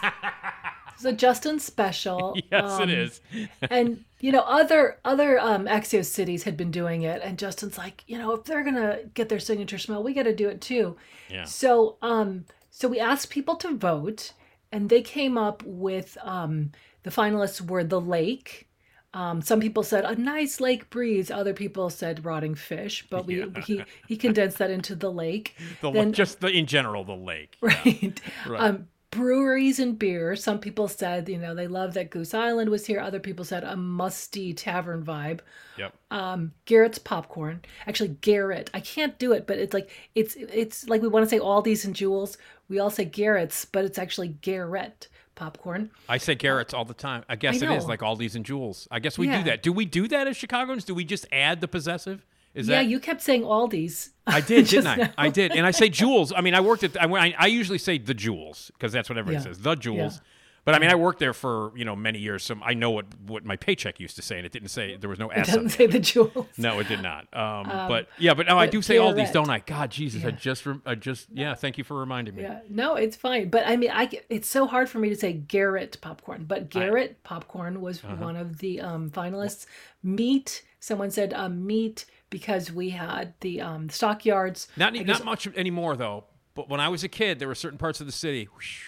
this 0.90 1.00
is 1.00 1.04
a 1.04 1.12
Justin 1.12 1.60
special. 1.60 2.36
Yes, 2.50 2.72
um, 2.72 2.82
it 2.82 2.90
is. 2.90 3.20
and 3.62 4.04
you 4.20 4.32
know, 4.32 4.40
other 4.40 4.98
other 5.04 5.38
um, 5.38 5.66
Axios 5.66 6.06
cities 6.06 6.44
had 6.44 6.56
been 6.56 6.70
doing 6.70 7.02
it, 7.02 7.20
and 7.22 7.38
Justin's 7.38 7.78
like, 7.78 8.04
you 8.06 8.18
know, 8.18 8.32
if 8.32 8.44
they're 8.44 8.64
gonna 8.64 9.00
get 9.14 9.28
their 9.28 9.38
signature 9.38 9.78
smell, 9.78 10.02
we 10.02 10.14
got 10.14 10.24
to 10.24 10.34
do 10.34 10.48
it 10.48 10.60
too. 10.60 10.96
Yeah. 11.30 11.44
So, 11.44 11.96
um, 12.02 12.46
so 12.70 12.88
we 12.88 13.00
asked 13.00 13.30
people 13.30 13.56
to 13.56 13.76
vote, 13.76 14.32
and 14.72 14.88
they 14.88 15.02
came 15.02 15.38
up 15.38 15.62
with 15.64 16.18
um, 16.22 16.72
the 17.02 17.10
finalists 17.10 17.60
were 17.60 17.84
the 17.84 18.00
lake. 18.00 18.66
Um, 19.14 19.40
some 19.40 19.60
people 19.60 19.82
said 19.82 20.04
a 20.04 20.16
nice 20.16 20.60
lake 20.60 20.90
breeze. 20.90 21.30
Other 21.30 21.54
people 21.54 21.88
said 21.88 22.24
rotting 22.24 22.54
fish, 22.54 23.06
but 23.08 23.26
we 23.26 23.40
Yeah. 23.40 23.60
he 23.64 23.82
he 24.08 24.16
condensed 24.16 24.58
that 24.58 24.70
into 24.70 24.94
the 24.94 25.10
lake. 25.10 25.56
The, 25.80 25.90
then- 25.90 26.12
just 26.12 26.40
the 26.40 26.48
in 26.48 26.66
general, 26.66 27.04
the 27.04 27.14
lake. 27.16 27.56
right? 27.60 28.20
Right. 28.46 28.60
Um, 28.60 28.88
breweries 29.10 29.78
and 29.78 29.96
beer. 29.96 30.34
Some 30.34 30.58
people 30.58 30.88
said, 30.88 31.28
you 31.28 31.38
know, 31.38 31.54
they 31.54 31.68
love 31.68 31.94
that 31.94 32.10
Goose 32.10 32.34
Island 32.34 32.68
was 32.68 32.84
here. 32.84 32.98
Other 32.98 33.20
people 33.20 33.44
said 33.44 33.62
a 33.62 33.76
musty 33.76 34.52
tavern 34.52 35.04
vibe. 35.04 35.38
Yep. 35.78 35.94
Um, 36.10 36.50
Garrett's 36.64 36.98
popcorn. 36.98 37.62
Actually, 37.86 38.08
Garrett. 38.20 38.70
I 38.74 38.80
can't 38.80 39.16
do 39.20 39.30
it, 39.30 39.46
but 39.46 39.58
it's 39.58 39.72
like 39.72 39.90
it's 40.16 40.34
it's 40.36 40.88
like 40.88 41.00
we 41.00 41.06
want 41.08 41.24
to 41.24 41.30
say 41.30 41.38
Aldi's 41.38 41.84
and 41.84 41.94
Jewels. 41.94 42.36
We 42.68 42.80
all 42.80 42.90
say 42.90 43.04
Garrett's, 43.04 43.64
but 43.64 43.84
it's 43.84 43.98
actually 43.98 44.28
Garrett 44.28 45.06
popcorn. 45.34 45.90
I 46.08 46.18
say 46.18 46.34
Garrett's 46.34 46.74
all 46.74 46.84
the 46.84 46.94
time. 46.94 47.24
I 47.28 47.36
guess 47.36 47.62
I 47.62 47.66
it 47.72 47.76
is 47.76 47.86
like 47.86 48.00
Aldi's 48.00 48.36
and 48.36 48.44
Jewels. 48.44 48.86
I 48.90 48.98
guess 49.00 49.18
we 49.18 49.26
Yeah. 49.28 49.38
do 49.38 49.44
that. 49.50 49.62
Do 49.62 49.72
we 49.72 49.84
do 49.84 50.08
that 50.08 50.26
as 50.26 50.36
Chicagoans? 50.36 50.84
Do 50.84 50.94
we 50.94 51.04
just 51.04 51.26
add 51.32 51.60
the 51.60 51.68
possessive? 51.68 52.24
Is 52.54 52.68
yeah, 52.68 52.76
that 52.82 52.86
you 52.88 53.00
kept 53.00 53.20
saying 53.20 53.42
Aldi's. 53.42 54.10
I 54.28 54.40
did, 54.40 54.66
didn't 54.68 54.86
I? 54.86 54.94
now. 54.96 55.12
I 55.18 55.28
did, 55.28 55.50
and 55.52 55.66
I 55.66 55.72
say 55.72 55.88
jewels. 55.88 56.32
I 56.34 56.40
mean, 56.40 56.54
I 56.54 56.60
worked 56.60 56.84
at. 56.84 56.96
I, 57.02 57.06
I, 57.12 57.34
I 57.36 57.46
usually 57.46 57.78
say 57.78 57.98
the 57.98 58.14
jewels 58.14 58.70
because 58.74 58.92
that's 58.92 59.08
what 59.08 59.18
everybody 59.18 59.42
Yeah. 59.44 59.52
says, 59.52 59.60
the 59.62 59.74
jewels. 59.74 60.20
Yeah. 60.64 60.72
But 60.72 60.74
I 60.74 60.78
mean, 60.78 60.90
I 60.90 60.94
worked 60.94 61.18
there 61.18 61.34
for 61.34 61.72
you 61.76 61.84
know 61.84 61.94
many 61.94 62.18
years, 62.18 62.42
so 62.42 62.56
I 62.64 62.72
know 62.74 62.90
what 62.90 63.06
what 63.26 63.44
my 63.44 63.56
paycheck 63.56 64.00
used 64.00 64.16
to 64.16 64.22
say, 64.22 64.36
and 64.38 64.46
it 64.46 64.52
didn't 64.52 64.68
say 64.70 64.96
there 64.96 65.10
was 65.10 65.18
no 65.18 65.28
It 65.30 65.44
doesn't 65.44 65.68
say 65.70 65.86
the 65.86 65.98
Jewels. 65.98 66.46
No, 66.56 66.78
it 66.80 66.88
did 66.88 67.02
not. 67.02 67.26
Um, 67.36 67.66
but 67.66 68.08
yeah, 68.18 68.32
but 68.34 68.46
no, 68.46 68.58
I 68.58 68.66
do 68.66 68.80
say 68.80 68.96
all 68.96 69.12
these, 69.12 69.30
don't 69.30 69.50
I? 69.50 69.58
God, 69.58 69.90
Jesus, 69.90 70.24
I 70.24 70.30
just, 70.30 70.66
I 70.86 70.94
just, 70.94 71.28
yeah. 71.32 71.54
Thank 71.54 71.76
you 71.76 71.84
for 71.84 71.98
reminding 71.98 72.34
me. 72.34 72.42
Yeah, 72.42 72.60
no, 72.70 72.94
it's 72.94 73.16
fine. 73.16 73.50
But 73.50 73.66
I 73.66 73.76
mean, 73.76 73.90
I 73.92 74.08
it's 74.30 74.48
so 74.48 74.66
hard 74.66 74.88
for 74.88 74.98
me 74.98 75.10
to 75.10 75.16
say 75.16 75.32
Garrett 75.34 75.98
popcorn. 76.00 76.44
But 76.46 76.70
Garrett 76.70 77.22
popcorn 77.24 77.80
was 77.80 78.02
Uh-huh. 78.02 78.16
one 78.16 78.36
of 78.36 78.58
the 78.58 78.80
um, 78.80 79.10
finalists. 79.10 79.66
Meat. 80.02 80.62
Someone 80.80 81.10
said 81.10 81.32
um, 81.32 81.66
meat 81.66 82.04
because 82.28 82.70
we 82.70 82.90
had 82.90 83.32
the 83.40 83.60
um, 83.60 83.88
stockyards 83.88 84.68
Not 84.76 84.92
not 84.94 85.24
much 85.24 85.46
anymore 85.56 85.96
though. 85.96 86.24
But 86.54 86.68
when 86.68 86.78
I 86.80 86.88
was 86.88 87.02
a 87.02 87.08
kid, 87.08 87.38
there 87.38 87.48
were 87.48 87.54
certain 87.54 87.78
parts 87.78 88.00
of 88.00 88.06
the 88.06 88.12
city. 88.12 88.44
whoosh, 88.54 88.82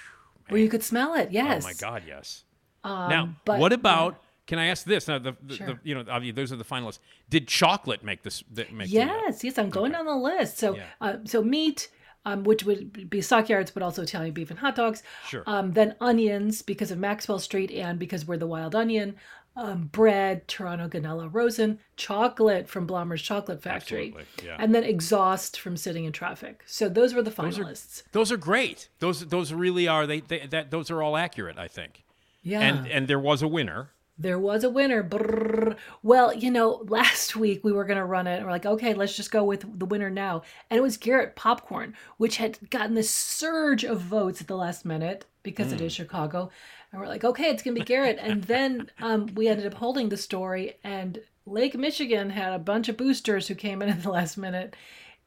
where 0.49 0.61
you 0.61 0.69
could 0.69 0.83
smell 0.83 1.15
it. 1.15 1.31
Yes. 1.33 1.65
Oh 1.65 1.69
my 1.69 1.75
God, 1.75 2.03
yes. 2.07 2.45
Um, 2.85 3.09
now, 3.11 3.35
but- 3.45 3.59
what 3.61 3.73
about? 3.73 4.23
Can 4.47 4.61
I 4.61 4.67
ask 4.67 4.85
this? 4.85 5.09
Now, 5.09 5.19
the, 5.19 5.35
the, 5.43 5.57
Sure. 5.57 5.67
the 5.67 5.79
you 5.83 5.93
know, 5.97 6.05
obviously, 6.09 6.31
those 6.31 6.53
are 6.53 6.57
the 6.57 6.65
finalists. 6.65 7.01
Did 7.29 7.49
chocolate 7.49 8.05
make 8.05 8.23
this? 8.23 8.45
Make 8.55 8.69
uh, 8.71 8.85
Yes, 8.87 9.43
yes, 9.43 9.59
I'm 9.59 9.71
going 9.71 9.91
down 9.91 10.07
the 10.07 10.15
list. 10.15 10.59
So, 10.59 10.77
Yeah. 10.77 10.85
uh, 11.01 11.17
so 11.25 11.43
meat, 11.43 11.89
um, 12.25 12.45
which 12.45 12.63
would 12.65 13.11
be 13.11 13.21
stockyards, 13.21 13.73
but 13.73 13.83
also 13.83 14.03
Italian 14.03 14.33
beef 14.35 14.51
and 14.51 14.59
hot 14.61 14.77
dogs. 14.77 15.03
Sure. 15.27 15.43
Um, 15.49 15.73
then 15.73 15.97
onions 16.01 16.63
because 16.63 16.93
of 16.93 16.99
Maxwell 16.99 17.41
Street 17.41 17.73
and 17.73 17.99
because 17.99 18.25
we're 18.25 18.37
the 18.37 18.47
Wild 18.47 18.77
Onion. 18.77 19.17
Um, 19.59 19.85
bread, 19.91 20.47
Turano 20.49 20.87
Gonnella 20.87 21.31
Rosen, 21.33 21.79
chocolate 21.97 22.69
from 22.69 22.87
Blommer's 22.87 23.23
Chocolate 23.23 23.63
Factory, 23.63 24.15
yeah. 24.45 24.57
and 24.59 24.75
then 24.75 24.85
exhaust 24.85 25.59
from 25.59 25.79
sitting 25.79 26.05
in 26.05 26.13
traffic. 26.13 26.63
So 26.67 26.91
those 26.91 27.15
were 27.15 27.23
the 27.23 27.31
Those 27.31 27.59
are- 27.59 27.63
finalists. 27.65 28.03
Those 28.13 28.31
are 28.31 28.37
great. 28.37 28.91
Those 28.99 29.27
those 29.27 29.55
really 29.55 29.89
are. 29.89 30.07
They, 30.07 30.21
they 30.21 30.47
that 30.47 30.71
those 30.71 30.91
are 30.91 31.03
all 31.03 31.17
accurate. 31.17 31.59
I 31.59 31.69
think. 31.69 32.05
yeah, 32.43 32.61
And 32.61 32.87
and 32.87 33.09
there 33.09 33.19
was 33.19 33.41
a 33.41 33.49
winner. 33.49 33.93
There 34.19 34.39
was 34.39 34.63
a 34.65 34.71
winner. 34.71 35.03
Brrr. 35.03 35.77
Well, 36.03 36.35
you 36.35 36.51
know, 36.51 36.85
last 36.89 37.35
week 37.37 37.65
we 37.65 37.73
were 37.73 37.85
going 37.85 37.99
to 37.99 38.05
run 38.05 38.27
it 38.27 38.37
and 38.37 38.45
we're 38.47 38.51
like, 38.53 38.65
okay, 38.67 38.95
let's 38.95 39.15
just 39.17 39.31
go 39.31 39.45
with 39.45 39.65
the 39.79 39.85
winner 39.87 40.09
now. 40.11 40.43
And 40.71 40.79
it 40.79 40.83
was 40.83 40.97
Garrett 40.97 41.37
Popcorn, 41.37 41.95
which 42.17 42.37
had 42.39 42.59
gotten 42.71 42.95
this 42.95 43.11
surge 43.11 43.85
of 43.85 44.01
votes 44.01 44.41
at 44.41 44.49
the 44.49 44.57
last 44.57 44.85
minute 44.87 45.27
because 45.43 45.71
it 45.71 45.81
is 45.83 45.93
Chicago. 45.93 46.51
And 46.97 47.03
we're 47.03 47.11
like, 47.11 47.25
okay, 47.25 47.51
it's 47.51 47.63
to 47.63 47.73
be 47.73 47.83
Garrett. 47.83 48.17
and 48.19 48.43
then 48.45 48.91
um, 49.03 49.27
we 49.35 49.49
ended 49.49 49.67
up 49.67 49.75
holding 49.75 50.09
the 50.09 50.17
story, 50.17 50.79
and 50.83 51.21
Lake 51.45 51.77
Michigan 51.77 52.31
had 52.31 52.55
a 52.55 52.59
bunch 52.59 52.89
of 52.89 52.97
boosters 52.97 53.47
who 53.47 53.55
came 53.55 53.83
in 53.83 53.91
at 53.91 54.03
the 54.03 54.11
last 54.11 54.39
minute 54.39 54.75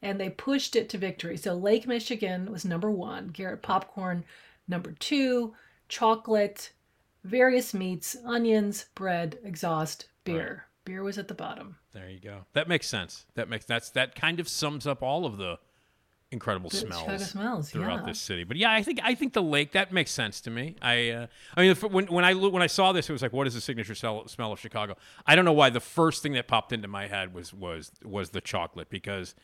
and 0.02 0.18
they 0.18 0.30
pushed 0.30 0.74
it 0.74 0.88
to 0.88 0.98
victory. 0.98 1.36
So 1.36 1.54
Lake 1.54 1.86
Michigan 1.86 2.50
was 2.50 2.64
number 2.64 2.90
one, 2.90 3.28
Garrett 3.28 3.62
Popcorn 3.62 4.24
number 4.66 4.90
two, 4.98 5.54
chocolate, 5.88 6.72
various 7.22 7.72
meats, 7.72 8.16
onions, 8.24 8.86
bread, 8.96 9.38
exhaust, 9.44 10.06
beer. 10.24 10.66
Beer 10.84 11.04
was 11.04 11.18
at 11.18 11.28
the 11.28 11.34
bottom. 11.34 11.76
There 11.92 12.10
you 12.10 12.18
go. 12.18 12.46
That 12.52 12.66
makes 12.66 12.88
sense. 12.88 13.26
That 13.34 13.48
makes 13.48 13.64
that's 13.64 13.90
that 13.90 14.16
kind 14.16 14.40
of 14.40 14.48
sums 14.48 14.88
up 14.88 15.04
all 15.04 15.24
of 15.24 15.36
the 15.36 15.60
incredible 16.32 16.70
smells, 16.70 17.30
smells, 17.30 17.70
throughout 17.70 18.00
yeah. 18.00 18.06
this 18.06 18.20
city. 18.20 18.44
But 18.44 18.56
yeah, 18.56 18.72
I 18.72 18.82
think 18.82 19.00
I 19.02 19.14
think 19.14 19.32
the 19.32 19.42
lake 19.42 19.72
that 19.72 19.92
makes 19.92 20.10
sense 20.10 20.40
to 20.42 20.50
me. 20.50 20.76
I 20.80 21.10
uh, 21.10 21.26
I 21.56 21.62
mean, 21.62 21.76
when 21.76 22.06
when 22.06 22.24
I 22.24 22.34
when 22.34 22.62
I 22.62 22.66
saw 22.66 22.92
this, 22.92 23.08
it 23.08 23.12
was 23.12 23.22
like, 23.22 23.32
what 23.32 23.46
is 23.46 23.54
the 23.54 23.60
signature 23.60 23.94
smell, 23.94 24.26
smell 24.28 24.52
of 24.52 24.60
Chicago? 24.60 24.96
I 25.26 25.36
don't 25.36 25.44
know 25.44 25.52
why. 25.52 25.70
The 25.70 25.80
first 25.80 26.22
thing 26.22 26.32
that 26.34 26.46
popped 26.48 26.72
into 26.72 26.88
my 26.88 27.06
head 27.08 27.34
was 27.34 27.52
was 27.52 27.92
was 28.04 28.30
the 28.30 28.40
chocolate 28.40 28.90
because 28.90 29.34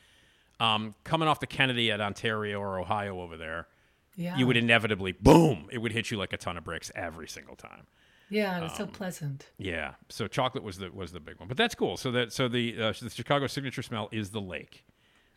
um, 0.59 0.95
coming 1.03 1.27
off 1.27 1.39
the 1.39 1.47
Kennedy 1.47 1.91
at 1.91 2.01
Ontario 2.01 2.59
or 2.59 2.79
Ohio 2.79 3.21
over 3.21 3.37
there, 3.37 3.67
Yeah. 4.15 4.37
you 4.37 4.47
would 4.47 4.57
inevitably 4.57 5.11
boom, 5.11 5.67
it 5.71 5.79
would 5.79 5.91
hit 5.91 6.09
you 6.09 6.17
like 6.17 6.33
a 6.33 6.37
ton 6.37 6.57
of 6.57 6.63
bricks 6.63 6.91
every 6.95 7.27
single 7.27 7.55
time. 7.55 7.87
Yeah, 8.29 8.65
it's 8.65 8.79
um, 8.79 8.87
so 8.87 8.91
pleasant. 8.91 9.45
Yeah, 9.57 9.93
so 10.09 10.27
chocolate 10.27 10.63
was 10.63 10.77
the 10.77 10.91
was 10.91 11.11
the 11.11 11.19
big 11.19 11.39
one, 11.39 11.47
but 11.47 11.57
that's 11.57 11.75
cool. 11.75 11.95
So 11.95 12.11
that 12.11 12.33
so 12.33 12.47
the 12.47 12.81
uh, 12.81 12.93
the 13.01 13.09
Chicago 13.09 13.47
signature 13.47 13.81
smell 13.81 14.09
is 14.11 14.31
the 14.31 14.41
lake. 14.41 14.83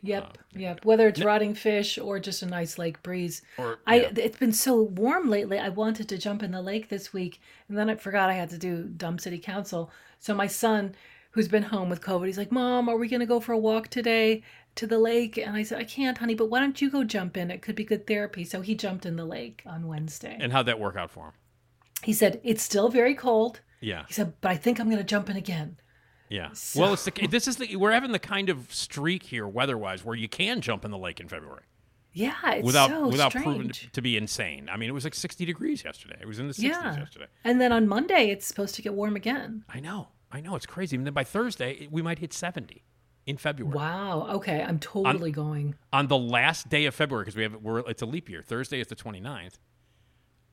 Yep, 0.03 0.25
um, 0.25 0.61
yep. 0.61 0.85
Whether 0.85 1.09
it's 1.09 1.23
rotting 1.23 1.55
fish 1.55 1.99
or 1.99 2.19
just 2.19 2.43
a 2.43 2.47
nice 2.47 2.79
lake 2.79 3.03
breeze. 3.03 3.43
Or- 3.59 3.79
I 3.87 4.01
yeah. 4.01 4.11
it's 4.17 4.39
been 4.39 4.53
so 4.53 4.83
warm 4.83 5.29
lately. 5.29 5.59
I 5.59 5.69
wanted 5.69 6.09
to 6.09 6.19
jump 6.19 6.43
in 6.43 6.53
the 6.53 6.63
lake 6.63 6.89
this 6.89 7.13
week, 7.13 7.41
and 7.69 7.77
then 7.77 7.91
I 7.91 7.95
forgot 7.97 8.31
I 8.31 8.35
had 8.35 8.51
to 8.51 8.59
do 8.59 8.85
dumb 8.85 9.19
city 9.19 9.39
council. 9.39 9.91
So 10.19 10.35
my 10.35 10.47
son, 10.47 10.95
who's 11.33 11.49
been 11.49 11.63
home 11.65 11.89
with 11.89 12.01
COVID, 12.03 12.27
he's 12.27 12.39
like, 12.39 12.53
"Mom, 12.53 12.89
are 12.89 12.97
we 12.97 13.09
gonna 13.09 13.27
go 13.27 13.41
for 13.41 13.53
a 13.53 13.59
walk 13.59 13.89
today 13.89 14.43
to 14.77 14.87
the 14.87 14.99
lake?" 14.99 15.37
And 15.39 15.57
I 15.57 15.63
said, 15.63 15.79
"I 15.79 15.85
can't, 15.85 16.19
honey, 16.19 16.35
but 16.35 16.51
why 16.51 16.61
don't 16.61 16.81
you 16.81 16.91
go 16.91 17.05
jump 17.05 17.37
in? 17.37 17.51
It 17.51 17.63
could 17.63 17.77
be 17.77 17.85
good 17.85 18.07
therapy." 18.07 18.45
So 18.45 18.61
he 18.61 18.75
jumped 18.75 19.07
in 19.07 19.17
the 19.17 19.25
lake 19.25 19.63
on 19.67 19.87
Wednesday. 19.87 20.37
And 20.41 20.53
how'd 20.53 20.67
that 20.67 20.81
work 20.81 20.97
out 20.97 21.11
for 21.11 21.27
him? 21.27 21.33
he 22.03 22.13
said, 22.15 22.41
"It's 22.43 22.63
still 22.63 22.89
very 22.89 23.15
cold." 23.15 23.61
Yeah, 23.83 24.05
He 24.07 24.15
said, 24.15 24.35
"But 24.41 24.51
I 24.51 24.57
think 24.57 24.79
I'm 24.79 24.91
gonna 24.91 25.05
jump 25.05 25.31
in 25.31 25.37
again." 25.37 25.77
Yeah. 26.31 26.51
Well, 26.77 26.93
it's 26.93 27.05
the, 27.05 27.27
this 27.29 27.49
is 27.49 27.57
the 27.57 27.77
we're 27.77 27.91
having 27.91 28.13
the 28.13 28.19
kind 28.19 28.49
of 28.49 28.73
streak 28.73 29.25
here 29.25 29.47
weather-wise 29.47 30.05
where 30.05 30.17
you 30.17 30.29
can 30.29 30.61
jump 30.61 30.85
in 30.85 30.93
the 30.93 30.99
lake 30.99 31.21
in 31.21 31.29
February 31.29 31.65
Yeah, 32.13 32.35
it's 32.47 32.65
without 32.65 32.89
so 32.89 33.09
without 33.09 33.33
strange. 33.33 33.45
proving 33.45 33.71
to, 33.93 34.01
be 34.01 34.17
insane. 34.17 34.69
I 34.73 34.77
mean, 34.77 34.89
it 34.89 34.93
was 34.93 35.05
like 35.05 35.15
60 35.15 35.45
degrees 35.45 35.85
yesterday. 35.85 36.17
It 36.21 36.27
was 36.27 36.39
in 36.39 36.47
the 36.47 36.55
60s 36.55 36.63
yeah. 36.63 36.97
yesterday. 36.97 37.27
And 37.45 37.61
then 37.61 37.73
on 37.73 37.89
Monday, 37.89 38.31
it's 38.31 38.47
supposed 38.47 38.77
to 38.77 38.83
get 38.83 38.95
warm 38.95 39.17
again. 39.17 39.65
I 39.69 39.81
know, 39.81 40.09
I 40.31 40.41
know, 40.41 40.55
it's 40.55 40.67
crazy. 40.67 40.97
And 40.97 41.05
then 41.05 41.13
by 41.13 41.25
Thursday, 41.25 41.89
we 41.91 42.01
might 42.01 42.21
hit 42.21 42.33
70 42.33 42.85
in 43.27 43.37
February. 43.37 43.75
Wow. 43.75 44.29
Okay, 44.35 44.63
I'm 44.63 44.79
totally 44.79 45.33
going. 45.33 45.75
On 45.93 46.07
the 46.07 46.19
last 46.19 46.69
day 46.69 46.87
of 46.87 46.95
February, 46.95 47.25
because 47.25 47.37
we 47.37 47.43
have 47.43 47.57
we're 47.57 47.81
it's 47.81 48.03
a 48.03 48.07
leap 48.07 48.31
year. 48.31 48.43
Thursday 48.43 48.81
is 48.81 48.87
the 48.87 48.97
29th, 48.97 49.59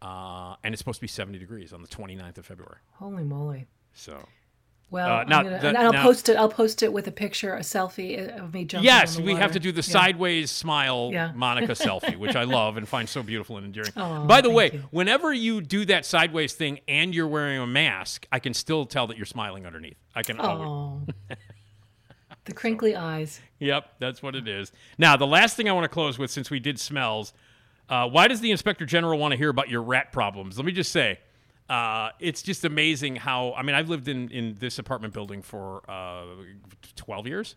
uh, 0.02 0.56
and 0.64 0.74
it's 0.74 0.80
supposed 0.80 0.98
to 0.98 1.02
be 1.02 1.08
70 1.08 1.38
degrees 1.38 1.72
on 1.72 1.82
the 1.84 1.88
29th 1.88 2.40
of 2.40 2.46
February. 2.48 2.80
Holy 2.94 3.24
moly. 3.24 3.68
So 3.94 4.28
Well, 4.90 5.18
Uh, 5.20 5.24
now 5.26 5.44
gonna, 5.44 5.60
the- 5.60 5.68
and 5.68 5.78
I'll 5.78 5.92
now- 5.92 6.02
post 6.04 6.30
it. 6.30 6.38
I'll 6.38 6.48
post 6.48 6.82
it 6.82 6.94
with 6.94 7.08
a 7.08 7.12
picture, 7.12 7.54
a 7.56 7.60
selfie 7.60 8.18
of 8.42 8.54
me 8.54 8.64
jumping. 8.64 8.86
Yes, 8.86 9.20
we 9.20 9.36
have 9.36 9.52
to 9.52 9.60
do 9.60 9.74
the 9.74 9.80
Yeah. 9.82 9.94
sideways 9.94 10.50
smile 10.50 11.10
Yeah. 11.12 11.32
Monica 11.36 11.74
selfie, 11.74 12.16
which 12.16 12.38
I 12.38 12.44
love 12.46 12.78
and 12.78 12.88
find 12.88 13.10
so 13.10 13.22
beautiful 13.22 13.58
and 13.58 13.66
endearing. 13.66 13.92
Aw, 13.98 14.26
By 14.26 14.40
the 14.40 14.50
way, 14.50 14.70
you. 14.72 14.84
whenever 14.92 15.34
you 15.34 15.60
do 15.60 15.84
that 15.86 16.06
sideways 16.06 16.54
thing 16.54 16.80
and 16.88 17.14
you're 17.14 17.28
wearing 17.28 17.60
a 17.60 17.68
mask, 17.68 18.28
I 18.32 18.40
can 18.40 18.54
still 18.54 18.86
tell 18.86 19.08
that 19.08 19.18
you're 19.18 19.26
smiling 19.26 19.66
underneath. 19.66 19.98
I 20.16 20.24
can. 20.24 20.40
Oh, 20.40 21.02
the 22.46 22.54
crinkly 22.54 22.96
eyes. 22.96 23.42
Yep, 23.60 23.96
that's 24.00 24.24
what 24.24 24.36
it 24.36 24.48
is. 24.48 24.72
Now, 24.98 25.18
the 25.18 25.28
last 25.28 25.58
thing 25.58 25.68
I 25.68 25.74
want 25.74 25.84
to 25.84 25.90
close 25.90 26.18
with, 26.18 26.32
since 26.32 26.50
we 26.50 26.60
did 26.62 26.80
smells, 26.80 27.34
uh, 27.90 28.08
why 28.08 28.30
does 28.30 28.40
the 28.40 28.52
inspector 28.52 28.86
general 28.86 29.20
want 29.20 29.34
to 29.34 29.38
hear 29.38 29.50
about 29.50 29.68
your 29.70 29.82
rat 29.82 30.14
problems? 30.14 30.58
Let 30.58 30.66
me 30.66 30.72
just 30.72 30.92
say, 30.94 31.20
uh, 31.70 32.10
it's 32.20 32.42
just 32.42 32.64
amazing 32.66 33.16
how. 33.18 33.54
I 33.54 33.62
mean, 33.64 33.76
I've 33.76 33.90
lived 33.90 34.08
in 34.08 34.30
in 34.32 34.56
this 34.60 34.80
apartment 34.80 35.14
building 35.14 35.42
for 35.42 35.82
uh, 35.90 36.24
twelve 36.96 37.28
years. 37.28 37.56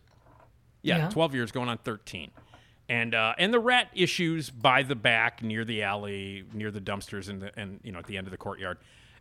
Yeah, 0.83 0.97
Yeah. 0.99 1.09
twelve 1.11 1.35
years, 1.35 1.53
going 1.53 1.69
on 1.69 1.79
thirteen. 1.79 2.31
And 2.89 3.15
uh, 3.15 3.35
and 3.39 3.55
the 3.55 3.61
rat 3.61 3.89
issues 3.95 4.51
by 4.51 4.83
the 4.83 4.97
back, 4.97 5.43
near 5.43 5.65
the 5.65 5.83
alley, 5.85 6.45
near 6.53 6.71
the 6.73 6.81
dumpsters, 6.81 7.29
and 7.29 7.41
the 7.43 7.59
and 7.59 7.79
you 7.85 7.93
know 7.93 8.01
at 8.01 8.07
the 8.07 8.17
end 8.17 8.27
of 8.27 8.31
the 8.33 8.37
courtyard. 8.39 8.79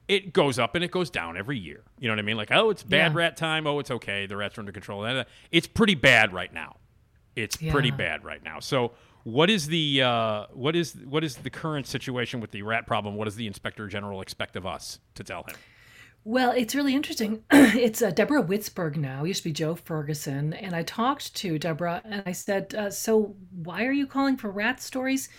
it 0.07 0.33
goes 0.33 0.57
up 0.57 0.73
and 0.73 0.83
it 0.83 0.89
goes 0.89 1.11
down 1.11 1.37
every 1.37 1.55
year. 1.59 1.83
You 1.99 2.07
know 2.07 2.13
what 2.13 2.19
I 2.19 2.23
mean? 2.23 2.35
Like, 2.37 2.51
oh, 2.51 2.71
it's 2.71 2.81
bad 2.81 3.11
Yeah. 3.11 3.17
rat 3.19 3.37
time. 3.37 3.67
Oh, 3.67 3.77
it's 3.77 3.91
okay. 3.91 4.25
The 4.25 4.35
rats 4.37 4.57
are 4.57 4.61
under 4.61 4.71
control. 4.71 5.05
It's 5.51 5.67
pretty 5.67 5.93
bad 5.93 6.33
right 6.33 6.51
now. 6.51 6.77
It's 7.35 7.55
pretty 7.57 7.91
bad 7.91 8.25
right 8.25 8.43
now. 8.43 8.59
So, 8.59 8.93
what 9.23 9.49
is 9.49 9.67
the 9.67 10.01
uh, 10.01 10.45
what 10.53 10.75
is 10.75 10.93
what 10.93 11.23
is 11.23 11.37
the 11.37 11.49
current 11.49 11.87
situation 11.87 12.39
with 12.39 12.51
the 12.51 12.61
rat 12.61 12.87
problem? 12.87 13.15
What 13.15 13.25
does 13.25 13.35
the 13.35 13.47
inspector 13.47 13.87
general 13.87 14.21
expect 14.21 14.55
of 14.55 14.65
us 14.65 14.99
to 15.15 15.23
tell 15.23 15.43
him? 15.43 15.55
Well, 16.25 16.51
it's 16.51 16.75
really 16.75 16.95
interesting. 16.95 17.43
it's 17.51 18.01
uh, 18.01 18.11
Deborah 18.11 18.43
Witzburg 18.43 18.97
now. 18.97 19.23
It 19.23 19.29
Used 19.29 19.43
to 19.43 19.49
be 19.49 19.53
Joe 19.53 19.75
Ferguson, 19.75 20.53
and 20.53 20.75
I 20.75 20.83
talked 20.83 21.33
to 21.35 21.57
Deborah 21.57 22.01
and 22.03 22.23
I 22.25 22.31
said, 22.31 22.75
uh, 22.75 22.89
"So 22.89 23.35
why 23.63 23.85
are 23.85 23.91
you 23.91 24.07
calling 24.07 24.37
for 24.37 24.49
rat 24.49 24.81
stories?" 24.81 25.29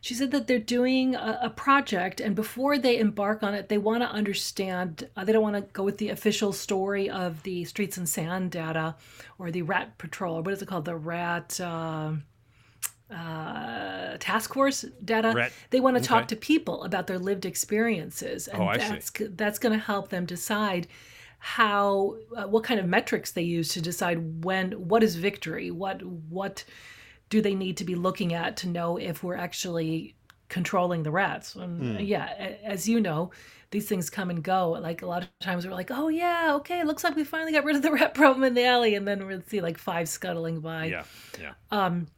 She 0.00 0.14
said 0.14 0.30
that 0.30 0.46
they're 0.46 0.60
doing 0.60 1.16
a, 1.16 1.40
a 1.42 1.50
project, 1.50 2.20
and 2.20 2.36
before 2.36 2.78
they 2.78 2.98
embark 2.98 3.42
on 3.42 3.54
it, 3.54 3.68
they 3.68 3.78
want 3.78 4.02
to 4.02 4.08
understand. 4.08 5.08
Uh, 5.16 5.24
they 5.24 5.32
don't 5.32 5.42
want 5.42 5.56
to 5.56 5.72
go 5.72 5.82
with 5.82 5.98
the 5.98 6.10
official 6.10 6.52
story 6.52 7.10
of 7.10 7.42
the 7.42 7.64
streets 7.64 7.96
and 7.96 8.08
san 8.08 8.48
data 8.48 8.94
or 9.38 9.50
the 9.50 9.62
rat 9.62 9.98
patrol. 9.98 10.38
Or 10.38 10.42
what 10.42 10.54
is 10.54 10.62
it 10.62 10.66
called? 10.66 10.84
The 10.84 10.96
rat. 10.96 11.60
Uh, 13.10 14.16
task 14.18 14.52
force 14.52 14.84
data. 15.04 15.32
Rat- 15.34 15.52
They 15.70 15.80
want 15.80 15.96
to 15.96 16.00
okay. 16.00 16.06
talk 16.08 16.28
to 16.28 16.36
people 16.36 16.84
about 16.84 17.06
their 17.06 17.18
lived 17.18 17.46
experiences, 17.46 18.48
and 18.48 18.62
Oh, 18.62 18.66
I 18.66 18.78
see. 18.78 18.88
that's 18.88 19.12
that's 19.36 19.58
going 19.58 19.72
to 19.78 19.84
help 19.84 20.10
them 20.10 20.26
decide 20.26 20.86
how 21.38 22.16
uh, 22.36 22.44
what 22.46 22.64
kind 22.64 22.78
of 22.80 22.86
metrics 22.86 23.32
they 23.32 23.42
use 23.42 23.68
to 23.74 23.80
decide 23.80 24.44
when 24.44 24.72
what 24.72 25.02
is 25.02 25.16
victory, 25.16 25.70
what 25.70 26.02
what 26.02 26.64
do 27.30 27.40
they 27.40 27.54
need 27.54 27.76
to 27.78 27.84
be 27.84 27.94
looking 27.94 28.34
at 28.34 28.56
to 28.58 28.68
know 28.68 28.96
if 28.98 29.22
we're 29.22 29.36
actually 29.36 30.14
controlling 30.48 31.02
the 31.02 31.10
rats. 31.10 31.54
And 31.54 32.00
yeah, 32.00 32.30
a- 32.38 32.64
as 32.66 32.88
you 32.88 33.00
know, 33.00 33.30
these 33.70 33.86
things 33.88 34.08
come 34.10 34.30
and 34.30 34.42
go. 34.42 34.70
Like 34.70 35.02
a 35.02 35.06
lot 35.06 35.22
of 35.22 35.28
times 35.40 35.66
we're 35.66 35.72
like, 35.74 35.90
oh 35.90 36.08
yeah, 36.08 36.54
okay, 36.56 36.82
looks 36.84 37.04
like 37.04 37.16
we 37.16 37.24
finally 37.24 37.52
got 37.52 37.64
rid 37.64 37.76
of 37.76 37.82
the 37.82 37.92
rat 37.92 38.14
problem 38.14 38.44
in 38.44 38.54
the 38.54 38.64
alley, 38.64 38.94
and 38.94 39.06
then 39.06 39.26
we'll 39.26 39.42
see 39.46 39.60
like 39.60 39.78
five 39.78 40.08
scuttling 40.08 40.60
by. 40.60 40.86
Yeah, 40.86 41.04
yeah. 41.40 41.52
Um, 41.70 42.08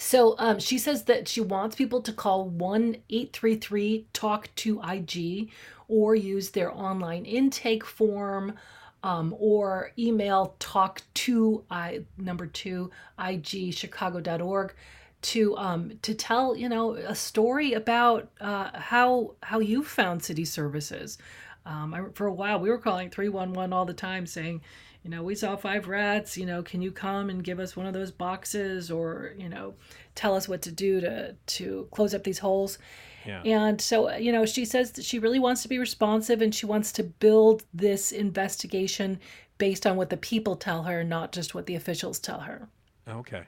so 0.00 0.34
um, 0.38 0.58
she 0.58 0.78
says 0.78 1.04
that 1.04 1.28
she 1.28 1.42
wants 1.42 1.76
people 1.76 2.00
to 2.00 2.12
call 2.12 2.48
1 2.48 2.96
833 3.10 4.06
Talk 4.14 4.48
to 4.56 4.80
IG 4.82 5.50
or 5.88 6.14
use 6.14 6.50
their 6.50 6.72
online 6.72 7.26
intake 7.26 7.84
form 7.84 8.54
um, 9.02 9.34
or 9.38 9.92
email 9.98 10.54
talk 10.58 11.02
to 11.14 11.64
I 11.70 12.04
number 12.16 12.46
two 12.46 12.90
IG 13.22 13.74
Chicago.org 13.74 14.74
to 15.22 15.56
um, 15.58 15.92
to 16.00 16.14
tell 16.14 16.56
you 16.56 16.70
know 16.70 16.94
a 16.94 17.14
story 17.14 17.74
about 17.74 18.30
uh, 18.40 18.70
how 18.72 19.34
how 19.42 19.58
you 19.58 19.84
found 19.84 20.22
city 20.22 20.46
services. 20.46 21.18
Um, 21.66 21.92
I, 21.92 22.04
for 22.14 22.26
a 22.26 22.32
while, 22.32 22.58
we 22.58 22.70
were 22.70 22.78
calling 22.78 23.10
311 23.10 23.70
all 23.74 23.84
the 23.84 23.92
time 23.92 24.26
saying, 24.26 24.62
you 25.02 25.10
know, 25.10 25.22
we 25.22 25.34
saw 25.34 25.56
five 25.56 25.88
rats, 25.88 26.36
you 26.36 26.44
know, 26.44 26.62
can 26.62 26.82
you 26.82 26.92
come 26.92 27.30
and 27.30 27.42
give 27.42 27.58
us 27.58 27.76
one 27.76 27.86
of 27.86 27.94
those 27.94 28.10
boxes 28.10 28.90
or, 28.90 29.34
you 29.38 29.48
know, 29.48 29.74
tell 30.14 30.34
us 30.34 30.48
what 30.48 30.62
to 30.62 30.72
do 30.72 31.00
to, 31.00 31.34
to 31.46 31.88
close 31.90 32.14
up 32.14 32.24
these 32.24 32.38
holes. 32.38 32.78
Yeah. 33.26 33.42
And 33.44 33.80
so, 33.80 34.14
you 34.16 34.32
know, 34.32 34.44
she 34.44 34.64
says 34.64 34.92
that 34.92 35.04
she 35.04 35.18
really 35.18 35.38
wants 35.38 35.62
to 35.62 35.68
be 35.68 35.78
responsive 35.78 36.42
and 36.42 36.54
she 36.54 36.66
wants 36.66 36.92
to 36.92 37.02
build 37.02 37.64
this 37.72 38.12
investigation 38.12 39.18
based 39.58 39.86
on 39.86 39.96
what 39.96 40.10
the 40.10 40.16
people 40.16 40.56
tell 40.56 40.82
her, 40.82 41.04
not 41.04 41.32
just 41.32 41.54
what 41.54 41.66
the 41.66 41.76
officials 41.76 42.18
tell 42.18 42.40
her. 42.40 42.68
Okay. 43.08 43.42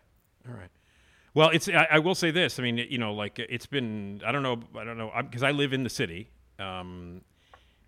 All 0.48 0.54
right. 0.54 0.70
Well, 1.34 1.48
it's. 1.48 1.68
I, 1.68 1.88
I 1.92 1.98
will 1.98 2.14
say 2.14 2.30
this. 2.30 2.58
I 2.58 2.62
mean, 2.62 2.76
you 2.76 2.98
know, 2.98 3.14
like 3.14 3.38
it's 3.38 3.66
been. 3.66 4.20
I 4.26 4.32
don't 4.32 4.42
know. 4.42 4.60
I 4.78 4.84
don't 4.84 4.98
know 4.98 5.10
because 5.22 5.42
I 5.42 5.52
live 5.52 5.72
in 5.72 5.82
the 5.82 5.90
city, 5.90 6.28
um, 6.58 7.22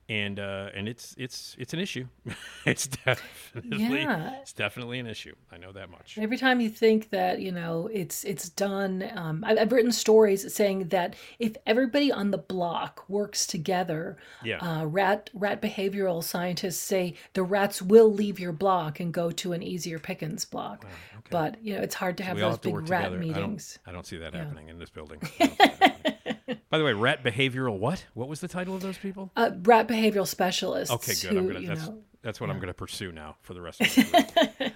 and 0.08 0.38
uh, 0.38 0.68
and 0.74 0.86
it's 0.88 1.14
it's 1.18 1.56
it's 1.58 1.72
an 1.72 1.80
issue. 1.80 2.06
it's 2.66 2.86
definitely 2.86 4.00
Yeah. 4.02 4.38
it's 4.42 4.52
definitely 4.52 4.98
an 4.98 5.06
issue. 5.06 5.34
I 5.50 5.56
know 5.56 5.72
that 5.72 5.90
much. 5.90 6.18
Every 6.20 6.36
time 6.36 6.60
you 6.60 6.68
think 6.68 7.10
that 7.10 7.40
you 7.40 7.52
know 7.52 7.88
it's 7.92 8.24
it's 8.24 8.48
done, 8.50 9.08
um, 9.14 9.44
I've, 9.46 9.58
I've 9.58 9.72
written 9.72 9.92
stories 9.92 10.52
saying 10.54 10.88
that 10.88 11.16
if 11.38 11.56
everybody 11.66 12.12
on 12.12 12.30
the 12.30 12.38
block 12.38 13.04
works 13.08 13.46
together, 13.46 14.18
Yeah. 14.42 14.58
uh, 14.58 14.84
rat 14.84 15.30
rat 15.32 15.62
behavioral 15.62 16.22
scientists 16.22 16.80
say 16.80 17.14
the 17.32 17.42
rats 17.42 17.80
will 17.80 18.12
leave 18.12 18.38
your 18.38 18.52
block 18.52 19.00
and 19.00 19.12
go 19.12 19.30
to 19.30 19.52
an 19.52 19.62
easier 19.62 19.98
pickings 19.98 20.44
block. 20.44 20.84
But 21.30 21.56
you 21.64 21.74
know 21.76 21.80
it's 21.80 21.94
hard 21.94 22.18
to 22.18 22.22
have 22.24 22.36
all 22.36 22.42
those 22.42 22.50
have 22.52 22.60
to 22.62 22.68
big 22.68 22.88
rat 22.90 23.04
together. 23.04 23.06
I 23.06 23.10
don't- 23.10 23.20
meetings. 23.20 23.78
I 23.86 23.92
don't, 23.92 24.04
see 24.06 24.18
that 24.18 24.34
happening 24.34 24.68
in 24.68 24.78
this 24.78 24.90
building. 24.90 25.20
I 26.48 26.52
don't 26.52 26.56
see 26.56 26.56
that 26.56 26.58
happening. 26.58 26.64
By 26.70 26.78
the 26.78 26.84
way, 26.84 26.92
rat 26.92 27.24
behavioral 27.24 27.78
what? 27.78 28.04
What 28.14 28.28
was 28.28 28.40
the 28.40 28.48
title 28.48 28.74
of 28.74 28.82
those 28.82 28.98
people? 28.98 29.30
Uh, 29.36 29.50
rat 29.62 29.88
behavioral 29.88 30.26
specialists. 30.26 30.92
Okay, 30.94 31.14
good. 31.14 31.32
Who, 31.32 31.38
I'm 31.38 31.46
gonna. 31.46 31.66
That's 31.66 31.86
know, 31.86 32.02
that's 32.22 32.40
what 32.40 32.50
I'm 32.50 32.58
gonna 32.58 32.74
pursue 32.74 33.12
now 33.12 33.36
for 33.42 33.54
the 33.54 33.60
rest 33.60 33.80
of 33.80 34.12
my 34.12 34.22
career. 34.22 34.72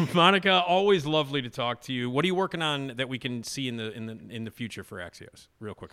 Monica, 0.14 0.62
always 0.66 1.06
lovely 1.06 1.42
to 1.42 1.50
talk 1.50 1.80
to 1.82 1.92
you. 1.92 2.10
What 2.10 2.24
are 2.24 2.26
you 2.26 2.34
working 2.34 2.62
on 2.62 2.94
that 2.96 3.08
we 3.08 3.18
can 3.18 3.42
see 3.42 3.68
in 3.68 3.76
the 3.76 3.92
in 3.92 4.06
the 4.06 4.18
in 4.28 4.44
the 4.44 4.50
future 4.50 4.82
for 4.84 4.98
Axios? 4.98 5.48
Real 5.60 5.74
quick. 5.74 5.92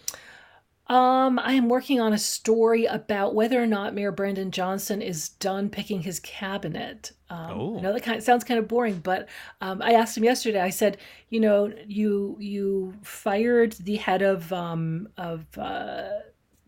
Um, 0.87 1.39
I 1.39 1.53
am 1.53 1.67
working 1.67 1.99
on 1.99 2.13
a 2.13 2.17
story 2.17 2.85
about 2.85 3.33
whether 3.33 3.61
or 3.61 3.65
not 3.65 3.95
Mayor 3.95 4.11
Brandon 4.11 4.51
Johnson 4.51 5.01
is 5.01 5.29
done 5.29 5.69
picking 5.69 6.01
his 6.01 6.19
cabinet. 6.19 7.11
Um, 7.29 7.51
Oh. 7.51 7.77
I 7.77 7.81
know 7.81 7.91
that 7.93 8.03
kind 8.03 8.17
of, 8.17 8.23
sounds 8.23 8.43
kind 8.43 8.59
of 8.59 8.67
boring, 8.67 8.99
but 8.99 9.27
um, 9.61 9.81
I 9.81 9.93
asked 9.93 10.15
him 10.15 10.23
yesterday. 10.23 10.61
I 10.61 10.69
said, 10.69 10.97
you 11.29 11.39
know, 11.39 11.73
you 11.87 12.37
you 12.39 12.93
fired 13.01 13.73
the 13.73 13.95
head 13.95 14.21
of 14.21 14.53
um, 14.53 15.07
of 15.17 15.45
uh, 15.57 16.09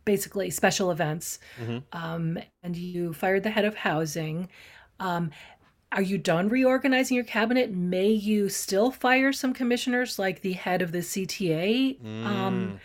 basically 0.03 0.49
special 0.49 0.89
events, 0.89 1.37
um, 1.91 2.39
and 2.63 2.75
you 2.75 3.13
fired 3.13 3.43
the 3.43 3.51
head 3.51 3.65
of 3.65 3.75
housing. 3.75 4.49
Um, 4.99 5.29
are 5.91 6.01
you 6.01 6.17
done 6.17 6.49
reorganizing 6.49 7.15
your 7.15 7.23
cabinet? 7.23 7.71
May 7.71 8.09
you 8.09 8.49
still 8.49 8.91
fire 8.91 9.31
some 9.31 9.53
commissioners, 9.53 10.17
like 10.19 10.41
the 10.41 10.53
head 10.53 10.81
of 10.81 10.91
the 10.91 10.97
CTA? 10.99 11.97
Um, 12.25 12.79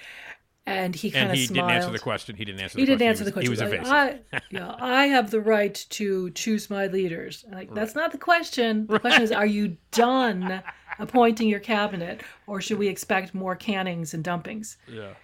and 0.67 0.95
he 0.95 1.11
kind 1.11 1.23
And 1.25 1.31
of 1.33 1.37
he 1.39 1.47
smiled. 1.47 1.69
didn't 1.69 1.77
answer 1.83 1.91
the 1.91 1.99
question. 1.99 2.37
He 2.37 2.45
didn't 2.45 2.61
answer. 2.61 2.75
The 2.77 2.81
He 2.83 2.87
didn't 2.87 2.99
question. 2.99 3.09
answer 3.09 3.25
the 3.25 3.33
question. 3.33 3.47
he 3.47 3.51
was 3.51 3.61
Like, 3.61 3.73
evasive. 3.81 3.93
I, 4.33 4.41
yeah, 4.51 4.75
I 4.79 5.07
have 5.07 5.31
the 5.31 5.41
right 5.41 5.75
to 5.91 6.31
choose 6.31 6.71
my 6.71 6.87
leaders. 6.87 7.45
Like 7.51 7.73
that's 7.75 7.95
not 7.95 8.13
the 8.13 8.19
question. 8.19 8.87
The 8.87 9.01
question 9.01 9.23
is, 9.23 9.33
are 9.33 9.47
you 9.47 9.77
done 9.91 10.63
appointing 10.99 11.49
your 11.49 11.61
cabinet, 11.61 12.23
or 12.47 12.61
should 12.61 12.79
we 12.79 12.89
expect 12.89 13.35
more 13.35 13.57
cannings 13.57 14.15
and 14.15 14.23
dumpings? 14.25 14.77
yeah. 14.89 15.15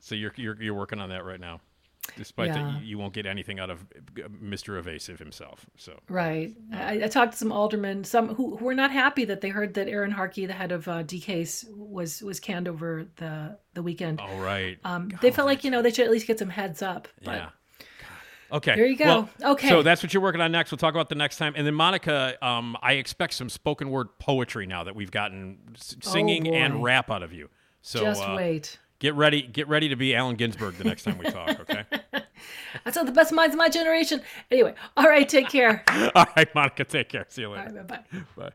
So 0.00 0.14
you're 0.14 0.32
you're 0.36 0.60
you're 0.62 0.74
working 0.74 0.98
on 0.98 1.10
that 1.10 1.24
right 1.24 1.38
now, 1.40 1.60
despite 2.16 2.48
Yeah. 2.48 2.72
that 2.74 2.82
you, 2.82 2.98
won't 2.98 3.12
get 3.12 3.26
anything 3.26 3.58
out 3.60 3.70
of 3.70 3.82
uh, 4.18 4.28
Mr. 4.42 4.78
Evasive 4.78 5.18
himself. 5.18 5.66
So 5.76 5.98
Right. 6.08 6.54
I, 6.72 7.04
I 7.04 7.08
talked 7.08 7.32
to 7.32 7.38
some 7.38 7.52
aldermen, 7.52 8.04
some 8.04 8.34
who, 8.34 8.56
who 8.56 8.64
were 8.64 8.74
not 8.74 8.90
happy 8.90 9.24
that 9.26 9.40
they 9.40 9.48
heard 9.48 9.74
that 9.74 9.88
Erin 9.88 10.10
Harkey, 10.10 10.46
the 10.46 10.52
head 10.52 10.72
of 10.72 10.86
uh, 10.88 11.02
DCASE, 11.02 11.66
was 11.76 12.22
was 12.22 12.40
canned 12.40 12.68
over 12.68 13.06
the 13.16 13.58
the 13.74 13.82
weekend. 13.82 14.20
all 14.20 14.40
right. 14.40 14.78
Um, 14.84 15.10
they 15.20 15.30
felt 15.30 15.46
like 15.46 15.64
you 15.64 15.70
know 15.70 15.82
they 15.82 15.90
should 15.90 16.04
at 16.06 16.10
least 16.10 16.26
get 16.26 16.38
some 16.38 16.50
heads 16.50 16.82
up. 16.82 17.08
But 17.24 17.34
yeah. 17.36 17.48
Okay. 18.52 18.74
There 18.74 18.86
you 18.86 18.96
go. 18.96 19.04
Well, 19.40 19.52
Okay. 19.52 19.68
So 19.68 19.82
that's 19.82 20.02
what 20.02 20.12
you're 20.12 20.22
working 20.22 20.40
on 20.40 20.50
next. 20.50 20.72
We'll 20.72 20.78
talk 20.78 20.92
about 20.94 21.08
the 21.08 21.14
next 21.14 21.36
time. 21.36 21.52
And 21.56 21.64
then 21.64 21.74
Monica, 21.74 22.34
um, 22.44 22.76
I 22.82 22.94
expect 22.94 23.34
some 23.34 23.48
spoken 23.48 23.90
word 23.90 24.08
poetry 24.18 24.66
now 24.66 24.82
that 24.84 24.96
we've 24.96 25.12
gotten 25.12 25.58
s- 25.76 25.94
singing 26.02 26.48
Oh, 26.48 26.54
and 26.54 26.82
rap 26.82 27.12
out 27.12 27.22
of 27.22 27.32
you. 27.32 27.48
So 27.82 28.00
just 28.00 28.20
uh, 28.22 28.34
wait. 28.36 28.76
Get 29.00 29.14
ready. 29.16 29.42
Get 29.42 29.66
ready 29.66 29.88
to 29.88 29.96
be 29.96 30.14
Allen 30.14 30.36
Ginsberg 30.36 30.76
the 30.76 30.84
next 30.84 31.02
time 31.02 31.18
we 31.18 31.28
talk. 31.28 31.58
Okay. 31.60 31.84
That's 32.84 32.96
all 32.96 33.04
the 33.04 33.12
best 33.12 33.32
minds 33.32 33.54
of 33.54 33.58
my 33.58 33.68
generation. 33.68 34.22
Anyway, 34.50 34.74
all 34.96 35.06
right, 35.06 35.28
take 35.28 35.48
care. 35.48 35.82
all 36.14 36.26
right, 36.36 36.54
Monica. 36.54 36.84
Take 36.84 37.08
care. 37.08 37.26
See 37.28 37.42
you 37.42 37.48
later. 37.50 37.72
right, 37.74 37.86
bye 37.86 38.02
bye. 38.12 38.20
Bye. 38.36 38.52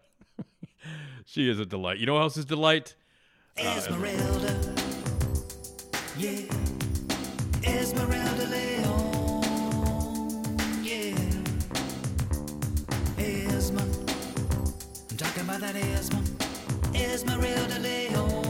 she 1.25 1.49
is 1.49 1.59
a 1.59 1.65
delight. 1.65 1.97
You 1.97 2.05
know 2.05 2.15
who 2.15 2.21
else 2.21 2.37
is 2.37 2.45
a 2.45 2.47
delight? 2.47 2.95
Uh, 3.57 3.75
Esmeralda, 3.77 4.75
yeah, 6.17 6.41
Esmeralda 7.63 8.45
Leon, 8.47 9.43
yeah, 10.83 11.15
Esma, 13.15 13.79
I'm 15.09 15.17
talking 15.17 15.43
about 15.43 15.61
that 15.61 15.75
Esma, 15.75 16.21
Esmeralda 16.93 17.79
Leon, 17.79 18.44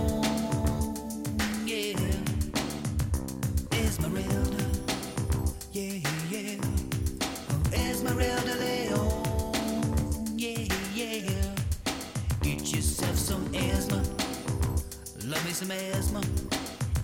Love 15.62 15.70
me 15.70 15.78
some 16.02 16.22
Esma, 16.22 16.22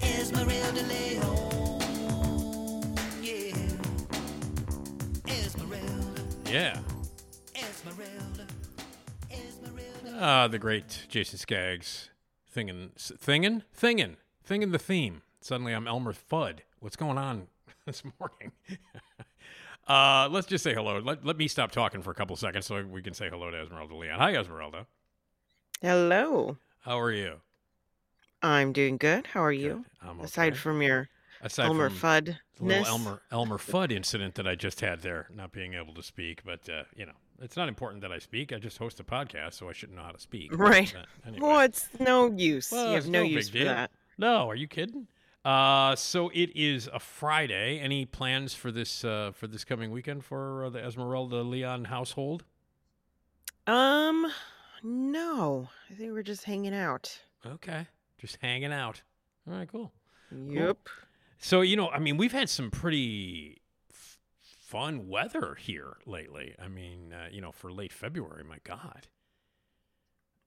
Esmeralda 0.04 0.82
Leon. 0.84 1.80
Yeah, 3.22 3.56
Esmeralda, 5.26 6.22
Yeah. 6.52 6.80
Esmeralda, 7.56 8.47
Esmeralda. 9.32 10.18
Ah, 10.20 10.47
the 10.49 10.60
great 10.60 11.06
Jason 11.08 11.39
Skaggs. 11.39 12.10
Thingin', 12.54 12.89
s- 12.97 13.14
thingin', 13.26 13.64
thingin', 13.74 14.18
thingin' 14.45 14.72
the 14.74 14.80
theme. 14.80 15.22
Suddenly 15.39 15.72
I'm 15.72 15.88
Elmer 15.88 16.12
Fudd. 16.12 16.60
What's 16.82 16.97
going 16.97 17.18
on 17.18 17.47
this 17.86 18.04
morning? 18.20 18.52
Uh, 19.88 20.30
let's 20.32 20.45
just 20.47 20.64
say 20.64 20.74
hello. 20.74 20.99
Let, 20.99 21.26
let 21.26 21.38
me 21.38 21.47
stop 21.49 21.72
talking 21.72 22.02
for 22.04 22.12
a 22.12 22.14
couple 22.14 22.36
seconds 22.38 22.66
so 22.68 22.82
we 22.84 23.02
can 23.02 23.14
say 23.16 23.30
hello 23.30 23.49
to 23.52 23.58
Esmeralda 23.58 23.95
Leon. 23.95 24.20
Hi, 24.20 24.36
Esmeralda. 24.36 24.86
Hello. 25.82 26.58
How 26.82 26.99
are 26.99 27.12
you? 27.12 27.41
I'm 28.42 28.74
doing 28.74 28.98
good. 28.98 29.28
How 29.28 29.44
are 29.44 29.52
you? 29.52 29.86
Good. 30.02 30.10
I'm 30.10 30.20
Aside 30.20 30.58
from 30.58 30.82
your 30.82 31.10
Aside 31.42 31.66
Elmer 31.66 31.89
Fudd. 31.89 32.38
little 32.60 32.86
Elmer 32.86 33.22
Elmer 33.32 33.58
Fudd 33.58 33.92
incident 33.92 34.36
that 34.36 34.48
I 34.48 34.56
just 34.56 34.82
had 34.82 35.02
there, 35.02 35.28
not 35.34 35.52
being 35.52 35.74
able 35.74 35.94
to 35.94 36.04
speak, 36.04 36.44
but 36.44 36.68
uh, 36.70 36.84
you 36.96 37.06
know, 37.06 37.14
it's 37.42 37.56
not 37.58 37.68
important 37.68 38.02
that 38.02 38.12
I 38.12 38.20
speak. 38.20 38.54
I 38.54 38.58
just 38.58 38.78
host 38.78 39.00
a 39.00 39.04
podcast, 39.04 39.54
so 39.54 39.70
I 39.70 39.74
shouldn't 39.74 39.98
know 39.98 40.04
how 40.04 40.12
to 40.12 40.20
speak. 40.20 40.56
Right. 40.58 40.94
But 40.94 41.28
anyway. 41.28 41.48
Well, 41.48 41.60
it's 41.62 41.89
no 42.00 42.32
use. 42.32 42.72
Well, 42.72 42.89
you 42.89 42.96
have 42.96 43.08
no, 43.08 43.24
big 43.24 43.32
use 43.32 43.50
for 43.50 43.58
deal. 43.58 43.66
that. 43.66 43.92
No, 44.18 44.50
are 44.50 44.56
you 44.56 44.68
kidding? 44.68 45.08
Uh, 45.44 45.96
so 45.96 46.30
it 46.30 46.52
is 46.56 46.88
a 46.94 47.00
Friday. 47.00 47.80
Any 47.80 48.06
plans 48.06 48.54
for 48.54 48.72
this 48.72 49.04
uh, 49.04 49.32
for 49.34 49.48
this 49.48 49.64
coming 49.64 49.92
weekend 49.92 50.24
for 50.24 50.66
uh, 50.66 50.70
the 50.70 50.84
Esmeralda 50.84 51.42
Leon 51.42 51.86
household? 51.86 52.44
Um, 53.66 54.32
no. 54.84 55.70
I 55.89 55.94
think 55.94 56.12
we're 56.14 56.22
just 56.24 56.44
hanging 56.44 56.76
out. 56.76 57.20
Okay, 57.46 57.88
just 58.22 58.38
hanging 58.42 58.72
out. 58.72 59.02
All 59.50 59.56
right, 59.56 59.68
cool. 59.70 59.92
Yep. 60.32 60.78
So 61.40 61.62
you 61.62 61.76
know, 61.76 61.90
I 61.90 62.00
mean, 62.00 62.16
we've 62.18 62.32
had 62.32 62.48
some 62.50 62.70
pretty 62.72 63.62
f- 63.92 64.20
fun 64.40 65.08
weather 65.10 65.56
here 65.60 65.98
lately. 66.06 66.56
I 66.64 66.68
mean, 66.68 67.12
uh, 67.14 67.28
you 67.32 67.42
know, 67.42 67.52
for 67.52 67.72
late 67.72 67.92
February, 67.92 68.44
my 68.44 68.60
God. 68.64 69.08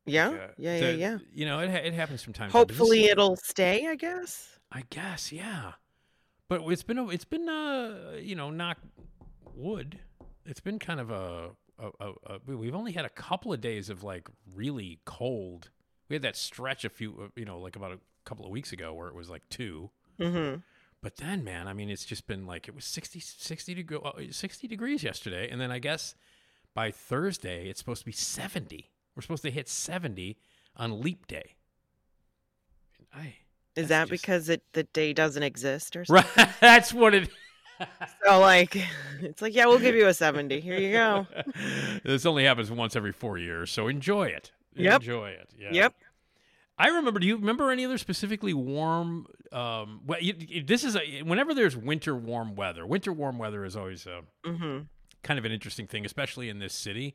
Yeah. 0.07 0.29
Uh, 0.29 0.33
yeah. 0.59 0.77
Yeah. 0.77 0.81
the- 0.81 0.95
Yeah. 0.97 1.18
You 1.33 1.47
know, 1.47 1.59
it 1.61 1.70
it 1.70 1.95
happens 1.95 2.22
from 2.22 2.33
time 2.33 2.49
to 2.49 2.53
time. 2.53 2.59
Hopefully 2.61 3.05
it'll 3.07 3.37
stay. 3.37 3.87
I 3.87 3.97
guess. 3.97 4.59
I 4.70 4.85
guess, 4.91 5.33
yeah. 5.33 5.72
But 6.49 6.62
it's 6.68 6.83
been 6.83 6.99
a, 6.99 7.09
it's 7.09 7.25
been 7.25 7.49
uh 7.49 8.12
you 8.20 8.35
know 8.37 8.51
knock 8.51 8.79
wood. 9.55 9.99
It's 10.47 10.61
been 10.61 10.79
kind 10.79 11.01
of 11.01 11.11
a, 11.11 11.51
a, 11.79 11.91
a, 12.01 12.12
a 12.27 12.57
we've 12.57 12.75
only 12.75 12.93
had 12.93 13.07
a 13.07 13.11
couple 13.11 13.53
of 13.53 13.61
days 13.61 13.89
of 13.89 14.03
like 14.05 14.29
really 14.55 15.01
cold. 15.05 15.70
We 16.09 16.14
had 16.14 16.22
that 16.22 16.36
stretch 16.36 16.84
a 16.84 16.88
few 16.88 17.14
uh, 17.22 17.28
you 17.36 17.44
know 17.44 17.59
like 17.59 17.76
about 17.76 17.92
a 17.92 17.98
couple 18.24 18.44
of 18.44 18.50
weeks 18.50 18.72
ago 18.72 18.92
where 18.92 19.09
it 19.09 19.14
was 19.14 19.30
like 19.30 19.48
two. 19.48 19.90
Mm-hmm. 20.18 20.61
But 21.02 21.16
then 21.16 21.44
man, 21.44 21.68
I 21.68 21.72
mean 21.72 21.90
it's 21.90 22.05
just 22.05 22.26
been 22.26 22.46
like 22.46 22.68
it 22.68 22.74
was 22.74 22.84
60 22.84 23.20
60 23.20 23.74
to 23.74 23.82
go 23.82 23.98
uh, 23.98 24.22
60 24.30 24.68
degrees 24.68 25.02
yesterday 25.02 25.48
and 25.50 25.61
then 25.61 25.70
I 25.70 25.78
guess 25.78 26.14
by 26.74 26.90
Thursday 26.90 27.68
it's 27.68 27.78
supposed 27.78 28.00
to 28.00 28.07
be 28.07 28.12
70. 28.12 28.90
We're 29.14 29.22
supposed 29.22 29.44
to 29.44 29.50
hit 29.50 29.68
70 29.68 30.36
on 30.76 31.00
leap 31.00 31.26
day. 31.26 31.55
I 33.14 33.34
Is 33.76 33.88
that 33.88 34.09
just- 34.09 34.22
because 34.22 34.48
it 34.48 34.62
the 34.72 34.84
day 34.84 35.12
doesn't 35.12 35.42
exist 35.42 35.96
or 35.96 36.05
something? 36.05 36.24
Right, 36.36 36.48
that's 36.61 36.92
what 36.92 37.14
it 37.14 37.28
So 38.24 38.40
like, 38.40 38.76
it's 39.20 39.42
like, 39.42 39.55
yeah, 39.55 39.66
we'll 39.66 39.78
give 39.78 39.94
you 39.94 40.07
a 40.07 40.14
seventy. 40.14 40.61
Here 40.61 40.78
you 40.78 40.92
go. 40.92 41.26
this 42.05 42.26
only 42.26 42.44
happens 42.44 42.70
once 42.70 42.96
every 42.96 43.12
four 43.12 43.38
years, 43.38 43.70
so 43.70 43.88
enjoy 43.88 44.24
it. 44.24 44.52
Yep. 44.75 45.01
Enjoy 45.03 45.29
it. 45.31 45.51
Yeah. 45.59 45.68
Yep. 45.72 45.95
I 46.77 46.89
remember. 46.89 47.20
Do 47.20 47.27
you 47.27 47.37
remember 47.37 47.70
any 47.70 47.85
other 47.85 47.99
specifically 47.99 48.53
warm? 48.55 49.27
Um, 49.53 50.01
well, 50.07 50.20
you, 50.20 50.35
you- 50.39 50.62
this 50.64 50.83
is 50.83 50.97
a, 50.97 51.22
whenever 51.22 51.55
there's 51.55 51.77
winter 51.77 52.14
warm 52.16 52.57
weather. 52.57 52.85
Winter 52.87 53.12
warm 53.12 53.39
weather 53.39 53.64
is 53.64 53.77
always 53.77 54.07
uh, 54.07 54.22
Mm-hmm. 54.45 54.81
kind 55.22 55.39
of 55.39 55.45
an 55.45 55.53
interesting 55.53 55.87
thing, 55.87 56.05
especially 56.05 56.49
in 56.49 56.59
this 56.59 56.75
city. 56.75 57.14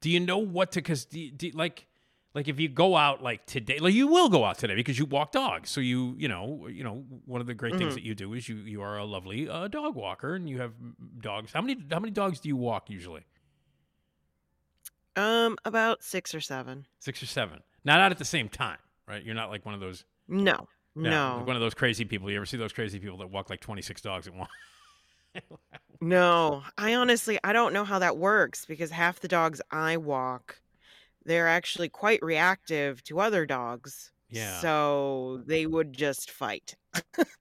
Do 0.00 0.08
you 0.10 0.20
know 0.20 0.38
what 0.38 0.72
to? 0.72 0.78
Because 0.78 1.08
like, 1.54 1.86
like 2.34 2.46
if 2.46 2.60
you 2.60 2.68
go 2.68 2.96
out 2.96 3.20
like 3.22 3.44
today, 3.46 3.80
like 3.80 3.92
you 3.94 4.06
will 4.06 4.28
go 4.28 4.44
out 4.44 4.58
today 4.58 4.76
because 4.76 4.96
you 4.98 5.04
walk 5.06 5.32
dogs. 5.32 5.68
So 5.70 5.80
you, 5.80 6.14
you 6.16 6.28
know, 6.28 6.68
you 6.68 6.84
know, 6.84 7.04
one 7.26 7.40
of 7.40 7.48
the 7.48 7.54
great 7.54 7.76
things 7.76 7.92
Mhm. 7.92 7.96
that 7.96 8.04
you 8.04 8.14
do 8.14 8.32
is 8.34 8.48
you 8.48 8.54
you 8.56 8.80
are 8.80 8.96
a 8.96 9.04
lovely 9.04 9.48
uh, 9.48 9.66
dog 9.66 9.96
walker 9.96 10.36
and 10.36 10.48
you 10.48 10.60
have 10.60 10.72
dogs. 11.20 11.52
How 11.52 11.60
many 11.60 11.76
how 11.90 11.98
many 11.98 12.12
dogs 12.12 12.38
do 12.38 12.48
you 12.48 12.56
walk 12.56 12.88
usually? 12.88 13.24
Um, 15.16 15.56
about 15.64 16.02
six 16.02 16.34
or 16.34 16.40
seven. 16.40 16.86
Six 17.00 17.22
or 17.22 17.26
seven. 17.26 17.60
Not 17.84 18.00
out 18.00 18.12
at 18.12 18.18
the 18.18 18.24
same 18.24 18.48
time, 18.48 18.78
right? 19.08 19.22
You're 19.22 19.34
not 19.34 19.50
like 19.50 19.64
one 19.64 19.74
of 19.74 19.80
those. 19.80 20.04
No. 20.28 20.68
No. 20.94 21.36
like 21.38 21.46
one 21.46 21.56
of 21.56 21.62
those 21.62 21.74
crazy 21.74 22.04
people. 22.04 22.30
You 22.30 22.36
ever 22.36 22.46
see 22.46 22.56
those 22.56 22.72
crazy 22.72 22.98
people 22.98 23.18
that 23.18 23.30
walk 23.30 23.48
like 23.50 23.60
26 23.60 24.00
dogs 24.02 24.26
at 24.26 24.34
once? 24.34 24.50
No, 26.00 26.62
I 26.78 26.94
honestly 26.94 27.38
I 27.44 27.52
don't 27.52 27.72
know 27.72 27.84
how 27.84 27.98
that 28.00 28.16
works 28.16 28.64
because 28.66 28.90
half 28.90 29.20
the 29.20 29.28
dogs 29.28 29.60
I 29.70 29.96
walk, 29.96 30.60
they're 31.24 31.48
actually 31.48 31.88
quite 31.88 32.22
reactive 32.22 33.02
to 33.04 33.20
other 33.20 33.46
dogs. 33.46 34.12
Yeah. 34.28 34.60
So 34.60 35.42
they 35.46 35.66
would 35.66 35.92
just 35.92 36.30
fight. 36.30 36.76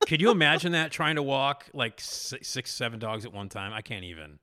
Could 0.07 0.21
you 0.21 0.31
imagine 0.31 0.71
that 0.73 0.91
trying 0.91 1.15
to 1.15 1.23
walk 1.23 1.65
like 1.73 1.99
six, 1.99 2.47
six, 2.47 2.71
seven 2.73 2.99
dogs 2.99 3.25
at 3.25 3.33
one 3.33 3.49
time? 3.49 3.73
I 3.73 3.81
can't 3.81 4.03
even. 4.03 4.39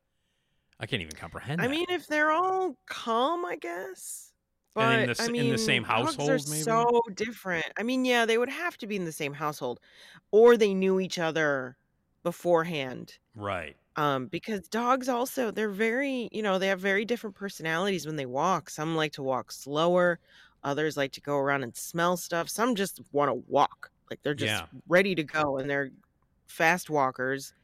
I 0.80 0.86
can't 0.86 1.02
even 1.02 1.16
comprehend. 1.16 1.62
I 1.62 1.68
that. 1.68 1.68
mean, 1.68 1.86
if 1.88 2.06
they're 2.06 2.30
all 2.32 2.76
calm, 2.86 3.44
I 3.44 3.56
guess. 3.56 4.32
But 4.74 4.88
And 4.88 4.92
in 4.92 5.06
the 5.06 5.14
I 5.18 5.28
mean, 5.28 5.46
in 5.46 5.48
the 5.50 5.58
same 5.58 5.84
dogs 6.02 6.28
household, 6.28 6.28
are 6.28 6.38
maybe? 6.46 6.88
so 6.88 7.00
different. 7.14 7.66
I 7.78 7.82
mean, 7.82 8.04
yeah, 8.04 8.26
they 8.26 8.36
would 8.38 8.50
have 8.50 8.76
to 8.78 8.86
be 8.86 8.96
in 8.96 9.04
the 9.06 9.12
same 9.12 9.32
household, 9.34 9.80
or 10.32 10.56
they 10.56 10.74
knew 10.74 11.00
each 11.00 11.18
other 11.18 11.78
beforehand. 12.24 13.18
right. 13.34 13.76
um 13.96 14.28
because 14.28 14.68
dogs 14.70 15.08
also 15.08 15.50
they're 15.52 15.70
very 15.90 16.28
you 16.32 16.42
know 16.42 16.58
they 16.58 16.68
have 16.68 16.80
very 16.80 17.04
different 17.06 17.36
personalities 17.36 18.06
when 18.06 18.16
they 18.16 18.26
walk 18.26 18.70
some 18.70 18.96
like 18.96 19.12
to 19.12 19.22
walk 19.24 19.52
slower 19.52 20.20
others 20.64 20.96
like 20.98 21.12
to 21.12 21.20
go 21.22 21.36
around 21.38 21.62
and 21.64 21.76
smell 21.76 22.16
stuff 22.18 22.48
some 22.50 22.74
just 22.76 23.00
want 23.12 23.30
to 23.30 23.34
walk 23.48 23.90
like 24.10 24.20
they're 24.22 24.34
just 24.46 24.62
Yeah. 24.62 24.68
ready 24.88 25.14
to 25.16 25.24
go 25.24 25.58
and 25.58 25.70
they're 25.70 25.90
fast 26.48 26.90
walkers 26.90 27.54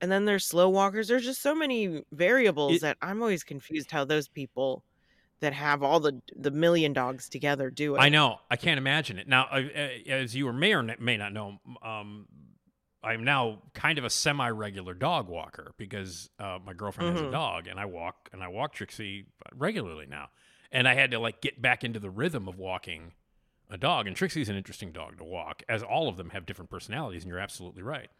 and 0.00 0.10
then 0.10 0.24
there's 0.24 0.44
slow 0.44 0.68
walkers 0.68 1.08
there's 1.08 1.24
just 1.24 1.42
so 1.42 1.54
many 1.54 2.02
variables 2.12 2.76
It- 2.76 2.80
that 2.82 2.96
i'm 3.02 3.20
always 3.22 3.44
confused 3.44 3.90
how 3.90 4.04
those 4.04 4.28
people 4.28 4.84
that 5.40 5.52
have 5.52 5.82
all 5.82 6.00
the 6.00 6.20
the 6.36 6.50
million 6.50 6.92
dogs 6.92 7.28
together 7.28 7.70
do 7.70 7.94
it 7.94 7.98
I 8.00 8.08
know. 8.08 8.40
I 8.50 8.56
can't 8.56 8.76
imagine 8.78 9.18
it. 9.18 9.28
Now, 9.28 9.44
uh, 9.52 9.62
uh, 9.74 10.10
as 10.10 10.34
you 10.34 10.52
may 10.52 10.74
or 10.74 10.82
may 10.82 11.16
not 11.16 11.32
know, 11.32 11.58
um, 11.80 12.26
I'm 13.04 13.22
now 13.22 13.62
kind 13.72 13.98
of 13.98 14.04
a 14.04 14.10
semi-regular 14.10 14.94
dog 14.94 15.28
walker 15.28 15.74
because 15.78 16.28
uh, 16.40 16.58
my 16.64 16.72
girlfriend 16.72 17.10
has 17.12 17.20
a 17.20 17.26
Mhm. 17.26 17.30
dog, 17.30 17.68
and 17.68 17.78
I 17.78 17.84
walk 17.84 18.28
and 18.32 18.42
I 18.42 18.48
walk 18.48 18.72
Trixie 18.72 19.26
regularly 19.54 20.06
now. 20.06 20.30
And 20.72 20.88
I 20.88 20.94
had 20.94 21.12
to 21.12 21.20
like 21.20 21.40
get 21.40 21.62
back 21.62 21.84
into 21.84 22.00
the 22.00 22.10
rhythm 22.10 22.48
of 22.48 22.58
walking 22.58 23.12
a 23.70 23.78
dog. 23.78 24.08
And 24.08 24.16
Trixie's 24.16 24.48
an 24.48 24.56
interesting 24.56 24.90
dog 24.90 25.18
to 25.18 25.24
walk, 25.24 25.62
as 25.68 25.84
all 25.84 26.08
of 26.08 26.16
them 26.16 26.30
have 26.30 26.46
different 26.46 26.68
personalities. 26.70 27.22
And 27.22 27.30
you're 27.30 27.38
absolutely 27.38 27.82
right. 27.84 28.10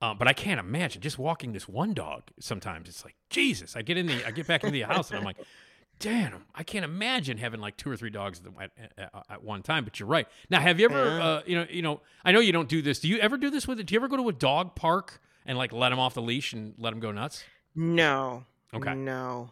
Um, 0.00 0.16
but 0.16 0.28
I 0.28 0.32
can't 0.32 0.60
imagine 0.60 1.02
just 1.02 1.18
walking 1.18 1.52
this 1.52 1.68
one 1.68 1.92
dog. 1.92 2.22
Sometimes 2.38 2.88
it's 2.88 3.04
like 3.04 3.16
Jesus. 3.30 3.74
I 3.74 3.82
get 3.82 3.96
in 3.96 4.06
the, 4.06 4.24
I 4.24 4.30
get 4.30 4.46
back 4.46 4.62
into 4.62 4.72
the 4.72 4.82
house, 4.82 5.10
and 5.10 5.18
I'm 5.18 5.24
like, 5.24 5.38
damn, 5.98 6.44
I 6.54 6.62
can't 6.62 6.84
imagine 6.84 7.36
having 7.38 7.60
like 7.60 7.76
two 7.76 7.90
or 7.90 7.96
three 7.96 8.10
dogs 8.10 8.40
at, 8.60 8.70
at, 8.96 9.12
at 9.28 9.42
one 9.42 9.62
time. 9.62 9.84
But 9.84 9.98
you're 9.98 10.08
right. 10.08 10.28
Now, 10.50 10.60
have 10.60 10.78
you 10.78 10.86
ever, 10.86 11.20
uh, 11.20 11.42
you 11.46 11.56
know, 11.56 11.66
you 11.68 11.82
know, 11.82 12.00
I 12.24 12.30
know 12.30 12.38
you 12.40 12.52
don't 12.52 12.68
do 12.68 12.80
this. 12.80 13.00
Do 13.00 13.08
you 13.08 13.18
ever 13.18 13.36
do 13.36 13.50
this 13.50 13.66
with 13.66 13.80
it? 13.80 13.86
Do 13.86 13.94
you 13.94 13.98
ever 14.00 14.06
go 14.08 14.16
to 14.16 14.28
a 14.28 14.32
dog 14.32 14.76
park 14.76 15.20
and 15.44 15.58
like 15.58 15.72
let 15.72 15.88
them 15.88 15.98
off 15.98 16.14
the 16.14 16.22
leash 16.22 16.52
and 16.52 16.74
let 16.78 16.90
them 16.90 17.00
go 17.00 17.10
nuts? 17.12 17.42
no 17.74 18.44
Okay. 18.74 18.94
no 18.94 19.50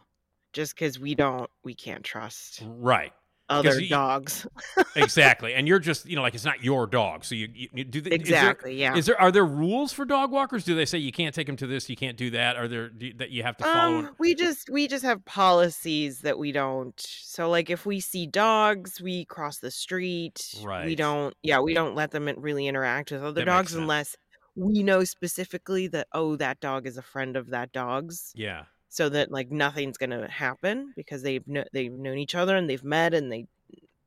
just 0.53 0.75
because 0.75 0.99
we 0.99 1.15
don't 1.15 1.49
we 1.65 1.75
can't 1.75 2.05
trust 2.05 2.63
Right. 2.65 3.13
Other 3.49 3.81
you- 3.81 3.89
dogs 3.89 4.47
Exactly. 4.97 5.55
and 5.55 5.69
you're 5.69 5.79
just, 5.79 6.07
you 6.07 6.17
know, 6.17 6.23
like 6.23 6.35
it's 6.35 6.45
not 6.45 6.65
your 6.65 6.87
dog. 6.87 7.25
So 7.25 7.35
you, 7.35 7.49
you, 7.55 7.69
you 7.75 7.85
do 7.85 8.01
the, 8.01 8.13
exactly 8.13 8.73
Is 8.73 8.79
yeah 8.79 8.91
there, 8.91 8.99
is 8.99 9.07
there 9.07 9.21
are 9.21 9.31
there 9.33 9.45
rules 9.45 9.93
for 9.93 10.05
dog 10.05 10.33
walkers? 10.33 10.65
Do 10.65 10.75
they 10.75 10.85
say 10.85 10.99
you 10.99 11.13
can't 11.13 11.35
take 11.35 11.47
them 11.47 11.57
to 11.57 11.67
this, 11.67 11.89
you 11.89 11.97
can't 11.97 12.17
do 12.17 12.31
that? 12.31 12.57
Are 12.57 12.69
there 12.69 12.89
do, 12.89 13.13
that 13.15 13.31
you 13.31 13.43
have 13.43 13.57
to 13.59 13.65
follow? 13.65 13.99
Um, 13.99 14.11
we 14.19 14.35
just 14.35 14.71
we 14.71 14.89
just 14.89 15.05
have 15.05 15.25
policies 15.25 16.21
that 16.21 16.39
we 16.39 16.53
don't. 16.53 16.99
So 16.99 17.49
like 17.49 17.71
if 17.71 17.87
we 17.87 18.01
see 18.01 18.27
dogs, 18.27 19.01
we 19.01 19.25
cross 19.25 19.59
the 19.59 19.71
street. 19.71 20.55
Right. 20.63 20.87
We 20.87 20.95
don't. 20.95 21.35
Yeah, 21.43 21.61
we 21.61 21.75
don't 21.75 21.95
let 21.95 22.11
them 22.11 22.29
really 22.37 22.67
interact 22.67 23.13
with 23.13 23.23
other 23.23 23.41
That 23.41 23.47
dogs 23.47 23.75
unless 23.75 24.17
we 24.57 24.83
know 24.83 25.05
specifically 25.05 25.87
that 25.89 26.09
oh 26.13 26.37
that 26.37 26.61
dog 26.61 26.87
is 26.87 26.97
a 26.97 27.03
friend 27.03 27.37
of 27.37 27.51
that 27.51 27.73
dog's, 27.73 28.33
yeah. 28.35 28.65
So 28.97 29.11
that 29.11 29.31
like 29.31 29.51
nothing's 29.51 29.99
gonna 29.99 30.27
happen 30.31 30.93
because 30.97 31.23
they've 31.23 31.45
kn- 31.45 31.67
they've 31.75 31.93
known 31.93 32.17
each 32.19 32.35
other 32.35 32.57
and 32.57 32.69
they've 32.71 32.83
met 32.85 33.13
and 33.13 33.31
they 33.31 33.47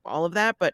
all 0.04 0.26
of 0.26 0.34
that. 0.34 0.56
But 0.60 0.74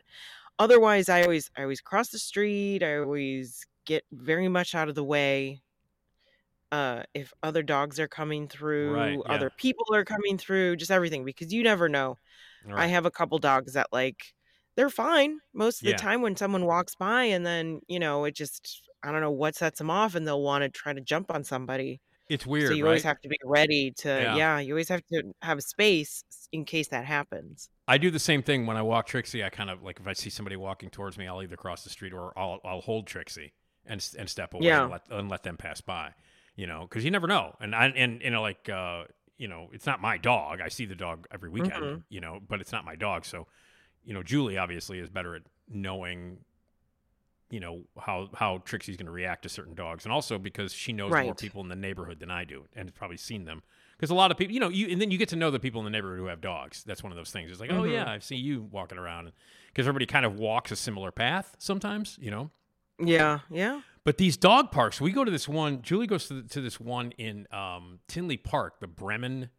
otherwise, 0.58 1.10
I 1.10 1.24
always 1.24 1.52
I 1.58 1.64
always 1.64 1.82
cross 1.82 2.10
the 2.10 2.20
street. 2.20 2.82
I 2.82 2.98
always 3.00 3.66
get 3.86 4.06
very 4.14 4.48
much 4.48 4.74
out 4.74 4.88
of 4.90 4.96
the 4.96 5.04
way 5.04 5.62
uh 6.72 7.04
if 7.14 7.32
other 7.44 7.62
dogs 7.62 8.00
are 8.00 8.08
coming 8.08 8.48
through 8.48 8.96
Right, 8.96 9.20
yeah. 9.24 9.32
other 9.34 9.52
people 9.56 9.86
are 9.94 10.04
coming 10.04 10.38
through 10.38 10.78
just 10.78 10.90
everything 10.90 11.24
because 11.24 11.54
you 11.54 11.62
never 11.62 11.88
know 11.88 12.18
All 12.68 12.76
i 12.76 12.88
have 12.88 13.06
a 13.06 13.12
couple 13.12 13.38
dogs 13.38 13.74
that 13.74 13.90
like 13.94 14.34
they're 14.76 14.90
fine 14.90 15.38
most 15.54 15.82
of 15.82 15.88
Yeah. 15.88 15.92
the 15.96 16.00
time 16.02 16.24
when 16.24 16.36
someone 16.36 16.66
walks 16.66 16.96
by 16.96 17.26
and 17.26 17.46
then 17.46 17.82
you 17.88 18.00
know 18.00 18.26
it 18.26 18.34
just 18.36 18.82
i 19.04 19.12
don't 19.12 19.22
know 19.22 19.30
what 19.30 19.54
sets 19.56 19.78
them 19.78 19.92
off 19.92 20.16
and 20.16 20.26
they'll 20.26 20.42
want 20.42 20.64
to 20.64 20.70
try 20.70 20.92
to 20.92 21.02
jump 21.02 21.30
on 21.30 21.44
somebody 21.44 22.02
it's 22.30 22.46
weird, 22.46 22.70
so 22.70 22.74
you 22.74 22.84
right? 22.84 22.90
always 22.90 23.04
have 23.04 23.20
to 23.22 23.30
be 23.30 23.38
ready 23.44 23.92
to 23.98 24.10
Yeah. 24.10 24.36
yeah. 24.36 24.60
you 24.60 24.74
always 24.74 24.90
have 24.90 25.02
to 25.12 25.24
have 25.42 25.62
space 25.62 26.24
in 26.52 26.66
case 26.66 26.88
that 26.90 27.06
happens 27.06 27.70
I 27.88 27.98
do 28.00 28.10
the 28.10 28.20
same 28.20 28.42
thing 28.42 28.66
when 28.66 28.78
I 28.78 28.82
walk 28.82 29.06
Trixie. 29.08 29.44
I 29.44 29.50
kind 29.50 29.70
of 29.70 29.84
like 29.84 30.00
if 30.00 30.08
I 30.08 30.14
see 30.14 30.30
somebody 30.32 30.56
walking 30.56 30.90
towards 30.90 31.18
me, 31.20 31.28
I'll 31.28 31.44
either 31.44 31.56
cross 31.58 31.84
the 31.84 31.90
street 31.92 32.14
or 32.14 32.34
I'll 32.38 32.60
I'll 32.66 32.82
hold 32.82 33.06
Trixie 33.08 33.54
and 33.86 34.04
and 34.18 34.28
step 34.30 34.54
away 34.56 34.66
Yeah. 34.68 34.84
and, 34.84 34.92
let, 34.92 35.02
and 35.12 35.30
let 35.30 35.44
them 35.44 35.56
pass 35.58 35.82
by. 35.82 36.14
you 36.56 36.66
know, 36.68 36.88
because 36.90 37.04
you 37.06 37.12
never 37.12 37.28
know. 37.28 37.54
And 37.60 37.76
I 37.76 37.88
and 37.88 38.22
you 38.22 38.32
know, 38.32 38.42
like 38.42 38.70
uh, 38.70 39.04
you 39.38 39.48
know, 39.50 39.70
it's 39.74 39.86
not 39.86 40.02
my 40.02 40.18
dog. 40.18 40.62
I 40.62 40.70
see 40.70 40.86
the 40.86 40.96
dog 40.96 41.28
every 41.32 41.50
weekend, 41.50 41.84
Mhm. 41.84 42.04
you 42.10 42.22
know, 42.22 42.40
but 42.48 42.62
it's 42.62 42.72
not 42.72 42.86
my 42.86 42.96
dog. 42.96 43.26
So, 43.26 43.46
you 44.06 44.14
know, 44.14 44.24
Julie 44.24 44.58
obviously 44.58 44.98
is 45.00 45.10
better 45.10 45.36
at 45.36 45.42
knowing, 45.68 46.38
you 47.50 47.60
know, 47.60 47.82
how 48.00 48.30
how 48.34 48.60
Trixie's 48.66 48.98
going 48.98 49.06
to 49.06 49.12
react 49.12 49.44
to 49.44 49.50
certain 49.50 49.76
dogs, 49.76 50.06
and 50.06 50.12
also 50.14 50.38
because 50.38 50.74
she 50.74 50.92
knows 50.94 51.12
more 51.26 51.36
people 51.36 51.62
in 51.62 51.68
the 51.70 51.76
neighborhood 51.76 52.20
than 52.20 52.32
I 52.32 52.44
do, 52.44 52.66
and 52.76 52.88
has 52.90 52.94
probably 52.94 53.18
seen 53.18 53.46
them. 53.46 53.62
Because 53.98 54.10
a 54.10 54.16
lot 54.16 54.30
of 54.32 54.38
people, 54.38 54.54
you 54.54 54.60
know, 54.60 54.68
you 54.70 54.88
and 54.90 55.00
then 55.00 55.10
you 55.12 55.18
get 55.18 55.30
to 55.30 55.36
know 55.36 55.52
the 55.52 55.60
people 55.60 55.80
in 55.80 55.86
the 55.86 55.92
neighborhood 55.92 56.20
who 56.20 56.26
have 56.26 56.42
dogs. 56.42 56.84
That's 56.84 57.02
one 57.04 57.12
of 57.12 57.16
those 57.18 57.32
things. 57.32 57.52
It's 57.52 57.60
like, 57.62 57.72
oh 57.72 57.84
Mhm. 57.84 57.94
yeah, 57.94 58.10
I've 58.10 58.24
seen 58.24 58.44
you 58.44 58.64
walking 58.72 58.98
around, 58.98 59.32
because 59.68 59.88
everybody 59.88 60.06
kind 60.06 60.26
of 60.26 60.38
walks 60.40 60.72
a 60.72 60.76
similar 60.76 61.12
path 61.12 61.56
sometimes, 61.60 62.18
you 62.22 62.32
know. 62.32 62.52
Yeah, 63.00 63.40
yeah. 63.50 63.82
But 64.04 64.18
these 64.18 64.38
dog 64.38 64.72
parks, 64.72 65.00
we 65.02 65.12
go 65.12 65.24
to 65.24 65.32
this 65.32 65.48
one. 65.48 65.82
Julie 65.82 66.08
goes 66.08 66.28
to, 66.28 66.42
the, 66.42 66.48
to 66.50 66.62
this 66.62 66.80
one 66.80 67.12
in 67.18 67.48
um, 67.52 68.00
Tinley 68.08 68.38
Park, 68.38 68.80
the 68.80 68.88
Bremen 68.88 69.50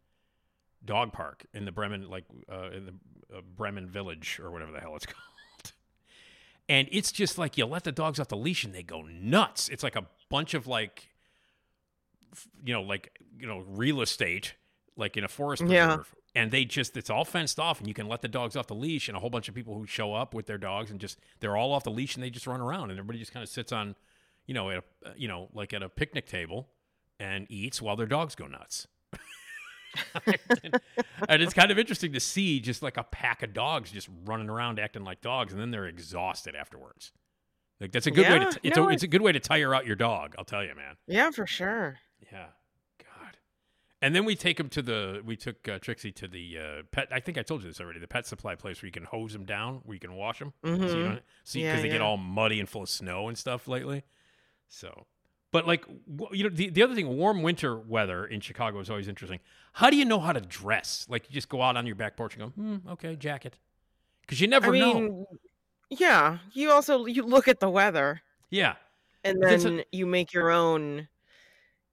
Dog 0.85 1.11
Park 1.13 1.45
in 1.53 1.65
the 1.65 1.71
Bremen, 1.71 2.09
like 2.09 2.25
uh, 2.51 2.69
in 2.71 2.85
the 2.85 2.93
uh, 3.37 3.41
Bremen 3.55 3.89
Village 3.89 4.39
or 4.41 4.51
whatever 4.51 4.71
the 4.71 4.79
hell 4.79 4.95
it's 4.95 5.05
called. 5.07 5.17
And 6.69 6.87
it's 6.91 7.11
just 7.11 7.37
like 7.37 7.57
you 7.57 7.65
let 7.65 7.83
the 7.83 7.91
dogs 7.91 8.19
off 8.19 8.27
the 8.27 8.37
leash 8.37 8.63
and 8.63 8.73
they 8.73 8.83
go 8.83 9.01
nuts. 9.01 9.69
It's 9.69 9.83
like 9.83 9.95
a 9.95 10.05
bunch 10.29 10.53
of 10.53 10.67
like, 10.67 11.09
you 12.65 12.73
know, 12.73 12.81
like 12.81 13.17
you 13.39 13.47
know, 13.47 13.63
real 13.67 14.01
estate, 14.01 14.55
like 14.95 15.17
in 15.17 15.23
a 15.23 15.27
forest 15.27 15.63
Yeah. 15.65 15.99
And 16.35 16.51
they 16.51 16.65
just, 16.65 16.95
it's 16.97 17.09
all 17.09 17.25
fenced 17.25 17.59
off, 17.59 17.79
and 17.79 17.87
you 17.87 17.95
can 17.95 18.07
let 18.07 18.21
the 18.21 18.27
dogs 18.27 18.55
off 18.55 18.67
the 18.67 18.75
leash, 18.75 19.07
and 19.07 19.17
a 19.17 19.19
whole 19.19 19.31
bunch 19.31 19.49
of 19.49 19.55
people 19.55 19.73
who 19.73 19.87
show 19.87 20.13
up 20.13 20.35
with 20.35 20.45
their 20.45 20.59
dogs, 20.59 20.91
and 20.91 20.99
just 20.99 21.17
they're 21.39 21.57
all 21.57 21.71
off 21.71 21.83
the 21.83 21.89
leash, 21.89 22.15
and 22.15 22.23
they 22.23 22.29
just 22.29 22.45
run 22.45 22.61
around, 22.61 22.91
and 22.91 22.99
everybody 22.99 23.17
just 23.17 23.33
kind 23.33 23.43
of 23.43 23.49
sits 23.49 23.71
on, 23.71 23.95
you 24.45 24.53
know, 24.53 24.69
at 24.69 24.77
a, 24.77 24.83
you 25.15 25.27
know, 25.27 25.49
like 25.53 25.73
at 25.73 25.81
a 25.81 25.89
picnic 25.89 26.27
table, 26.27 26.67
and 27.19 27.47
eats 27.49 27.81
while 27.81 27.95
their 27.95 28.05
dogs 28.05 28.35
go 28.35 28.45
nuts. 28.45 28.87
and 31.29 31.41
it's 31.41 31.53
kind 31.53 31.71
of 31.71 31.79
interesting 31.79 32.13
to 32.13 32.19
see 32.19 32.59
just 32.59 32.81
like 32.81 32.97
a 32.97 33.03
pack 33.03 33.43
of 33.43 33.53
dogs 33.53 33.91
just 33.91 34.09
running 34.25 34.49
around 34.49 34.79
acting 34.79 35.03
like 35.03 35.21
dogs, 35.21 35.53
and 35.53 35.61
then 35.61 35.71
they're 35.71 35.85
exhausted 35.87 36.55
afterwards. 36.55 37.11
Like 37.79 37.91
that's 37.91 38.07
a 38.07 38.11
good 38.11 38.29
way 38.29 38.39
to 38.39 38.51
t- 38.51 38.59
it's 38.63 38.77
no, 38.77 38.89
a 38.89 38.91
it's 38.93 39.03
a 39.03 39.07
good 39.07 39.21
way 39.21 39.31
to 39.31 39.39
tire 39.39 39.73
out 39.73 39.85
your 39.85 39.95
dog. 39.95 40.35
I'll 40.37 40.45
tell 40.45 40.63
you, 40.63 40.73
man. 40.75 40.95
Yeah, 41.07 41.29
for 41.31 41.45
sure. 41.45 41.97
Yeah, 42.31 42.47
God. 42.99 43.37
And 44.01 44.15
then 44.15 44.25
we 44.25 44.35
take 44.35 44.59
him 44.59 44.69
to 44.69 44.81
the 44.81 45.21
we 45.23 45.35
took 45.35 45.67
uh, 45.67 45.77
Trixie 45.79 46.11
to 46.13 46.27
the 46.27 46.57
uh, 46.57 46.81
pet. 46.91 47.07
I 47.11 47.19
think 47.19 47.37
I 47.37 47.43
told 47.43 47.61
you 47.61 47.67
this 47.67 47.79
already. 47.79 47.99
The 47.99 48.07
pet 48.07 48.25
supply 48.25 48.55
place 48.55 48.81
where 48.81 48.87
you 48.87 48.91
can 48.91 49.03
hose 49.03 49.31
them 49.33 49.45
down, 49.45 49.81
where 49.83 49.93
you 49.93 49.99
can 49.99 50.15
wash 50.15 50.39
them. 50.39 50.53
Mhm. 50.63 51.21
see 51.43 51.61
because 51.61 51.77
Yeah, 51.77 51.81
they 51.81 51.89
get 51.89 52.01
all 52.01 52.17
muddy 52.17 52.59
and 52.59 52.67
full 52.67 52.81
of 52.83 52.89
snow 52.89 53.27
and 53.27 53.37
stuff 53.37 53.67
lately. 53.67 54.03
So, 54.69 55.05
but 55.51 55.65
like 55.67 55.85
you 56.31 56.43
know, 56.43 56.49
the 56.49 56.69
the 56.69 56.83
other 56.83 56.95
thing, 56.95 57.07
warm 57.17 57.41
winter 57.43 57.77
weather 57.77 58.25
in 58.25 58.41
Chicago 58.41 58.79
is 58.79 58.89
always 58.89 59.07
interesting. 59.07 59.39
How 59.73 59.89
do 59.89 59.95
you 59.97 60.05
know 60.05 60.19
how 60.19 60.33
to 60.33 60.41
dress? 60.41 61.05
Like 61.09 61.27
you 61.29 61.33
just 61.33 61.49
go 61.49 61.61
out 61.61 61.77
on 61.77 61.85
your 61.85 61.95
back 61.95 62.17
porch 62.17 62.35
and 62.35 62.43
go, 62.43 62.49
hmm, 62.49 62.89
okay, 62.89 63.15
jacket, 63.15 63.57
because 64.21 64.41
you 64.41 64.47
never 64.47 64.75
I 64.75 64.79
know. 64.79 65.25
yeah. 65.89 66.39
You 66.53 66.71
also 66.71 67.05
you 67.05 67.23
look 67.23 67.47
at 67.47 67.59
the 67.59 67.69
weather 67.69 68.21
Yeah, 68.49 68.75
and 69.23 69.37
That's 69.41 69.63
a- 69.63 69.69
then 69.69 69.83
you 69.91 70.05
make 70.05 70.33
your 70.33 70.51
own 70.51 71.07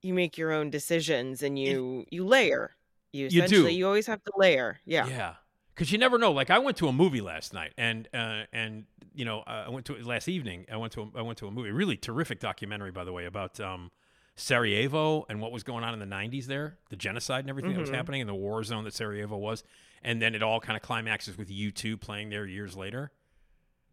you 0.02 0.14
make 0.14 0.36
your 0.36 0.52
own 0.52 0.70
decisions 0.70 1.42
and 1.42 1.58
you 1.58 2.04
you 2.10 2.24
layer. 2.26 2.76
You 3.12 3.28
You 3.30 3.46
do. 3.46 3.68
you 3.68 3.86
always 3.86 4.06
have 4.08 4.22
to 4.24 4.32
layer. 4.36 4.80
Yeah. 4.84 5.06
Yeah, 5.06 5.34
because 5.74 5.92
you 5.92 5.98
never 5.98 6.18
know. 6.18 6.32
Like 6.32 6.50
I 6.50 6.58
went 6.58 6.76
to 6.78 6.88
a 6.88 6.92
movie 6.92 7.20
last 7.20 7.54
night, 7.54 7.72
and 7.78 8.08
uh, 8.12 8.42
and 8.52 8.86
you 9.14 9.24
know 9.24 9.42
I 9.46 9.68
went 9.70 9.86
to 9.86 9.94
last 10.04 10.28
evening. 10.28 10.66
I 10.72 10.76
went 10.76 10.92
to 10.94 11.02
a, 11.14 11.18
I 11.18 11.22
went 11.22 11.38
to 11.38 11.46
a 11.46 11.50
movie, 11.50 11.70
really 11.70 11.96
terrific 11.96 12.40
documentary, 12.40 12.90
by 12.90 13.04
the 13.04 13.12
way, 13.12 13.24
about 13.26 13.58
um, 13.60 13.90
Sarajevo 14.36 15.24
and 15.28 15.40
what 15.40 15.52
was 15.52 15.62
going 15.62 15.84
on 15.84 15.94
in 15.94 16.00
the 16.00 16.14
'90s 16.16 16.46
there, 16.46 16.78
the 16.90 16.96
genocide 16.96 17.40
and 17.40 17.50
everything 17.50 17.72
that 17.74 17.80
was 17.80 17.90
Mhm. 17.90 17.94
happening, 17.94 18.20
and 18.20 18.28
the 18.28 18.34
war 18.34 18.62
zone 18.64 18.84
that 18.84 18.94
Sarajevo 18.94 19.36
was, 19.36 19.64
and 20.02 20.20
then 20.20 20.34
it 20.34 20.42
all 20.42 20.60
kind 20.60 20.76
of 20.76 20.82
climaxes 20.82 21.38
with 21.38 21.50
U 21.50 21.70
two 21.70 21.96
playing 21.96 22.30
there 22.30 22.44
years 22.46 22.76
later. 22.76 23.12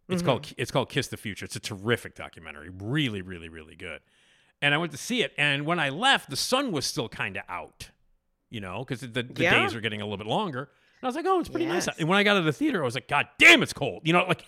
It's 0.08 0.20
called 0.20 0.52
it's 0.58 0.70
called 0.70 0.90
Kiss 0.90 1.08
the 1.08 1.16
Future. 1.16 1.44
It's 1.46 1.56
a 1.56 1.60
terrific 1.60 2.14
documentary, 2.14 2.68
really, 2.70 3.22
really, 3.22 3.48
really 3.48 3.76
good. 3.76 4.00
And 4.60 4.74
I 4.74 4.78
went 4.78 4.92
to 4.92 4.98
see 4.98 5.22
it, 5.22 5.32
and 5.38 5.64
when 5.64 5.78
I 5.78 5.88
left, 5.88 6.28
the 6.28 6.36
sun 6.36 6.70
was 6.70 6.84
still 6.84 7.08
kind 7.08 7.36
of 7.36 7.44
out, 7.48 7.90
you 8.50 8.60
know, 8.60 8.80
because 8.84 9.00
the, 9.00 9.22
the 9.22 9.42
Yeah. 9.42 9.62
days 9.62 9.74
are 9.74 9.80
getting 9.80 10.00
a 10.00 10.04
little 10.04 10.18
bit 10.18 10.26
longer. 10.26 10.64
And 10.64 11.04
I 11.04 11.06
was 11.06 11.16
like, 11.16 11.24
oh, 11.26 11.40
it's 11.40 11.48
pretty 11.48 11.66
nice. 11.66 11.88
And 11.98 12.08
when 12.08 12.18
I 12.18 12.22
got 12.22 12.34
to 12.34 12.42
the 12.42 12.52
theater, 12.52 12.82
I 12.82 12.84
was 12.84 12.94
like, 12.94 13.08
God 13.08 13.26
damn, 13.38 13.62
it's 13.62 13.72
cold. 13.72 14.02
You 14.04 14.12
know, 14.12 14.24
like. 14.26 14.44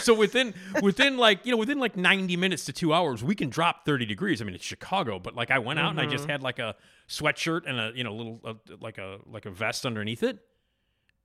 So 0.00 0.14
within 0.14 0.54
within 0.82 1.16
like 1.16 1.44
you 1.44 1.50
know 1.52 1.56
within 1.58 1.78
like 1.78 1.96
90 1.96 2.36
minutes 2.36 2.64
to 2.64 2.72
two 2.72 2.92
hours 2.94 3.22
we 3.22 3.34
can 3.34 3.48
drop 3.50 3.84
30 3.84 4.06
degrees 4.06 4.40
i 4.40 4.44
mean 4.44 4.54
it's 4.54 4.64
chicago 4.64 5.18
but 5.18 5.34
like 5.34 5.50
i 5.50 5.58
went 5.58 5.78
out 5.78 5.90
and 5.90 6.00
i 6.00 6.06
just 6.06 6.26
Mhm. 6.26 6.30
had 6.30 6.42
like 6.42 6.58
a 6.58 6.74
sweatshirt 7.08 7.62
and 7.66 7.78
a 7.78 7.92
you 7.94 8.02
know 8.04 8.14
little 8.14 8.40
uh, 8.44 8.54
like 8.80 8.98
a 8.98 9.18
like 9.26 9.46
a 9.46 9.50
vest 9.50 9.84
underneath 9.86 10.22
it 10.22 10.38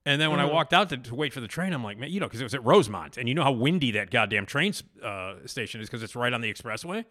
and 0.04 0.20
then 0.20 0.30
when 0.32 0.40
I 0.40 0.46
Mhm. 0.48 0.52
walked 0.52 0.72
out 0.74 0.88
to, 0.88 0.96
to 0.96 1.14
wait 1.14 1.32
for 1.32 1.40
the 1.40 1.46
train, 1.46 1.72
I'm 1.72 1.84
like, 1.84 1.96
man, 1.96 2.10
you 2.10 2.18
know, 2.18 2.26
because 2.26 2.40
it 2.40 2.42
was 2.44 2.54
at 2.54 2.64
Rosemont, 2.64 3.16
and 3.18 3.28
you 3.28 3.36
know 3.36 3.44
how 3.44 3.52
windy 3.52 3.92
that 3.92 4.10
goddamn 4.10 4.46
train 4.46 4.72
uh, 5.00 5.34
station 5.46 5.80
is 5.80 5.88
because 5.88 6.02
it's 6.02 6.16
right 6.16 6.32
on 6.32 6.40
the 6.40 6.52
expressway. 6.52 7.04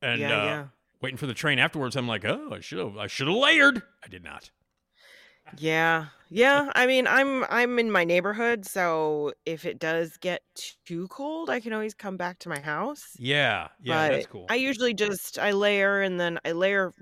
And 0.00 0.22
yeah, 0.22 0.28
uh, 0.42 0.44
yeah. 0.46 0.66
waiting 1.02 1.18
for 1.18 1.26
the 1.26 1.34
train 1.34 1.58
afterwards, 1.58 1.96
I'm 1.96 2.08
like, 2.08 2.24
oh, 2.24 2.48
I 2.54 2.60
should 2.60 2.78
have, 2.78 2.96
I 2.96 3.08
should 3.08 3.26
have 3.26 3.36
layered. 3.36 3.82
I 4.02 4.08
did 4.08 4.24
not. 4.24 4.50
Yeah. 5.58 6.06
Yeah. 6.30 6.70
I 6.74 6.86
mean, 6.86 7.06
I'm 7.06 7.44
I'm 7.50 7.78
in 7.78 7.90
my 7.90 8.04
neighborhood, 8.04 8.64
so 8.66 9.32
if 9.46 9.64
it 9.64 9.78
does 9.78 10.16
get 10.16 10.42
too 10.84 11.08
cold, 11.08 11.50
I 11.50 11.60
can 11.60 11.72
always 11.72 11.94
come 11.94 12.16
back 12.16 12.38
to 12.40 12.48
my 12.48 12.60
house. 12.60 13.16
Yeah, 13.18 13.68
yeah, 13.82 14.08
but 14.08 14.12
that's 14.14 14.26
cool. 14.26 14.46
I 14.48 14.54
usually 14.56 14.94
just 14.94 15.38
I 15.38 15.50
layer 15.52 16.02
and 16.02 16.20
then 16.20 16.38
I 16.44 16.52
layer 16.52 16.92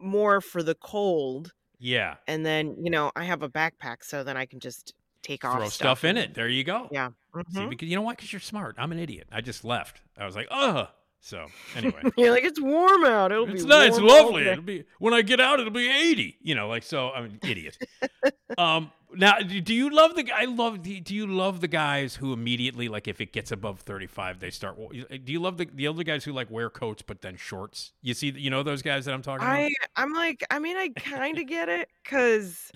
more 0.00 0.40
for 0.40 0.62
the 0.62 0.74
cold, 0.76 1.52
yeah, 1.78 2.14
and 2.26 2.44
then 2.46 2.76
you 2.82 2.90
know 2.90 3.12
I 3.14 3.24
have 3.24 3.42
a 3.42 3.50
backpack, 3.50 4.02
so 4.02 4.24
then 4.24 4.36
I 4.38 4.46
can 4.46 4.60
just 4.60 4.94
take 5.22 5.44
off 5.44 5.58
throw 5.58 5.68
stuff 5.68 6.04
in 6.04 6.16
and- 6.16 6.30
it. 6.30 6.34
There 6.34 6.48
you 6.48 6.64
go. 6.64 6.88
Yeah. 6.90 7.10
See, 7.50 7.60
mhm. 7.60 7.68
because 7.70 7.88
you 7.88 7.96
know 7.96 8.02
what? 8.02 8.16
Because 8.16 8.32
you're 8.32 8.40
smart. 8.40 8.76
I'm 8.78 8.92
an 8.92 8.98
idiot. 8.98 9.26
I 9.32 9.40
just 9.42 9.64
left. 9.64 10.00
I 10.16 10.24
was 10.24 10.36
like, 10.36 10.46
ugh. 10.50 10.88
So 11.24 11.46
anyway. 11.74 12.02
You're 12.18 12.32
like 12.32 12.44
it's 12.44 12.60
warm 12.60 13.02
out. 13.06 13.32
It'll 13.32 13.48
It's 13.48 13.62
be 13.62 13.68
nice, 13.68 13.92
it's 13.92 13.98
lovely. 13.98 14.44
day." 14.44 14.52
It'll 14.52 14.62
be 14.62 14.84
when 14.98 15.14
I 15.14 15.22
get 15.22 15.40
out, 15.40 15.58
it'll 15.58 15.72
be 15.72 15.88
eighty. 15.88 16.36
You 16.42 16.54
know, 16.54 16.68
like 16.68 16.82
so. 16.82 17.12
I'm 17.12 17.24
an 17.24 17.38
idiot. 17.42 17.78
um, 18.58 18.92
now, 19.16 19.38
do 19.38 19.72
you 19.72 19.88
love 19.88 20.16
the? 20.16 20.30
I 20.34 20.44
love. 20.44 20.82
Do 20.82 21.14
you 21.14 21.26
love 21.26 21.62
the 21.62 21.68
guys 21.68 22.14
who 22.16 22.34
immediately, 22.34 22.88
like, 22.88 23.08
if 23.08 23.22
it 23.22 23.32
gets 23.32 23.52
above 23.52 23.80
thirty-five, 23.80 24.38
they 24.38 24.50
start? 24.50 24.76
Do 24.76 25.32
you 25.32 25.40
love 25.40 25.56
the 25.56 25.66
the 25.72 25.88
older 25.88 26.02
guys 26.02 26.24
who 26.24 26.32
like 26.32 26.50
wear 26.50 26.68
coats 26.68 27.00
but 27.00 27.22
then 27.22 27.36
shorts? 27.36 27.92
You 28.02 28.12
see, 28.12 28.30
you 28.36 28.50
know 28.50 28.62
those 28.62 28.82
guys 28.82 29.06
that 29.06 29.14
I'm 29.14 29.22
talking 29.22 29.46
about. 29.46 29.56
I 29.56 29.70
I'm 29.96 30.12
like 30.12 30.44
I 30.50 30.58
mean 30.58 30.76
I 30.76 30.90
kind 30.90 31.38
of 31.38 31.46
get 31.48 31.70
it 31.70 31.88
because 32.02 32.70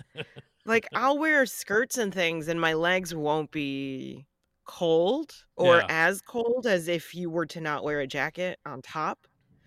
like 0.65 0.87
I'll 0.95 1.19
wear 1.19 1.45
skirts 1.45 1.99
and 1.99 2.11
things 2.11 2.47
and 2.47 2.59
my 2.59 2.73
legs 2.73 3.13
won't 3.13 3.51
be 3.51 4.25
cold 4.69 5.33
or 5.55 5.77
Yeah. 5.77 5.85
as 5.89 6.21
cold 6.21 6.67
as 6.67 6.87
if 6.87 7.15
you 7.15 7.29
were 7.31 7.47
to 7.47 7.59
not 7.59 7.83
wear 7.83 7.99
a 8.01 8.07
jacket 8.07 8.59
on 8.67 8.81
top. 8.83 9.17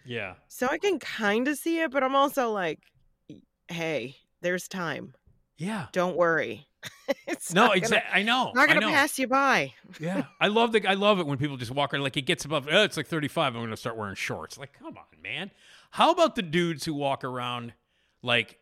Yeah, 0.05 0.34
So 0.48 0.68
I 0.68 0.78
can 0.78 0.98
kind 1.00 1.46
of 1.48 1.57
see 1.59 1.80
it, 1.80 1.90
but 1.90 2.03
I'm 2.05 2.14
also 2.16 2.50
like, 2.50 2.78
hey, 3.68 4.16
there's 4.40 4.68
time. 4.68 5.14
yeah. 5.57 5.86
Don't 5.92 6.16
worry. 6.16 6.66
it's 7.28 7.53
No, 7.53 7.66
gonna, 7.68 7.78
exactly. 7.78 8.20
I 8.20 8.22
know. 8.24 8.53
not 8.55 8.66
gonna 8.68 8.80
know. 8.80 8.90
pass 8.90 9.18
you 9.18 9.28
by. 9.28 9.72
Yeah, 10.00 10.24
I 10.40 10.48
love 10.48 10.72
the. 10.72 10.84
I 10.86 10.94
love 10.94 11.20
it 11.20 11.26
when 11.26 11.38
people 11.38 11.57
just 11.57 11.70
walk 11.70 11.92
around 11.94 12.03
like 12.03 12.16
it 12.16 12.22
gets 12.26 12.44
above. 12.44 12.66
Oh, 12.70 12.82
it's 12.82 12.96
like 12.96 13.07
thirty-five. 13.07 13.55
I'm 13.55 13.61
going 13.61 13.70
to 13.70 13.76
start 13.76 13.96
wearing 13.96 14.16
shorts. 14.16 14.59
Like, 14.59 14.72
come 14.72 14.96
on, 14.96 15.05
man. 15.22 15.53
How 15.92 16.11
about 16.11 16.34
the 16.34 16.42
dudes 16.42 16.84
who 16.84 16.94
walk 16.94 17.22
around 17.22 17.72
like 18.22 18.59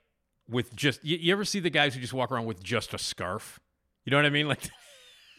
with 0.50 0.76
just? 0.76 1.02
You, 1.02 1.16
you 1.16 1.32
ever 1.32 1.46
see 1.46 1.60
the 1.60 1.70
guys 1.70 1.94
who 1.94 2.00
just 2.02 2.12
walk 2.12 2.30
around 2.30 2.44
with 2.44 2.62
just 2.62 2.92
a 2.92 2.98
scarf? 2.98 3.58
You 4.04 4.10
know 4.10 4.18
what 4.18 4.26
I 4.26 4.30
mean? 4.30 4.48
Like, 4.48 4.60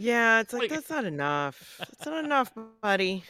Yeah, 0.02 0.40
it's 0.42 0.54
like, 0.54 0.64
Like- 0.64 0.72
that's 0.72 0.90
not 0.90 1.06
enough. 1.06 1.76
That's 1.80 2.06
not 2.06 2.26
enough, 2.26 2.52
buddy. 2.82 3.24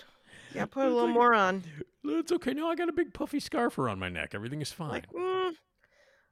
Yeah, 0.53 0.65
put 0.65 0.85
a 0.85 0.89
little 0.89 1.06
like- 1.06 1.14
more 1.14 1.34
on. 1.34 1.64
it's 2.03 2.31
okay. 2.31 2.53
No, 2.53 2.69
I 2.69 2.76
got 2.76 2.89
a 2.89 2.93
big 2.93 3.14
puffy 3.14 3.39
scarf 3.39 3.77
around 3.77 3.99
my 3.99 4.10
neck. 4.10 4.34
Everything 4.34 4.61
is 4.61 4.72
fine. 4.72 4.89
Like, 4.89 5.11
mm, 5.11 5.53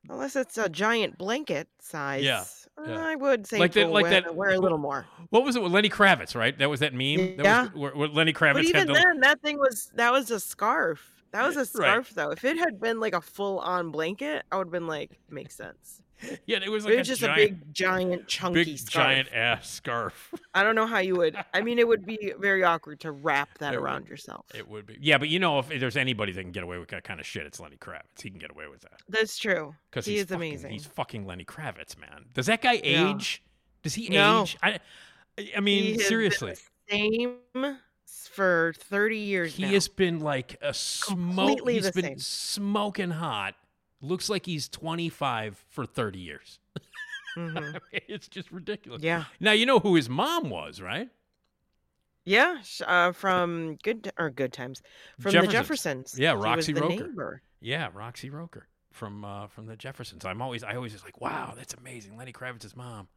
unless 0.09 0.35
it's 0.35 0.57
a 0.57 0.69
giant 0.69 1.17
blanket 1.17 1.67
size, 1.79 2.23
yeah. 2.23 2.43
I 2.77 3.15
would 3.15 3.45
say 3.47 3.59
Like 3.59 3.73
that- 3.73 3.89
like 3.91 4.03
wear, 4.03 4.11
that- 4.21 4.35
wear 4.35 4.49
a 4.51 4.57
little 4.59 4.77
more. 4.77 5.05
what 5.29 5.43
was 5.43 5.55
it 5.55 5.61
with 5.61 5.71
Lenny 5.73 5.89
Kravitz? 5.89 6.35
Right? 6.35 6.57
That 6.57 6.69
was 6.69 6.79
that 6.79 6.93
meme. 6.93 7.37
That 7.37 7.43
Yeah. 7.45 7.61
Was, 7.63 7.71
where, 7.73 7.95
where 7.95 8.07
Lenny 8.07 8.33
Kravitz 8.33 8.53
But 8.53 8.65
even 8.65 8.87
the. 8.87 8.93
then, 8.93 9.19
that 9.21 9.41
thing 9.41 9.57
was 9.57 9.91
that 9.95 10.11
was 10.11 10.31
a 10.31 10.39
scarf. 10.39 11.11
That 11.31 11.45
was 11.45 11.55
a 11.57 11.59
Right. 11.59 11.67
scarf, 11.67 12.09
though. 12.11 12.31
If 12.31 12.43
it 12.43 12.57
had 12.57 12.79
been 12.79 12.99
like 12.99 13.13
a 13.13 13.21
full 13.21 13.59
on 13.59 13.91
blanket, 13.91 14.43
I 14.51 14.57
would 14.57 14.67
have 14.67 14.71
been 14.71 14.87
like, 14.87 15.19
makes 15.29 15.55
sense. 15.55 16.01
yeah, 16.45 16.59
it 16.63 16.69
was 16.69 16.85
like 16.85 16.95
it's 16.95 17.07
a 17.09 17.11
just 17.11 17.21
giant, 17.21 17.37
a 17.39 17.47
big, 17.47 17.73
giant, 17.73 18.27
chunky 18.27 18.63
big 18.65 18.77
scarf. 18.77 19.05
giant 19.05 19.29
ass 19.33 19.69
scarf. 19.69 20.33
I 20.53 20.63
don't 20.63 20.75
know 20.75 20.85
how 20.85 20.99
you 20.99 21.15
would. 21.15 21.35
I 21.53 21.61
mean, 21.61 21.79
it 21.79 21.87
would 21.87 22.05
be 22.05 22.33
very 22.39 22.63
awkward 22.63 22.99
to 23.01 23.11
wrap 23.11 23.57
that 23.59 23.73
It 23.73 23.77
would. 23.77 23.83
around 23.85 24.07
yourself. 24.07 24.45
It 24.53 24.67
would 24.67 24.85
be. 24.85 24.97
Yeah, 24.99 25.17
but 25.17 25.29
you 25.29 25.39
know, 25.39 25.59
if 25.59 25.69
there's 25.69 25.97
anybody 25.97 26.31
that 26.33 26.41
can 26.41 26.51
get 26.51 26.63
away 26.63 26.77
with 26.77 26.89
that 26.89 27.03
kind 27.03 27.19
of 27.19 27.25
shit, 27.25 27.45
it's 27.45 27.59
Lenny 27.59 27.77
Kravitz. 27.77 28.21
He 28.21 28.29
can 28.29 28.39
get 28.39 28.51
away 28.51 28.67
with 28.67 28.81
that. 28.81 29.01
That's 29.07 29.37
true. 29.37 29.75
Because 29.89 30.05
He 30.05 30.13
he's 30.13 30.21
is 30.21 30.27
fucking, 30.27 30.35
amazing. 30.49 30.71
He's 30.71 30.85
fucking 30.85 31.25
Lenny 31.25 31.45
Kravitz, 31.45 31.97
man. 31.99 32.25
Does 32.33 32.47
that 32.47 32.61
guy 32.61 32.81
Yeah. 32.83 33.11
age? 33.15 33.41
Does 33.83 33.95
he 33.95 34.09
No. 34.09 34.41
age? 34.43 34.57
I, 34.61 34.79
I 35.55 35.59
mean, 35.61 35.99
seriously. 35.99 36.55
the 36.89 36.91
same 36.91 37.37
for 38.31 38.73
30 38.77 39.17
years 39.17 39.55
He 39.55 39.63
now. 39.63 39.69
has 39.69 39.87
been 39.87 40.19
like 40.19 40.57
a 40.61 40.73
smoke. 40.73 41.17
Completely 41.17 41.73
He's 41.75 41.85
the 41.85 41.91
been 41.93 42.03
same. 42.03 42.19
smoking 42.19 43.09
hot. 43.11 43.55
Looks 44.01 44.29
like 44.29 44.45
he's 44.45 44.69
25 44.69 45.63
for 45.67 45.85
30 45.85 46.19
years. 46.19 46.59
Mhm. 47.37 47.57
I 47.57 47.61
mean, 47.71 48.01
it's 48.07 48.27
just 48.27 48.51
ridiculous. 48.51 49.03
Yeah. 49.03 49.25
Now 49.39 49.51
you 49.51 49.65
know 49.65 49.79
who 49.79 49.95
his 49.95 50.09
mom 50.09 50.49
was, 50.49 50.81
right? 50.81 51.09
Yeah, 52.25 52.61
uh, 52.85 53.11
from 53.11 53.77
good 53.83 54.11
or 54.17 54.29
good 54.29 54.53
times 54.53 54.81
from 55.19 55.33
the 55.33 55.47
Jeffersons. 55.47 56.15
Yeah, 56.17 56.33
Roxy 56.33 56.73
Roker. 56.73 56.89
neighbor. 57.07 57.41
Yeah, 57.61 57.89
Roxy 57.93 58.29
Roker 58.29 58.67
from 58.91 59.23
uh, 59.25 59.47
from 59.47 59.65
the 59.67 59.75
Jeffersons. 59.75 60.25
I'm 60.25 60.41
always 60.41 60.63
I 60.63 60.75
always 60.75 60.91
just 60.91 61.05
like, 61.05 61.19
wow, 61.21 61.53
that's 61.55 61.73
amazing. 61.73 62.17
Lenny 62.17 62.31
Kravitz's 62.33 62.75
mom. 62.75 63.07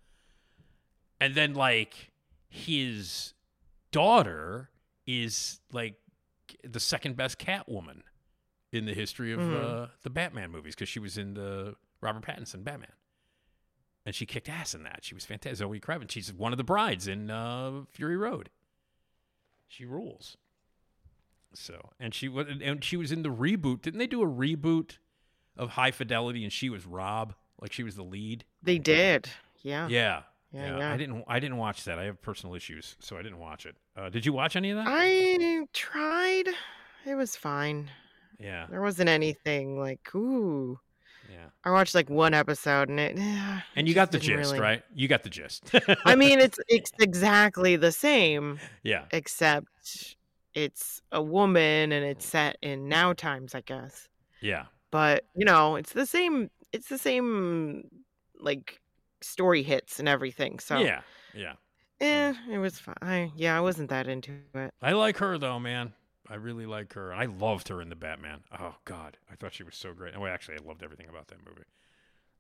And 1.21 1.35
then 1.35 1.55
like 1.55 2.11
his 2.49 3.35
daughter 3.91 4.71
is 5.07 5.61
like 5.73 5.95
the 6.65 6.81
second 6.81 7.17
best 7.17 7.39
Catwoman 7.39 8.03
in 8.73 8.87
the 8.87 8.95
history 8.95 9.33
of 9.33 9.41
Mhm. 9.41 9.55
uh, 9.85 9.87
the 10.03 10.11
Batman 10.11 10.51
movies 10.51 10.75
because 10.75 10.89
she 10.89 10.99
was 10.99 11.19
in 11.19 11.35
the 11.35 11.77
Robert 12.01 12.23
Pattinson 12.25 12.65
Batman. 12.65 12.93
And 14.05 14.15
she 14.15 14.27
kicked 14.27 14.49
ass 14.49 14.75
in 14.75 14.83
that. 14.83 15.05
She 15.05 15.15
was 15.15 15.25
fantastic. 15.25 15.59
Zoe 15.59 15.79
Kravitz. 15.79 16.11
She's 16.11 16.33
one 16.33 16.53
of 16.53 16.57
the 16.59 16.65
brides 16.65 17.07
in 17.07 17.31
uh, 17.31 17.83
Fury 17.93 18.17
Road. 18.17 18.51
She 19.69 19.85
rules. 19.85 20.37
So, 21.55 21.91
and 22.01 22.15
she 22.15 22.29
was, 22.29 22.47
and 22.63 22.83
she 22.83 22.97
was 22.97 23.13
in 23.13 23.23
the 23.23 23.29
reboot. 23.29 23.83
Didn't 23.83 23.99
they 23.99 24.07
do 24.07 24.23
a 24.23 24.27
reboot 24.27 24.97
of 25.57 25.71
High 25.71 25.91
Fidelity? 25.91 26.43
And 26.45 26.53
she 26.53 26.71
was 26.71 26.87
Rob, 26.87 27.35
like 27.61 27.73
she 27.73 27.83
was 27.83 27.95
the 27.95 28.03
lead. 28.03 28.45
They 28.63 28.79
did. 28.79 29.29
Yeah. 29.63 29.87
Yeah, 29.89 30.23
Yeah, 30.51 30.79
yeah. 30.79 30.93
I 30.93 30.97
didn't, 30.97 31.25
I 31.29 31.39
didn't 31.41 31.59
watch 31.59 31.85
that. 31.85 31.99
I 31.99 32.05
have 32.05 32.21
personal 32.23 32.55
issues, 32.57 32.97
so 33.01 33.17
I 33.19 33.23
didn't 33.23 33.39
watch 33.39 33.67
it. 33.67 33.77
Uh, 33.95 34.09
did 34.09 34.25
you 34.27 34.33
watch 34.33 34.57
any 34.57 34.71
of 34.71 34.79
that? 34.79 34.87
I 34.89 35.67
tried. 35.75 36.49
It 37.07 37.15
was 37.15 37.37
fine. 37.37 37.91
Yeah, 38.43 38.67
There 38.71 38.81
wasn't 38.83 39.09
anything 39.09 39.79
like 39.79 40.15
ooh. 40.15 40.79
yeah. 41.31 41.47
I 41.65 41.71
watched 41.71 41.95
like 41.95 42.11
one 42.11 42.35
episode 42.35 42.89
and 42.89 42.99
it. 43.01 43.17
And 43.77 43.87
you 43.89 43.95
got 43.95 44.11
the 44.13 44.19
gist, 44.19 44.51
really- 44.53 44.61
right? 44.61 44.83
You 44.95 45.09
got 45.09 45.23
the 45.23 45.31
gist. 45.31 45.71
I 46.05 46.15
mean, 46.17 46.39
it's 46.41 46.59
it's 46.69 46.93
exactly 47.01 47.77
the 47.77 47.93
same, 47.93 48.59
yeah, 48.83 49.05
except 49.13 49.69
it's 50.55 51.01
a 51.13 51.23
woman 51.23 51.93
and 51.93 52.05
it's 52.05 52.27
set 52.27 52.59
in 52.63 52.89
now 52.89 53.13
times, 53.15 53.55
I 53.55 53.63
guess. 53.63 54.09
yeah, 54.41 54.65
But 54.91 55.25
you 55.35 55.45
know, 55.47 55.77
it's 55.77 55.93
the 55.93 56.05
same. 56.07 56.51
It's 56.73 56.89
the 56.89 56.99
same, 56.99 57.89
like 58.41 58.81
story 59.21 59.63
hits 59.63 59.99
and 60.01 60.09
everything. 60.09 60.59
So 60.59 60.79
yeah, 60.79 61.01
yeah. 61.35 61.55
eh, 62.01 62.35
it 62.51 62.59
was 62.59 62.79
fine. 62.79 62.97
I, 63.01 63.31
yeah, 63.37 63.57
I 63.57 63.61
wasn't 63.61 63.91
that 63.91 64.09
into 64.09 64.33
it. 64.55 64.75
I 64.83 64.93
like 64.93 65.17
her 65.19 65.39
though, 65.39 65.59
man. 65.61 65.93
I 66.29 66.35
really 66.35 66.67
like 66.67 66.93
her. 66.95 67.13
I 67.13 67.27
loved 67.27 67.69
her 67.69 67.81
in 67.83 67.89
the 67.89 67.97
Batman. 67.97 68.41
Oh 68.59 68.77
God, 68.85 69.19
I 69.31 69.35
thought 69.35 69.55
she 69.55 69.65
was 69.65 69.75
so 69.77 69.93
great. 69.93 70.15
Oh, 70.17 70.27
actually, 70.27 70.57
I 70.57 70.67
loved 70.67 70.83
everything 70.83 71.09
about 71.09 71.29
that 71.29 71.45
movie. 71.47 71.67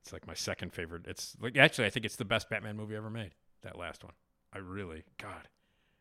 It's 0.02 0.12
like 0.12 0.26
my 0.26 0.34
second 0.34 0.72
favorite. 0.72 1.06
It's 1.06 1.36
like 1.40 1.56
actually, 1.56 1.86
I 1.86 1.90
think 1.90 2.06
it's 2.06 2.16
the 2.16 2.24
best 2.24 2.48
Batman 2.48 2.76
movie 2.76 2.96
ever 2.96 3.10
made. 3.10 3.32
That 3.62 3.78
last 3.78 4.02
one. 4.04 4.14
I 4.52 4.58
really, 4.58 5.04
God. 5.18 5.48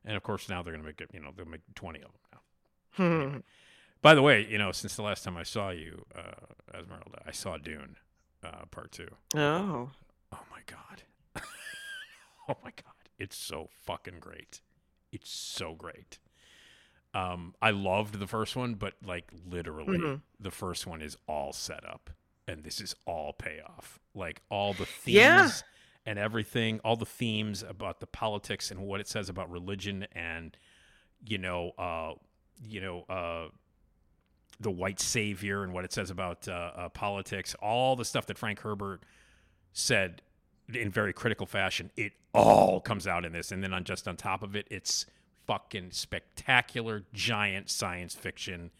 And 0.03 0.15
of 0.17 0.23
course, 0.23 0.49
now 0.49 0.61
they're 0.61 0.73
gonna 0.73 0.83
make 0.85 1.01
it. 1.01 1.09
You 1.13 1.19
know, 1.19 1.31
they'll 1.35 1.45
make 1.45 1.61
twenty 1.75 1.99
of 2.01 2.11
them 2.11 2.21
now. 2.33 2.39
Hmm. 2.93 3.37
By 4.01 4.15
the 4.15 4.21
way, 4.21 4.45
you 4.49 4.57
know, 4.57 4.71
since 4.71 4.95
the 4.95 5.03
last 5.03 5.23
time 5.23 5.37
I 5.37 5.43
saw 5.43 5.69
you, 5.69 6.05
uh, 6.15 6.77
Esmeralda, 6.77 7.21
I 7.25 7.31
saw 7.31 7.57
Dune, 7.57 7.97
uh, 8.43 8.65
Part 8.71 8.91
Two. 8.91 9.07
oh, 9.35 9.91
Oh 10.33 10.39
my 10.51 10.61
god. 10.65 11.03
oh 12.49 12.55
my 12.63 12.71
god. 12.71 12.93
It's 13.19 13.35
so 13.35 13.69
fucking 13.85 14.19
great. 14.19 14.61
It's 15.11 15.29
so 15.29 15.75
great. 15.75 16.17
Um, 17.13 17.55
I 17.61 17.71
loved 17.71 18.19
the 18.19 18.27
first 18.27 18.55
one, 18.55 18.75
but 18.75 18.93
like 19.03 19.31
literally, 19.45 19.97
Mhm. 19.97 20.21
the 20.39 20.51
first 20.51 20.87
one 20.87 21.01
is 21.01 21.17
all 21.27 21.51
set 21.51 21.85
up, 21.85 22.09
and 22.47 22.63
this 22.63 22.79
is 22.79 22.95
all 23.05 23.33
payoff. 23.33 23.99
Like 24.13 24.41
all 24.49 24.73
the 24.73 24.85
themes 24.85 25.15
Yeah. 25.15 25.49
and 26.05 26.17
everything, 26.17 26.79
all 26.85 26.95
the 26.95 27.05
themes 27.05 27.63
about 27.63 27.99
the 27.99 28.07
politics 28.07 28.71
and 28.71 28.81
what 28.81 29.01
it 29.01 29.07
says 29.07 29.27
about 29.29 29.49
religion, 29.51 30.03
and 30.13 30.55
you 31.23 31.37
know, 31.37 31.71
uh, 31.77 32.13
you 32.63 32.79
know, 32.81 33.01
uh, 33.03 33.49
the 34.59 34.71
white 34.71 34.99
savior 34.99 35.63
and 35.63 35.73
what 35.73 35.83
it 35.85 35.91
says 35.91 36.09
about 36.09 36.47
uh, 36.47 36.71
uh, 36.75 36.89
politics, 36.89 37.55
all 37.61 37.95
the 37.95 38.05
stuff 38.05 38.25
that 38.27 38.37
Frank 38.37 38.59
Herbert 38.61 39.03
said 39.73 40.21
in 40.73 40.89
very 40.91 41.13
critical 41.13 41.45
fashion, 41.45 41.91
it 41.97 42.13
all 42.33 42.79
comes 42.79 43.05
out 43.07 43.25
in 43.25 43.33
this. 43.33 43.51
And 43.51 43.63
then 43.63 43.73
on 43.73 43.83
just 43.83 44.07
on 44.07 44.15
top 44.17 44.43
of 44.43 44.55
it, 44.55 44.67
it's 44.71 45.05
fucking 45.47 45.91
spectacular, 45.91 47.03
giant 47.13 47.69
science 47.69 48.15
fiction 48.15 48.71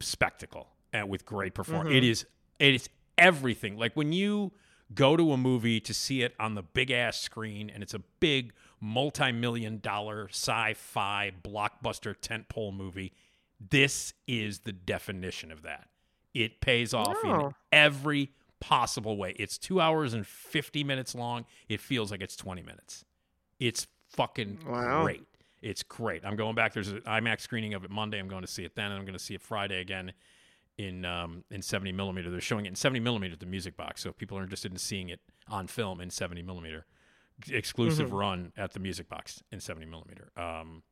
spectacle 0.00 0.68
and 0.92 1.08
with 1.08 1.24
great 1.26 1.54
performance. 1.54 1.88
Mm-hmm. 1.88 1.96
It 1.98 2.04
is 2.04 2.26
it 2.58 2.74
is 2.74 2.88
everything. 3.16 3.76
Like 3.76 3.94
when 3.94 4.12
you 4.12 4.52
go 4.94 5.16
to 5.16 5.32
a 5.32 5.36
movie 5.36 5.80
to 5.80 5.92
see 5.92 6.22
it 6.22 6.34
on 6.40 6.54
the 6.54 6.62
big 6.62 6.90
ass 6.90 7.20
screen 7.20 7.70
and 7.70 7.82
it's 7.82 7.94
a 7.94 7.98
big 8.20 8.52
multi-million 8.80 9.78
dollar 9.80 10.28
sci-fi 10.30 11.32
blockbuster 11.42 12.14
tentpole 12.16 12.74
movie, 12.74 13.12
this 13.70 14.14
is 14.26 14.60
the 14.60 14.72
definition 14.72 15.52
of 15.52 15.62
that. 15.62 15.88
It 16.32 16.60
pays 16.60 16.94
off 16.94 17.16
in 17.24 17.30
Oh. 17.30 17.52
every 17.72 18.32
possible 18.60 19.16
way. 19.16 19.34
It's 19.38 19.58
2 19.58 19.80
hours 19.80 20.14
and 20.14 20.26
50 20.26 20.82
minutes 20.84 21.14
long. 21.14 21.44
It 21.68 21.80
feels 21.80 22.10
like 22.10 22.20
it's 22.20 22.36
20 22.36 22.62
minutes. 22.62 23.04
It's 23.60 23.86
fucking 24.10 24.60
Wow. 24.66 25.02
great. 25.02 25.24
It's 25.62 25.82
great. 25.82 26.24
I'm 26.24 26.36
going 26.36 26.54
back. 26.54 26.72
There's 26.72 26.88
an 26.88 27.00
IMAX 27.00 27.40
screening 27.40 27.74
of 27.74 27.84
it 27.84 27.90
Monday. 27.90 28.18
I'm 28.18 28.28
going 28.28 28.42
to 28.42 28.48
see 28.48 28.64
it 28.64 28.74
then, 28.74 28.86
and 28.86 28.94
I'm 28.94 29.04
going 29.04 29.18
to 29.18 29.24
see 29.24 29.34
it 29.34 29.42
Friday 29.42 29.80
again 29.80 30.12
in 30.76 31.04
um, 31.04 31.44
in 31.50 31.62
70 31.62 31.92
millimeter. 31.92 32.30
They're 32.30 32.40
showing 32.40 32.66
it 32.66 32.68
in 32.70 32.76
70 32.76 33.00
millimeter 33.00 33.32
at 33.34 33.40
the 33.40 33.46
Music 33.46 33.76
Box. 33.76 34.02
So 34.02 34.10
if 34.10 34.16
people 34.16 34.38
are 34.38 34.42
interested 34.42 34.70
in 34.72 34.78
seeing 34.78 35.08
it 35.08 35.20
on 35.48 35.66
film 35.66 36.00
in 36.00 36.10
70 36.10 36.42
millimeter, 36.42 36.86
exclusive 37.50 38.12
run 38.12 38.52
at 38.56 38.72
the 38.72 38.80
Music 38.80 39.08
Box 39.08 39.42
in 39.50 39.60
70 39.60 39.86
millimeter. 39.86 40.30
Um, 40.36 40.82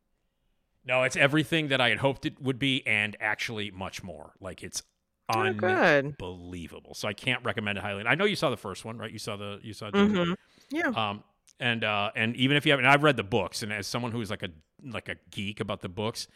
no, 0.85 1.03
it's 1.03 1.17
everything 1.17 1.69
that 1.69 1.81
I 1.81 1.89
had 1.89 1.99
hoped 1.99 2.27
it 2.27 2.41
would 2.41 2.59
be, 2.59 2.85
and 2.87 3.17
actually 3.21 3.71
much 3.71 4.03
more. 4.03 4.33
Like 4.41 4.63
it's 4.63 4.83
Oh, 5.29 5.53
good. 5.53 6.15
unbelievable. 6.21 6.95
So 6.95 7.09
I 7.09 7.13
can't 7.13 7.45
recommend 7.45 7.79
it 7.79 7.81
highly. 7.83 8.05
I 8.07 8.15
know 8.15 8.27
you 8.27 8.37
saw 8.37 8.49
the 8.51 8.57
first 8.57 8.85
one, 8.85 8.97
right? 8.97 9.11
You 9.11 9.19
saw 9.19 9.37
the 9.37 9.59
you 9.63 9.73
saw. 9.73 9.91
Dune. 9.91 10.15
hmm 10.15 10.33
Yeah. 10.71 10.89
Um, 10.95 11.25
and 11.61 11.85
uh, 11.85 12.11
and 12.15 12.37
even 12.37 12.57
if 12.57 12.67
you 12.67 12.73
haven't, 12.73 12.87
I've 12.87 13.03
read 13.03 13.17
the 13.17 13.25
books, 13.25 13.63
and 13.63 13.73
as 13.73 13.87
someone 13.87 14.13
who 14.13 14.21
is 14.21 14.31
like 14.31 14.43
a 14.43 14.51
like 14.85 15.09
a 15.09 15.17
geek 15.31 15.61
about 15.61 15.81
the 15.81 15.89
books, 15.89 16.29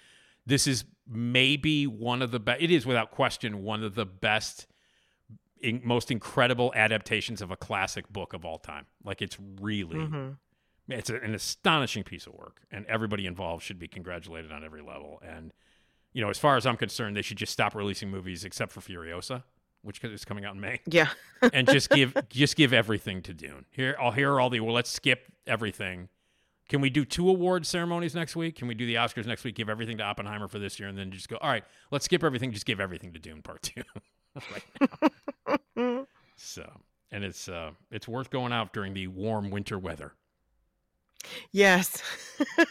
this 0.47 0.67
is 0.67 0.85
maybe 1.07 1.87
one 1.87 2.23
of 2.23 2.31
the 2.31 2.41
best. 2.41 2.63
It 2.63 2.71
is 2.71 2.87
without 2.87 3.11
question 3.11 3.63
one 3.63 3.85
of 3.85 3.95
the 3.95 4.07
best, 4.07 4.67
in, 5.61 5.81
most 5.85 6.11
incredible 6.11 6.73
adaptations 6.75 7.43
of 7.43 7.51
a 7.51 7.57
classic 7.57 8.11
book 8.11 8.33
of 8.33 8.45
all 8.45 8.59
time. 8.59 8.87
Like 9.05 9.23
it's 9.23 9.37
really, 9.61 10.05
hmm 10.07 10.31
it's 10.89 11.11
a, 11.11 11.17
an 11.21 11.35
astonishing 11.35 12.03
piece 12.03 12.27
of 12.27 12.35
work, 12.35 12.63
and 12.73 12.85
everybody 12.87 13.27
involved 13.27 13.63
should 13.63 13.79
be 13.79 13.89
congratulated 13.89 14.51
on 14.51 14.65
every 14.65 14.83
level. 14.83 15.21
And 15.25 15.53
you 16.13 16.23
know, 16.23 16.31
as 16.31 16.39
far 16.39 16.57
as 16.57 16.67
I'm 16.67 16.77
concerned, 16.77 17.17
they 17.17 17.23
should 17.23 17.37
just 17.37 17.53
stop 17.53 17.75
releasing 17.75 18.11
movies 18.11 18.45
except 18.45 18.73
for 18.73 18.81
Furiosa, 18.81 19.45
which 19.83 20.03
is 20.05 20.25
coming 20.25 20.45
out 20.45 20.55
in 20.55 20.61
May 20.61 20.81
Yeah. 20.87 21.09
and 21.53 21.69
just 21.69 21.91
give 21.91 22.15
just 22.29 22.57
give 22.57 22.73
everything 22.73 23.23
to 23.23 23.35
Dune. 23.35 23.67
Here, 23.71 23.97
I'll 24.01 24.13
hear 24.13 24.41
all 24.41 24.51
the 24.51 24.61
well. 24.61 24.75
Let's 24.75 24.91
skip 24.91 25.33
everything. 25.47 26.09
Can 26.69 26.81
we 26.81 26.89
do 26.89 27.05
two 27.05 27.29
award 27.29 27.67
ceremonies 27.67 28.15
next 28.15 28.37
week? 28.37 28.55
Can 28.55 28.69
we 28.69 28.75
do 28.75 28.87
the 28.87 28.95
Oscars 28.95 29.27
next 29.27 29.43
week? 29.43 29.57
Give 29.57 29.69
everything 29.69 29.99
to 29.99 30.05
Oppenheimer 30.05 30.47
for 30.47 30.61
this 30.61 30.79
year, 30.79 30.89
and 30.89 30.97
then 30.97 31.11
just 31.11 31.29
go. 31.29 31.37
All 31.41 31.51
right, 31.51 31.65
let's 31.91 32.05
skip 32.05 32.23
everything. 32.23 32.53
Just 32.53 32.65
give 32.65 32.79
everything 32.79 33.13
to 33.13 33.19
Dune 33.19 33.43
Part 33.43 33.63
Two. 33.63 33.83
right 34.53 35.11
now. 35.77 36.07
so, 36.37 36.71
and 37.11 37.25
it's 37.25 37.49
uh, 37.49 37.73
it's 37.91 38.07
worth 38.07 38.31
going 38.31 38.53
out 38.53 38.73
during 38.73 38.95
the 38.95 39.09
warm 39.09 39.51
winter 39.51 39.79
weather. 39.79 40.13
Yes. 41.53 42.03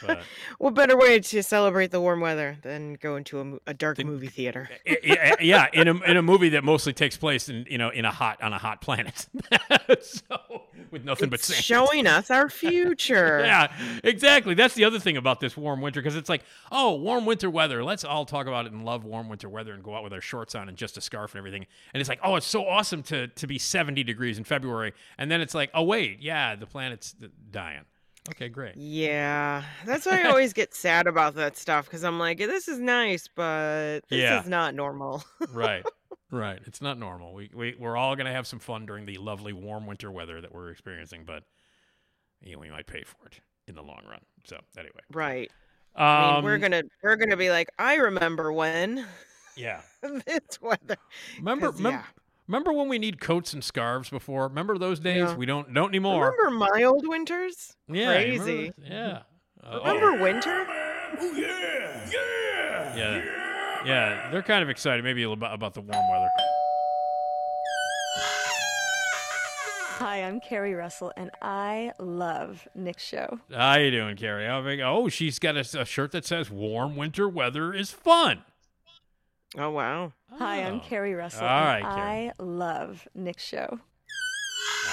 But 0.01 0.21
what 0.57 0.73
better 0.73 0.97
way 0.97 1.19
to 1.19 1.43
celebrate 1.43 1.91
the 1.91 2.01
warm 2.01 2.21
weather 2.21 2.57
than 2.63 2.95
go 2.95 3.15
into 3.17 3.39
a, 3.67 3.71
a 3.71 3.73
dark 3.73 3.97
The- 3.97 4.03
movie 4.03 4.27
theater? 4.27 4.69
I- 4.87 4.89
I- 4.91 4.93
eh, 4.93 4.97
eh, 5.15 5.29
eh, 5.31 5.35
yeah, 5.41 5.67
in 5.73 5.87
a 5.87 5.95
in 6.03 6.17
a 6.17 6.21
movie 6.21 6.49
that 6.49 6.63
mostly 6.63 6.93
takes 6.93 7.17
place 7.17 7.49
in 7.49 7.65
you 7.69 7.77
know 7.77 7.89
in 7.89 8.05
a 8.05 8.11
hot 8.11 8.41
on 8.41 8.51
a 8.53 8.57
hot 8.57 8.81
planet, 8.81 9.27
so 10.01 10.63
with 10.91 11.03
nothing 11.05 11.29
but 11.29 11.39
sand. 11.41 11.63
showing 11.63 12.07
us 12.07 12.31
our 12.31 12.49
future. 12.49 13.41
Yeah, 13.45 13.71
exactly. 14.03 14.55
That's 14.55 14.73
the 14.73 14.85
other 14.85 14.99
thing 14.99 15.17
about 15.17 15.39
this 15.39 15.55
warm 15.55 15.81
winter 15.81 16.01
because 16.01 16.15
it's 16.15 16.29
like, 16.29 16.43
oh, 16.71 16.95
warm 16.95 17.25
winter 17.27 17.49
weather. 17.49 17.83
Let's 17.83 18.03
all 18.03 18.25
talk 18.25 18.47
about 18.47 18.65
it 18.65 18.71
and 18.71 18.83
love 18.85 19.03
warm 19.05 19.29
winter 19.29 19.49
weather 19.49 19.73
and 19.73 19.83
go 19.83 19.93
out 19.95 20.03
with 20.03 20.13
our 20.13 20.21
shorts 20.21 20.55
on 20.55 20.67
and 20.67 20.75
just 20.77 20.97
a 20.97 21.01
scarf 21.01 21.33
and 21.33 21.37
everything. 21.39 21.67
And 21.93 22.01
it's 22.01 22.09
like, 22.09 22.19
oh, 22.23 22.35
it's 22.37 22.47
so 22.47 22.65
awesome 22.65 23.03
to 23.03 23.27
to 23.27 23.45
be 23.47 23.59
70 23.59 24.03
degrees 24.03 24.39
in 24.39 24.43
February. 24.43 24.93
And 25.19 25.29
then 25.29 25.41
it's 25.41 25.53
like, 25.53 25.69
oh 25.75 25.83
wait, 25.83 26.21
yeah, 26.21 26.55
the 26.55 26.65
planet's 26.65 27.15
dying. 27.51 27.85
Okay, 28.29 28.49
great. 28.49 28.75
Yeah, 28.75 29.63
that's 29.85 30.05
why 30.05 30.21
I 30.21 30.25
always 30.25 30.53
get 30.53 30.73
sad 30.75 31.07
about 31.07 31.35
that 31.35 31.57
stuff 31.57 31.85
because 31.85 32.03
I'm 32.03 32.19
like, 32.19 32.37
this 32.37 32.67
is 32.67 32.79
nice, 32.79 33.27
but 33.27 34.01
this 34.09 34.19
Yeah. 34.21 34.41
is 34.41 34.47
not 34.47 34.75
normal. 34.75 35.23
Right. 35.51 35.85
Right. 36.31 36.59
It's 36.67 36.79
not 36.79 36.99
normal. 36.99 37.33
We, 37.33 37.49
we 37.55 37.75
we're 37.79 37.97
all 37.97 38.15
gonna 38.15 38.31
have 38.31 38.45
some 38.45 38.59
fun 38.59 38.85
during 38.85 39.07
the 39.07 39.17
lovely 39.17 39.51
warm 39.51 39.87
winter 39.87 40.11
weather 40.11 40.39
that 40.41 40.53
we're 40.53 40.69
experiencing, 40.69 41.23
but 41.25 41.43
you 42.41 42.53
know, 42.53 42.59
we 42.59 42.69
might 42.69 42.85
pay 42.85 43.03
for 43.03 43.25
it 43.25 43.39
in 43.67 43.73
the 43.73 43.81
long 43.81 44.01
run. 44.07 44.19
So 44.45 44.59
anyway. 44.77 45.01
right. 45.11 45.51
I 45.95 46.19
mean, 46.19 46.43
we're 46.43 46.55
Um, 46.55 46.61
gonna 46.61 46.83
we're 47.01 47.15
gonna 47.15 47.35
be 47.35 47.49
like, 47.49 47.69
I 47.79 47.95
remember 47.95 48.53
when 48.53 49.07
yeah. 49.55 49.81
this 50.03 50.61
weather. 50.61 50.97
Remember, 51.39 51.73
yeah. 51.79 52.03
Remember 52.49 52.73
when 52.73 52.89
we 52.89 52.97
need 52.99 53.21
coats 53.21 53.53
and 53.53 53.63
scarves 53.63 54.09
before? 54.09 54.47
Remember 54.49 54.77
those 54.77 54.99
days? 54.99 55.17
Yeah. 55.29 55.35
We 55.35 55.45
don't 55.45 55.73
don't 55.73 55.89
anymore. 55.89 56.33
Remember 56.37 56.67
my 56.73 56.83
old 56.83 57.07
winters? 57.07 57.75
yeah, 57.87 58.19
you 58.19 58.39
remember 58.41 58.43
Crazy. 58.43 58.71
Yeah. 58.89 59.19
Uh, 59.63 59.79
Remember 59.85 60.21
winter? 60.23 60.65
Oh, 61.21 61.33
yeah, 61.35 62.09
yeah, 62.11 62.95
yeah, 62.95 63.21
yeah. 63.85 64.31
They're 64.31 64.41
kind 64.41 64.63
of 64.63 64.69
excited, 64.69 65.03
maybe 65.03 65.21
a 65.23 65.29
little 65.29 65.39
bit 65.39 65.51
about 65.51 65.73
the 65.73 65.81
warm 65.81 65.89
weather. 66.11 66.29
Hi, 69.99 70.23
I'm 70.23 70.39
Carrie 70.39 70.75
Russell, 70.75 71.11
and 71.17 71.29
I 71.41 71.91
love 71.99 72.65
Nick's 72.73 73.03
show. 73.03 73.37
How 73.53 73.75
you 73.79 73.91
doing, 73.91 74.15
Carrie? 74.15 74.47
Oh, 74.47 74.63
big- 74.63 74.79
oh, 74.79 75.09
she's 75.09 75.39
got 75.39 75.57
a, 75.57 75.81
a 75.81 75.85
shirt 75.85 76.13
that 76.13 76.25
says 76.25 76.49
"Warm 76.49 76.95
winter 76.95 77.27
weather 77.27 77.73
is 77.73 77.91
fun." 77.91 78.43
Oh 79.57 79.71
wow. 79.71 80.13
Hi, 80.37 80.63
I'm 80.63 80.75
Oh. 80.75 80.79
Carrie 80.79 81.15
Russell, 81.15 81.41
All 81.45 81.63
right, 81.63 81.77
and 81.83 81.85
Carrie. 81.85 82.29
I 82.29 82.31
love 82.39 83.07
Nick's 83.15 83.43
show. 83.43 83.79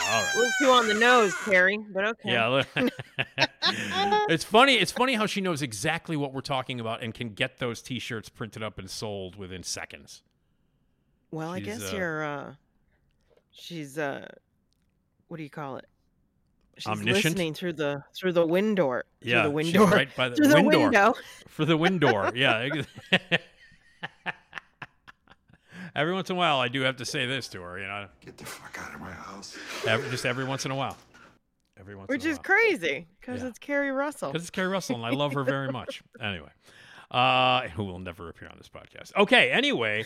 All 0.09 0.23
A 0.23 0.37
little 0.37 0.51
too 0.61 0.67
on 0.71 0.89
the 0.89 0.95
nose, 0.95 1.35
Carrie, 1.45 1.79
but 1.93 2.05
okay. 2.05 2.33
Yeah. 2.33 2.49
li- 2.49 2.65
it's 4.29 4.45
funny. 4.45 4.75
It's 4.77 4.93
funny 4.93 5.15
how 5.15 5.27
she 5.27 5.41
knows 5.41 5.63
exactly 5.63 6.17
what 6.17 6.33
we're 6.33 6.41
talking 6.41 6.81
about 6.81 7.03
and 7.03 7.13
can 7.13 7.31
get 7.31 7.59
those 7.59 7.83
T-shirts 7.83 8.29
printed 8.29 8.63
up 8.63 8.79
and 8.79 8.89
sold 8.89 9.37
within 9.37 9.63
seconds. 9.63 10.23
Well, 11.31 11.51
I 11.51 11.59
She's, 11.59 11.67
guess 11.67 11.93
uh, 11.93 11.97
you're 11.97 12.25
uh 12.25 12.55
she's 13.53 13.99
uh 13.99 14.27
what 15.29 15.37
do 15.39 15.43
you 15.43 15.51
call 15.51 15.77
it? 15.77 15.87
She's 16.79 16.87
Omniscient? 16.87 17.25
listening 17.25 17.55
through 17.55 17.73
the 17.75 18.03
through 18.15 18.33
the 18.33 18.47
window. 18.47 19.03
Through 19.21 19.31
Yeah, 19.33 19.49
the 19.49 19.63
she's 19.63 19.75
window. 19.79 19.87
right 19.95 20.15
by 20.17 20.29
the 20.29 20.37
through 20.37 20.49
the 20.49 20.63
window. 20.63 20.79
window. 20.83 21.15
for 21.49 21.65
the 21.65 21.77
wind 21.77 22.01
door. 22.01 22.31
Yeah. 22.35 22.69
Ex- 25.97 26.01
every 26.01 26.13
once 26.15 26.31
in 26.31 26.37
a 26.37 26.39
while, 26.39 26.59
I 26.61 26.69
do 26.69 26.83
have 26.83 26.97
to 26.97 27.05
say 27.05 27.27
this 27.27 27.49
to 27.49 27.61
her. 27.63 27.79
You 27.79 27.87
know, 27.87 28.07
Get 28.25 28.37
the 28.37 28.45
fuck 28.47 28.79
out 28.87 28.95
of 28.95 29.01
my 29.01 29.13
house. 29.13 29.57
every, 29.87 30.11
just 30.11 30.27
every 30.27 30.45
once 30.45 30.65
in 30.65 30.71
a 30.71 30.77
while. 30.77 30.97
Every 31.79 31.95
once 31.95 32.09
Which 32.09 32.23
in 32.25 32.29
a 32.29 32.33
is 32.33 32.37
while. 32.39 32.45
crazy 32.45 33.07
because 33.21 33.43
Yeah. 33.43 33.49
it's 33.49 33.59
Carrie 33.59 33.91
Russell. 33.91 34.33
because 34.33 34.45
it's 34.45 34.51
Carrie 34.51 34.69
Russell, 34.69 34.97
and 34.97 35.05
I 35.05 35.11
love 35.11 35.35
her 35.35 35.45
very 35.55 35.71
much. 35.71 36.03
Anyway, 36.21 36.49
uh, 37.11 37.69
who 37.69 37.85
will 37.85 37.99
never 37.99 38.29
appear 38.29 38.49
on 38.49 38.57
this 38.59 38.69
podcast. 38.69 39.15
Okay. 39.17 39.51
Anyway, 39.51 40.05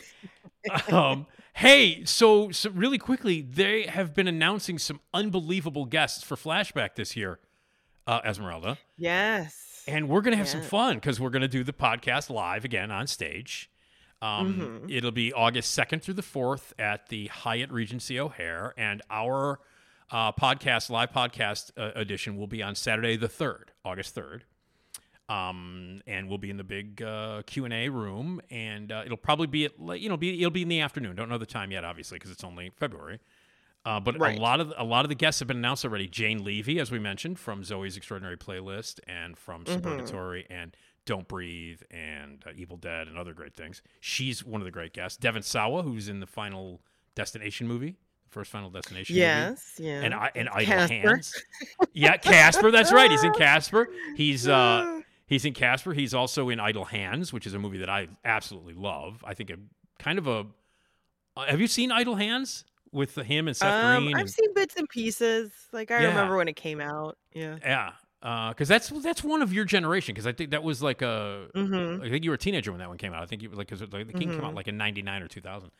um, 0.92 1.26
hey, 1.54 2.04
so 2.04 2.50
so 2.50 2.70
really 2.70 2.98
quickly, 2.98 3.40
they 3.42 3.84
have 3.84 4.14
been 4.14 4.26
announcing 4.28 4.78
some 4.78 5.00
unbelievable 5.14 5.84
guests 5.84 6.22
for 6.24 6.34
Flashback 6.36 6.96
this 6.96 7.16
year, 7.16 7.38
uh, 8.06 8.20
Esmeralda. 8.24 8.78
Yes. 8.96 9.84
And 9.88 10.08
we're 10.08 10.20
going 10.20 10.32
to 10.32 10.38
have 10.38 10.48
some 10.48 10.60
fun 10.62 10.96
because 10.96 11.18
we're 11.18 11.30
going 11.30 11.40
to 11.42 11.48
do 11.48 11.64
the 11.64 11.72
podcast 11.72 12.28
live 12.30 12.64
again 12.66 12.90
on 12.90 13.06
stage. 13.06 13.70
Um, 14.22 14.82
Mhm. 14.86 14.90
It'll 14.90 15.10
be 15.12 15.32
August 15.32 15.72
2nd 15.72 16.02
through 16.02 16.14
the 16.14 16.22
4th 16.22 16.72
at 16.78 17.09
the 17.09 17.28
Hyatt 17.28 17.70
Regency 17.70 18.18
O'Hare. 18.20 18.74
And 18.76 19.01
our 19.10 19.60
uh, 20.10 20.32
podcast, 20.32 20.90
live 20.90 21.10
podcast 21.12 21.70
uh, 21.78 21.92
edition, 21.94 22.36
will 22.36 22.47
be 22.48 22.62
on 22.62 22.74
Saturday 22.74 23.16
the 23.16 23.28
3rd, 23.28 23.68
August 23.84 24.14
3rd. 24.14 24.42
Um, 25.28 26.02
and 26.09 26.28
we'll 26.28 26.38
be 26.38 26.51
in 26.51 26.56
the 26.56 26.64
big 26.64 27.01
uh, 27.02 27.42
Q 27.47 27.64
and 27.64 27.72
A 27.72 27.88
room, 27.88 28.40
and 28.51 28.90
uh, 28.90 29.02
it'll 29.05 29.16
probably 29.16 29.47
be 29.47 29.66
at 29.66 29.72
you 30.01 30.09
know 30.09 30.16
be 30.16 30.36
it'll 30.40 30.51
be 30.51 30.62
in 30.62 30.68
the 30.68 30.80
afternoon. 30.80 31.14
Don't 31.14 31.28
know 31.28 31.38
the 31.38 31.47
time 31.47 31.70
yet, 31.70 31.84
obviously, 31.84 32.16
because 32.16 32.32
it's 32.32 32.42
only 32.42 32.72
February. 32.80 33.20
Uh, 33.84 34.01
but 34.01 34.18
Right. 34.18 34.36
a 34.36 34.40
lot 34.40 34.59
of 34.60 34.74
a 34.76 34.82
lot 34.82 35.05
of 35.05 35.09
the 35.09 35.14
guests 35.14 35.38
have 35.38 35.47
been 35.47 35.59
announced 35.59 35.84
already. 35.84 36.09
Jane 36.09 36.42
Levy, 36.42 36.80
as 36.80 36.90
we 36.90 36.98
mentioned, 36.98 37.38
from 37.38 37.62
Zoey's 37.62 37.97
Extraordinary 37.97 38.36
Playlist 38.36 38.98
and 39.06 39.38
from 39.38 39.64
Mhm. 39.64 40.47
And 40.51 40.76
Don't 41.10 41.26
Breathe 41.26 41.80
and 41.90 42.44
uh, 42.46 42.50
Evil 42.54 42.76
Dead 42.76 43.08
and 43.08 43.18
other 43.18 43.34
great 43.34 43.56
things. 43.56 43.82
She's 43.98 44.44
one 44.44 44.60
of 44.60 44.64
the 44.64 44.70
great 44.70 44.92
guests. 44.92 45.16
Devon 45.18 45.42
Sawa, 45.42 45.82
who's 45.82 46.08
in 46.08 46.20
the 46.20 46.26
Final 46.28 46.80
Destination 47.16 47.66
movie, 47.66 47.96
the 48.22 48.30
first 48.30 48.48
Final 48.48 48.70
Destination 48.70 49.14
movie. 49.16 49.22
Yes, 49.22 49.74
yeah. 49.76 50.02
And 50.02 50.14
I 50.14 50.30
and 50.36 50.48
Idle 50.48 50.66
Casper. 50.66 50.94
Hands. 50.94 51.42
Yeah, 51.92 52.16
Casper. 52.16 52.70
That's 52.70 52.92
right. 52.92 53.10
He's 53.10 53.24
in 53.24 53.32
Casper. 53.32 53.88
He's 54.16 54.46
uh 54.46 55.00
he's 55.26 55.44
in 55.44 55.52
Casper. 55.52 55.94
He's 55.94 56.14
also 56.14 56.48
in 56.48 56.60
Idle 56.60 56.84
Hands, 56.84 57.32
which 57.32 57.44
is 57.44 57.54
a 57.54 57.58
movie 57.58 57.78
that 57.78 57.90
I 57.90 58.06
absolutely 58.24 58.74
love. 58.74 59.24
I 59.26 59.34
think 59.34 59.50
a 59.50 59.56
kind 59.98 60.16
of 60.16 60.28
a. 60.28 60.46
Uh, 61.36 61.46
have 61.46 61.60
you 61.60 61.66
seen 61.66 61.90
Idle 61.90 62.14
Hands 62.14 62.64
with 62.92 63.16
him 63.16 63.48
and 63.48 63.56
Seth 63.56 63.68
Um, 63.84 64.04
Green? 64.04 64.14
I've 64.14 64.20
and- 64.20 64.30
seen 64.30 64.54
bits 64.54 64.76
and 64.76 64.88
pieces. 64.88 65.50
Like 65.72 65.90
I 65.90 66.02
Yeah. 66.02 66.08
remember 66.10 66.36
when 66.36 66.46
it 66.46 66.54
came 66.54 66.80
out. 66.80 67.18
Yeah. 67.32 67.56
Yeah, 67.62 67.92
because 68.20 68.68
that's 68.68 68.88
that's 69.02 69.24
one 69.24 69.42
of 69.42 69.52
your 69.52 69.64
generation. 69.64 70.14
Because 70.14 70.26
I 70.26 70.32
think 70.32 70.51
that 70.51 70.62
was 70.62 70.82
like 70.82 71.02
a. 71.02 71.47
Mhm. 71.55 72.05
I 72.05 72.10
think 72.10 72.24
you 72.24 72.30
were 72.30 72.34
a 72.34 72.38
teenager 72.38 72.70
when 72.72 72.78
that 72.80 72.88
one 72.88 72.98
came 72.98 73.12
out. 73.14 73.22
I 73.22 73.26
think 73.26 73.42
you 73.42 73.48
like 73.51 73.68
because 73.68 73.80
the 73.80 73.86
King 74.05 74.30
came 74.30 74.40
out 74.44 74.52
Mhm. 74.52 74.56
like 74.56 74.68
in 74.68 74.76
'99 74.76 75.22
or 75.22 75.28
2000. 75.28 75.70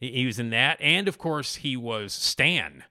He, 0.00 0.10
he 0.10 0.26
was 0.26 0.38
in 0.38 0.50
that, 0.50 0.80
and 0.80 1.06
of 1.08 1.18
course 1.18 1.56
he 1.56 1.76
was 1.76 2.12
Stan 2.12 2.84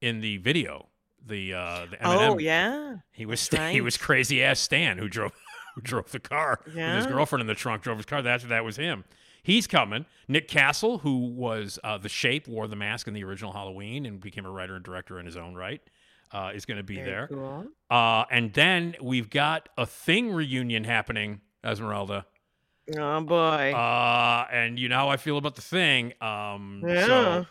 in 0.00 0.20
the 0.20 0.36
video. 0.38 0.88
The 1.24 1.54
uh, 1.54 1.86
the 1.90 1.96
Eminem. 1.98 2.28
Oh 2.30 2.38
yeah. 2.38 2.96
He 3.12 3.26
was 3.26 3.46
That's 3.48 3.70
he 3.72 3.78
right. 3.80 3.84
was 3.84 3.96
crazy 3.96 4.42
ass 4.42 4.60
Stan 4.60 4.98
who 4.98 5.08
drove 5.08 5.32
who 5.74 5.80
drove 5.80 6.10
the 6.12 6.20
car 6.20 6.60
with 6.66 6.74
his 6.74 7.06
girlfriend 7.06 7.40
in 7.40 7.46
the 7.46 7.54
trunk. 7.54 7.82
Drove 7.82 7.96
his 7.98 8.06
car. 8.06 8.22
That 8.22 8.42
that 8.48 8.64
was 8.64 8.76
him. 8.76 9.04
He's 9.44 9.66
coming. 9.66 10.06
Nick 10.28 10.46
Castle, 10.46 10.98
who 10.98 11.18
was 11.26 11.76
uh, 11.82 11.98
the 11.98 12.08
Shape, 12.08 12.46
wore 12.46 12.68
the 12.68 12.76
mask 12.76 13.08
in 13.08 13.14
the 13.14 13.24
original 13.24 13.52
Halloween 13.52 14.06
and 14.06 14.20
became 14.20 14.46
a 14.46 14.50
writer 14.50 14.76
and 14.76 14.84
director 14.84 15.18
in 15.18 15.26
his 15.26 15.36
own 15.36 15.54
right, 15.56 15.80
uh, 16.32 16.50
is 16.54 16.64
going 16.64 16.78
to 16.78 16.82
be 16.82 16.96
Very 16.96 17.06
there. 17.06 17.26
Cool. 17.28 17.66
Uh, 17.90 18.24
and 18.30 18.52
then 18.54 18.94
we've 19.00 19.30
got 19.30 19.68
a 19.76 19.86
Thing 19.86 20.30
reunion 20.32 20.84
happening, 20.84 21.40
Esmeralda. 21.64 22.26
Oh 22.96 23.20
boy. 23.20 23.72
Uh, 23.72 24.46
and 24.52 24.78
you 24.78 24.88
know 24.88 24.96
how 24.96 25.08
I 25.08 25.16
feel 25.16 25.36
about 25.38 25.54
the 25.56 25.62
Thing. 25.62 26.12
Um, 26.20 26.82
Yeah. 26.86 27.06
So 27.06 27.46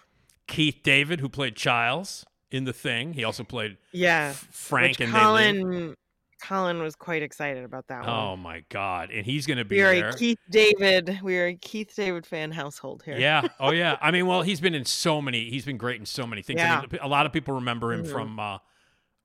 Keith 0.48 0.80
David, 0.84 1.20
who 1.22 1.30
played 1.30 1.56
Childs 1.56 2.26
in 2.52 2.66
the 2.66 2.74
Thing, 2.74 3.14
he 3.14 3.24
also 3.24 3.44
played 3.44 3.78
yeah. 3.94 4.30
F- 4.32 4.48
Frank 4.52 5.00
Which 5.00 5.02
and 5.08 5.14
Colin 5.14 5.96
Colin 6.44 6.82
was 6.82 6.96
quite 6.96 7.22
excited 7.22 7.64
about 7.64 7.88
that 7.88 8.04
Oh 8.08 8.32
one. 8.32 8.40
my 8.40 8.64
God! 8.70 9.12
And 9.12 9.26
he's 9.28 9.46
going 9.46 9.60
to 9.60 9.64
be 9.66 9.76
We 9.76 9.82
are 9.84 9.94
there. 9.96 10.10
a 10.10 10.18
Keith 10.18 10.40
David. 10.50 11.20
We 11.22 11.38
are 11.38 11.46
a 11.48 11.54
Keith 11.56 11.94
David 11.96 12.26
fan 12.26 12.52
household 12.52 13.04
here. 13.06 13.16
Yeah. 13.18 13.48
Oh 13.60 13.70
yeah. 13.72 13.98
I 14.02 14.10
mean, 14.12 14.26
well, 14.26 14.42
he's 14.50 14.60
been 14.60 14.74
in 14.74 14.86
so 14.86 15.22
many. 15.22 15.50
He's 15.52 15.66
been 15.66 15.78
great 15.78 16.00
in 16.00 16.06
so 16.08 16.26
many 16.26 16.42
things. 16.42 16.60
I 16.60 16.82
mean, 16.82 17.00
a 17.02 17.08
lot 17.08 17.26
of 17.28 17.32
people 17.32 17.54
remember 17.56 17.94
him 17.94 18.04
Mhm. 18.04 18.12
from. 18.12 18.40
Uh, 18.40 18.58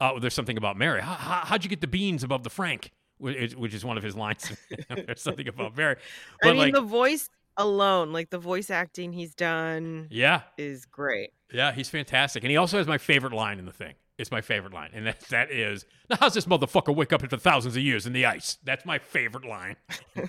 uh, 0.01 0.19
there's 0.19 0.35
something 0.35 0.57
about 0.57 0.77
Mary. 0.77 1.01
How, 1.01 1.15
how, 1.15 1.45
how'd 1.45 1.65
you 1.65 1.71
get 1.71 1.81
the 1.81 1.87
beans 1.87 2.23
above 2.23 2.43
the 2.43 2.51
Frank? 2.51 2.93
Which 3.19 3.37
is, 3.37 3.57
which 3.57 3.75
is 3.75 3.85
one 3.85 3.97
of 3.97 4.03
his 4.03 4.15
lines. 4.15 4.53
there's 4.89 5.23
something 5.23 5.49
about 5.49 5.77
Mary. 5.77 5.97
But 6.43 6.49
I 6.49 6.53
mean, 6.53 6.61
like, 6.61 6.75
the 6.75 6.83
voice 6.83 7.31
alone, 7.57 8.13
like 8.13 8.29
the 8.29 8.39
voice 8.39 8.69
acting 8.71 9.13
he's 9.13 9.35
done, 9.35 10.09
yeah, 10.11 10.43
is 10.59 10.85
great. 10.85 11.31
yeah, 11.51 11.73
he's 11.73 11.89
fantastic, 11.89 12.45
and 12.45 12.51
he 12.51 12.59
also 12.59 12.77
has 12.77 12.87
my 12.87 12.99
favorite 12.99 13.33
line 13.33 13.59
in 13.59 13.65
the 13.65 13.73
thing. 13.73 13.95
It's 14.19 14.31
my 14.31 14.41
favorite 14.43 14.75
line, 14.75 14.91
and 14.93 15.07
that 15.07 15.21
that 15.31 15.51
is, 15.51 15.87
"Now 16.11 16.17
how's 16.21 16.35
this 16.35 16.47
motherfucker 16.47 16.95
wake 16.95 17.13
up 17.13 17.23
after 17.23 17.37
thousands 17.39 17.77
of 17.77 17.83
years 17.83 18.07
in 18.07 18.13
the 18.13 18.27
ice?" 18.27 18.59
That's 18.65 18.85
my 18.85 18.99
favorite 18.99 19.47
line. 19.47 19.77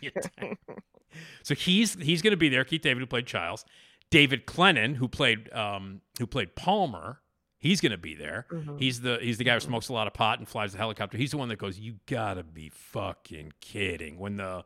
so 1.44 1.56
he's 1.56 1.96
he's 1.96 2.22
going 2.22 2.32
to 2.32 2.38
be 2.38 2.50
there. 2.50 2.64
Keith 2.64 2.82
David, 2.82 3.00
who 3.00 3.06
played 3.06 3.28
Childs, 3.28 3.66
David 4.10 4.46
Clennon, 4.46 4.96
who 4.96 5.08
played 5.08 5.52
um, 5.54 6.02
who 6.20 6.28
played 6.28 6.56
Palmer. 6.56 7.20
He's 7.60 7.82
going 7.82 7.92
to 7.92 7.98
be 7.98 8.14
there. 8.16 8.46
Mhm. 8.52 8.80
He's 8.80 9.02
the 9.02 9.18
he's 9.22 9.38
the 9.38 9.44
guy 9.44 9.56
who 9.56 9.60
smokes 9.60 9.90
a 9.90 9.94
lot 9.94 10.06
of 10.08 10.14
pot 10.14 10.40
and 10.40 10.48
flies 10.48 10.74
the 10.74 10.78
helicopter. 10.78 11.18
He's 11.18 11.32
the 11.32 11.38
one 11.38 11.50
that 11.50 11.58
goes, 11.58 11.80
"You 11.80 11.96
gotta 12.06 12.44
be 12.44 12.70
fucking 12.70 13.54
kidding!" 13.62 14.18
When 14.20 14.38
the 14.38 14.64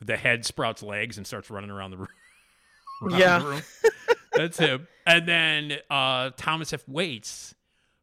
the 0.00 0.16
head 0.16 0.44
sprouts 0.44 0.82
legs 0.82 1.16
and 1.16 1.26
starts 1.26 1.48
running 1.50 1.70
around 1.70 1.92
the 1.92 1.98
room. 1.98 2.08
around 3.02 3.18
Yeah. 3.20 3.38
the 3.38 3.46
room. 3.46 3.62
That's 4.32 4.58
him. 4.58 4.88
And 5.06 5.28
then 5.28 5.78
uh, 5.88 6.30
Thomas 6.36 6.72
F. 6.72 6.86
Waites, 6.88 7.54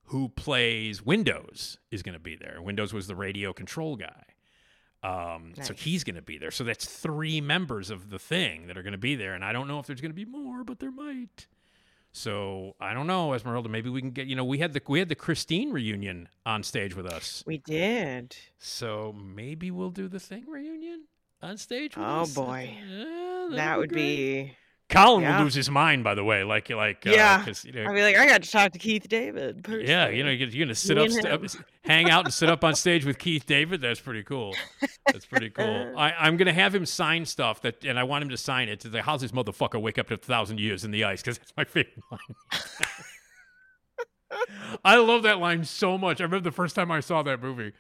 who 0.06 0.30
plays 0.30 1.06
Windows, 1.06 1.78
is 1.92 2.02
going 2.04 2.14
to 2.14 2.20
be 2.20 2.36
there. 2.38 2.62
Windows 2.62 2.94
was 2.94 3.08
the 3.08 3.16
radio 3.16 3.52
control 3.52 3.98
guy. 3.98 4.24
Um, 5.04 5.54
So 5.62 5.74
he's 5.74 6.04
going 6.06 6.16
to 6.16 6.22
be 6.22 6.38
there. 6.38 6.52
So 6.52 6.64
that's 6.64 6.86
three 6.86 7.42
members 7.42 7.90
of 7.90 8.10
the 8.10 8.20
thing 8.20 8.68
that 8.68 8.78
are 8.78 8.84
going 8.84 8.92
to 8.94 8.98
be 8.98 9.16
there. 9.16 9.34
And 9.34 9.44
I 9.44 9.52
don't 9.52 9.68
know 9.68 9.80
if 9.80 9.88
there's 9.88 10.00
going 10.00 10.12
to 10.12 10.16
be 10.16 10.26
more, 10.26 10.64
but 10.64 10.80
there 10.80 10.92
might. 10.92 11.48
So 12.14 12.76
I 12.80 12.94
don't 12.94 13.08
know, 13.08 13.34
Esmeralda. 13.34 13.70
Maybe 13.70 13.90
we 13.90 14.02
can 14.02 14.12
get. 14.12 14.28
You 14.28 14.36
know, 14.36 14.44
we 14.44 14.58
had 14.58 14.74
the 14.74 14.82
we 14.88 15.00
had 15.00 15.10
the 15.10 15.16
Christine 15.16 15.72
reunion 15.72 16.30
on 16.46 16.64
stage 16.64 16.96
with 16.96 17.06
us. 17.06 17.44
We 17.48 17.60
did. 17.60 18.36
So 18.60 19.14
maybe 19.14 19.72
we'll 19.72 19.92
do 19.92 20.08
the 20.08 20.20
thing 20.20 20.46
reunion 20.48 21.06
on 21.42 21.58
stage. 21.58 21.96
With 21.96 22.06
Oh 22.06 22.22
us? 22.22 22.34
boy. 22.34 22.76
Yeah, 22.90 23.48
that'd 23.52 23.90
great. 23.90 23.96
be. 23.96 24.58
Colin 24.92 25.24
yeah. 25.24 25.38
will 25.38 25.46
lose 25.46 25.54
his 25.56 25.70
mind. 25.70 26.04
By 26.04 26.14
the 26.16 26.24
way, 26.24 26.44
like 26.44 26.70
like 26.70 27.08
uh, 27.08 27.12
Yeah. 27.12 27.44
'cause, 27.44 27.66
you 27.66 27.72
know, 27.72 27.86
I'd 27.86 27.96
be 27.96 28.02
like, 28.04 28.18
I 28.18 28.28
got 28.28 28.44
to 28.44 28.52
talk 28.52 28.72
to 28.74 28.80
Keith 28.80 29.08
David. 29.10 29.66
yeah, 29.70 30.10
you 30.10 30.24
know, 30.24 30.30
you're 30.30 30.50
you're 30.50 30.66
gonna 30.66 30.76
sit 30.76 30.98
up, 30.98 31.10
st- 31.10 31.26
up- 31.26 31.42
hang 31.84 32.10
out, 32.10 32.26
and 32.26 32.34
sit 32.34 32.50
up 32.50 32.64
on 32.64 32.76
stage 32.76 33.06
with 33.06 33.18
Keith 33.18 33.46
David. 33.46 33.82
That's 33.82 34.00
pretty 34.00 34.24
cool. 34.24 34.54
That's 35.08 35.26
pretty 35.26 35.50
cool. 35.58 35.94
I, 35.98 36.12
I'm 36.12 36.38
gonna 36.38 36.54
have 36.54 36.76
him 36.76 36.86
sign 36.86 37.26
stuff 37.26 37.62
that, 37.62 37.84
and 37.86 37.98
I 37.98 38.04
want 38.04 38.24
him 38.24 38.30
to 38.30 38.38
sign 38.38 38.70
it. 38.70 38.80
To 38.82 38.90
the 38.90 39.02
how's 39.02 39.22
this 39.22 39.32
motherfucker 39.32 39.82
wake 39.82 39.98
up 39.98 40.08
to 40.10 40.14
a 40.16 40.18
thousand 40.18 40.60
years 40.60 40.84
in 40.84 40.92
the 40.92 41.04
ice? 41.06 41.22
Because 41.22 41.38
that's 41.40 41.54
my 41.58 41.64
favorite 41.64 42.04
line. 42.12 42.20
I 44.86 44.96
love 44.98 45.24
that 45.24 45.40
line 45.40 45.64
so 45.66 45.98
much. 45.98 46.22
I 46.22 46.24
remember 46.24 46.50
the 46.50 46.56
first 46.56 46.76
time 46.76 46.92
I 46.92 47.02
saw 47.02 47.22
that 47.24 47.42
movie. 47.42 47.74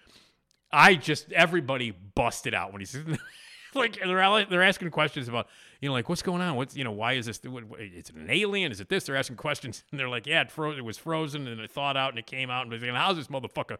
I 0.71 0.95
just 0.95 1.31
everybody 1.33 1.91
busted 1.91 2.53
out 2.53 2.71
when 2.71 2.81
he's 2.81 2.95
like 3.75 3.99
they're 3.99 4.45
they're 4.45 4.63
asking 4.63 4.89
questions 4.91 5.27
about 5.27 5.47
you 5.79 5.89
know 5.89 5.93
like 5.93 6.09
what's 6.09 6.21
going 6.21 6.41
on? 6.41 6.55
What's 6.55 6.75
you 6.75 6.83
know 6.83 6.91
why 6.91 7.13
is 7.13 7.25
this 7.25 7.39
what, 7.43 7.63
what- 7.65 7.79
is 7.81 8.09
it 8.09 8.15
an 8.15 8.29
alien? 8.29 8.71
Is 8.71 8.79
it 8.79 8.89
this? 8.89 9.05
They're 9.05 9.15
asking 9.15 9.37
questions 9.37 9.83
and 9.91 9.99
they're 9.99 10.09
like 10.09 10.27
yeah 10.27 10.41
it 10.41 10.51
froze 10.51 10.77
it 10.77 10.81
was 10.85 10.97
frozen 10.97 11.47
and 11.47 11.59
it 11.61 11.71
thawed 11.71 11.97
out 11.97 12.09
and 12.09 12.19
it 12.19 12.25
came 12.27 12.49
out 12.49 12.63
and 12.63 12.71
they're 12.71 12.79
like 12.91 12.99
how's 12.99 13.17
this 13.17 13.27
motherfucker? 13.27 13.77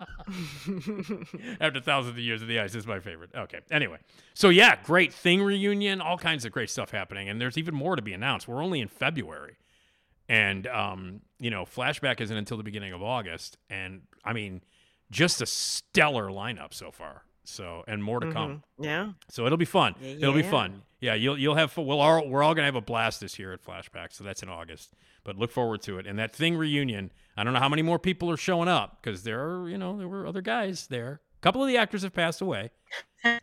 After 1.60 1.78
thousands 1.78 2.14
of 2.14 2.18
years 2.18 2.40
of 2.40 2.48
the 2.48 2.58
ice 2.58 2.74
is 2.74 2.86
my 2.86 3.00
favorite. 3.00 3.30
Okay 3.34 3.60
anyway. 3.70 3.98
So 4.34 4.48
yeah 4.48 4.76
great. 4.82 5.12
Thing 5.12 5.42
reunion 5.42 6.00
all 6.00 6.18
kinds 6.18 6.44
of 6.44 6.52
great 6.52 6.70
stuff 6.70 6.90
happening 6.90 7.28
and 7.28 7.40
there's 7.40 7.58
even 7.58 7.74
more 7.74 7.96
to 7.96 8.02
be 8.02 8.12
announced. 8.12 8.48
We're 8.48 8.62
only 8.62 8.80
in 8.80 8.88
February 8.88 9.56
and 10.30 10.66
um, 10.68 11.20
you 11.40 11.50
know, 11.50 11.64
flashback 11.64 12.20
isn't 12.20 12.36
until 12.36 12.56
the 12.56 12.62
beginning 12.62 12.92
of 12.92 13.02
August, 13.02 13.58
and 13.68 14.02
I 14.24 14.32
mean, 14.32 14.62
just 15.10 15.42
a 15.42 15.46
stellar 15.46 16.28
lineup 16.28 16.72
so 16.72 16.92
far. 16.92 17.24
So, 17.50 17.84
and 17.86 18.02
more 18.02 18.20
to 18.20 18.32
come. 18.32 18.62
Mhm. 18.78 18.84
Yeah. 18.84 19.12
So 19.28 19.46
it'll 19.46 19.58
be 19.58 19.64
fun. 19.64 19.94
Yeah, 20.00 20.10
It'll 20.12 20.32
be 20.34 20.42
fun. 20.42 20.82
Yeah, 21.00 21.14
you'll 21.14 21.38
you'll 21.38 21.54
have 21.54 21.72
fun. 21.72 21.86
We'll 21.86 22.00
all 22.00 22.28
we're 22.28 22.42
all 22.42 22.54
gonna 22.54 22.66
have 22.66 22.74
a 22.76 22.80
blast 22.80 23.20
this 23.20 23.38
year 23.38 23.52
at 23.52 23.64
Flashback. 23.64 24.12
So 24.12 24.22
that's 24.24 24.42
in 24.42 24.48
August. 24.48 24.94
But 25.24 25.36
look 25.36 25.50
forward 25.50 25.82
to 25.82 25.98
it. 25.98 26.06
And 26.06 26.18
that 26.18 26.34
thing 26.34 26.56
reunion. 26.56 27.12
I 27.36 27.44
don't 27.44 27.52
know 27.54 27.60
how 27.60 27.68
many 27.68 27.82
more 27.82 27.98
people 27.98 28.30
are 28.30 28.36
showing 28.36 28.68
up 28.68 29.00
because 29.02 29.22
there 29.22 29.40
are 29.44 29.68
you 29.68 29.78
know 29.78 29.96
there 29.98 30.08
were 30.08 30.26
other 30.26 30.42
guys 30.42 30.86
there. 30.88 31.20
A 31.38 31.40
couple 31.42 31.62
of 31.62 31.68
the 31.68 31.76
actors 31.78 32.02
have 32.02 32.12
passed 32.14 32.40
away. 32.40 32.70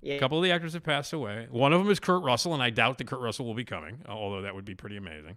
Yeah. 0.00 0.14
A 0.14 0.18
couple 0.20 0.38
of 0.38 0.44
the 0.44 0.52
actors 0.52 0.74
have 0.74 0.84
passed 0.84 1.12
away. 1.12 1.48
One 1.50 1.72
of 1.72 1.82
them 1.82 1.90
is 1.90 1.98
Kurt 1.98 2.22
Russell, 2.22 2.54
and 2.54 2.62
I 2.62 2.70
doubt 2.70 2.98
that 2.98 3.08
Kurt 3.08 3.18
Russell 3.20 3.44
will 3.44 3.54
be 3.54 3.64
coming, 3.64 4.02
although 4.08 4.42
that 4.42 4.54
would 4.54 4.64
be 4.64 4.76
pretty 4.76 4.96
amazing. 4.96 5.36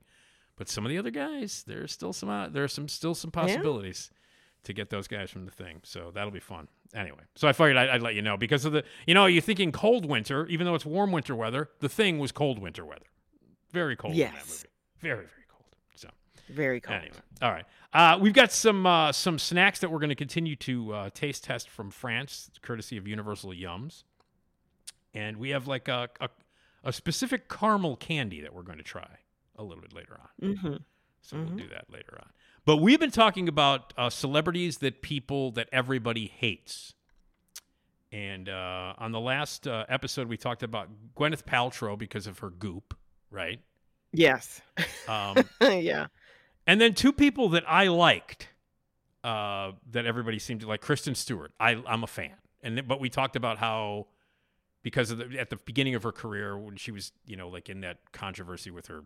But 0.57 0.69
some 0.69 0.85
of 0.85 0.89
the 0.91 0.97
other 0.99 1.09
guys, 1.09 1.63
there's 1.65 1.91
still 1.91 2.13
some 2.13 2.29
uh, 2.29 2.49
are 2.55 2.67
some 2.67 2.87
still 2.87 3.15
some 3.15 3.31
possibilities 3.31 4.11
to 4.69 4.73
get 4.73 4.89
those 4.89 5.07
guys 5.07 5.29
from 5.29 5.43
the 5.45 5.51
thing. 5.51 5.81
So 5.83 6.11
that'll 6.13 6.31
be 6.31 6.39
fun. 6.39 6.67
Anyway, 6.95 7.19
so 7.35 7.47
I 7.47 7.51
figured 7.53 7.75
I'd, 7.77 7.89
I'd 7.89 8.01
let 8.01 8.15
you 8.15 8.21
know 8.21 8.37
because 8.37 8.65
of 8.65 8.71
the 8.71 8.83
you 9.05 9.13
know 9.13 9.25
you're 9.25 9.41
thinking 9.41 9.71
cold 9.71 10.05
winter, 10.05 10.47
even 10.47 10.65
though 10.65 10.75
it's 10.75 10.85
warm 10.85 11.11
winter 11.11 11.35
weather. 11.35 11.69
The 11.79 11.89
thing 11.89 12.17
was 12.19 12.31
cold 12.31 12.57
winter 12.59 12.85
weather, 12.85 13.05
very 13.71 13.95
cold 13.95 14.13
in 14.13 14.19
that 14.21 14.33
Yes. 14.33 14.47
movie, 14.47 14.69
very 15.01 15.25
very 15.25 15.45
cold. 15.49 15.65
So 15.95 16.09
Very 16.49 16.79
cold. 16.81 16.97
Anyway, 16.99 17.17
all 17.41 17.51
right. 17.51 17.65
Uh, 17.93 18.17
we've 18.21 18.33
got 18.33 18.51
some 18.51 18.85
uh, 18.85 19.11
some 19.11 19.37
snacks 19.39 19.79
that 19.79 19.91
we're 19.91 19.99
going 19.99 20.09
to 20.09 20.15
continue 20.15 20.55
to 20.55 20.93
uh, 20.93 21.09
taste 21.11 21.43
test 21.43 21.69
from 21.69 21.91
France, 21.91 22.49
courtesy 22.61 22.97
of 22.97 23.07
Universal 23.07 23.51
Yums, 23.51 24.03
and 25.13 25.37
we 25.37 25.49
have 25.49 25.67
like 25.67 25.87
a, 25.87 26.09
a 26.21 26.29
a 26.83 26.93
specific 26.93 27.49
caramel 27.49 27.95
candy 27.97 28.41
that 28.41 28.53
we're 28.53 28.63
going 28.63 28.77
to 28.77 28.83
try 28.83 29.17
a 29.57 29.63
little 29.63 29.81
bit 29.81 29.93
later 29.93 30.17
on. 30.19 30.49
Mm-hmm. 30.49 30.75
So 31.21 31.37
we'll 31.37 31.57
do 31.57 31.67
that 31.67 31.85
later 31.91 32.17
on. 32.19 32.29
But 32.69 32.81
we've 32.81 32.99
been 32.99 33.09
talking 33.09 33.47
about 33.47 33.95
uh, 33.97 34.11
celebrities 34.11 34.77
that 34.77 35.01
people 35.01 35.49
that 35.53 35.69
everybody 35.71 36.27
hates. 36.27 36.93
And 38.11 38.47
uh, 38.47 38.93
on 38.95 39.11
the 39.11 39.19
last 39.19 39.67
uh, 39.67 39.85
episode, 39.89 40.27
we 40.27 40.37
talked 40.37 40.61
about 40.61 40.87
Gwyneth 41.17 41.45
Paltrow 41.45 41.97
because 41.97 42.27
of 42.27 42.37
her 42.37 42.51
goop, 42.51 42.95
right? 43.31 43.59
Yes. 44.13 44.61
Um, 45.07 45.37
yeah. 45.63 46.09
and 46.67 46.79
then 46.79 46.93
two 46.93 47.11
people 47.11 47.49
that 47.49 47.63
I 47.67 47.87
liked, 47.87 48.49
uh, 49.23 49.71
that 49.89 50.05
everybody 50.05 50.37
seemed 50.37 50.61
to 50.61 50.67
like, 50.67 50.81
Kristen 50.81 51.15
Stewart. 51.15 51.51
I, 51.59 51.81
I'm 51.87 52.03
a 52.03 52.07
fan, 52.07 52.35
and 52.61 52.87
but 52.87 52.99
we 52.99 53.09
talked 53.09 53.35
about 53.35 53.57
how 53.57 54.05
because 54.83 55.09
of 55.09 55.17
the, 55.17 55.39
at 55.39 55.49
the 55.49 55.57
beginning 55.65 55.95
of 55.95 56.03
her 56.03 56.11
career 56.11 56.55
when 56.55 56.75
she 56.75 56.91
was, 56.91 57.13
you 57.25 57.35
know, 57.35 57.49
like 57.49 57.67
in 57.67 57.81
that 57.81 58.11
controversy 58.11 58.69
with 58.69 58.85
her 58.85 59.05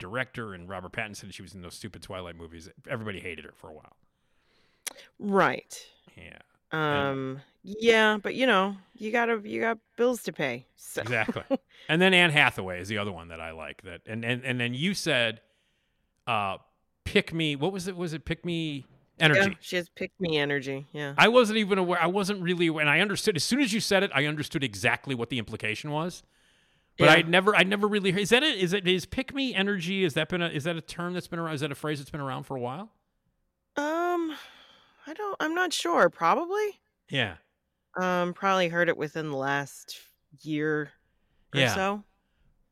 director 0.00 0.54
and 0.54 0.68
Robert 0.68 0.92
Pattinson, 0.92 1.32
she 1.32 1.42
was 1.42 1.54
in 1.54 1.62
those 1.62 1.74
stupid 1.74 2.02
Twilight 2.02 2.36
movies. 2.36 2.68
Everybody 2.88 3.20
hated 3.20 3.44
her 3.44 3.52
for 3.54 3.70
a 3.70 3.72
while. 3.72 3.96
Right. 5.18 5.78
Yeah, 6.16 6.38
Um. 6.72 7.40
Yeah, 7.62 8.16
but 8.20 8.34
you 8.34 8.46
know, 8.46 8.76
you 8.94 9.12
gotta 9.12 9.40
you 9.44 9.60
got 9.60 9.78
bills 9.96 10.22
to 10.24 10.32
pay. 10.32 10.66
So. 10.76 11.02
exactly. 11.02 11.42
and 11.88 12.00
then 12.00 12.14
Anne 12.14 12.30
Hathaway 12.30 12.80
is 12.80 12.88
the 12.88 12.98
other 12.98 13.12
one 13.12 13.28
that 13.28 13.40
I 13.40 13.52
like. 13.52 13.82
That 13.82 14.00
and 14.06 14.24
and 14.24 14.42
and 14.44 14.58
then 14.58 14.72
you 14.72 14.94
said, 14.94 15.40
uh, 16.26 16.56
pick 17.04 17.34
me. 17.34 17.56
What 17.56 17.72
was 17.72 17.86
it? 17.86 17.96
Was 17.96 18.14
it 18.14 18.24
pick 18.24 18.44
me 18.46 18.86
energy? 19.18 19.50
Yeah, 19.50 19.56
she 19.60 19.76
has 19.76 19.90
pick 19.90 20.10
me 20.18 20.38
energy. 20.38 20.86
Yeah. 20.92 21.14
I 21.18 21.28
wasn't 21.28 21.58
even 21.58 21.76
aware. 21.78 22.00
I 22.00 22.06
wasn't 22.06 22.42
really 22.42 22.68
aware, 22.68 22.80
and 22.80 22.90
I 22.90 23.00
understood 23.00 23.36
as 23.36 23.44
soon 23.44 23.60
as 23.60 23.74
you 23.74 23.80
said 23.80 24.02
it. 24.02 24.10
I 24.14 24.24
understood 24.24 24.64
exactly 24.64 25.14
what 25.14 25.28
the 25.28 25.38
implication 25.38 25.90
was, 25.90 26.22
but 27.00 27.06
Yeah. 27.06 27.12
I'd 27.14 27.28
never, 27.28 27.56
I 27.56 27.62
never 27.64 27.88
really. 27.88 28.10
Is 28.20 28.28
that 28.30 28.42
it? 28.42 28.58
Is 28.58 28.72
it? 28.72 28.86
Is 28.86 29.06
pick 29.06 29.34
me 29.34 29.54
energy? 29.54 30.04
Is 30.04 30.14
that 30.14 30.28
been 30.28 30.42
a? 30.42 30.48
Is 30.48 30.64
that 30.64 30.76
a 30.76 30.80
term 30.80 31.14
that's 31.14 31.26
been 31.26 31.38
around? 31.40 31.54
Is 31.54 31.62
that 31.62 31.72
a 31.72 31.74
phrase 31.74 31.98
that's 31.98 32.10
been 32.10 32.20
around 32.20 32.44
for 32.44 32.56
a 32.56 32.60
while? 32.60 32.90
Um, 33.76 34.34
I 35.06 35.14
don't. 35.14 35.36
I'm 35.40 35.54
not 35.54 35.72
sure. 35.72 36.10
Probably. 36.10 36.78
Yeah, 37.10 37.36
Um, 37.98 38.34
probably 38.34 38.68
heard 38.68 38.88
it 38.88 38.96
within 38.96 39.30
the 39.30 39.36
last 39.36 39.98
year 40.42 40.92
or 41.52 41.60
Yeah. 41.60 41.74
so. 41.74 42.04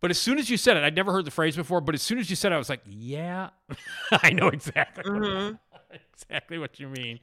but 0.01 0.13
as 0.13 0.19
soon 0.21 0.39
as 0.39 0.49
you 0.49 0.57
said 0.57 0.77
it, 0.77 0.85
I'd 0.85 0.95
never 0.95 1.11
heard 1.11 1.25
the 1.25 1.33
phrase 1.33 1.57
before. 1.57 1.81
But 1.81 1.97
as 1.97 2.03
soon 2.03 2.19
as 2.19 2.31
you 2.31 2.37
said 2.37 2.53
it, 2.53 2.55
I 2.55 2.59
was 2.59 2.69
like, 2.69 2.83
yeah, 2.87 3.51
I 4.13 4.31
know 4.31 4.47
exactly, 4.49 5.03
Mhm. 5.05 5.59
exactly 6.15 6.59
what 6.59 6.79
you 6.79 6.89
mean. 6.89 7.19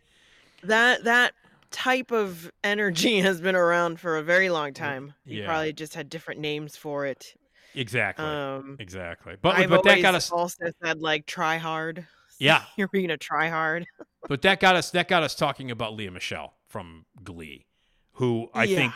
That 0.64 1.04
that 1.06 1.34
type 1.76 2.12
of 2.12 2.50
energy 2.64 3.20
has 3.28 3.42
been 3.42 3.56
around 3.56 4.00
for 4.00 4.18
a 4.18 4.24
very 4.24 4.50
long 4.50 4.74
time. 4.74 5.14
You 5.26 5.42
Yeah. 5.42 5.46
probably 5.46 5.74
just 5.74 5.94
had 5.94 6.10
different 6.10 6.40
names 6.40 6.78
for 6.78 7.06
it. 7.06 7.36
Exactly, 7.74 8.24
Um, 8.26 8.78
exactly. 8.80 9.36
But 9.42 9.58
I've 9.58 9.70
but 9.70 9.84
that 9.84 10.02
got 10.02 10.16
us. 10.16 10.32
also 10.32 10.66
said 10.82 11.02
like 11.02 11.26
try 11.26 11.58
hard. 11.58 12.08
Yeah, 12.40 12.64
You're 12.76 12.90
being 12.90 13.12
a 13.12 13.18
try 13.18 13.48
hard. 13.50 13.86
But 14.28 14.42
that 14.42 14.60
got 14.60 14.76
us 14.76 14.90
that 14.92 15.08
got 15.08 15.22
us 15.24 15.36
talking 15.36 15.70
about 15.72 15.94
Lea 15.94 16.10
Michele 16.10 16.54
from 16.68 17.06
Glee, 17.24 17.66
who 18.14 18.50
I 18.54 18.64
Yeah. 18.64 18.76
think 18.78 18.94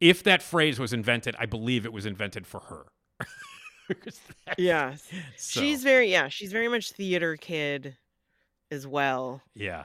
if 0.00 0.22
that 0.24 0.42
phrase 0.42 0.78
was 0.80 0.92
invented, 0.92 1.36
I 1.38 1.46
believe 1.46 1.84
it 1.86 1.92
was 1.92 2.04
invented 2.04 2.46
for 2.46 2.60
her. 2.60 2.86
Yes. 4.58 5.08
so, 5.36 5.60
She's 5.60 5.82
very 5.82 6.10
yeah, 6.10 6.28
she's 6.28 6.50
very 6.52 6.68
much 6.68 6.92
theater 6.92 7.36
kid 7.36 7.96
as 8.70 8.86
well. 8.86 9.42
yeah, 9.54 9.84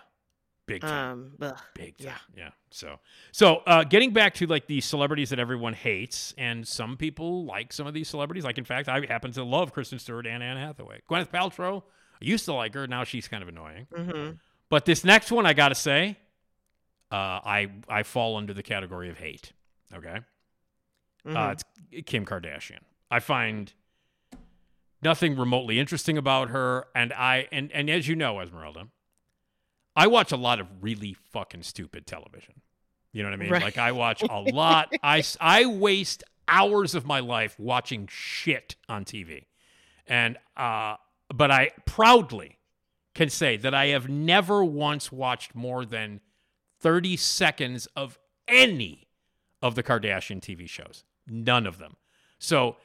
big 0.67 0.81
time, 0.81 1.11
Um 1.11 1.31
ugh, 1.41 1.57
big 1.73 1.97
time. 1.97 2.07
yeah. 2.07 2.17
Yeah. 2.35 2.49
So 2.69 2.99
so 3.31 3.57
uh, 3.65 3.83
getting 3.83 4.13
back 4.13 4.35
to 4.35 4.45
like 4.45 4.67
the 4.67 4.79
celebrities 4.81 5.29
that 5.31 5.39
everyone 5.39 5.73
hates, 5.73 6.33
and 6.37 6.67
some 6.67 6.97
people 6.97 7.45
like 7.45 7.73
some 7.73 7.87
of 7.87 7.93
these 7.95 8.07
celebrities. 8.07 8.43
Like 8.43 8.57
in 8.59 8.65
fact, 8.65 8.87
I 8.87 9.03
happen 9.05 9.31
to 9.31 9.43
love 9.43 9.73
Kristen 9.73 9.97
Stewart 9.97 10.27
and 10.27 10.43
Anne 10.43 10.57
Hathaway. 10.57 11.01
Gwyneth 11.09 11.29
Paltrow, 11.31 11.81
I 12.21 12.25
used 12.25 12.45
to 12.45 12.53
like 12.53 12.73
her. 12.75 12.85
Now 12.87 13.03
she's 13.03 13.27
kind 13.27 13.41
of 13.41 13.49
annoying. 13.49 13.87
hmm 13.95 14.29
But 14.69 14.85
this 14.85 15.03
next 15.03 15.31
one, 15.31 15.45
I 15.45 15.53
gotta 15.53 15.75
say, 15.75 16.17
uh, 17.11 17.15
I 17.15 17.71
I 17.89 18.03
fall 18.03 18.35
under 18.37 18.53
the 18.53 18.63
category 18.63 19.09
of 19.09 19.17
hate. 19.17 19.53
Okay. 19.93 20.19
Mm-hmm. 21.25 21.35
Uh, 21.37 21.51
it's 21.51 21.63
Kim 22.05 22.25
Kardashian. 22.25 22.79
I 23.09 23.19
find 23.19 23.73
nothing 25.01 25.37
remotely 25.37 25.79
interesting 25.79 26.17
about 26.17 26.49
her, 26.49 26.87
and 26.95 27.13
I 27.13 27.47
and 27.51 27.71
and 27.71 27.89
as 27.89 28.07
you 28.07 28.15
know, 28.15 28.39
Esmeralda, 28.41 28.87
I 29.97 30.05
watch 30.05 30.31
a 30.31 30.37
lot 30.37 30.59
of 30.59 30.67
really 30.79 31.17
fucking 31.31 31.63
stupid 31.63 32.05
television. 32.05 32.61
You 33.11 33.23
know 33.23 33.29
what 33.29 33.33
I 33.33 33.37
mean? 33.37 33.49
Right. 33.49 33.63
Like 33.63 33.79
I 33.79 33.91
watch 33.93 34.21
a 34.21 34.39
lot. 34.39 34.93
I 35.03 35.23
I 35.41 35.65
waste 35.65 36.23
hours 36.47 36.93
of 36.93 37.05
my 37.05 37.19
life 37.19 37.59
watching 37.59 38.07
shit 38.09 38.75
on 38.87 39.05
TV, 39.05 39.45
and 40.05 40.37
uh, 40.55 40.97
but 41.33 41.49
I 41.49 41.71
proudly 41.85 42.59
can 43.15 43.31
say 43.31 43.57
that 43.57 43.73
I 43.73 43.87
have 43.87 44.07
never 44.07 44.63
once 44.63 45.11
watched 45.11 45.55
more 45.55 45.83
than 45.83 46.21
thirty 46.79 47.17
seconds 47.17 47.87
of 47.95 48.19
any 48.47 49.07
of 49.63 49.73
the 49.73 49.81
Kardashian 49.81 50.39
TV 50.39 50.69
shows. 50.69 51.03
None 51.25 51.65
of 51.65 51.79
them. 51.79 51.95
So 52.37 52.77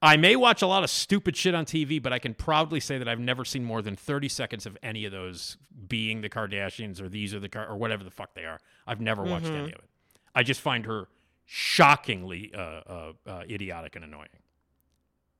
I 0.00 0.16
may 0.16 0.36
watch 0.36 0.62
a 0.62 0.66
lot 0.66 0.84
of 0.84 0.90
stupid 0.90 1.36
shit 1.36 1.54
on 1.54 1.64
TV, 1.64 2.00
but 2.00 2.12
I 2.12 2.18
can 2.20 2.32
proudly 2.34 2.78
say 2.78 2.98
that 2.98 3.08
I've 3.08 3.18
never 3.18 3.44
seen 3.44 3.64
more 3.64 3.82
than 3.82 3.96
30 3.96 4.28
seconds 4.28 4.64
of 4.64 4.78
any 4.82 5.04
of 5.04 5.12
those 5.12 5.56
being 5.88 6.20
the 6.20 6.28
Kardashians 6.28 7.00
or 7.00 7.08
these 7.08 7.34
are 7.34 7.40
the 7.40 7.48
Car- 7.48 7.66
or 7.68 7.76
whatever 7.76 8.04
the 8.04 8.10
fuck 8.10 8.34
they 8.34 8.44
are. 8.44 8.60
I've 8.86 9.00
never 9.00 9.24
watched 9.24 9.46
Mhm. 9.46 9.56
any 9.56 9.72
of 9.72 9.78
it. 9.80 9.90
I 10.34 10.44
just 10.44 10.60
find 10.60 10.86
her 10.86 11.08
shockingly 11.46 12.52
uh, 12.54 12.60
uh, 12.60 13.12
uh, 13.26 13.42
idiotic 13.50 13.96
and 13.96 14.04
annoying. 14.04 14.28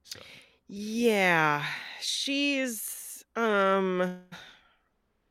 So 0.02 0.20
Yeah, 0.66 1.64
she's 2.00 3.24
um 3.36 4.22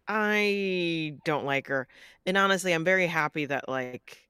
I 0.08 1.18
don't 1.26 1.46
like 1.46 1.68
her. 1.68 1.88
And 2.26 2.38
honestly, 2.38 2.72
I'm 2.74 2.84
very 2.86 3.08
happy 3.08 3.46
that 3.46 3.68
like 3.68 4.28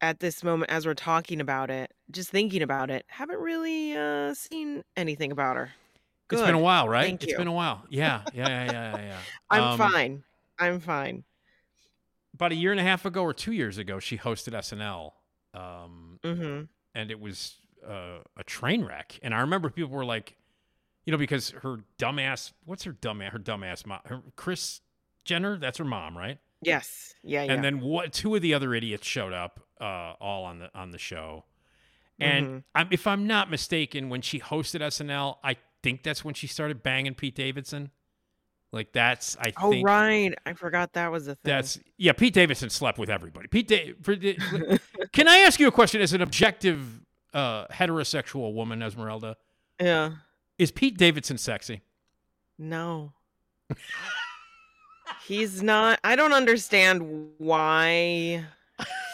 at 0.00 0.20
this 0.20 0.44
moment 0.44 0.70
as 0.70 0.86
we're 0.86 0.94
talking 0.94 1.40
about 1.40 1.70
it, 1.70 1.92
just 2.10 2.30
thinking 2.30 2.62
about 2.62 2.90
it, 2.90 3.04
haven't 3.08 3.40
really 3.40 3.96
uh 3.96 4.34
seen 4.34 4.82
anything 4.96 5.32
about 5.32 5.56
her. 5.56 5.70
it's 6.30 6.40
been 6.42 6.54
a 6.54 6.58
while, 6.58 6.88
right? 6.88 7.04
Thank 7.04 7.22
It's 7.22 7.32
you. 7.32 7.38
been 7.38 7.46
a 7.48 7.52
while. 7.52 7.84
Yeah, 7.90 8.22
yeah, 8.34 8.46
yeah, 8.48 8.72
yeah, 8.72 8.96
yeah. 8.98 9.18
I'm 9.50 9.62
Um, 9.62 9.78
fine. 9.78 10.22
I'm 10.58 10.80
fine. 10.80 11.24
About 12.34 12.52
a 12.52 12.54
year 12.56 12.70
and 12.70 12.80
a 12.80 12.82
half 12.84 13.04
ago 13.04 13.22
or 13.22 13.32
two 13.32 13.52
years 13.52 13.78
ago, 13.78 13.98
she 13.98 14.18
hosted 14.18 14.52
SNL. 14.54 15.12
Um, 15.54 16.18
Mhm. 16.22 16.68
and 16.94 17.10
it 17.10 17.18
was 17.20 17.56
uh, 17.86 18.18
a 18.36 18.44
train 18.44 18.84
wreck. 18.84 19.18
And 19.22 19.32
I 19.34 19.40
remember 19.40 19.70
people 19.70 19.92
were 19.92 20.04
like, 20.04 20.36
you 21.04 21.12
know, 21.12 21.18
because 21.18 21.50
her 21.50 21.78
dumbass, 21.98 22.52
what's 22.64 22.82
her 22.84 22.92
dumbass, 22.92 23.30
her 23.30 23.38
dumbass 23.38 23.86
mom, 23.86 24.00
her 24.06 24.22
Kris 24.34 24.80
Jenner, 25.24 25.56
that's 25.56 25.78
her 25.78 25.84
mom, 25.84 26.18
right? 26.18 26.38
Yes. 26.62 27.14
Yeah. 27.22 27.44
Yeah. 27.44 27.52
and 27.52 27.62
then 27.64 27.80
what? 27.80 28.12
Two 28.12 28.34
of 28.34 28.42
the 28.42 28.54
other 28.54 28.74
idiots 28.74 29.06
showed 29.06 29.32
up, 29.32 29.60
uh, 29.80 30.14
all 30.20 30.44
on 30.44 30.58
the 30.58 30.70
on 30.76 30.90
the 30.90 30.98
show. 30.98 31.44
And 32.18 32.46
Mhm. 32.46 32.62
I'm, 32.74 32.88
if 32.90 33.06
I'm 33.06 33.26
not 33.26 33.50
mistaken, 33.50 34.08
when 34.08 34.22
she 34.22 34.40
hosted 34.40 34.80
SNL, 34.80 35.38
I 35.44 35.56
think 35.82 36.02
that's 36.02 36.24
when 36.24 36.34
she 36.34 36.46
started 36.46 36.82
banging 36.82 37.14
Pete 37.14 37.34
Davidson. 37.34 37.90
Like 38.72 38.92
that's 38.92 39.36
I 39.38 39.52
oh 39.62 39.70
think 39.70 39.86
right, 39.86 40.34
I 40.44 40.52
forgot 40.54 40.94
that 40.94 41.10
was 41.12 41.28
a 41.28 41.34
thing. 41.36 41.38
that's 41.44 41.78
yeah. 41.98 42.12
Pete 42.12 42.34
Davidson 42.34 42.68
slept 42.68 42.98
with 42.98 43.08
everybody. 43.08 43.46
Pete, 43.48 43.68
da- 43.68 43.94
can 45.12 45.28
I 45.28 45.38
ask 45.38 45.60
you 45.60 45.68
a 45.68 45.72
question 45.72 46.00
as 46.02 46.12
an 46.12 46.20
objective 46.20 47.00
uh, 47.32 47.66
heterosexual 47.68 48.52
woman, 48.54 48.82
Esmeralda? 48.82 49.36
yeah. 49.80 50.12
Is 50.58 50.70
Pete 50.70 50.96
Davidson 50.96 51.36
sexy? 51.38 51.82
No. 52.58 53.12
he's 55.26 55.62
not. 55.62 56.00
I 56.04 56.16
don't 56.16 56.32
understand 56.32 57.30
why 57.38 58.44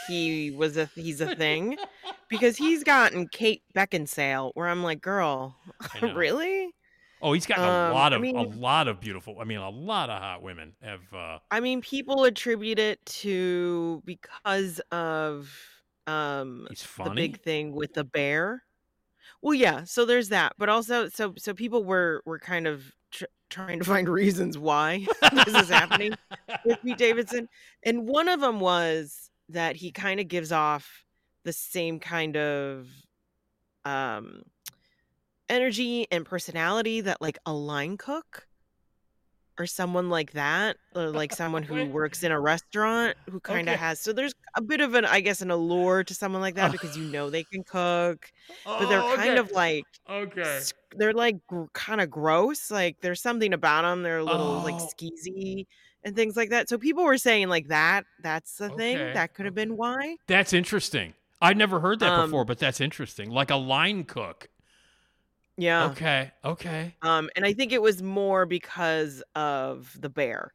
he 0.07 0.51
was 0.51 0.77
a 0.77 0.87
he's 0.95 1.21
a 1.21 1.35
thing 1.37 1.79
because 2.29 2.57
he's 2.57 2.85
gotten 2.85 3.29
Kate 3.29 3.63
Beckinsale 3.75 4.53
where 4.55 4.69
I'm 4.69 4.83
like, 4.83 5.01
girl, 5.01 5.57
really? 6.03 6.75
Oh, 7.21 7.33
he's 7.33 7.47
got 7.47 7.59
a 7.63 7.69
Um, 7.69 7.93
lot 7.93 8.13
I 8.13 8.17
of 8.17 8.23
a 8.35 8.43
lot 8.43 8.89
of 8.89 9.01
beautiful. 9.01 9.39
I 9.41 9.45
mean, 9.45 9.59
a 9.59 9.71
lot 9.71 10.11
of 10.11 10.21
hot 10.21 10.43
women 10.43 10.75
have. 10.83 11.13
Uh, 11.15 11.39
I 11.51 11.61
mean, 11.61 11.81
people 11.83 12.25
attribute 12.25 12.79
it 12.79 13.05
to 13.07 14.03
because 14.05 14.81
of 14.91 15.55
um 16.07 16.69
he's 16.69 16.89
the 17.03 17.11
big 17.11 17.41
thing 17.43 17.73
with 17.73 17.95
the 17.95 18.05
bear. 18.05 18.65
Well, 19.43 19.55
yeah. 19.55 19.85
So 19.85 20.07
there's 20.07 20.31
that, 20.31 20.55
but 20.59 20.71
also, 20.71 21.09
so 21.11 21.35
so 21.39 21.55
people 21.55 21.85
were 21.85 22.23
were 22.27 22.41
kind 22.41 22.67
of 22.69 22.85
tr- 23.13 23.27
trying 23.51 23.81
to 23.81 23.87
find 23.87 24.09
reasons 24.11 24.59
why 24.59 25.11
this 25.33 25.57
is 25.57 25.71
happening 25.71 26.19
with 26.65 26.81
Pete 26.83 26.99
Davidson, 26.99 27.49
and 27.85 28.09
one 28.09 28.29
of 28.29 28.41
them 28.41 28.61
was 28.61 29.31
that 29.53 29.77
he 29.77 29.93
kind 29.93 30.21
of 30.21 30.29
gives 30.29 30.53
off 30.53 31.05
the 31.45 31.53
same 31.53 32.01
kind 32.01 32.37
of 32.37 32.89
um 33.85 34.43
energy 35.49 36.07
and 36.11 36.25
personality 36.27 37.01
that 37.01 37.21
like 37.21 37.39
a 37.47 37.53
line 37.53 37.97
cook 37.97 38.49
or 39.59 39.67
someone 39.67 40.09
like 40.09 40.33
that 40.33 40.77
or 40.95 41.11
like 41.11 41.33
someone 41.33 41.63
who 41.63 41.85
works 41.85 42.23
in 42.23 42.33
a 42.33 42.41
restaurant 42.41 43.17
who 43.29 43.41
kind 43.41 43.69
of 43.69 43.77
Okay. 43.77 43.79
has 43.79 44.01
so 44.01 44.13
there's 44.13 44.33
a 44.57 44.63
bit 44.63 44.81
of 44.81 44.95
an 44.95 45.05
i 45.05 45.21
guess 45.21 45.43
an 45.43 45.51
allure 45.51 46.03
to 46.05 46.15
someone 46.15 46.41
like 46.43 46.55
that 46.55 46.73
because 46.73 46.97
you 46.97 47.05
know 47.05 47.31
they 47.31 47.45
can 47.53 47.63
cook 47.65 48.31
but 48.79 48.89
they're 48.89 49.05
Oh, 49.05 49.15
kind 49.15 49.37
okay. 49.37 49.39
of 49.39 49.51
like 49.53 49.87
okay. 50.09 50.67
they're 50.97 51.13
like 51.15 51.37
gr- 51.47 51.65
kind 51.75 52.01
of 52.01 52.11
gross 52.11 52.71
like 52.71 52.97
there's 53.01 53.21
something 53.23 53.53
about 53.55 53.83
them 53.83 54.03
they're 54.03 54.19
a 54.19 54.25
little 54.25 54.61
like 54.63 54.79
Oh. 54.79 54.93
skeezy 54.99 55.67
and 56.05 56.17
things 56.17 56.37
like 56.37 56.51
that 56.51 56.69
so 56.69 56.79
people 56.79 57.05
were 57.05 57.19
saying 57.19 57.49
like 57.49 57.69
that 57.69 58.05
that's 58.23 58.57
the 58.57 58.69
thing 58.71 58.99
that 59.15 59.35
could 59.35 59.45
have 59.45 59.55
been 59.55 59.77
why 59.77 60.17
That's 60.27 60.53
interesting. 60.53 61.15
I'd 61.41 61.57
never 61.57 61.81
heard 61.81 61.99
that 62.01 62.13
Um, 62.13 62.31
before, 62.31 62.45
but 62.45 62.59
that's 62.59 62.81
interesting. 62.81 63.31
Like 63.31 63.51
a 63.51 63.57
line 63.57 64.05
cook. 64.05 64.49
yeah 65.57 65.87
Okay. 65.91 66.31
Okay. 66.45 66.95
Um, 67.03 67.29
and 67.35 67.45
I 67.45 67.53
think 67.53 67.73
it 67.73 67.83
was 67.83 68.03
more 68.03 68.47
because 68.47 69.23
of 69.35 69.95
the 70.01 70.09
bear, 70.09 70.55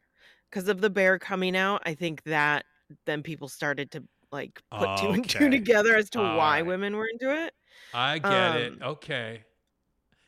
because 0.50 0.68
of 0.70 0.80
the 0.80 0.90
bear 0.90 1.20
coming 1.20 1.58
out. 1.58 1.82
I 1.86 1.94
think 1.94 2.24
that 2.24 2.66
then 3.06 3.22
people 3.22 3.50
started 3.50 3.92
to 3.92 4.04
like 4.32 4.62
put 4.72 4.98
two 4.98 5.10
and 5.10 5.30
two 5.30 5.50
together 5.50 5.96
as 5.96 6.10
to 6.12 6.20
why 6.20 6.60
Alright. 6.60 6.66
women 6.66 6.96
were 6.96 7.08
into 7.12 7.36
it. 7.46 7.54
I 7.94 8.20
get 8.20 8.56
it. 8.56 8.74
Um, 8.82 8.90
Okay. 8.90 9.44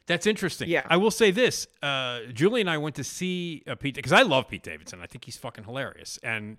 That's 0.10 0.26
interesting. 0.28 0.68
Yeah. 0.70 0.86
I 0.90 0.98
will 0.98 1.12
say 1.12 1.30
this. 1.32 1.68
Uh, 1.84 2.22
Julie 2.34 2.62
and 2.62 2.70
I 2.70 2.78
went 2.80 2.96
to 2.96 3.04
see 3.04 3.64
uh, 3.68 3.76
Pete 3.76 3.94
because 3.96 4.12
I 4.12 4.24
love 4.24 4.48
Pete 4.50 4.64
Davidson. 4.64 5.00
I 5.02 5.06
think 5.06 5.24
he's 5.24 5.38
fucking 5.38 5.64
hilarious. 5.64 6.18
And 6.24 6.58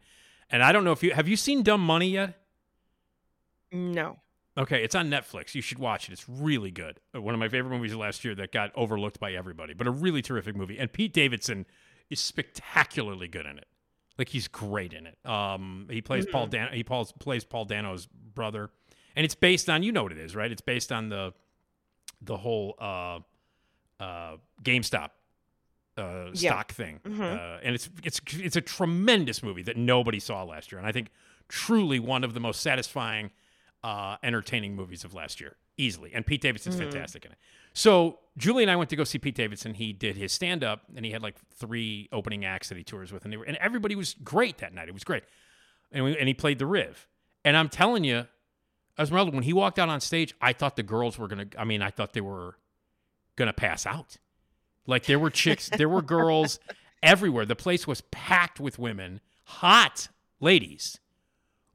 and 0.51 0.63
I 0.63 0.71
don't 0.73 0.85
know 0.85 0.93
if 0.93 1.03
you 1.03 1.13
have 1.13 1.27
you 1.29 1.37
seen 1.37 1.63
Dumb 1.65 1.85
Money 1.85 2.11
yet? 2.11 2.39
No. 3.73 4.19
Okay, 4.57 4.83
it's 4.83 4.95
on 4.95 5.09
Netflix. 5.11 5.55
You 5.55 5.63
should 5.63 5.79
watch 5.79 6.09
it. 6.09 6.13
It's 6.13 6.29
really 6.29 6.71
good. 6.71 7.01
Uh, 7.15 7.21
One 7.23 7.35
of 7.35 7.41
my 7.41 7.49
favorite 7.49 7.71
movies 7.71 7.93
of 7.93 7.99
last 7.99 8.25
year 8.25 8.35
that 8.37 8.53
got 8.53 8.73
overlooked 8.75 9.19
by 9.21 9.33
everybody, 9.33 9.75
but 9.75 9.87
a 9.87 9.91
really 9.91 10.23
terrific 10.23 10.57
movie. 10.57 10.79
And 10.79 10.93
Pete 10.93 11.13
Davidson 11.13 11.67
is 12.09 12.21
spectacularly 12.21 13.29
good 13.29 13.47
in 13.47 13.59
it. 13.59 13.67
Like 14.19 14.29
he's 14.29 14.49
great 14.49 14.93
in 14.93 15.07
it. 15.07 15.19
Um, 15.25 15.87
he 15.91 16.03
plays 16.03 16.27
Paul 16.27 16.45
Mm-hmm. 16.47 16.51
Dan. 16.51 16.73
He 16.73 16.83
plays, 16.85 17.13
plays 17.13 17.45
Paul 17.45 17.65
Dano's 17.65 18.07
brother, 18.07 18.71
and 19.17 19.25
it's 19.25 19.35
based 19.35 19.69
on 19.71 19.83
you 19.83 19.93
know 19.93 20.03
what 20.05 20.13
it 20.13 20.19
is, 20.19 20.37
right? 20.37 20.51
It's 20.53 20.61
based 20.61 20.93
on 20.93 21.09
the 21.09 21.33
the 22.23 22.37
whole 22.37 22.75
uh, 22.79 23.21
uh, 24.01 24.37
GameStop 24.65 25.11
uh, 25.97 26.31
Yeah. 26.33 26.53
stock 26.53 26.73
thing, 26.73 27.01
Mhm. 27.05 27.21
uh, 27.21 27.61
and 27.63 27.75
it's 27.75 27.91
it's 28.03 28.21
it's 28.33 28.57
a 28.57 28.61
tremendous 28.63 29.43
movie 29.43 29.63
that 29.63 29.77
nobody 29.77 30.19
saw 30.19 30.43
last 30.45 30.73
year, 30.73 30.79
and 30.79 30.87
I 30.89 30.93
think 30.93 31.09
truly 31.49 31.99
one 31.99 32.25
of 32.25 32.33
the 32.33 32.41
most 32.41 32.63
satisfying, 32.63 33.31
uh, 33.85 34.17
entertaining 34.23 34.75
movies 34.75 35.05
of 35.05 35.13
last 35.15 35.41
year, 35.41 35.57
easily. 35.77 36.13
And 36.15 36.25
Pete 36.25 36.41
Davidson's 36.41 36.77
Mhm. 36.77 36.85
fantastic 36.91 37.25
in 37.27 37.33
it. 37.33 37.39
So 37.75 38.21
Julie 38.39 38.63
and 38.63 38.71
I 38.71 38.77
went 38.77 38.89
to 38.91 38.97
go 38.97 39.05
see 39.05 39.19
Pete 39.19 39.35
Davidson. 39.35 39.75
He 39.75 39.93
did 39.93 40.17
his 40.17 40.33
stand 40.33 40.63
up, 40.65 40.85
and 40.97 41.05
he 41.05 41.11
had 41.13 41.23
like 41.23 41.37
three 41.51 42.09
opening 42.13 42.45
acts 42.45 42.69
that 42.71 42.79
he 42.79 42.85
tours 42.85 43.13
with, 43.13 43.25
and 43.25 43.33
they 43.33 43.37
were, 43.37 43.45
and 43.45 43.57
everybody 43.59 43.95
was 43.95 44.15
great 44.25 44.59
that 44.59 44.73
night. 44.73 44.89
It 44.89 44.95
was 44.95 45.05
great, 45.05 45.25
and 45.93 46.05
we, 46.05 46.17
and 46.17 46.29
he 46.29 46.35
played 46.35 46.59
the 46.59 46.67
Riv. 46.67 47.09
And 47.45 47.57
I'm 47.57 47.69
telling 47.69 48.05
you, 48.05 48.27
Esmeralda, 48.99 49.33
when 49.33 49.43
he 49.45 49.53
walked 49.53 49.79
out 49.79 49.89
on 49.89 50.01
stage, 50.01 50.35
I 50.41 50.53
thought 50.53 50.77
the 50.77 50.83
girls 50.85 51.19
were 51.19 51.27
gonna. 51.29 51.47
I 51.59 51.65
mean, 51.65 51.83
I 51.83 51.91
thought 51.91 52.13
they 52.13 52.21
were 52.21 52.57
gonna 53.37 53.53
pass 53.53 53.87
out. 53.87 54.17
Like 54.87 55.07
there 55.07 55.19
were 55.19 55.31
chicks, 55.31 55.69
there 55.69 55.89
were 55.89 56.03
girls 56.03 56.59
everywhere. 57.03 57.47
The 57.47 57.57
place 57.57 57.87
was 57.87 58.01
packed 58.11 58.59
with 58.61 58.79
women, 58.79 59.21
hot 59.45 60.09
ladies, 60.41 60.99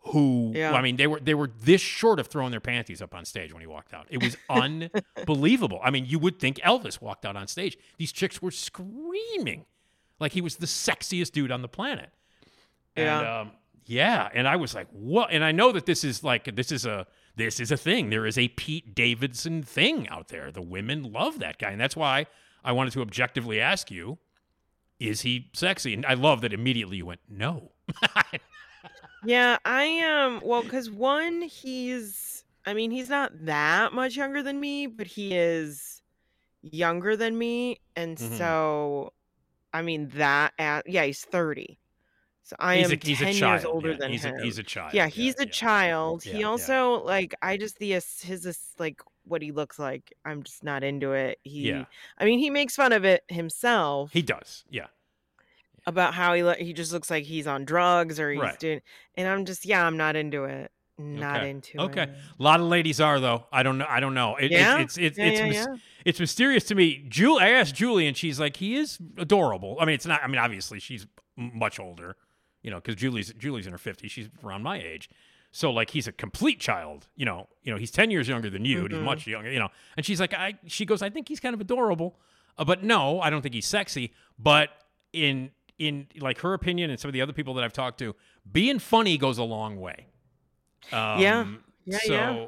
who 0.07 0.51
Yeah. 0.55 0.73
I 0.73 0.81
mean, 0.81 0.97
they 0.97 1.07
were 1.07 1.19
they 1.19 1.33
were 1.33 1.49
this 1.61 1.81
short 1.81 2.19
of 2.19 2.27
throwing 2.27 2.51
their 2.51 2.59
panties 2.59 3.01
up 3.01 3.15
on 3.15 3.25
stage 3.25 3.51
when 3.53 3.61
he 3.61 3.67
walked 3.67 3.93
out. 3.93 4.07
It 4.09 4.21
was 4.21 4.35
unbelievable. 4.49 5.79
I 5.83 5.91
mean, 5.91 6.05
you 6.05 6.19
would 6.19 6.39
think 6.39 6.57
Elvis 6.57 7.01
walked 7.01 7.25
out 7.25 7.35
on 7.35 7.47
stage. 7.47 7.77
These 7.97 8.11
chicks 8.11 8.41
were 8.41 8.51
screaming 8.51 9.65
like 10.19 10.31
he 10.33 10.41
was 10.41 10.57
the 10.57 10.65
sexiest 10.67 11.31
dude 11.31 11.51
on 11.51 11.61
the 11.61 11.67
planet. 11.67 12.09
And 12.95 13.05
Yeah. 13.05 13.39
um, 13.41 13.51
yeah, 13.87 14.29
and 14.33 14.47
I 14.47 14.55
was 14.55 14.73
like, 14.73 14.87
what? 14.91 15.29
And 15.31 15.43
I 15.43 15.51
know 15.51 15.71
that 15.71 15.85
this 15.85 16.03
is 16.03 16.23
like 16.23 16.55
this 16.55 16.71
is 16.71 16.85
a 16.85 17.05
this 17.35 17.59
is 17.59 17.71
a 17.71 17.77
thing. 17.77 18.09
There 18.09 18.25
is 18.25 18.37
a 18.37 18.47
Pete 18.49 18.95
Davidson 18.95 19.63
thing 19.63 20.07
out 20.09 20.29
there. 20.29 20.51
The 20.51 20.61
women 20.61 21.11
love 21.11 21.39
that 21.39 21.57
guy, 21.57 21.71
and 21.71 21.79
that's 21.81 21.95
why 21.95 22.27
I 22.63 22.71
wanted 22.71 22.93
to 22.93 23.01
objectively 23.01 23.59
ask 23.59 23.91
you: 23.91 24.17
Is 24.99 25.21
he 25.21 25.49
sexy? 25.53 25.93
And 25.93 26.05
I 26.05 26.13
love 26.13 26.41
that 26.41 26.53
immediately 26.53 26.97
you 26.97 27.05
went 27.05 27.21
no. 27.29 27.71
Yeah, 29.25 29.57
I 29.65 30.01
um 30.01 30.41
well 30.43 30.63
cuz 30.63 30.89
one 30.91 31.41
he's 31.41 32.43
I 32.65 32.73
mean 32.73 32.91
he's 32.91 33.09
not 33.09 33.31
that 33.45 33.91
much 33.93 34.15
younger 34.15 34.43
than 34.43 34.59
me, 34.59 34.85
but 34.87 35.07
he 35.07 35.33
is 35.35 36.01
younger 36.61 37.15
than 37.17 37.37
me 37.37 37.79
and 37.95 38.17
Mhm. 38.17 38.37
so 38.37 39.13
I 39.73 39.81
mean 39.81 40.09
that 40.09 40.53
at, 40.59 40.87
yeah, 40.89 41.03
he's 41.05 41.23
30. 41.25 41.79
So 42.47 42.55
I 42.59 42.77
he's 42.77 42.91
am 42.91 42.99
a, 43.01 43.05
he's 43.07 43.17
10 43.17 43.27
a 43.27 43.31
years 43.31 43.65
older 43.65 43.91
yeah, 43.91 43.97
than 43.97 44.11
he's 44.11 44.23
him. 44.23 44.35
A, 44.39 44.43
he's 44.43 44.59
a 44.59 44.63
child. 44.63 44.93
yeah, 44.93 45.07
he's 45.07 45.33
a 45.39 45.45
yeah. 45.45 45.51
child. 45.51 46.25
Yeah, 46.25 46.33
he 46.33 46.39
yeah. 46.41 46.45
also 46.45 47.03
like 47.03 47.33
I 47.41 47.57
just 47.57 47.79
the 47.79 47.89
his 47.93 48.59
like 48.77 49.01
what 49.23 49.41
he 49.41 49.51
looks 49.51 49.79
like. 49.79 50.13
I'm 50.23 50.43
just 50.43 50.63
not 50.63 50.83
into 50.83 51.13
it. 51.13 51.39
He 51.43 51.69
Yeah. 51.69 51.85
I 52.19 52.25
mean 52.25 52.37
he 52.37 52.51
makes 52.51 52.75
fun 52.75 52.93
of 52.93 53.03
it 53.03 53.23
himself 53.29 54.11
He 54.13 54.21
does. 54.21 54.63
Yeah. 54.69 54.85
about 55.87 56.13
how 56.13 56.35
he 56.35 56.43
lo- 56.43 56.53
he 56.57 56.71
just 56.73 56.93
looks 56.93 57.09
like 57.09 57.23
he's 57.23 57.47
on 57.47 57.65
drugs 57.65 58.19
or 58.19 58.31
he's 58.31 58.39
Right. 58.41 58.59
doing 58.59 58.81
and 59.15 59.27
I'm 59.27 59.45
just 59.45 59.65
yeah, 59.65 59.83
I'm 59.85 59.97
not 59.97 60.15
into 60.15 60.43
it. 60.43 60.71
Not 60.99 61.37
Okay. 61.37 61.49
into 61.49 61.81
Okay. 61.81 62.01
it. 62.03 62.09
Okay. 62.09 62.17
A 62.39 62.43
lot 62.43 62.59
of 62.59 62.67
ladies 62.67 63.01
are 63.01 63.19
though. 63.19 63.45
I 63.51 63.63
don't 63.63 63.79
know. 63.79 63.87
I 63.89 63.99
don't 63.99 64.13
know. 64.13 64.35
It, 64.35 64.51
Yeah? 64.51 64.77
it's 64.79 64.99
it's 64.99 65.17
Yeah, 65.17 65.25
it's 65.25 65.39
yeah, 65.39 65.45
yeah. 65.51 65.65
it's 66.05 66.19
mysterious 66.19 66.63
to 66.65 66.75
me. 66.75 67.03
Julie, 67.09 67.41
I 67.41 67.49
asked 67.49 67.73
Julie, 67.75 68.05
and 68.07 68.15
she's 68.15 68.39
like, 68.39 68.57
he 68.57 68.75
is 68.75 68.99
adorable. 69.17 69.77
I 69.79 69.85
mean, 69.85 69.95
it's 69.95 70.05
not. 70.05 70.21
I 70.23 70.27
mean, 70.27 70.37
obviously, 70.37 70.79
she's 70.79 71.05
much 71.35 71.81
older, 71.81 72.15
you 72.65 72.71
know, 72.71 72.77
because 72.77 72.95
Julie's 72.95 73.31
Julie's 73.33 73.67
in 73.67 73.71
her 73.73 73.77
fifties. 73.77 74.11
She's 74.11 74.27
around 74.43 74.63
my 74.63 74.81
age. 74.81 75.07
So 75.51 75.71
like 75.71 75.91
he's 75.91 76.07
a 76.07 76.11
complete 76.11 76.59
child, 76.59 77.07
you 77.15 77.23
know. 77.23 77.47
You 77.61 77.71
know, 77.71 77.77
he's 77.77 77.91
ten 77.91 78.09
years 78.09 78.27
younger 78.27 78.49
than 78.49 78.65
you, 78.65 78.85
and 78.85 78.91
he's 78.91 79.01
much 79.01 79.27
younger, 79.27 79.51
you 79.51 79.59
know. 79.59 79.69
And 79.95 80.03
she's 80.03 80.19
like, 80.19 80.33
I. 80.33 80.55
She 80.65 80.83
goes, 80.83 81.03
I 81.03 81.11
think 81.11 81.29
he's 81.29 81.39
kind 81.39 81.53
of 81.53 81.61
adorable, 81.61 82.17
uh, 82.57 82.65
but 82.65 82.83
no, 82.83 83.21
I 83.21 83.29
don't 83.29 83.43
think 83.43 83.53
he's 83.53 83.67
sexy. 83.67 84.13
But 84.39 84.69
in 85.13 85.51
in 85.77 86.07
like 86.19 86.39
her 86.39 86.53
opinion 86.55 86.89
and 86.89 86.99
some 86.99 87.07
of 87.09 87.13
the 87.13 87.21
other 87.21 87.33
people 87.33 87.53
that 87.53 87.63
I've 87.63 87.71
talked 87.71 87.99
to, 87.99 88.15
being 88.51 88.79
funny 88.79 89.17
goes 89.17 89.37
a 89.37 89.43
long 89.43 89.79
way. 89.79 90.07
Um, 90.91 91.19
Yeah. 91.19 91.45
Yeah, 91.85 91.97
So, 91.99 92.13
yeah. 92.13 92.45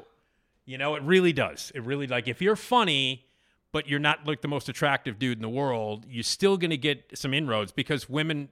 you 0.66 0.78
know, 0.78 0.96
it 0.96 1.02
really 1.04 1.32
does. 1.32 1.70
It 1.76 1.84
really 1.84 2.08
like 2.08 2.26
if 2.26 2.42
you're 2.42 2.56
funny, 2.56 3.24
but 3.70 3.88
you're 3.88 4.00
not 4.00 4.26
like 4.26 4.40
the 4.40 4.48
most 4.48 4.68
attractive 4.68 5.18
dude 5.18 5.38
in 5.38 5.42
the 5.42 5.48
world, 5.48 6.06
you're 6.08 6.24
still 6.24 6.56
going 6.56 6.70
to 6.70 6.76
get 6.76 7.04
some 7.14 7.32
inroads 7.32 7.70
because 7.70 8.08
women 8.08 8.48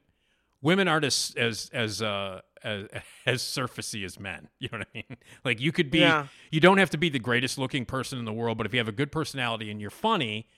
women 0.62 0.88
aren't 0.88 1.04
as 1.04 1.32
as 1.36 1.70
as 1.72 2.02
uh 2.02 2.40
as, 2.64 2.86
as 3.26 3.42
surfacey 3.42 4.04
as 4.04 4.18
men. 4.18 4.48
You 4.58 4.68
know 4.72 4.78
what 4.78 4.88
I 4.94 4.96
mean? 5.08 5.16
Like 5.44 5.60
you 5.60 5.72
could 5.72 5.90
be 5.90 6.00
Yeah. 6.00 6.26
you 6.50 6.60
don't 6.60 6.78
have 6.78 6.90
to 6.90 6.98
be 6.98 7.08
the 7.08 7.18
greatest 7.18 7.58
looking 7.58 7.84
person 7.84 8.18
in 8.18 8.24
the 8.24 8.32
world, 8.32 8.56
but 8.58 8.66
if 8.66 8.72
you 8.72 8.78
have 8.80 8.88
a 8.88 8.92
good 8.92 9.12
personality 9.12 9.70
and 9.70 9.80
you're 9.80 9.90
funny, 9.90 10.48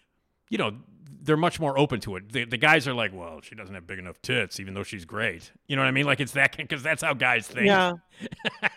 you 0.50 0.56
know, 0.58 0.76
they're 1.20 1.36
much 1.36 1.58
more 1.60 1.78
open 1.78 2.00
to 2.00 2.16
it. 2.16 2.32
The, 2.32 2.44
the 2.44 2.56
guys 2.56 2.86
are 2.88 2.94
like, 2.94 3.12
well, 3.12 3.40
she 3.42 3.54
doesn't 3.54 3.74
have 3.74 3.86
big 3.86 3.98
enough 3.98 4.22
tits, 4.22 4.60
even 4.60 4.72
though 4.74 4.84
she's 4.84 5.04
great. 5.04 5.50
You 5.66 5.76
know 5.76 5.82
what 5.82 5.88
I 5.88 5.90
mean? 5.90 6.06
Like 6.06 6.20
it's 6.20 6.32
that 6.32 6.56
because 6.56 6.82
that's 6.82 7.02
how 7.02 7.12
guys 7.14 7.46
think. 7.46 7.66
Yeah. 7.66 7.94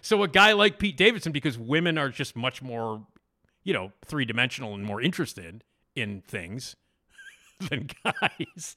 So 0.00 0.22
a 0.22 0.28
guy 0.28 0.52
like 0.52 0.78
Pete 0.78 0.96
Davidson, 0.96 1.32
because 1.32 1.58
women 1.58 1.98
are 1.98 2.08
just 2.08 2.36
much 2.36 2.62
more, 2.62 3.04
you 3.64 3.72
know, 3.74 3.92
three 4.04 4.24
dimensional 4.24 4.74
and 4.74 4.84
more 4.84 5.02
interested 5.02 5.64
in 5.96 6.22
things 6.22 6.76
than 7.68 7.88
guys. 8.04 8.76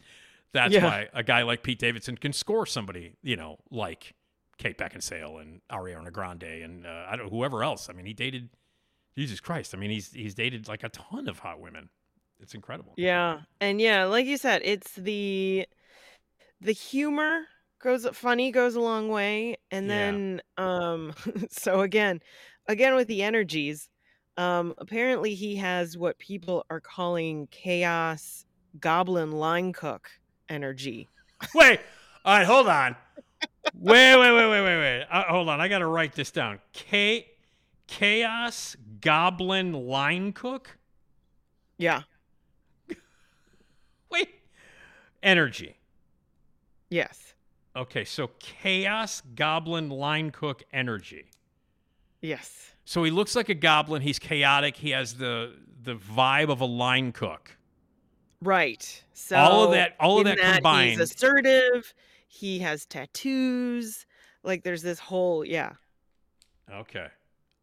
That's 0.53 0.73
Yeah. 0.73 0.85
why 0.85 1.09
a 1.13 1.23
guy 1.23 1.43
like 1.43 1.63
Pete 1.63 1.79
Davidson 1.79 2.17
can 2.17 2.33
score 2.33 2.65
somebody, 2.65 3.15
you 3.21 3.35
know, 3.35 3.59
like 3.69 4.15
Kate 4.57 4.77
Beckinsale 4.77 5.41
and 5.41 5.61
Ariana 5.71 6.11
Grande 6.11 6.43
and 6.43 6.85
uh, 6.85 7.05
I 7.07 7.15
don't 7.15 7.25
know 7.25 7.37
whoever 7.37 7.63
else. 7.63 7.89
I 7.89 7.93
mean, 7.93 8.05
he 8.05 8.13
dated 8.13 8.49
Jesus 9.17 9.39
Christ. 9.39 9.73
I 9.73 9.77
mean, 9.77 9.91
he's 9.91 10.11
he's 10.11 10.33
dated 10.35 10.67
like 10.67 10.83
a 10.83 10.89
ton 10.89 11.27
of 11.27 11.39
hot 11.39 11.59
women. 11.59 11.89
It's 12.39 12.53
incredible. 12.55 12.93
Yeah. 12.97 13.41
And 13.61 13.79
yeah, 13.81 14.05
like 14.05 14.25
you 14.25 14.37
said, 14.37 14.61
it's 14.63 14.93
the 14.93 15.67
the 16.61 16.71
humor 16.71 17.41
goes 17.81 18.05
funny 18.13 18.51
goes 18.51 18.75
a 18.75 18.79
long 18.81 19.07
way 19.07 19.55
and 19.71 19.87
Yeah. 19.89 19.95
then 19.95 20.41
um 20.57 21.13
so 21.49 21.81
again, 21.81 22.21
again 22.67 22.95
with 22.95 23.07
the 23.07 23.23
energies, 23.23 23.89
um 24.37 24.73
apparently 24.77 25.35
he 25.35 25.55
has 25.57 25.97
what 25.97 26.17
people 26.17 26.65
are 26.69 26.81
calling 26.81 27.47
chaos 27.51 28.45
goblin 28.79 29.31
line 29.31 29.73
cook 29.73 30.09
energy. 30.49 31.07
Wait, 31.55 31.79
all 32.25 32.37
right, 32.37 32.45
hold 32.45 32.67
on. 32.67 32.95
Wait, 33.75 34.17
wait, 34.17 34.31
wait, 34.33 34.49
wait, 34.49 34.61
wait, 34.61 34.77
wait. 34.77 35.05
Uh, 35.09 35.23
hold 35.23 35.49
on, 35.49 35.61
I 35.61 35.67
got 35.67 35.79
to 35.79 35.87
write 35.87 36.13
this 36.13 36.31
down. 36.31 36.59
K, 36.73 37.27
chaos 37.87 38.75
goblin 39.01 39.73
line 39.73 40.33
cook. 40.33 40.77
Yeah. 41.77 42.01
Wait, 44.11 44.29
energy. 45.23 45.77
Yes. 46.89 47.33
Okay, 47.75 48.03
so 48.03 48.31
chaos 48.39 49.21
goblin 49.35 49.89
line 49.89 50.31
cook 50.31 50.63
energy. 50.73 51.31
Yes. 52.21 52.73
So 52.83 53.03
he 53.03 53.11
looks 53.11 53.35
like 53.35 53.49
a 53.49 53.53
goblin. 53.53 54.01
He's 54.01 54.19
chaotic. 54.19 54.75
He 54.75 54.89
has 54.89 55.13
the 55.13 55.53
the 55.81 55.95
vibe 55.95 56.49
of 56.49 56.59
a 56.59 56.65
line 56.65 57.11
cook. 57.11 57.55
Right. 58.41 59.03
So 59.13 59.35
All 59.37 59.65
of 59.65 59.71
that- 59.71 59.95
all 59.99 60.19
of 60.21 60.27
in 60.27 60.37
that 60.37 60.55
combined- 60.55 60.91
He's 60.91 60.99
assertive. 60.99 61.93
He 62.27 62.59
has 62.59 62.85
tattoos. 62.85 64.05
Like 64.43 64.63
there's 64.63 64.81
this 64.81 64.99
whole 64.99 65.43
yeah. 65.43 65.73
Okay. 66.71 67.07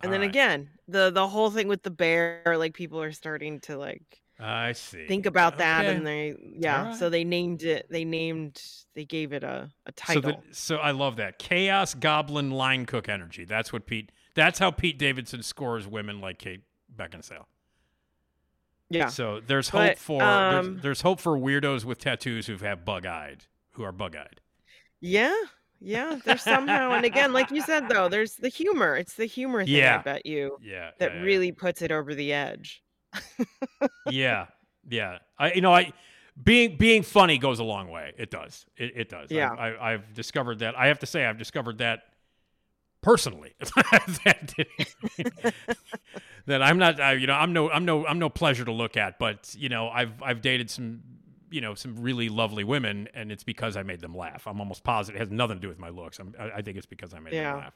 And 0.02 0.06
All 0.06 0.10
then 0.10 0.20
right. 0.20 0.28
again, 0.28 0.70
the 0.88 1.10
the 1.10 1.26
whole 1.26 1.50
thing 1.50 1.68
with 1.68 1.82
the 1.82 1.90
bear, 1.90 2.42
like 2.58 2.74
people 2.74 3.00
are 3.00 3.12
starting 3.12 3.60
to 3.60 3.78
like 3.78 4.20
I 4.38 4.72
see. 4.72 5.06
think 5.06 5.24
about 5.24 5.56
that, 5.58 5.86
and 5.86 6.06
they 6.06 6.34
yeah. 6.58 6.92
So 6.92 7.08
they 7.08 7.24
named 7.24 7.62
it. 7.62 7.86
They 7.88 8.04
named. 8.04 8.62
They 8.94 9.06
gave 9.06 9.32
it 9.32 9.42
a 9.42 9.70
a 9.86 9.92
So, 10.06 10.20
title. 10.20 10.42
the, 10.46 10.54
so 10.54 10.76
I 10.76 10.90
love 10.90 11.16
that 11.16 11.38
chaos 11.38 11.94
goblin 11.94 12.50
line 12.50 12.84
cook 12.84 13.08
energy. 13.08 13.46
That's 13.46 13.72
what 13.72 13.86
Pete. 13.86 14.12
That's 14.34 14.58
how 14.58 14.70
Pete 14.70 14.98
Davidson 14.98 15.42
scores 15.42 15.86
women 15.88 16.20
like 16.20 16.38
Kate 16.38 16.60
Beckinsale. 16.94 17.46
Yeah. 18.88 19.08
So 19.08 19.40
there's 19.46 19.70
But, 19.70 19.88
hope 19.90 19.98
for 19.98 20.18
there's, 20.20 20.66
um, 20.66 20.78
there's 20.82 21.00
hope 21.02 21.20
for 21.20 21.36
weirdos 21.38 21.84
with 21.84 21.98
tattoos 21.98 22.46
who 22.46 22.56
have 22.58 22.84
bug 22.84 23.06
eyed, 23.06 23.44
who 23.72 23.82
are 23.82 23.92
bug 23.92 24.16
eyed. 24.16 24.40
Yeah. 25.00 25.34
Yeah. 25.80 26.18
There's 26.24 26.42
somehow, 26.42 26.92
and 26.92 27.04
again, 27.04 27.32
like 27.32 27.50
you 27.50 27.60
said 27.62 27.88
though, 27.88 28.08
there's 28.08 28.36
the 28.36 28.48
humor. 28.48 28.96
It's 28.96 29.14
the 29.14 29.26
humor 29.26 29.64
thing. 29.64 29.74
Yeah. 29.74 29.98
I 29.98 30.02
bet 30.02 30.26
you 30.26 30.56
Yeah. 30.62 30.90
that 30.98 31.12
yeah, 31.12 31.18
yeah. 31.18 31.24
really 31.24 31.52
puts 31.52 31.82
it 31.82 31.92
over 31.92 32.14
the 32.14 32.32
edge. 32.32 32.82
yeah, 34.10 34.46
yeah. 34.88 35.18
I 35.38 35.52
you 35.52 35.60
know 35.60 35.72
I 35.72 35.92
being 36.42 36.76
being 36.76 37.02
funny 37.02 37.38
goes 37.38 37.58
a 37.58 37.64
long 37.64 37.88
way. 37.90 38.12
It 38.18 38.30
does. 38.30 38.66
It, 38.76 38.92
it 38.96 39.08
does. 39.08 39.30
Yeah. 39.30 39.50
I, 39.52 39.92
I've 39.92 40.12
discovered 40.14 40.60
that. 40.60 40.78
I 40.78 40.86
have 40.88 40.98
to 41.00 41.06
say 41.06 41.24
I've 41.24 41.38
discovered 41.38 41.78
that 41.78 42.00
personally. 43.06 43.54
that, 43.60 44.66
that 46.46 46.62
I'm 46.62 46.76
not. 46.78 47.00
I, 47.00 47.12
you 47.12 47.26
know, 47.28 47.34
I'm 47.34 47.52
no. 47.52 47.70
I'm 47.70 47.84
no. 47.84 48.04
I'm 48.04 48.18
no 48.18 48.28
pleasure 48.28 48.64
to 48.64 48.72
look 48.72 48.96
at. 48.96 49.18
But 49.18 49.54
you 49.56 49.68
know, 49.68 49.88
I've 49.88 50.20
I've 50.22 50.42
dated 50.42 50.68
some. 50.70 51.02
You 51.48 51.60
know, 51.60 51.74
some 51.74 51.94
really 52.02 52.28
lovely 52.28 52.64
women, 52.64 53.08
and 53.14 53.30
it's 53.30 53.44
because 53.44 53.76
I 53.76 53.84
made 53.84 54.00
them 54.00 54.16
laugh. 54.16 54.48
I'm 54.48 54.58
almost 54.58 54.82
positive 54.82 55.14
it 55.16 55.20
has 55.20 55.30
nothing 55.30 55.58
to 55.58 55.60
do 55.60 55.68
with 55.68 55.78
my 55.78 55.90
looks. 55.90 56.18
I'm, 56.18 56.34
I, 56.38 56.56
I 56.56 56.62
think 56.62 56.76
it's 56.76 56.86
because 56.86 57.14
I 57.14 57.20
made 57.20 57.34
Yeah. 57.34 57.52
them 57.52 57.60
laugh, 57.60 57.74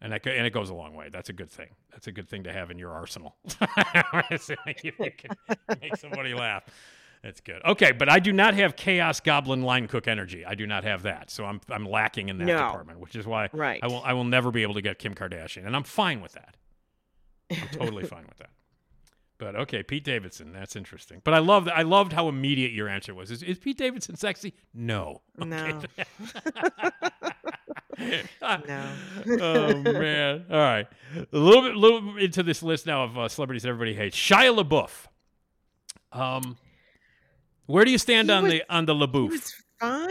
and 0.00 0.22
go- 0.22 0.30
and 0.30 0.46
it 0.46 0.54
goes 0.54 0.70
a 0.70 0.74
long 0.74 0.94
way. 0.94 1.10
That's 1.12 1.28
a 1.28 1.34
good 1.34 1.50
thing. 1.50 1.68
That's 1.92 2.06
a 2.06 2.12
good 2.12 2.30
thing 2.30 2.44
to 2.44 2.52
have 2.52 2.70
in 2.70 2.78
your 2.78 2.92
arsenal. 2.92 3.36
You 4.82 4.92
can 4.92 5.36
make 5.82 5.96
somebody 5.96 6.32
laugh. 6.32 6.64
That's 7.24 7.40
good. 7.40 7.62
Okay, 7.64 7.92
but 7.92 8.10
I 8.10 8.18
do 8.18 8.34
not 8.34 8.52
have 8.52 8.76
chaos 8.76 9.18
goblin 9.18 9.62
line 9.62 9.88
cook 9.88 10.06
energy. 10.06 10.44
I 10.44 10.54
do 10.54 10.66
not 10.66 10.84
have 10.84 11.04
that, 11.04 11.30
so 11.30 11.46
I'm 11.46 11.58
I'm 11.70 11.86
lacking 11.86 12.28
in 12.28 12.36
that 12.36 12.44
No. 12.44 12.58
department, 12.58 13.00
which 13.00 13.16
is 13.16 13.26
why 13.26 13.48
Right. 13.54 13.80
I 13.82 13.86
will 13.86 14.02
I 14.04 14.12
will 14.12 14.24
never 14.24 14.50
be 14.50 14.60
able 14.62 14.74
to 14.74 14.82
get 14.82 14.98
Kim 14.98 15.14
Kardashian, 15.14 15.64
and 15.66 15.74
I'm 15.74 15.84
fine 15.84 16.20
with 16.20 16.32
that. 16.32 16.58
I'm 17.50 17.68
totally 17.68 18.04
fine 18.14 18.26
with 18.28 18.36
that. 18.38 18.50
But 19.38 19.56
okay, 19.56 19.82
Pete 19.82 20.04
Davidson, 20.04 20.52
that's 20.52 20.76
interesting. 20.76 21.22
But 21.24 21.32
I 21.32 21.38
love. 21.38 21.66
I 21.66 21.80
loved 21.80 22.12
how 22.12 22.28
immediate 22.28 22.72
your 22.72 22.88
answer 22.90 23.14
was. 23.14 23.30
Is, 23.30 23.42
is 23.42 23.58
Pete 23.58 23.78
Davidson 23.78 24.16
sexy? 24.16 24.52
No. 24.74 25.22
No. 25.38 25.80
no. 27.98 28.92
oh 29.40 29.74
man. 29.82 30.44
All 30.50 30.58
right. 30.58 30.86
A 31.16 31.36
little 31.38 31.62
bit, 31.62 31.74
little 31.74 32.00
bit 32.00 32.22
into 32.24 32.42
this 32.42 32.62
list 32.62 32.86
now 32.86 33.04
of 33.04 33.16
uh, 33.18 33.28
celebrities 33.28 33.64
everybody 33.64 33.94
hates. 33.94 34.16
Shia 34.16 34.54
LaBeouf. 34.62 35.06
Um, 36.12 36.56
where 37.66 37.84
do 37.84 37.90
you 37.90 37.98
stand 37.98 38.28
He 38.28 38.34
on 38.34 38.44
was- 38.44 38.52
the 38.52 38.62
on 38.68 38.86
the 38.86 38.94
He 38.94 39.00
LaBeouf? 39.00 39.28
was 39.30 39.54
fine. 39.80 40.10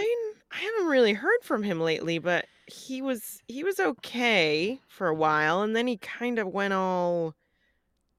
I 0.51 0.57
haven't 0.59 0.87
really 0.87 1.13
heard 1.13 1.39
from 1.43 1.63
him 1.63 1.79
lately, 1.79 2.19
but 2.19 2.45
he 2.67 3.01
was 3.01 3.41
he 3.47 3.63
was 3.63 3.79
okay 3.79 4.79
for 4.87 5.07
a 5.07 5.15
while, 5.15 5.61
and 5.63 5.75
then 5.75 5.87
he 5.87 5.97
kind 5.97 6.37
of 6.39 6.47
went 6.47 6.73
all, 6.73 7.33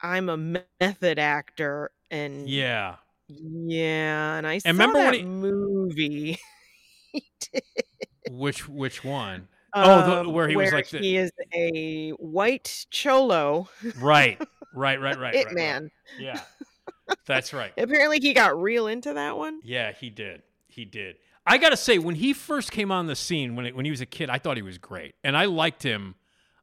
"I'm 0.02 0.28
a 0.28 0.36
method 0.36 1.18
actor," 1.18 1.90
and 2.10 2.48
yeah. 2.48 2.96
yeah, 3.28 4.34
and 4.36 4.46
I 4.46 4.58
saw 4.58 4.68
remember 4.70 4.98
when 4.98 5.04
that 5.06 5.14
he- 5.14 5.22
movie. 5.24 6.38
he 7.12 7.24
did. 7.52 7.62
Which 8.30 8.68
which 8.68 9.04
one? 9.04 9.48
Oh, 9.74 10.06
the- 10.10 10.20
um, 10.20 10.32
where 10.32 10.48
he 10.48 10.56
was 10.56 10.72
like 10.72 10.88
the- 10.90 10.98
he 10.98 11.16
is 11.16 11.30
a 11.54 12.10
white 12.12 12.86
cholo 12.90 13.68
Right. 13.98 14.40
Right. 14.74 15.00
Right. 15.00 15.18
Right. 15.18 15.34
right, 15.34 15.52
right. 15.54 15.82
Yeah. 16.18 16.40
That's 17.26 17.52
right. 17.52 17.72
Apparently, 17.78 18.18
he 18.20 18.32
got 18.32 18.60
real 18.60 18.86
into 18.86 19.14
that 19.14 19.36
one. 19.36 19.60
Yeah, 19.62 19.92
he 19.92 20.10
did. 20.10 20.42
He 20.68 20.84
did. 20.84 21.16
I 21.46 21.58
gotta 21.58 21.76
say, 21.76 21.98
when 21.98 22.14
he 22.14 22.32
first 22.32 22.72
came 22.72 22.90
on 22.90 23.06
the 23.06 23.16
scene, 23.16 23.54
when 23.54 23.66
it, 23.66 23.76
when 23.76 23.84
he 23.84 23.90
was 23.90 24.00
a 24.00 24.06
kid, 24.06 24.30
I 24.30 24.38
thought 24.38 24.56
he 24.56 24.62
was 24.62 24.78
great, 24.78 25.14
and 25.22 25.36
I 25.36 25.44
liked 25.44 25.82
him. 25.82 26.14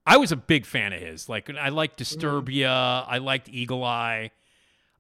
I 0.06 0.18
was 0.18 0.32
a 0.32 0.36
big 0.36 0.66
fan 0.66 0.94
of 0.94 1.02
his. 1.02 1.30
Like 1.30 1.50
I 1.50 1.70
liked 1.70 2.00
Disturbia. 2.00 3.06
I 3.08 3.20
liked 3.20 3.50
Eagle 3.50 3.84
Eye. 3.84 4.32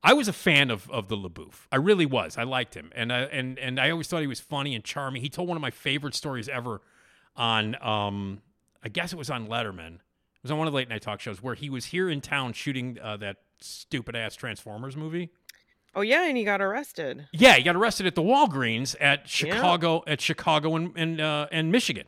I 0.03 0.13
was 0.13 0.27
a 0.27 0.33
fan 0.33 0.69
of 0.69 0.89
of 0.91 1.07
the 1.07 1.17
LaBeouf. 1.17 1.67
I 1.71 1.77
really 1.77 2.05
was. 2.05 2.37
I 2.37 2.43
liked 2.43 2.75
him, 2.75 2.91
and 2.95 3.11
I, 3.11 3.21
and 3.21 3.57
and 3.57 3.79
I 3.79 3.89
always 3.89 4.07
thought 4.07 4.21
he 4.21 4.27
was 4.27 4.39
funny 4.39 4.75
and 4.75 4.83
charming. 4.83 5.21
He 5.21 5.29
told 5.29 5.47
one 5.47 5.57
of 5.57 5.61
my 5.61 5.71
favorite 5.71 6.15
stories 6.15 6.47
ever 6.47 6.81
on, 7.35 7.75
um, 7.81 8.41
I 8.83 8.89
guess 8.89 9.13
it 9.13 9.15
was 9.15 9.29
on 9.29 9.47
Letterman. 9.47 9.95
It 9.95 10.43
was 10.43 10.51
on 10.51 10.57
one 10.57 10.67
of 10.67 10.73
the 10.73 10.77
late 10.77 10.89
night 10.89 11.01
talk 11.01 11.19
shows 11.19 11.41
where 11.41 11.55
he 11.55 11.69
was 11.69 11.85
here 11.85 12.09
in 12.09 12.21
town 12.21 12.53
shooting 12.53 12.97
uh, 13.01 13.17
that 13.17 13.37
stupid 13.63 14.15
ass 14.15 14.35
Transformers 14.35 14.95
movie. 14.95 15.29
Oh 15.93 16.01
yeah, 16.01 16.27
and 16.27 16.37
he 16.37 16.43
got 16.43 16.61
arrested. 16.61 17.27
Yeah, 17.33 17.55
he 17.55 17.63
got 17.63 17.75
arrested 17.75 18.07
at 18.07 18.15
the 18.15 18.21
Walgreens 18.21 18.95
at 18.99 19.27
Chicago, 19.27 20.03
at 20.07 20.21
Chicago 20.21 20.75
and 20.75 20.93
and 20.95 21.21
uh, 21.21 21.47
and 21.51 21.71
Michigan. 21.71 22.07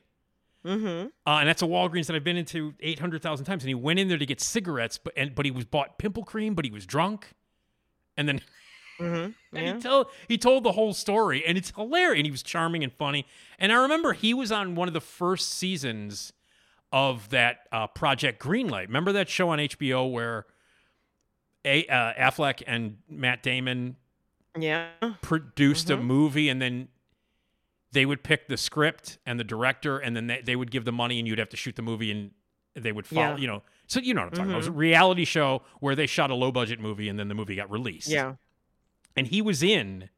Mm-hmm. 0.66 1.08
Uh, 1.28 1.40
and 1.40 1.50
that's 1.50 1.62
a 1.62 1.66
Walgreens 1.66 2.08
that 2.08 2.16
I've 2.16 2.24
been 2.24 2.38
into 2.38 2.74
eight 2.80 3.00
hundred 3.00 3.22
thousand 3.22 3.46
times. 3.46 3.64
And 3.64 3.68
he 3.68 3.76
went 3.76 4.00
in 4.00 4.08
there 4.08 4.18
to 4.18 4.26
get 4.26 4.40
cigarettes, 4.40 4.98
but 4.98 5.14
and 5.18 5.36
but 5.36 5.46
he 5.46 5.52
was 5.52 5.66
bought 5.66 5.98
pimple 5.98 6.24
cream, 6.24 6.56
but 6.56 6.64
he 6.64 6.72
was 6.72 6.86
drunk, 6.86 7.34
and 8.16 8.28
then 8.28 8.42
Mm-hmm. 9.00 9.32
and 9.58 9.76
he 9.76 9.82
told 9.82 10.08
he 10.28 10.38
told 10.38 10.64
the 10.64 10.72
whole 10.74 10.94
story, 10.94 11.44
and 11.46 11.58
it's 11.58 11.72
hilarious. 11.76 12.20
And 12.20 12.26
he 12.26 12.32
was 12.32 12.44
charming 12.44 12.84
and 12.84 12.94
funny. 12.94 13.26
And 13.60 13.72
I 13.72 13.76
remember 13.76 14.14
he 14.14 14.34
was 14.34 14.52
on 14.52 14.76
one 14.76 14.88
of 14.88 14.94
the 14.94 15.02
first 15.02 15.52
seasons 15.52 16.34
of 16.92 17.30
that 17.30 17.68
uh, 17.72 17.88
Project 17.88 18.42
Greenlight. 18.42 18.88
Remember 18.88 19.12
that 19.14 19.30
show 19.30 19.50
on 19.50 19.60
HBO 19.60 20.12
where 20.12 20.46
a, 21.66 21.86
uh, 21.88 22.14
Affleck 22.14 22.62
and 22.68 22.98
Matt 23.10 23.42
Damon 23.44 23.96
Yeah. 24.58 24.90
produced 25.22 25.90
a 25.90 25.98
Mhm. 25.98 26.04
movie 26.04 26.50
and 26.50 26.62
then 26.62 26.90
they 27.92 28.06
would 28.06 28.24
pick 28.24 28.48
the 28.48 28.58
script 28.58 29.18
and 29.26 29.40
the 29.40 29.44
director 29.44 29.98
and 30.00 30.16
then 30.16 30.28
they, 30.28 30.42
they 30.42 30.56
would 30.56 30.72
give 30.72 30.84
the 30.86 30.92
money 30.92 31.20
and 31.20 31.28
you'd 31.28 31.40
have 31.40 31.50
to 31.50 31.58
shoot 31.58 31.76
the 31.76 31.82
movie 31.82 32.12
and 32.12 32.32
they 32.76 32.92
would 32.92 33.06
follow 33.06 33.36
Yeah. 33.36 33.38
you 33.38 33.48
know 33.48 33.64
so 33.88 34.00
you 34.00 34.14
know 34.16 34.22
what 34.22 34.28
i'm 34.28 34.32
talking 34.32 34.46
about 34.46 34.56
it 34.56 34.58
was 34.58 34.68
a 34.68 34.72
Mhm. 34.72 34.78
reality 34.78 35.26
show 35.26 35.62
where 35.80 35.96
they 35.96 36.08
shot 36.08 36.32
a 36.32 36.36
low 36.36 36.52
budget 36.52 36.80
movie 36.80 37.08
and 37.08 37.20
then 37.20 37.28
the 37.28 37.36
movie 37.36 37.56
got 37.56 37.70
released 37.70 38.08
Yeah. 38.10 38.36
and 39.16 39.28
he 39.28 39.42
was 39.44 39.62
in 39.62 40.10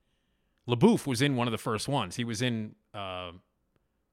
LaBeouf 0.67 1.05
was 1.05 1.21
in 1.21 1.35
one 1.35 1.47
of 1.47 1.51
the 1.51 1.57
first 1.57 1.87
ones 1.89 2.15
he 2.15 2.23
was 2.23 2.41
in 2.41 2.75
uh, 2.93 3.33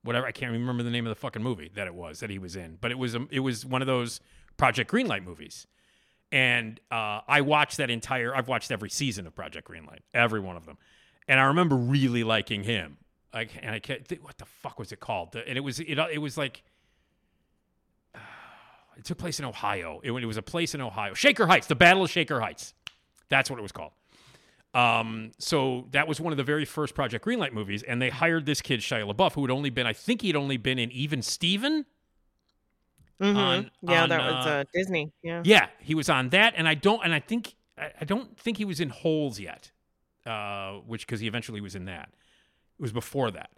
whatever 0.02 0.26
i 0.26 0.32
can't 0.32 0.50
remember 0.52 0.82
the 0.82 0.90
name 0.90 1.06
of 1.06 1.10
the 1.10 1.14
fucking 1.20 1.42
movie 1.42 1.70
that 1.74 1.86
it 1.86 1.94
was 1.94 2.18
that 2.20 2.30
he 2.30 2.38
was 2.38 2.56
in 2.56 2.76
but 2.80 2.90
it 2.90 2.98
was 2.98 3.14
a, 3.14 3.26
it 3.30 3.40
was 3.40 3.64
one 3.64 3.80
of 3.80 3.86
those 3.86 4.20
project 4.56 4.90
greenlight 4.90 5.22
movies 5.24 5.66
And 6.32 6.80
uh, 6.90 7.20
I 7.28 7.42
watched 7.42 7.76
that 7.76 7.90
entire. 7.90 8.34
I've 8.34 8.48
watched 8.48 8.70
every 8.70 8.90
season 8.90 9.26
of 9.26 9.34
Project 9.34 9.68
Greenlight, 9.68 10.00
every 10.14 10.40
one 10.40 10.56
of 10.56 10.64
them, 10.64 10.78
and 11.28 11.38
I 11.38 11.44
remember 11.44 11.76
really 11.76 12.24
liking 12.24 12.64
him. 12.64 12.96
Like, 13.34 13.50
and 13.62 13.74
I 13.74 13.78
can't. 13.78 14.10
What 14.22 14.38
the 14.38 14.46
fuck 14.46 14.78
was 14.78 14.92
it 14.92 15.00
called? 15.00 15.36
And 15.36 15.56
it 15.58 15.60
was 15.60 15.78
it. 15.78 15.98
It 15.98 16.20
was 16.20 16.36
like. 16.36 16.62
It 18.94 19.06
took 19.06 19.16
place 19.16 19.38
in 19.38 19.46
Ohio. 19.46 20.02
It, 20.04 20.12
it 20.12 20.26
was 20.26 20.36
a 20.36 20.42
place 20.42 20.74
in 20.74 20.82
Ohio. 20.82 21.14
Shaker 21.14 21.46
Heights, 21.46 21.66
the 21.66 21.74
Battle 21.74 22.04
of 22.04 22.10
Shaker 22.10 22.40
Heights. 22.40 22.74
That's 23.30 23.48
what 23.48 23.58
it 23.58 23.62
was 23.62 23.72
called. 23.72 23.92
Um, 24.74 25.32
so 25.38 25.86
that 25.92 26.06
was 26.06 26.20
one 26.20 26.32
of 26.32 26.36
the 26.36 26.44
very 26.44 26.66
first 26.66 26.94
Project 26.94 27.24
Greenlight 27.24 27.52
movies, 27.52 27.82
and 27.82 28.00
they 28.00 28.10
hired 28.10 28.44
this 28.44 28.60
kid 28.60 28.80
Shia 28.80 29.10
LaBeouf, 29.10 29.32
who 29.32 29.42
had 29.42 29.50
only 29.50 29.70
been, 29.70 29.86
I 29.86 29.94
think 29.94 30.22
he'd 30.22 30.36
only 30.36 30.58
been 30.58 30.78
in 30.78 30.90
Even 30.92 31.22
Steven. 31.22 31.86
Mhm. 33.22 33.36
On- 33.36 33.70
yeah, 33.82 34.02
on, 34.02 34.08
that 34.08 34.20
was 34.20 34.46
uh, 34.46 34.48
uh, 34.48 34.64
Disney. 34.74 35.12
Yeah. 35.22 35.42
Yeah, 35.44 35.68
he 35.80 35.94
was 35.94 36.08
on 36.08 36.30
that, 36.30 36.54
and 36.56 36.66
I 36.68 36.74
don't, 36.74 37.04
and 37.04 37.14
I 37.14 37.20
think 37.20 37.54
I, 37.78 37.90
I 38.00 38.04
don't 38.04 38.36
think 38.38 38.56
he 38.58 38.64
was 38.64 38.80
in 38.80 38.88
Holes 38.90 39.38
yet, 39.38 39.70
uh, 40.26 40.72
which 40.86 41.06
because 41.06 41.20
he 41.20 41.26
eventually 41.28 41.60
was 41.60 41.74
in 41.74 41.84
that. 41.84 42.08
It 42.78 42.82
was 42.82 42.92
before 42.92 43.30
that, 43.30 43.50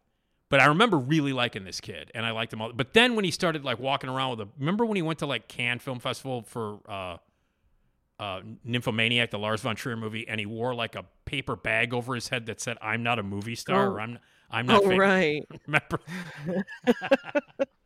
but 0.51 0.61
I 0.61 0.67
remember 0.67 0.99
really 0.99 1.33
liking 1.33 1.65
this 1.65 1.81
kid, 1.81 2.11
and 2.15 2.27
I 2.27 2.33
liked 2.33 2.53
him 2.53 2.61
all. 2.61 2.73
But 2.75 2.93
then 2.93 3.17
when 3.17 3.25
he 3.25 3.31
started 3.31 3.65
like 3.65 3.79
walking 3.79 4.11
around 4.11 4.39
with 4.39 4.41
a, 4.41 4.49
remember 4.59 4.85
when 4.85 4.97
he 4.97 5.03
went 5.03 5.21
to 5.21 5.27
like 5.27 5.49
Cannes 5.49 5.79
Film 5.81 5.99
Festival 5.99 6.43
for 6.43 6.81
uh, 6.87 7.17
uh, 8.21 8.41
Nymphomaniac, 8.65 9.31
the 9.31 9.39
Lars 9.39 9.63
von 9.63 9.77
Trier 9.77 9.97
movie, 9.97 10.29
and 10.29 10.39
he 10.39 10.47
wore 10.47 10.75
like 10.75 10.95
a 10.95 11.05
paper 11.25 11.57
bag 11.57 11.95
over 11.95 12.15
his 12.15 12.29
head 12.29 12.47
that 12.47 12.61
said 12.61 12.77
"I'm 12.83 13.03
not 13.03 13.19
a 13.19 13.23
movie 13.23 13.55
star" 13.55 13.87
Oh. 13.89 13.93
or 13.95 14.01
"I'm 14.01 14.19
I'm 14.51 14.67
not." 14.67 14.83
Oh, 14.83 14.89
famous." 14.89 14.99
right. 14.99 15.43
Remember? 15.67 16.01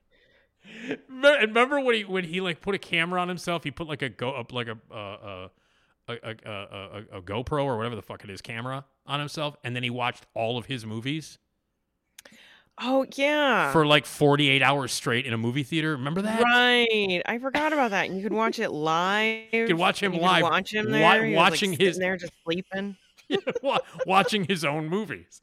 Remember 1.09 1.39
remember 1.47 1.81
when 1.81 1.95
he 1.97 2.05
when 2.05 2.25
he 2.25 2.41
like 2.41 2.61
put 2.61 2.75
a 2.75 2.79
camera 2.79 3.21
on 3.21 3.29
himself? 3.29 3.65
He 3.65 3.71
put 3.71 3.87
like 3.89 4.03
a 4.03 4.09
go 4.09 4.31
up 4.33 4.53
like 4.53 4.69
a 4.69 4.79
uh, 4.91 4.95
uh, 4.95 5.49
a, 6.09 6.13
a, 6.13 6.37
a, 6.45 6.53
a, 7.13 7.19
a 7.19 7.23
GoPro 7.23 7.65
or 7.65 7.77
whatever 7.77 7.95
the 7.97 8.03
fuck 8.03 8.25
it 8.25 8.31
is 8.31 8.41
camera 8.41 8.85
on 9.07 9.21
himself, 9.21 9.57
and 9.65 9.75
then 9.77 9.83
he 9.83 9.91
watched 9.91 10.27
all 10.35 10.57
of 10.59 10.67
his 10.67 10.87
movies 10.87 11.39
Oh 12.81 13.05
yeah. 13.17 13.73
for 13.73 13.85
like 13.85 14.07
forty 14.07 14.49
eight 14.49 14.63
hours 14.63 14.93
straight 14.93 15.27
in 15.27 15.33
a 15.33 15.39
movie 15.39 15.65
theater. 15.65 15.93
Remember 15.93 16.23
that? 16.23 16.43
Right. 16.43 17.23
I 17.27 17.39
forgot 17.39 17.73
about 17.73 17.91
that. 17.91 18.11
You 18.11 18.23
could 18.23 18.33
watch 18.33 18.59
it 18.61 18.71
live. 18.71 19.47
You 19.53 19.67
could 19.67 19.77
watch 19.79 20.01
him 20.03 20.15
you 20.15 20.21
live. 20.21 20.43
Could 20.43 20.51
watch 20.51 20.73
him 20.75 20.87
wa- 20.87 20.93
there. 20.93 21.23
Was, 21.23 21.31
like, 21.31 21.37
watching 21.37 21.73
his 21.73 21.99
there 21.99 22.17
just 22.17 22.33
sleeping. 22.45 22.97
wa- 23.63 23.81
watching 24.07 24.45
his 24.45 24.65
own 24.65 24.89
movies. 24.89 25.41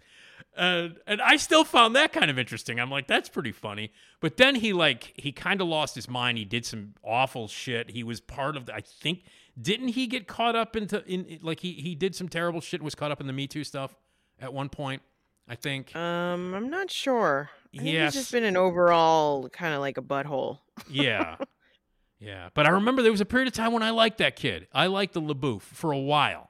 And 0.57 0.97
and 1.05 1.21
I 1.21 1.35
still 1.37 1.63
found 1.63 1.95
that 1.95 2.13
kind 2.13 2.31
of 2.31 2.39
interesting. 2.39 2.79
I'm 2.79 2.89
like, 2.89 3.07
that's 3.07 3.29
pretty 3.29 3.51
funny. 3.51 3.91
But 4.21 4.37
then 4.37 4.55
he 4.55 4.71
like 4.73 5.13
he 5.15 5.31
kind 5.31 5.59
of 5.61 5.67
lost 5.67 5.95
his 5.95 6.07
mind. 6.09 6.37
He 6.37 6.45
did 6.45 6.65
some 6.65 6.93
awful 7.03 7.47
shit. 7.47 7.91
He 7.91 8.03
was 8.03 8.21
part 8.21 8.55
of 8.55 8.65
the, 8.67 8.73
I 8.75 8.81
think 8.81 9.23
didn't 9.61 9.89
he 9.89 10.07
get 10.07 10.27
caught 10.27 10.55
up 10.55 10.75
into 10.75 11.03
in 11.05 11.39
like 11.41 11.59
he 11.59 11.73
he 11.73 11.95
did 11.95 12.15
some 12.15 12.29
terrible 12.29 12.61
shit 12.61 12.81
was 12.81 12.95
caught 12.95 13.11
up 13.11 13.19
in 13.21 13.27
the 13.27 13.33
Me 13.33 13.47
Too 13.47 13.63
stuff 13.63 13.95
at 14.39 14.53
one 14.53 14.69
point, 14.69 15.01
I 15.47 15.55
think. 15.55 15.95
Um, 15.95 16.53
I'm 16.53 16.69
not 16.69 16.89
sure. 16.91 17.49
I 17.77 17.81
Yes. 17.81 18.13
he's 18.13 18.21
just 18.23 18.31
been 18.31 18.45
an 18.45 18.55
overall 18.55 19.49
kind 19.49 19.73
of 19.73 19.81
like 19.81 19.97
a 19.97 20.01
butthole. 20.01 20.59
Yeah. 20.89 21.35
Yeah. 22.17 22.47
But 22.53 22.65
I 22.65 22.69
remember 22.69 23.01
there 23.01 23.11
was 23.11 23.19
a 23.21 23.25
period 23.25 23.49
of 23.49 23.53
time 23.53 23.73
when 23.73 23.83
I 23.83 23.89
liked 23.89 24.19
that 24.19 24.37
kid. 24.37 24.67
I 24.73 24.87
liked 24.87 25.13
the 25.13 25.21
LaBeouf 25.21 25.61
for 25.61 25.91
a 25.91 25.99
while. 25.99 26.49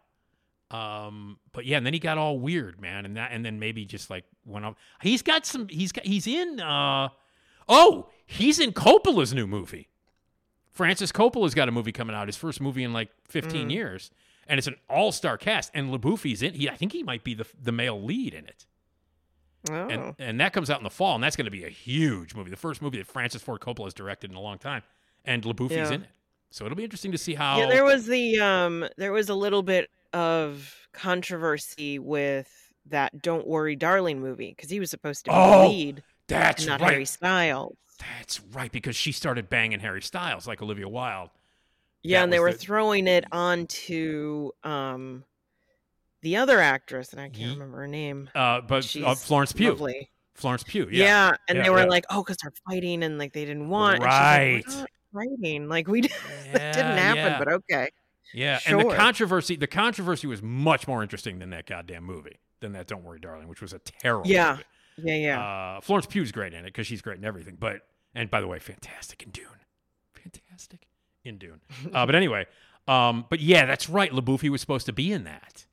Um, 0.75 1.37
but 1.53 1.65
yeah, 1.65 1.77
and 1.77 1.85
then 1.85 1.93
he 1.93 1.99
got 1.99 2.17
all 2.17 2.39
weird, 2.39 2.79
man, 2.81 3.05
and 3.05 3.15
that 3.17 3.31
and 3.31 3.45
then 3.45 3.59
maybe 3.59 3.85
just 3.85 4.09
like 4.09 4.25
went 4.45 4.65
off. 4.65 4.75
He's 5.01 5.21
got 5.21 5.45
some 5.45 5.67
he's 5.69 5.91
got 5.91 6.05
he's 6.05 6.27
in 6.27 6.59
uh 6.59 7.09
oh, 7.69 8.09
he's 8.25 8.59
in 8.59 8.71
Coppola's 8.73 9.33
new 9.33 9.47
movie. 9.47 9.89
Francis 10.71 11.11
Coppola's 11.11 11.53
got 11.53 11.69
a 11.69 11.71
movie 11.71 11.91
coming 11.91 12.15
out, 12.15 12.27
his 12.27 12.35
first 12.35 12.59
movie 12.59 12.83
in 12.83 12.91
like 12.93 13.09
15 13.29 13.67
Mm. 13.69 13.71
years. 13.71 14.11
And 14.47 14.57
it's 14.59 14.67
an 14.67 14.75
all-star 14.89 15.37
cast. 15.39 15.71
And 15.73 15.89
LaBeouf's 15.91 16.41
in 16.43 16.53
he 16.53 16.69
I 16.69 16.75
think 16.75 16.91
he 16.91 17.01
might 17.03 17.23
be 17.23 17.33
the 17.33 17.45
the 17.61 17.71
male 17.71 18.01
lead 18.01 18.33
in 18.33 18.45
it. 18.45 18.65
Oh. 19.69 19.87
And 19.87 20.15
and 20.19 20.39
that 20.39 20.53
comes 20.53 20.69
out 20.69 20.77
in 20.79 20.83
the 20.83 20.89
fall, 20.91 21.15
and 21.15 21.23
that's 21.23 21.35
going 21.35 21.45
to 21.45 21.51
be 21.51 21.63
a 21.63 21.69
huge 21.69 22.35
movie. 22.35 22.51
The 22.51 22.55
first 22.57 22.81
movie 22.81 22.97
that 22.99 23.07
Francis 23.07 23.41
Ford 23.41 23.61
Coppola 23.61 23.85
has 23.85 23.93
directed 23.93 24.29
in 24.29 24.37
a 24.37 24.41
long 24.41 24.57
time, 24.59 24.83
and 25.23 25.41
LaBeouf's 25.43 25.71
Yeah. 25.71 25.91
in 25.91 26.01
it. 26.03 26.09
So 26.51 26.65
it'll 26.65 26.75
be 26.77 26.83
interesting 26.83 27.11
to 27.11 27.17
see 27.17 27.33
how. 27.33 27.57
Yeah, 27.57 27.67
there 27.67 27.83
was 27.83 28.05
the 28.05 28.39
um 28.39 28.85
there 28.97 29.11
was 29.11 29.29
a 29.29 29.33
little 29.35 29.63
bit 29.63 29.89
of 30.15 30.87
controversy 30.93 31.99
with 31.99 32.49
that 32.87 33.21
Don't 33.21 33.45
Worry 33.45 33.75
Darling 33.75 34.19
movie 34.21 34.53
because 34.55 34.69
he 34.69 34.79
was 34.79 34.89
supposed 34.89 35.25
to 35.25 35.31
be 35.31 35.35
Oh, 35.37 35.61
the 35.63 35.67
lead, 35.67 36.03
that's 36.27 36.65
not 36.65 36.81
right. 36.81 36.91
Harry 36.93 37.05
Styles. 37.05 37.75
That's 37.99 38.41
right, 38.53 38.71
because 38.71 38.95
she 38.95 39.11
started 39.11 39.49
banging 39.49 39.79
Harry 39.79 40.01
Styles 40.01 40.47
like 40.47 40.61
Olivia 40.61 40.87
Wilde. 40.87 41.29
Yeah, 42.03 42.19
That 42.19 42.23
and 42.25 42.33
they 42.33 42.39
were 42.39 42.51
the- 42.51 42.57
throwing 42.57 43.07
it 43.07 43.25
onto 43.31 44.51
um 44.63 45.23
the 46.21 46.37
other 46.37 46.59
actress, 46.59 47.11
and 47.11 47.21
I 47.21 47.29
can't 47.29 47.53
remember 47.53 47.77
her 47.77 47.87
name. 47.87 48.29
Uh, 48.33 48.61
but 48.61 48.95
uh, 48.95 49.13
Florence 49.15 49.51
Pugh. 49.51 49.69
lovely. 49.69 50.09
Florence 50.33 50.63
Pugh. 50.63 50.87
Yeah, 50.91 51.03
Yeah. 51.05 51.35
and 51.47 51.57
Yeah, 51.57 51.63
they 51.63 51.69
were 51.69 51.79
yeah. 51.81 51.85
like, 51.85 52.05
"Oh, 52.09 52.23
because 52.23 52.37
they're 52.41 52.51
fighting, 52.67 53.03
and 53.03 53.17
like 53.19 53.31
they 53.33 53.45
didn't 53.45 53.69
want." 53.69 53.99
like, 53.99 54.07
Right. 54.09 54.63
"We're 54.67 54.75
not 54.79 54.89
fighting, 55.13 55.69
like 55.69 55.87
we 55.87 56.01
didn't 56.01 56.17
happen, 56.97 57.35
but 57.37 57.47
okay. 57.53 57.89
Yeah, 58.35 58.59
and 58.67 58.79
the 58.79 58.95
controversy 58.95 59.55
the 59.55 59.67
controversy 59.67 60.27
was 60.27 60.41
much 60.43 60.87
more 60.87 61.01
interesting 61.01 61.39
than 61.39 61.49
that 61.51 61.65
goddamn 61.65 62.03
movie, 62.03 62.37
than 62.59 62.73
that 62.73 62.87
Don't 62.87 63.03
Worry 63.03 63.19
Darling, 63.19 63.47
which 63.47 63.61
was 63.61 63.73
a 63.73 63.79
terrible 63.79 64.29
Yeah, 64.29 64.51
movie. 64.97 65.09
yeah, 65.09 65.15
yeah. 65.15 65.41
Uh, 65.77 65.81
Florence 65.81 66.05
Pugh's 66.05 66.31
great 66.31 66.53
in 66.53 66.59
it 66.59 66.65
because 66.65 66.85
she's 66.87 67.01
great 67.01 67.17
in 67.17 67.25
everything. 67.25 67.55
But 67.59 67.81
and 68.13 68.29
by 68.29 68.41
the 68.41 68.47
way, 68.47 68.59
fantastic 68.59 69.23
in 69.23 69.29
Dune, 69.31 69.45
fantastic 70.13 70.87
in 71.23 71.37
Dune. 71.37 71.61
Uh, 71.93 72.05
but 72.05 72.13
anyway, 72.15 72.45
um, 72.87 73.25
but 73.29 73.39
yeah, 73.39 73.65
that's 73.65 73.89
right. 73.89 74.11
LaBeouf 74.11 74.47
was 74.49 74.61
supposed 74.61 74.85
to 74.87 74.93
be 74.93 75.11
in 75.11 75.23
that, 75.23 75.65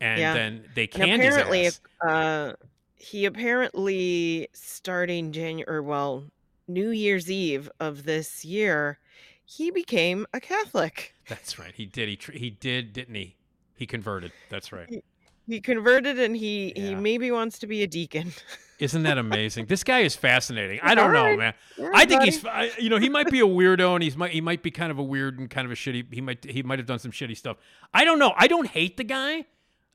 and 0.00 0.20
Yeah. 0.20 0.34
then 0.34 0.64
they 0.74 0.86
his 0.86 0.94
apparently, 1.02 1.68
uh, 2.06 2.52
he 2.94 3.24
apparently 3.24 4.48
starting 4.52 5.32
January, 5.32 5.80
well, 5.80 6.24
New 6.68 6.90
Year's 6.90 7.30
Eve 7.30 7.68
of 7.80 8.04
this 8.04 8.44
year, 8.44 8.98
he 9.44 9.70
became 9.70 10.26
a 10.32 10.40
Catholic. 10.40 11.14
That's 11.28 11.58
right. 11.58 11.72
He 11.74 11.86
did. 11.86 12.08
He 12.08 12.16
tr- 12.16 12.32
he 12.32 12.50
did, 12.50 12.92
didn't 12.92 13.14
he? 13.14 13.36
He 13.76 13.86
converted. 13.86 14.32
That's 14.48 14.72
right. 14.72 15.02
He 15.46 15.60
converted, 15.60 16.18
and 16.18 16.36
he 16.36 16.72
he 16.76 16.94
maybe 16.94 17.30
wants 17.30 17.58
to 17.60 17.66
be 17.66 17.82
a 17.82 17.86
deacon. 17.86 18.32
Isn't 18.78 19.04
that 19.04 19.16
amazing? 19.16 19.66
this 19.66 19.84
guy 19.84 20.00
is 20.00 20.16
fascinating. 20.16 20.80
I 20.82 20.96
don't 20.96 21.12
know, 21.12 21.36
man. 21.36 21.54
Alright, 21.78 21.94
I 21.94 22.04
think 22.04 22.20
buddy. 22.20 22.30
he's, 22.32 22.44
I, 22.44 22.70
you 22.80 22.90
know, 22.90 22.98
he 22.98 23.08
might 23.08 23.30
be 23.30 23.38
a 23.38 23.46
weirdo, 23.46 23.94
and 23.94 24.02
he's 24.02 24.16
might 24.16 24.32
he 24.32 24.40
might 24.40 24.62
be 24.62 24.72
kind 24.72 24.90
of 24.90 24.98
a 24.98 25.02
weird 25.02 25.38
and 25.38 25.48
kind 25.48 25.64
of 25.64 25.70
a 25.70 25.76
shitty. 25.76 26.12
He 26.12 26.20
might 26.20 26.44
he 26.44 26.62
might 26.62 26.78
have 26.80 26.86
done 26.86 26.98
some 26.98 27.12
shitty 27.12 27.36
stuff. 27.36 27.58
I 27.94 28.04
don't 28.04 28.18
know. 28.18 28.32
I 28.36 28.48
don't 28.48 28.66
hate 28.66 28.96
the 28.96 29.04
guy. 29.04 29.44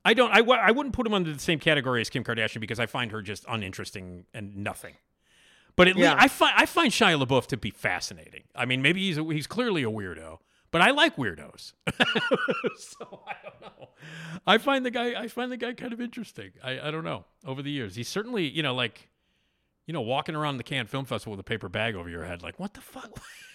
I 0.06 0.14
don't. 0.14 0.32
I, 0.32 0.40
I 0.40 0.72
wouldn't 0.72 0.96
put 0.96 1.06
him 1.06 1.14
under 1.14 1.34
the 1.34 1.40
same 1.40 1.60
category 1.60 2.00
as 2.00 2.10
Kim 2.10 2.24
Kardashian 2.24 2.62
because 2.62 2.80
I 2.80 2.86
find 2.86 3.12
her 3.12 3.22
just 3.22 3.44
uninteresting 3.50 4.26
and 4.34 4.56
nothing. 4.56 4.94
But 5.78 5.88
at 5.88 5.96
Yeah. 5.98 6.12
least 6.16 6.24
I 6.24 6.28
find 6.28 6.54
I 6.58 6.66
find 6.66 6.92
Shia 6.92 7.24
LaBeouf 7.24 7.48
to 7.48 7.58
be 7.58 7.70
fascinating. 7.70 8.44
I 8.56 8.66
mean, 8.66 8.82
maybe 8.82 9.00
he's 9.00 9.18
a, 9.18 9.24
he's 9.24 9.48
clearly 9.48 9.84
a 9.84 9.90
weirdo, 9.90 10.40
but 10.72 10.82
I 10.82 10.92
like 10.92 11.16
weirdos. 11.16 11.72
so 12.78 13.22
I 13.28 13.36
don't 13.44 13.62
know. 13.62 13.90
I 14.46 14.58
find 14.58 14.86
the 14.86 14.92
guy 14.92 15.14
I 15.20 15.28
find 15.28 15.52
the 15.52 15.58
guy 15.58 15.74
kind 15.74 15.94
of 15.94 16.02
interesting. 16.02 16.52
I, 16.64 16.80
I 16.88 16.92
don't 16.92 17.04
know. 17.06 17.26
Over 17.46 17.62
the 17.62 17.72
years, 17.72 17.96
he's 17.96 18.10
certainly 18.10 18.48
you 18.50 18.64
know 18.64 18.74
like 18.76 19.10
you 19.86 19.94
know 19.94 20.02
walking 20.02 20.36
around 20.36 20.58
the 20.58 20.64
Cannes 20.64 20.88
Film 20.88 21.06
Festival 21.06 21.32
with 21.32 21.40
a 21.40 21.44
paper 21.44 21.70
bag 21.70 21.96
over 21.96 22.10
your 22.10 22.26
head, 22.26 22.42
like 22.44 22.60
what 22.60 22.74
the 22.74 22.82
fuck? 22.82 23.12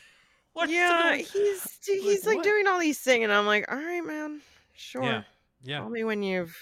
What's 0.54 0.70
yeah, 0.70 1.12
the- 1.16 1.22
he's 1.22 1.78
he's 1.84 2.26
like 2.26 2.36
what? 2.36 2.44
doing 2.44 2.66
all 2.68 2.78
these 2.78 3.00
things, 3.00 3.24
and 3.24 3.32
I'm 3.32 3.46
like, 3.46 3.64
all 3.72 3.78
right, 3.78 4.04
man, 4.04 4.42
sure. 4.74 5.02
Yeah, 5.02 5.22
yeah. 5.62 5.78
Call 5.80 5.88
me 5.90 6.04
when 6.04 6.22
you've 6.22 6.56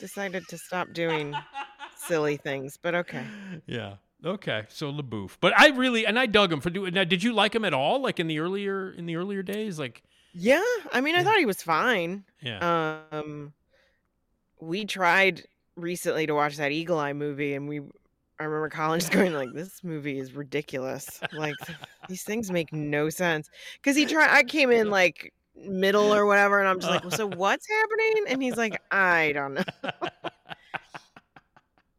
decided 0.00 0.46
to 0.48 0.58
stop 0.58 0.92
doing 0.92 1.32
silly 1.96 2.36
things, 2.36 2.76
but 2.76 2.94
okay. 2.96 3.24
Yeah. 3.66 3.94
Okay. 4.24 4.66
So 4.68 4.92
LaBeouf, 4.92 5.38
but 5.40 5.58
I 5.58 5.68
really 5.68 6.06
and 6.06 6.18
I 6.18 6.26
dug 6.26 6.52
him 6.52 6.60
for 6.60 6.70
doing. 6.70 6.92
Now, 6.94 7.04
did 7.04 7.22
you 7.22 7.32
like 7.32 7.54
him 7.54 7.64
at 7.64 7.72
all? 7.74 8.00
Like 8.00 8.20
in 8.20 8.26
the 8.26 8.38
earlier 8.38 8.90
in 8.92 9.06
the 9.06 9.16
earlier 9.16 9.42
days, 9.42 9.78
like 9.78 10.02
Yeah, 10.32 10.62
I 10.92 11.00
mean, 11.00 11.16
I 11.16 11.22
Yeah. 11.22 11.24
thought 11.24 11.38
he 11.38 11.46
was 11.46 11.62
fine. 11.62 12.24
yeah. 12.40 12.60
Um, 12.60 13.54
we 14.60 14.84
tried 14.84 15.46
recently 15.76 16.26
to 16.26 16.34
watch 16.34 16.56
that 16.56 16.72
Eagle 16.72 16.98
Eye 16.98 17.12
movie, 17.12 17.54
and 17.54 17.68
we, 17.68 17.80
I 18.38 18.44
remember 18.44 18.68
Colin 18.70 19.00
just 19.00 19.12
going 19.12 19.32
like, 19.32 19.52
"This 19.52 19.82
movie 19.82 20.18
is 20.18 20.32
ridiculous. 20.34 21.22
Like, 21.32 21.60
these 22.06 22.24
things 22.24 22.50
make 22.50 22.72
no 22.72 23.10
sense." 23.10 23.48
Because 23.82 23.96
he 23.96 24.06
tried, 24.06 24.30
I 24.36 24.44
came 24.44 24.70
in 24.70 24.90
like 24.90 25.32
middle 25.54 26.14
or 26.14 26.26
whatever, 26.26 26.58
and 26.60 26.68
I'm 26.68 26.78
just 26.80 26.90
like, 26.90 27.02
well, 27.02 27.10
"So 27.10 27.26
what's 27.26 27.66
happening?" 27.68 28.24
And 28.28 28.42
he's 28.42 28.56
like, 28.56 28.80
"I 28.90 29.32
don't 29.34 29.54
know." 29.54 29.64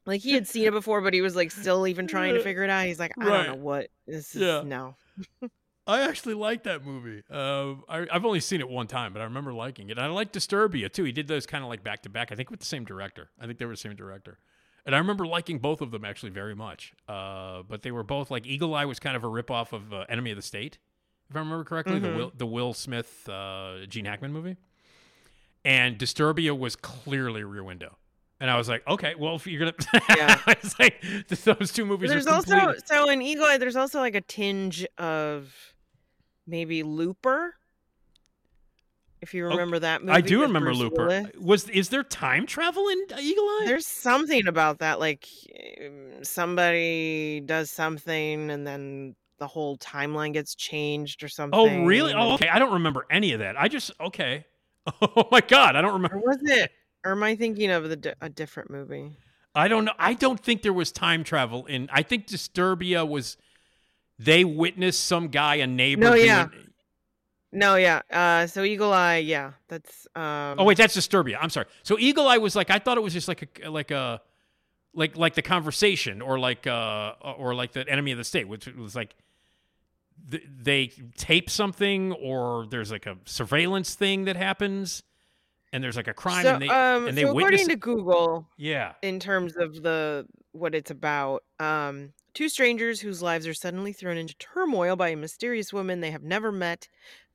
Like 0.06 0.22
he 0.22 0.34
had 0.34 0.48
seen 0.48 0.66
it 0.68 0.72
before, 0.72 1.02
but 1.02 1.14
he 1.14 1.22
was 1.22 1.36
like 1.36 1.52
still 1.52 1.86
even 1.88 2.08
trying 2.08 2.34
to 2.34 2.40
figure 2.44 2.64
it 2.64 2.70
out. 2.70 2.86
He's 2.86 3.00
like, 3.00 3.12
"I 3.20 3.24
don't 3.26 3.48
know 3.48 3.56
what 3.56 3.88
this 4.08 4.36
is." 4.36 4.42
Yeah. 4.42 4.62
No. 4.66 4.96
I 5.88 6.02
actually 6.02 6.36
like 6.36 6.64
that 6.64 6.86
movie. 6.86 7.24
Uh, 7.30 7.74
I, 7.90 8.08
I've 8.12 8.24
only 8.24 8.40
seen 8.40 8.62
it 8.62 8.70
one 8.70 8.88
time, 8.88 9.14
but 9.14 9.20
I 9.22 9.26
remember 9.26 9.52
liking 9.52 9.90
it. 9.90 9.98
And 9.98 10.02
I 10.02 10.08
like 10.08 10.32
Disturbia 10.32 10.92
too. 10.92 11.04
He 11.04 11.12
did 11.12 11.28
those 11.28 11.46
kind 11.46 11.64
of 11.64 11.70
like 11.70 11.84
back 11.84 12.04
to 12.04 12.10
back. 12.10 12.32
I 12.32 12.36
think 12.36 12.52
with 12.52 12.60
the 12.60 12.66
same 12.68 12.86
director. 12.86 13.30
I 13.40 13.48
think 13.48 13.58
they 13.58 13.66
were 13.66 13.74
the 13.74 13.78
same 13.78 13.96
director. 13.96 14.38
And 14.86 14.96
I 14.96 15.00
remember 15.00 15.26
liking 15.28 15.58
both 15.60 15.82
of 15.82 15.92
them 15.92 16.06
actually 16.06 16.32
very 16.32 16.56
much. 16.56 16.94
Uh, 17.08 17.64
but 17.68 17.82
they 17.82 17.92
were 17.92 18.04
both 18.04 18.32
like 18.32 18.46
Eagle 18.48 18.74
Eye 18.76 18.86
was 18.86 19.00
kind 19.00 19.16
of 19.16 19.24
a 19.24 19.28
ripoff 19.28 19.74
of 19.74 19.92
uh, 19.94 20.06
Enemy 20.08 20.32
of 20.32 20.38
the 20.38 20.42
State. 20.44 20.78
if 21.30 21.36
I 21.36 21.40
remember 21.40 21.64
correctly, 21.64 22.00
the 22.00 22.08
Mhm. 22.10 22.16
Will 22.16 22.32
the 22.36 22.46
Will 22.48 22.74
Smith 22.74 23.28
uh, 23.28 23.86
Gene 23.88 24.06
Hackman 24.06 24.32
movie, 24.32 24.58
and 25.66 25.98
Disturbia 25.98 26.58
was 26.58 26.76
clearly 26.76 27.44
Rear 27.44 27.64
Window. 27.64 27.98
And 28.42 28.50
I 28.50 28.58
was 28.58 28.68
like, 28.68 28.86
okay, 28.88 29.14
well, 29.14 29.36
if 29.36 29.46
you're 29.46 29.60
gonna, 29.60 29.74
Yeah. 30.18 30.40
it's 30.48 30.78
like 30.80 31.00
those 31.30 31.72
two 31.72 31.86
movies. 31.86 32.10
There's 32.10 32.26
also 32.26 32.74
so 32.86 33.08
in 33.08 33.22
Eagle 33.22 33.46
Eye, 33.46 33.60
there's 33.60 33.76
also 33.76 34.00
like 34.00 34.16
a 34.16 34.22
tinge 34.22 34.84
of 34.98 35.54
maybe 36.48 36.82
Looper. 36.82 37.54
If 39.22 39.36
you 39.36 39.46
Oh, 39.46 39.50
remember 39.50 39.78
that 39.78 40.02
movie, 40.02 40.14
I 40.14 40.22
do 40.22 40.42
remember 40.42 40.70
Bruce 40.70 40.80
Looper. 40.80 41.06
Willis. 41.06 41.28
Was 41.40 41.70
is 41.70 41.90
there 41.90 42.02
time 42.02 42.48
travel 42.48 42.88
in 42.88 42.98
Eagle 43.20 43.44
Eye? 43.44 43.64
There's 43.68 43.86
something 43.86 44.48
about 44.48 44.80
that, 44.80 45.00
like 45.00 45.28
um, 45.86 46.24
somebody 46.24 47.42
does 47.46 47.70
something 47.70 48.50
and 48.50 48.66
then 48.66 49.16
the 49.38 49.46
whole 49.46 49.78
timeline 49.78 50.34
gets 50.34 50.56
changed 50.56 51.24
or 51.24 51.28
something. 51.28 51.60
oh, 51.60 51.86
really? 51.86 52.14
Oh, 52.14 52.34
okay. 52.34 52.50
I 52.50 52.58
don't 52.58 52.74
remember 52.74 53.06
any 53.12 53.34
of 53.34 53.40
that. 53.40 53.56
I 53.56 53.68
just 53.68 53.92
okay. 54.02 54.46
Oh 55.04 55.28
my 55.32 55.42
god, 55.42 55.76
I 55.76 55.82
don't 55.84 55.94
remember. 55.94 56.16
Or 56.18 56.22
was 56.22 56.40
it? 56.42 56.72
Or 57.04 57.12
am 57.14 57.24
I 57.24 57.36
thinking 57.36 57.72
of 57.72 57.90
the, 57.90 58.16
a 58.22 58.30
different 58.30 58.70
movie? 58.70 59.18
I 59.56 59.68
don't 59.68 59.86
know. 59.86 59.94
I 60.00 60.14
don't 60.14 60.40
think 60.40 60.62
there 60.62 60.74
was 60.74 60.92
time 60.92 61.24
travel 61.24 61.66
in. 61.66 61.90
I 61.92 62.04
think 62.04 62.28
Disturbia 62.28 63.08
was. 63.08 63.38
They 64.20 64.44
witnessed 64.46 65.04
some 65.06 65.30
guy, 65.30 65.56
a 65.56 65.68
neighbor. 65.68 66.02
No, 66.02 66.14
yeah. 66.14 66.48
doing- 66.48 66.68
No, 67.52 67.76
yeah. 67.76 68.02
Uh, 68.10 68.46
so 68.48 68.64
Eagle 68.64 68.94
Eye, 68.94 69.18
yeah, 69.18 69.54
that's. 69.68 70.08
Um, 70.16 70.56
Oh 70.60 70.64
wait, 70.64 70.78
that's 70.78 70.96
Disturbia. 70.96 71.38
I'm 71.42 71.50
sorry. 71.50 71.66
So 71.84 71.98
Eagle 72.00 72.28
Eye 72.28 72.38
was 72.38 72.56
like 72.56 72.70
I 72.70 72.78
thought 72.80 72.98
it 72.98 73.02
was 73.02 73.14
just 73.14 73.28
like 73.28 73.60
a 73.66 73.70
like 73.70 73.90
a 73.92 74.22
like 74.94 75.18
like 75.18 75.34
the 75.34 75.42
conversation 75.42 76.22
or 76.22 76.38
like 76.40 76.68
uh 76.68 77.14
or 77.38 77.56
like 77.56 77.72
the 77.74 77.88
enemy 77.90 78.12
of 78.12 78.18
the 78.20 78.24
state, 78.24 78.48
which 78.48 78.68
was 78.68 78.96
like 78.96 79.16
th- 80.30 80.44
they 80.62 80.92
tape 81.18 81.50
something 81.50 82.14
or 82.14 82.68
there's 82.70 82.92
like 82.92 83.06
a 83.08 83.18
surveillance 83.26 83.96
thing 83.96 84.26
that 84.26 84.36
happens 84.36 85.02
and 85.74 85.84
there's 85.84 85.96
like 85.96 86.08
a 86.08 86.14
crime 86.14 86.44
so, 86.44 86.54
and 86.54 86.62
they 86.62 86.70
um, 86.70 87.08
and 87.08 87.18
they 87.18 87.24
so 87.24 87.34
witness 87.34 87.62
according 87.62 87.68
to 87.70 87.76
Google, 87.76 88.48
yeah 88.58 88.94
in 89.02 89.20
terms 89.20 89.56
of 89.58 89.82
the 89.82 90.26
what 90.52 90.76
it's 90.76 90.92
about, 90.92 91.44
um, 91.60 92.12
two 92.34 92.50
strangers 92.50 93.00
whose 93.00 93.22
lives 93.22 93.48
are 93.48 93.54
suddenly 93.54 93.94
thrown 93.94 94.18
into 94.18 94.36
turmoil 94.38 94.96
by 94.96 95.10
a 95.10 95.16
mysterious 95.16 95.72
woman 95.72 96.02
they 96.02 96.12
have 96.12 96.24
never 96.24 96.52
met, 96.52 96.88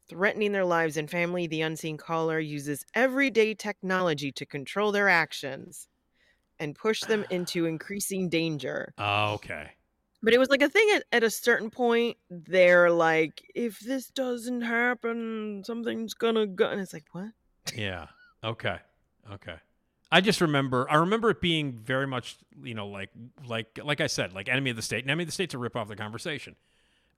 threatening 0.08 0.52
their 0.52 0.64
lives 0.66 0.96
and 0.96 1.10
family. 1.10 1.46
The 1.46 1.62
unseen 1.62 1.96
caller 1.96 2.38
uses 2.38 2.84
everyday 2.94 3.54
technology 3.54 4.30
to 4.32 4.44
control 4.46 4.92
their 4.92 5.08
actions 5.08 5.88
and 6.58 6.74
push 6.74 7.04
them 7.04 7.24
into 7.30 7.64
increasing 7.66 8.28
danger. 8.28 8.92
oh, 8.98 9.34
okay 9.34 9.70
But 10.22 10.34
it 10.34 10.38
was 10.38 10.50
like 10.50 10.62
a 10.62 10.68
thing 10.68 10.88
at, 10.94 11.04
at 11.12 11.24
a 11.24 11.30
certain 11.30 11.70
point. 11.70 12.18
They're 12.30 12.90
like, 12.90 13.42
if 13.54 13.80
this 13.80 14.08
doesn't 14.10 14.62
happen, 14.62 15.62
something's 15.64 16.12
gonna 16.14 16.46
go. 16.46 16.68
And 16.68 16.80
it's 16.80 16.92
like, 16.92 17.06
what? 17.12 17.30
yeah 17.74 18.06
okay 18.42 18.78
okay. 19.32 19.56
I 20.10 20.20
just 20.20 20.40
remember 20.40 20.86
I 20.90 20.96
remember 20.96 21.30
it 21.30 21.40
being 21.40 21.72
very 21.72 22.06
much 22.06 22.36
you 22.62 22.74
know 22.74 22.86
like 22.86 23.10
like 23.46 23.78
like 23.82 24.00
I 24.00 24.06
said 24.06 24.32
like 24.32 24.48
enemy 24.48 24.70
of 24.70 24.76
the 24.76 24.82
state 24.82 25.00
And 25.02 25.10
enemy 25.10 25.24
of 25.24 25.28
the 25.28 25.32
state's 25.32 25.54
a 25.54 25.58
rip 25.58 25.76
off 25.76 25.88
the 25.88 25.96
conversation. 25.96 26.54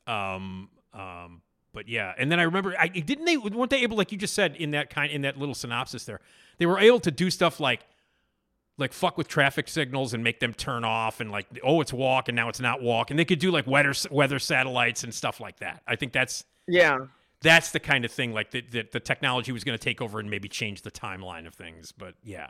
Um 0.06 0.70
um 0.94 1.42
but 1.72 1.88
yeah 1.88 2.14
and 2.16 2.32
then 2.32 2.40
I 2.40 2.44
remember 2.44 2.74
I 2.78 2.88
didn't 2.88 3.26
they 3.26 3.36
weren't 3.36 3.70
they 3.70 3.82
able 3.82 3.96
like 3.96 4.10
you 4.10 4.18
just 4.18 4.34
said 4.34 4.56
in 4.56 4.70
that 4.72 4.90
kind 4.90 5.12
in 5.12 5.22
that 5.22 5.38
little 5.38 5.54
synopsis 5.54 6.04
there 6.04 6.20
they 6.56 6.66
were 6.66 6.78
able 6.78 7.00
to 7.00 7.10
do 7.10 7.30
stuff 7.30 7.60
like 7.60 7.80
like 8.78 8.92
fuck 8.92 9.18
with 9.18 9.28
traffic 9.28 9.68
signals 9.68 10.14
and 10.14 10.24
make 10.24 10.40
them 10.40 10.54
turn 10.54 10.84
off 10.84 11.20
and 11.20 11.30
like 11.30 11.46
oh 11.62 11.80
it's 11.80 11.92
walk 11.92 12.28
and 12.28 12.36
now 12.36 12.48
it's 12.48 12.60
not 12.60 12.80
walk 12.80 13.10
and 13.10 13.18
they 13.18 13.24
could 13.24 13.38
do 13.40 13.50
like 13.50 13.66
weather 13.66 13.92
weather 14.10 14.38
satellites 14.38 15.04
and 15.04 15.12
stuff 15.12 15.40
like 15.40 15.58
that. 15.58 15.82
I 15.86 15.96
think 15.96 16.12
that's 16.12 16.44
Yeah. 16.66 16.98
That's 17.42 17.70
the 17.70 17.80
kind 17.80 18.04
of 18.04 18.10
thing 18.10 18.32
like 18.32 18.50
that 18.50 18.70
the, 18.70 18.86
the 18.92 19.00
technology 19.00 19.52
was 19.52 19.64
going 19.64 19.76
to 19.78 19.82
take 19.82 20.00
over 20.00 20.18
and 20.20 20.28
maybe 20.30 20.48
change 20.48 20.82
the 20.82 20.90
timeline 20.90 21.46
of 21.46 21.54
things 21.54 21.92
but 21.92 22.14
yeah 22.24 22.48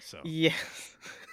so 0.00 0.18
Yes. 0.24 0.54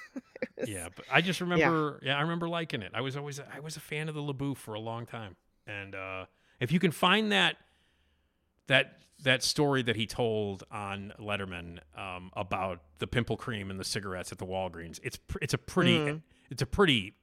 yeah 0.67 0.89
but 0.95 1.05
i 1.11 1.21
just 1.21 1.39
remember 1.41 1.99
yeah. 2.03 2.17
i 2.17 2.21
remember 2.21 2.47
liking 2.49 2.81
it 2.81 2.91
i 2.93 3.01
was 3.01 3.15
always 3.17 3.39
i 3.39 3.59
was 3.59 3.77
a 3.77 3.79
fan 3.79 4.09
of 4.09 4.15
the 4.15 4.21
laboo 4.21 4.55
for 4.55 4.73
a 4.73 4.79
long 4.79 5.05
time 5.05 5.35
and 5.65 5.95
uh 5.95 6.25
if 6.59 6.71
you 6.71 6.79
can 6.79 6.91
find 6.91 7.31
that 7.31 7.55
that 8.67 8.97
that 9.23 9.43
story 9.43 9.81
that 9.83 9.95
he 9.95 10.05
told 10.05 10.63
on 10.71 11.13
letterman 11.19 11.79
um 11.97 12.29
about 12.33 12.81
the 12.99 13.07
pimple 13.07 13.37
cream 13.37 13.69
and 13.71 13.79
the 13.79 13.83
cigarettes 13.85 14.31
at 14.31 14.37
the 14.37 14.45
walgreens 14.45 14.99
it's 15.03 15.17
pr- 15.17 15.37
it's 15.41 15.53
a 15.53 15.57
pretty 15.57 15.97
Mm. 15.97 16.21
it's 16.49 16.61
a 16.61 16.65
pretty 16.67 17.15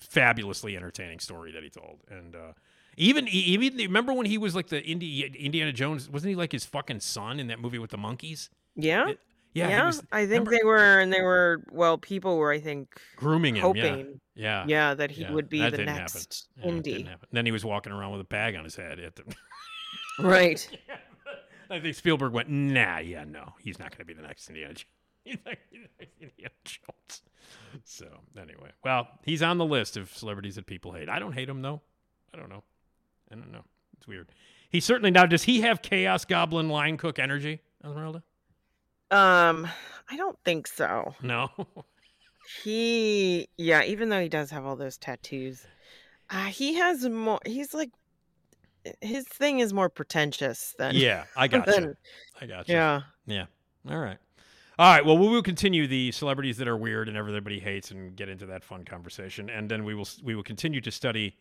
fabulously 0.00 0.76
entertaining 0.76 1.18
story 1.18 1.52
that 1.52 1.62
he 1.62 1.70
told 1.70 2.00
and 2.10 2.34
uh 2.34 2.52
even 2.98 3.28
even 3.28 3.76
remember 3.76 4.12
when 4.12 4.26
he 4.26 4.36
was 4.38 4.54
like 4.54 4.68
the 4.68 4.82
Indi- 4.84 5.24
Indiana 5.38 5.72
Jones 5.72 6.08
wasn't 6.10 6.30
he 6.30 6.34
like 6.36 6.52
his 6.52 6.64
fucking 6.64 7.00
son 7.00 7.40
in 7.40 7.46
that 7.48 7.60
movie 7.60 7.78
with 7.78 7.90
the 7.90 7.96
monkeys 7.98 8.50
Yeah. 8.76 9.08
It- 9.10 9.20
yeah, 9.54 9.68
yeah. 9.70 9.86
was- 9.86 10.02
I 10.12 10.20
think 10.26 10.30
remember- 10.48 10.50
they 10.52 10.64
were, 10.64 11.00
and 11.00 11.12
they 11.12 11.22
were, 11.22 11.64
well, 11.72 11.96
people 11.98 12.36
were, 12.36 12.52
I 12.52 12.60
think, 12.60 13.00
grooming 13.16 13.56
him 13.56 13.62
hoping, 13.62 14.20
yeah 14.34 14.64
yeah 14.64 14.64
yeah, 14.68 14.94
that 14.94 15.10
he 15.10 15.22
Yeah, 15.22 15.32
would 15.32 15.48
be 15.48 15.68
the 15.70 15.78
next 15.78 16.48
happen. 16.62 16.82
Indie. 16.82 17.08
Then 17.32 17.46
he 17.46 17.50
was 17.52 17.64
walking 17.64 17.92
around 17.92 18.12
with 18.12 18.20
a 18.20 18.24
bag 18.24 18.54
on 18.54 18.64
his 18.64 18.76
head. 18.76 19.00
At 19.00 19.16
the... 19.16 19.24
Right. 20.20 20.68
I 21.70 21.80
think 21.80 21.94
Spielberg 21.96 22.32
went, 22.32 22.48
nah, 22.48 22.98
yeah, 22.98 23.24
no, 23.24 23.54
he's 23.60 23.78
not 23.78 23.90
going 23.90 23.98
to 23.98 24.04
be 24.04 24.14
the 24.14 24.22
next 24.26 24.48
Indiana 24.48 24.74
Jones. 24.74 24.86
He's 25.24 25.36
not 25.44 25.56
gonna 25.56 25.56
be 25.70 25.78
the 25.78 25.88
next 25.98 26.14
Indiana 26.22 26.54
Jones. 26.64 27.22
So 27.84 28.06
anyway, 28.40 28.70
well, 28.82 29.08
he's 29.24 29.42
on 29.42 29.58
the 29.58 29.64
list 29.66 29.98
of 29.98 30.10
celebrities 30.16 30.54
that 30.54 30.64
people 30.66 30.92
hate. 30.92 31.08
I 31.10 31.18
don't 31.18 31.32
hate 31.32 31.48
him 31.50 31.60
though. 31.60 31.82
I 32.32 32.38
don't 32.38 32.48
know. 32.48 32.62
I 33.32 33.36
don't 33.36 33.52
know. 33.52 33.64
It's 33.96 34.06
weird. 34.06 34.28
He 34.70 34.80
certainly 34.80 35.10
now 35.10 35.26
does 35.26 35.44
he 35.44 35.60
have 35.62 35.82
Chaos 35.82 36.24
Goblin 36.24 36.68
line 36.68 36.96
cook 36.96 37.18
energy, 37.18 37.60
Esmeralda? 37.84 38.22
Um, 39.10 39.66
I 40.10 40.16
don't 40.16 40.38
think 40.44 40.66
so. 40.66 41.14
No. 41.22 41.50
He, 42.64 43.48
yeah, 43.58 43.82
even 43.84 44.08
though 44.08 44.22
he 44.22 44.28
does 44.30 44.50
have 44.50 44.64
all 44.64 44.74
those 44.74 44.96
tattoos, 44.96 45.66
uh, 46.30 46.46
he 46.46 46.74
has 46.74 47.06
more. 47.06 47.38
He's 47.44 47.74
like, 47.74 47.90
his 49.02 49.28
thing 49.28 49.58
is 49.58 49.74
more 49.74 49.90
pretentious 49.90 50.74
than. 50.78 50.94
yeah, 50.94 51.24
I 51.36 51.46
got 51.48 51.66
you. 51.66 51.94
I 52.40 52.46
got 52.46 52.68
you. 52.68 52.74
Yeah. 52.74 53.02
Yeah. 53.26 53.46
All 53.88 53.98
right. 53.98 54.16
All 54.78 54.94
right. 54.94 55.04
Well, 55.04 55.18
we 55.18 55.28
will 55.28 55.42
continue 55.42 55.86
the 55.86 56.10
celebrities 56.12 56.56
that 56.56 56.68
are 56.68 56.76
weird 56.76 57.08
and 57.08 57.16
everybody 57.16 57.58
hates, 57.58 57.90
and 57.90 58.16
get 58.16 58.28
into 58.28 58.46
that 58.46 58.64
fun 58.64 58.84
conversation, 58.84 59.50
and 59.50 59.70
then 59.70 59.84
we 59.84 59.94
will 59.94 60.08
we 60.22 60.34
will 60.34 60.42
continue 60.42 60.80
to 60.80 60.90
study 60.90 61.36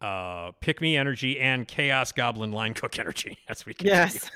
uh, 0.00 0.52
pick 0.60 0.80
me 0.80 0.96
energy 0.96 1.38
and 1.38 1.68
chaos 1.68 2.12
goblin 2.12 2.52
line 2.52 2.74
cook 2.74 2.98
energy 2.98 3.38
as 3.48 3.66
we 3.66 3.74
continue. 3.74 3.96
Yes. 3.96 4.30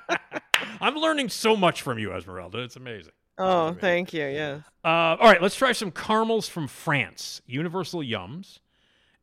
I'm 0.80 0.96
learning 0.96 1.28
so 1.28 1.56
much 1.56 1.82
from 1.82 1.98
you, 1.98 2.12
Esmeralda. 2.12 2.58
It's 2.58 2.76
amazing. 2.76 3.12
Oh, 3.38 3.66
amazing. 3.66 3.80
thank 3.80 4.12
you. 4.12 4.26
Yes. 4.26 4.62
Uh, 4.84 4.88
all 4.88 5.28
right, 5.28 5.42
let's 5.42 5.56
try 5.56 5.72
some 5.72 5.90
caramels 5.90 6.48
from 6.48 6.68
France, 6.68 7.42
Universal 7.46 8.00
Yums. 8.00 8.60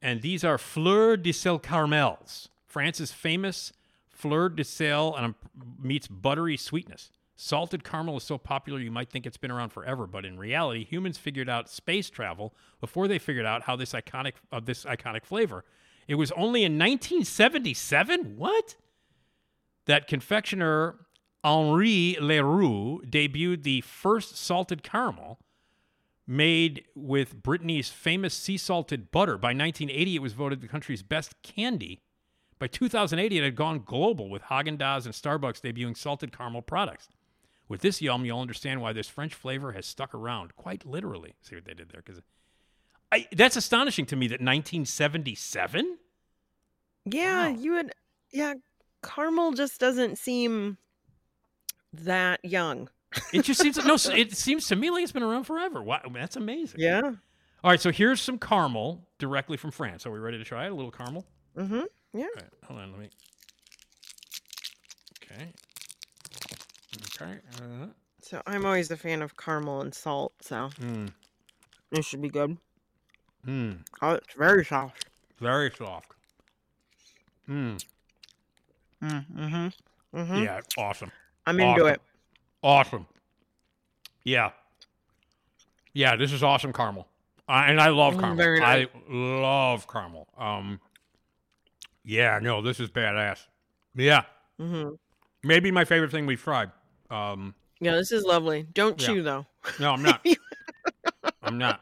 And 0.02 0.22
these 0.22 0.44
are 0.44 0.58
Fleur 0.58 1.18
de 1.18 1.32
Sel 1.32 1.60
caramels. 1.60 2.50
France's 2.66 3.12
famous 3.12 3.72
Fleur 4.10 4.50
de 4.50 4.64
Sel 4.64 5.16
and 5.16 5.36
meets 5.82 6.08
buttery 6.08 6.58
sweetness. 6.58 7.12
Salted 7.44 7.84
caramel 7.84 8.18
is 8.18 8.24
so 8.24 8.38
popular 8.38 8.80
you 8.80 8.92
might 8.92 9.10
think 9.10 9.26
it's 9.26 9.38
been 9.38 9.50
around 9.50 9.70
forever, 9.70 10.06
but 10.06 10.26
in 10.26 10.38
reality, 10.38 10.86
humans 10.86 11.18
figured 11.18 11.50
out 11.50 11.70
space 11.70 12.10
travel 12.10 12.54
before 12.80 13.08
they 13.08 13.18
figured 13.18 13.48
out 13.48 13.64
how 13.64 13.76
this 13.76 13.94
iconic 13.94 14.34
of 14.52 14.66
this 14.66 14.86
iconic 14.86 15.26
flavor. 15.26 15.66
It 16.08 16.16
was 16.16 16.32
only 16.34 16.64
in 16.64 16.78
1977. 16.78 18.38
What? 18.38 18.76
that 19.86 20.08
confectioner 20.08 20.96
Henri 21.44 22.16
Leroux 22.20 23.02
debuted 23.06 23.64
the 23.64 23.82
first 23.82 24.38
salted 24.38 24.84
caramel 24.84 25.40
made 26.28 26.86
with 26.96 27.42
Brittany's 27.42 27.90
famous 27.90 28.34
sea 28.34 28.58
salted 28.58 29.12
butter. 29.12 29.38
By 29.38 29.50
1980, 29.50 30.16
it 30.16 30.22
was 30.22 30.34
voted 30.34 30.62
the 30.62 30.68
country's 30.68 31.02
best 31.02 31.42
candy. 31.42 32.00
By 32.60 32.68
2008, 32.68 33.34
it 33.34 33.44
had 33.44 33.56
gone 33.56 33.82
global 33.84 34.30
with 34.30 34.44
Haagen 34.44 34.78
Dazs 34.78 35.06
and 35.06 35.16
Starbucks 35.16 35.62
debuting 35.62 35.98
salted 35.98 36.32
caramel 36.32 36.62
products. 36.62 37.10
With 37.72 37.80
this 37.80 38.02
yum, 38.02 38.26
you'll 38.26 38.42
understand 38.42 38.82
why 38.82 38.92
this 38.92 39.08
French 39.08 39.34
flavor 39.34 39.72
has 39.72 39.86
stuck 39.86 40.14
around, 40.14 40.58
quite 40.58 40.86
literally. 40.86 41.36
See 41.42 41.56
what 41.56 41.64
they 41.64 41.74
did 41.74 41.88
there? 41.88 42.04
Because 42.06 42.22
that's 43.32 43.56
astonishing 43.56 44.06
to 44.08 44.18
me 44.18 44.28
that 44.28 44.42
1977. 44.42 45.98
Yeah, 47.06 47.48
Wow. 47.48 47.56
you 47.58 47.72
would. 47.72 47.94
Yeah, 48.34 48.56
caramel 49.02 49.54
just 49.54 49.80
doesn't 49.80 50.18
seem 50.18 50.80
that 51.94 52.44
young. 52.44 52.90
It 53.32 53.46
just 53.46 53.62
seems 53.62 53.78
no. 53.78 53.94
It 54.18 54.36
seems 54.36 54.68
to 54.68 54.76
me 54.76 54.90
like 54.90 55.04
it's 55.04 55.14
been 55.14 55.24
around 55.24 55.46
forever. 55.46 55.82
Wow, 55.82 56.02
that's 56.14 56.36
amazing. 56.36 56.82
Yeah. 56.82 57.02
All 57.64 57.72
right, 57.72 57.80
so 57.80 57.90
here's 57.90 58.20
some 58.20 58.38
caramel 58.38 59.08
directly 59.18 59.56
from 59.56 59.72
France. 59.72 60.06
Are 60.06 60.12
we 60.12 60.20
ready 60.20 60.38
to 60.38 60.44
try 60.44 60.66
it? 60.66 60.72
A 60.72 60.76
little 60.76 60.92
caramel. 60.92 61.26
Mm-hmm. 61.56 61.84
Yeah. 62.16 62.24
All 62.26 62.30
right, 62.36 62.54
hold 62.66 62.80
on. 62.82 62.92
Let 62.92 63.00
me. 63.00 63.10
Okay. 65.24 65.54
Okay. 67.22 67.40
Uh, 67.62 67.88
So 68.22 68.42
I'm 68.46 68.66
always 68.66 68.92
a 68.92 68.98
fan 68.98 69.22
of 69.22 69.36
caramel 69.38 69.82
and 69.82 69.94
salt, 69.94 70.34
so 70.42 70.70
mm, 70.80 71.12
this 71.92 72.06
should 72.06 72.22
be 72.22 72.30
good. 72.30 72.58
mm, 73.46 73.80
Oh, 74.02 74.12
it's 74.14 74.34
very 74.36 74.64
soft. 74.66 75.06
very 75.40 75.72
soft. 75.72 76.14
Mm. 77.50 77.84
Mm-hmm. 79.04 79.68
Mm-hmm. 80.16 80.44
Yeah, 80.44 80.58
it's 80.60 80.78
awesome. 80.78 81.12
I'm 81.48 81.60
into 81.60 81.86
it. 81.88 82.02
Awesome. 82.62 83.08
Yeah. 84.24 84.52
Yeah, 85.94 86.16
this 86.16 86.32
is 86.32 86.44
awesome 86.44 86.72
caramel. 86.72 87.08
Uh, 87.50 87.64
and 87.66 87.82
I 87.82 87.90
love 87.90 88.14
Mm, 88.16 88.20
caramel. 88.20 88.60
nice. 88.60 88.88
I 88.88 88.88
love 89.10 89.88
caramel. 89.88 90.28
Um 90.38 90.80
Yeah, 92.06 92.40
no, 92.42 92.62
this 92.62 92.80
is 92.80 92.90
badass. 92.92 93.48
Yeah. 93.96 94.24
Mm-hmm. 94.60 94.94
Maybe 95.44 95.72
my 95.72 95.86
favorite 95.86 96.12
thing 96.12 96.28
we've 96.28 96.42
tried. 96.42 96.72
Um 97.12 97.54
Yeah, 97.80 97.96
this 97.96 98.12
is 98.12 98.24
lovely. 98.24 98.64
Don't 98.74 99.00
Yeah. 99.00 99.08
chew 99.08 99.22
though. 99.24 99.46
no, 99.80 99.92
I'm 99.92 100.02
not. 100.02 100.26
I'm 101.44 101.58
not. 101.58 101.82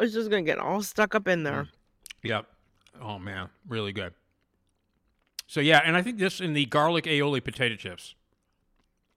It's 0.00 0.12
just 0.14 0.30
gonna 0.30 0.42
get 0.42 0.58
all 0.58 0.82
stuck 0.82 1.14
up 1.14 1.28
in 1.28 1.42
there. 1.44 1.68
Yep. 2.22 2.46
Oh 3.00 3.18
man, 3.18 3.48
really 3.68 3.92
good. 3.92 4.14
So 5.46 5.60
yeah, 5.60 5.82
and 5.84 5.96
I 5.96 6.02
think 6.02 6.18
this 6.18 6.40
and 6.40 6.56
the 6.56 6.64
garlic 6.66 7.04
aioli 7.04 7.42
potato 7.44 7.76
chips 7.76 8.14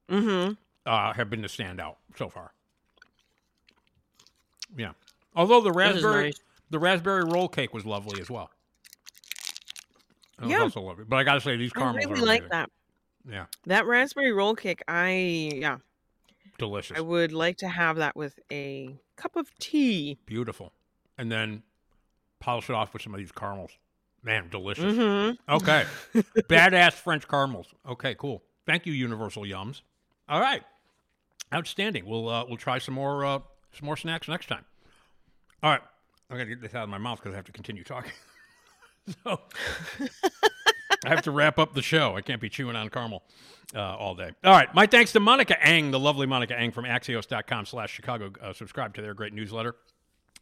Mm-hmm. 0.10 0.54
uh, 0.88 1.14
have 1.14 1.30
been 1.30 1.42
the 1.42 1.48
standout 1.48 1.96
so 2.18 2.30
far. 2.30 2.52
Yeah. 4.76 4.92
Although 5.36 5.62
the 5.62 5.72
raspberry 5.72 6.26
nice. 6.26 6.40
the 6.70 6.80
raspberry 6.80 7.24
roll 7.24 7.48
cake 7.48 7.74
was 7.74 7.86
lovely 7.86 8.20
as 8.22 8.30
well. 8.30 8.50
It 10.42 10.50
Yeah. 10.50 10.60
also 10.62 10.82
lovely. 10.82 11.06
But 11.08 11.18
I 11.18 11.24
gotta 11.24 11.42
say 11.42 11.58
these 11.58 11.72
I 11.76 11.80
caramels 11.80 12.06
really 12.06 12.22
are 12.22 12.26
like 12.26 12.40
amazing. 12.42 12.50
that. 12.52 12.70
Yeah. 13.30 13.46
That 13.66 13.86
raspberry 13.86 14.32
roll 14.32 14.56
cake, 14.56 14.82
I 14.88 15.52
yeah, 15.54 15.78
Delicious. 16.60 16.98
I 16.98 17.02
would 17.02 17.32
like 17.32 17.58
to 17.58 17.70
have 17.70 17.96
that 17.96 18.16
with 18.16 18.38
a 18.52 19.00
cup 19.16 19.38
of 19.38 19.58
tea. 19.60 20.20
Beautiful. 20.26 20.74
And 21.18 21.32
then 21.32 21.64
polish 22.40 22.70
it 22.70 22.74
off 22.74 22.94
with 22.94 23.02
some 23.02 23.14
of 23.14 23.18
these 23.18 23.32
caramels. 23.32 23.72
Man, 24.24 24.50
delicious. 24.50 24.94
Mm-hmm. 24.94 25.54
Okay. 25.54 25.86
Badass 26.50 26.94
French 26.94 27.28
caramels. 27.28 27.68
Okay, 27.88 28.14
cool. 28.16 28.44
Thank 28.66 28.86
you, 28.86 28.92
Universal 28.92 29.44
Yums. 29.44 29.82
All 30.28 30.42
right. 30.42 30.62
Outstanding. 31.54 32.06
We'll 32.06 32.28
uh, 32.28 32.46
we'll 32.46 32.58
try 32.58 32.78
some 32.78 32.94
more 32.94 33.26
uh, 33.26 33.40
some 33.72 33.86
more 33.86 33.98
snacks 33.98 34.28
next 34.28 34.48
time. 34.48 34.66
All 35.64 35.72
right. 35.72 35.82
I 36.30 36.34
gotta 36.34 36.46
get 36.46 36.62
this 36.62 36.76
out 36.76 36.84
of 36.84 36.90
my 36.90 36.98
mouth 36.98 37.20
because 37.20 37.34
I 37.34 37.38
have 37.38 37.46
to 37.46 37.54
continue 37.54 37.86
talking. 37.86 38.12
so 39.24 39.40
I 41.06 41.10
have 41.10 41.22
to 41.24 41.32
wrap 41.32 41.60
up 41.60 41.74
the 41.74 41.82
show. 41.82 42.16
I 42.16 42.22
can't 42.22 42.42
be 42.42 42.50
chewing 42.50 42.76
on 42.76 42.90
caramel 42.90 43.24
uh, 43.76 43.96
all 43.96 44.16
day. 44.16 44.32
All 44.44 44.52
right. 44.52 44.74
My 44.74 44.86
thanks 44.86 45.12
to 45.14 45.20
Monica 45.20 45.62
Eng, 45.66 45.92
the 45.92 46.00
lovely 46.00 46.28
Monica 46.28 46.58
Eng 46.58 46.72
from 46.72 46.86
Axios.com 46.86 47.66
slash 47.66 47.92
Chicago. 47.92 48.32
Uh, 48.42 48.54
subscribe 48.54 48.94
to 48.96 49.02
their 49.02 49.14
great 49.14 49.34
newsletter. 49.34 49.76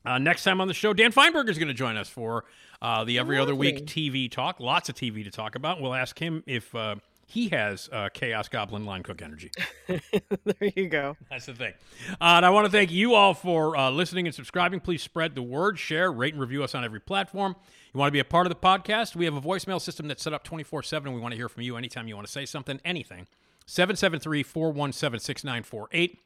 Uh, 0.05 0.17
next 0.17 0.43
time 0.43 0.61
on 0.61 0.67
the 0.67 0.73
show, 0.73 0.93
Dan 0.93 1.11
Fienberg 1.11 1.49
is 1.49 1.57
going 1.57 1.67
to 1.67 1.73
join 1.73 1.97
us 1.97 2.07
for 2.07 2.45
uh, 2.81 3.03
the 3.03 3.19
every 3.19 3.37
other 3.37 3.53
week 3.53 3.85
TV 3.85 4.31
talk. 4.31 4.59
Lots 4.59 4.89
of 4.89 4.95
TV 4.95 5.23
to 5.23 5.31
talk 5.31 5.55
about. 5.55 5.81
We'll 5.81 5.93
ask 5.93 6.17
him 6.17 6.43
if 6.47 6.73
uh, 6.73 6.95
he 7.25 7.49
has 7.49 7.89
uh, 7.91 8.07
Chaos 8.13 8.47
Goblin 8.47 8.85
line 8.85 9.03
cook 9.03 9.21
energy. 9.21 9.51
there 9.87 10.71
you 10.75 10.87
go. 10.87 11.17
That's 11.29 11.47
the 11.47 11.53
thing. 11.53 11.73
Uh, 12.21 12.35
and 12.37 12.45
I 12.45 12.49
want 12.51 12.65
to 12.65 12.71
thank 12.71 12.89
you 12.89 13.15
all 13.15 13.33
for 13.33 13.75
uh, 13.75 13.89
listening 13.91 14.27
and 14.27 14.35
subscribing. 14.35 14.79
Please 14.79 15.03
spread 15.03 15.35
the 15.35 15.41
word, 15.41 15.77
share, 15.77 16.09
rate, 16.09 16.33
and 16.33 16.41
review 16.41 16.63
us 16.63 16.73
on 16.73 16.85
every 16.85 17.01
platform. 17.01 17.57
You 17.97 17.99
want 17.99 18.09
to 18.09 18.13
be 18.13 18.19
a 18.19 18.25
part 18.25 18.45
of 18.45 18.49
the 18.49 18.55
podcast? 18.55 19.15
We 19.15 19.25
have 19.25 19.35
a 19.35 19.41
voicemail 19.41 19.81
system 19.81 20.07
that's 20.07 20.21
set 20.21 20.31
up 20.31 20.43
24 20.43 20.83
7. 20.83 21.11
We 21.11 21.19
want 21.19 21.31
to 21.31 21.35
hear 21.35 21.49
from 21.49 21.63
you 21.63 21.77
anytime 21.77 22.07
you 22.07 22.13
want 22.13 22.27
to 22.27 22.31
say 22.31 22.45
something, 22.45 22.79
anything. 22.85 23.25
773 23.65 24.43
417 24.43 25.19
6948. 25.19 26.19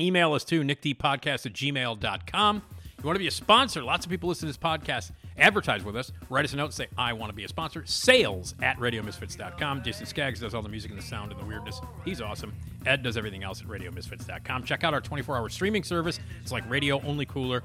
Email 0.00 0.32
us 0.32 0.42
to 0.42 0.62
nickdpodcast 0.62 1.46
at 1.46 1.52
gmail.com. 1.52 2.56
You 2.56 3.04
want 3.04 3.14
to 3.14 3.20
be 3.20 3.28
a 3.28 3.30
sponsor? 3.30 3.84
Lots 3.84 4.04
of 4.04 4.10
people 4.10 4.30
listen 4.30 4.48
to 4.48 4.52
this 4.52 4.58
podcast. 4.58 5.12
Advertise 5.38 5.84
with 5.84 5.94
us. 5.94 6.10
Write 6.28 6.44
us 6.44 6.54
a 6.54 6.56
note 6.56 6.64
and 6.64 6.74
say, 6.74 6.88
I 6.98 7.12
want 7.12 7.30
to 7.30 7.36
be 7.36 7.44
a 7.44 7.48
sponsor. 7.48 7.84
Sales 7.86 8.56
at 8.60 8.76
radiomisfits.com. 8.78 9.84
Jason 9.84 10.06
Skaggs 10.06 10.40
does 10.40 10.56
all 10.56 10.62
the 10.62 10.68
music 10.68 10.90
and 10.90 10.98
the 10.98 11.04
sound 11.04 11.30
and 11.30 11.40
the 11.40 11.46
weirdness. 11.46 11.80
He's 12.04 12.20
awesome. 12.20 12.52
Ed 12.84 13.04
does 13.04 13.16
everything 13.16 13.44
else 13.44 13.60
at 13.60 13.68
radiomisfits.com. 13.68 14.64
Check 14.64 14.82
out 14.82 14.92
our 14.92 15.00
24 15.00 15.36
hour 15.36 15.48
streaming 15.50 15.84
service. 15.84 16.18
It's 16.42 16.50
like 16.50 16.68
radio, 16.68 17.00
only 17.02 17.26
cooler. 17.26 17.62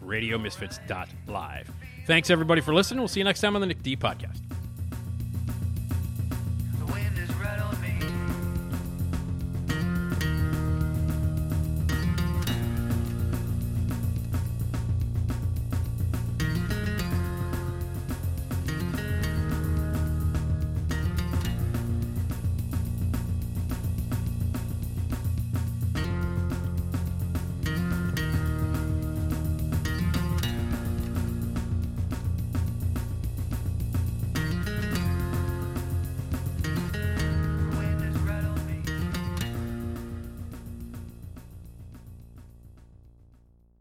Radiomisfits.live. 0.00 1.72
Thanks, 2.10 2.28
everybody, 2.28 2.60
for 2.60 2.74
listening. 2.74 2.98
We'll 2.98 3.06
see 3.06 3.20
you 3.20 3.24
next 3.24 3.40
time 3.40 3.54
on 3.54 3.60
the 3.60 3.68
Nick 3.68 3.84
D 3.84 3.96
Podcast. 3.96 4.40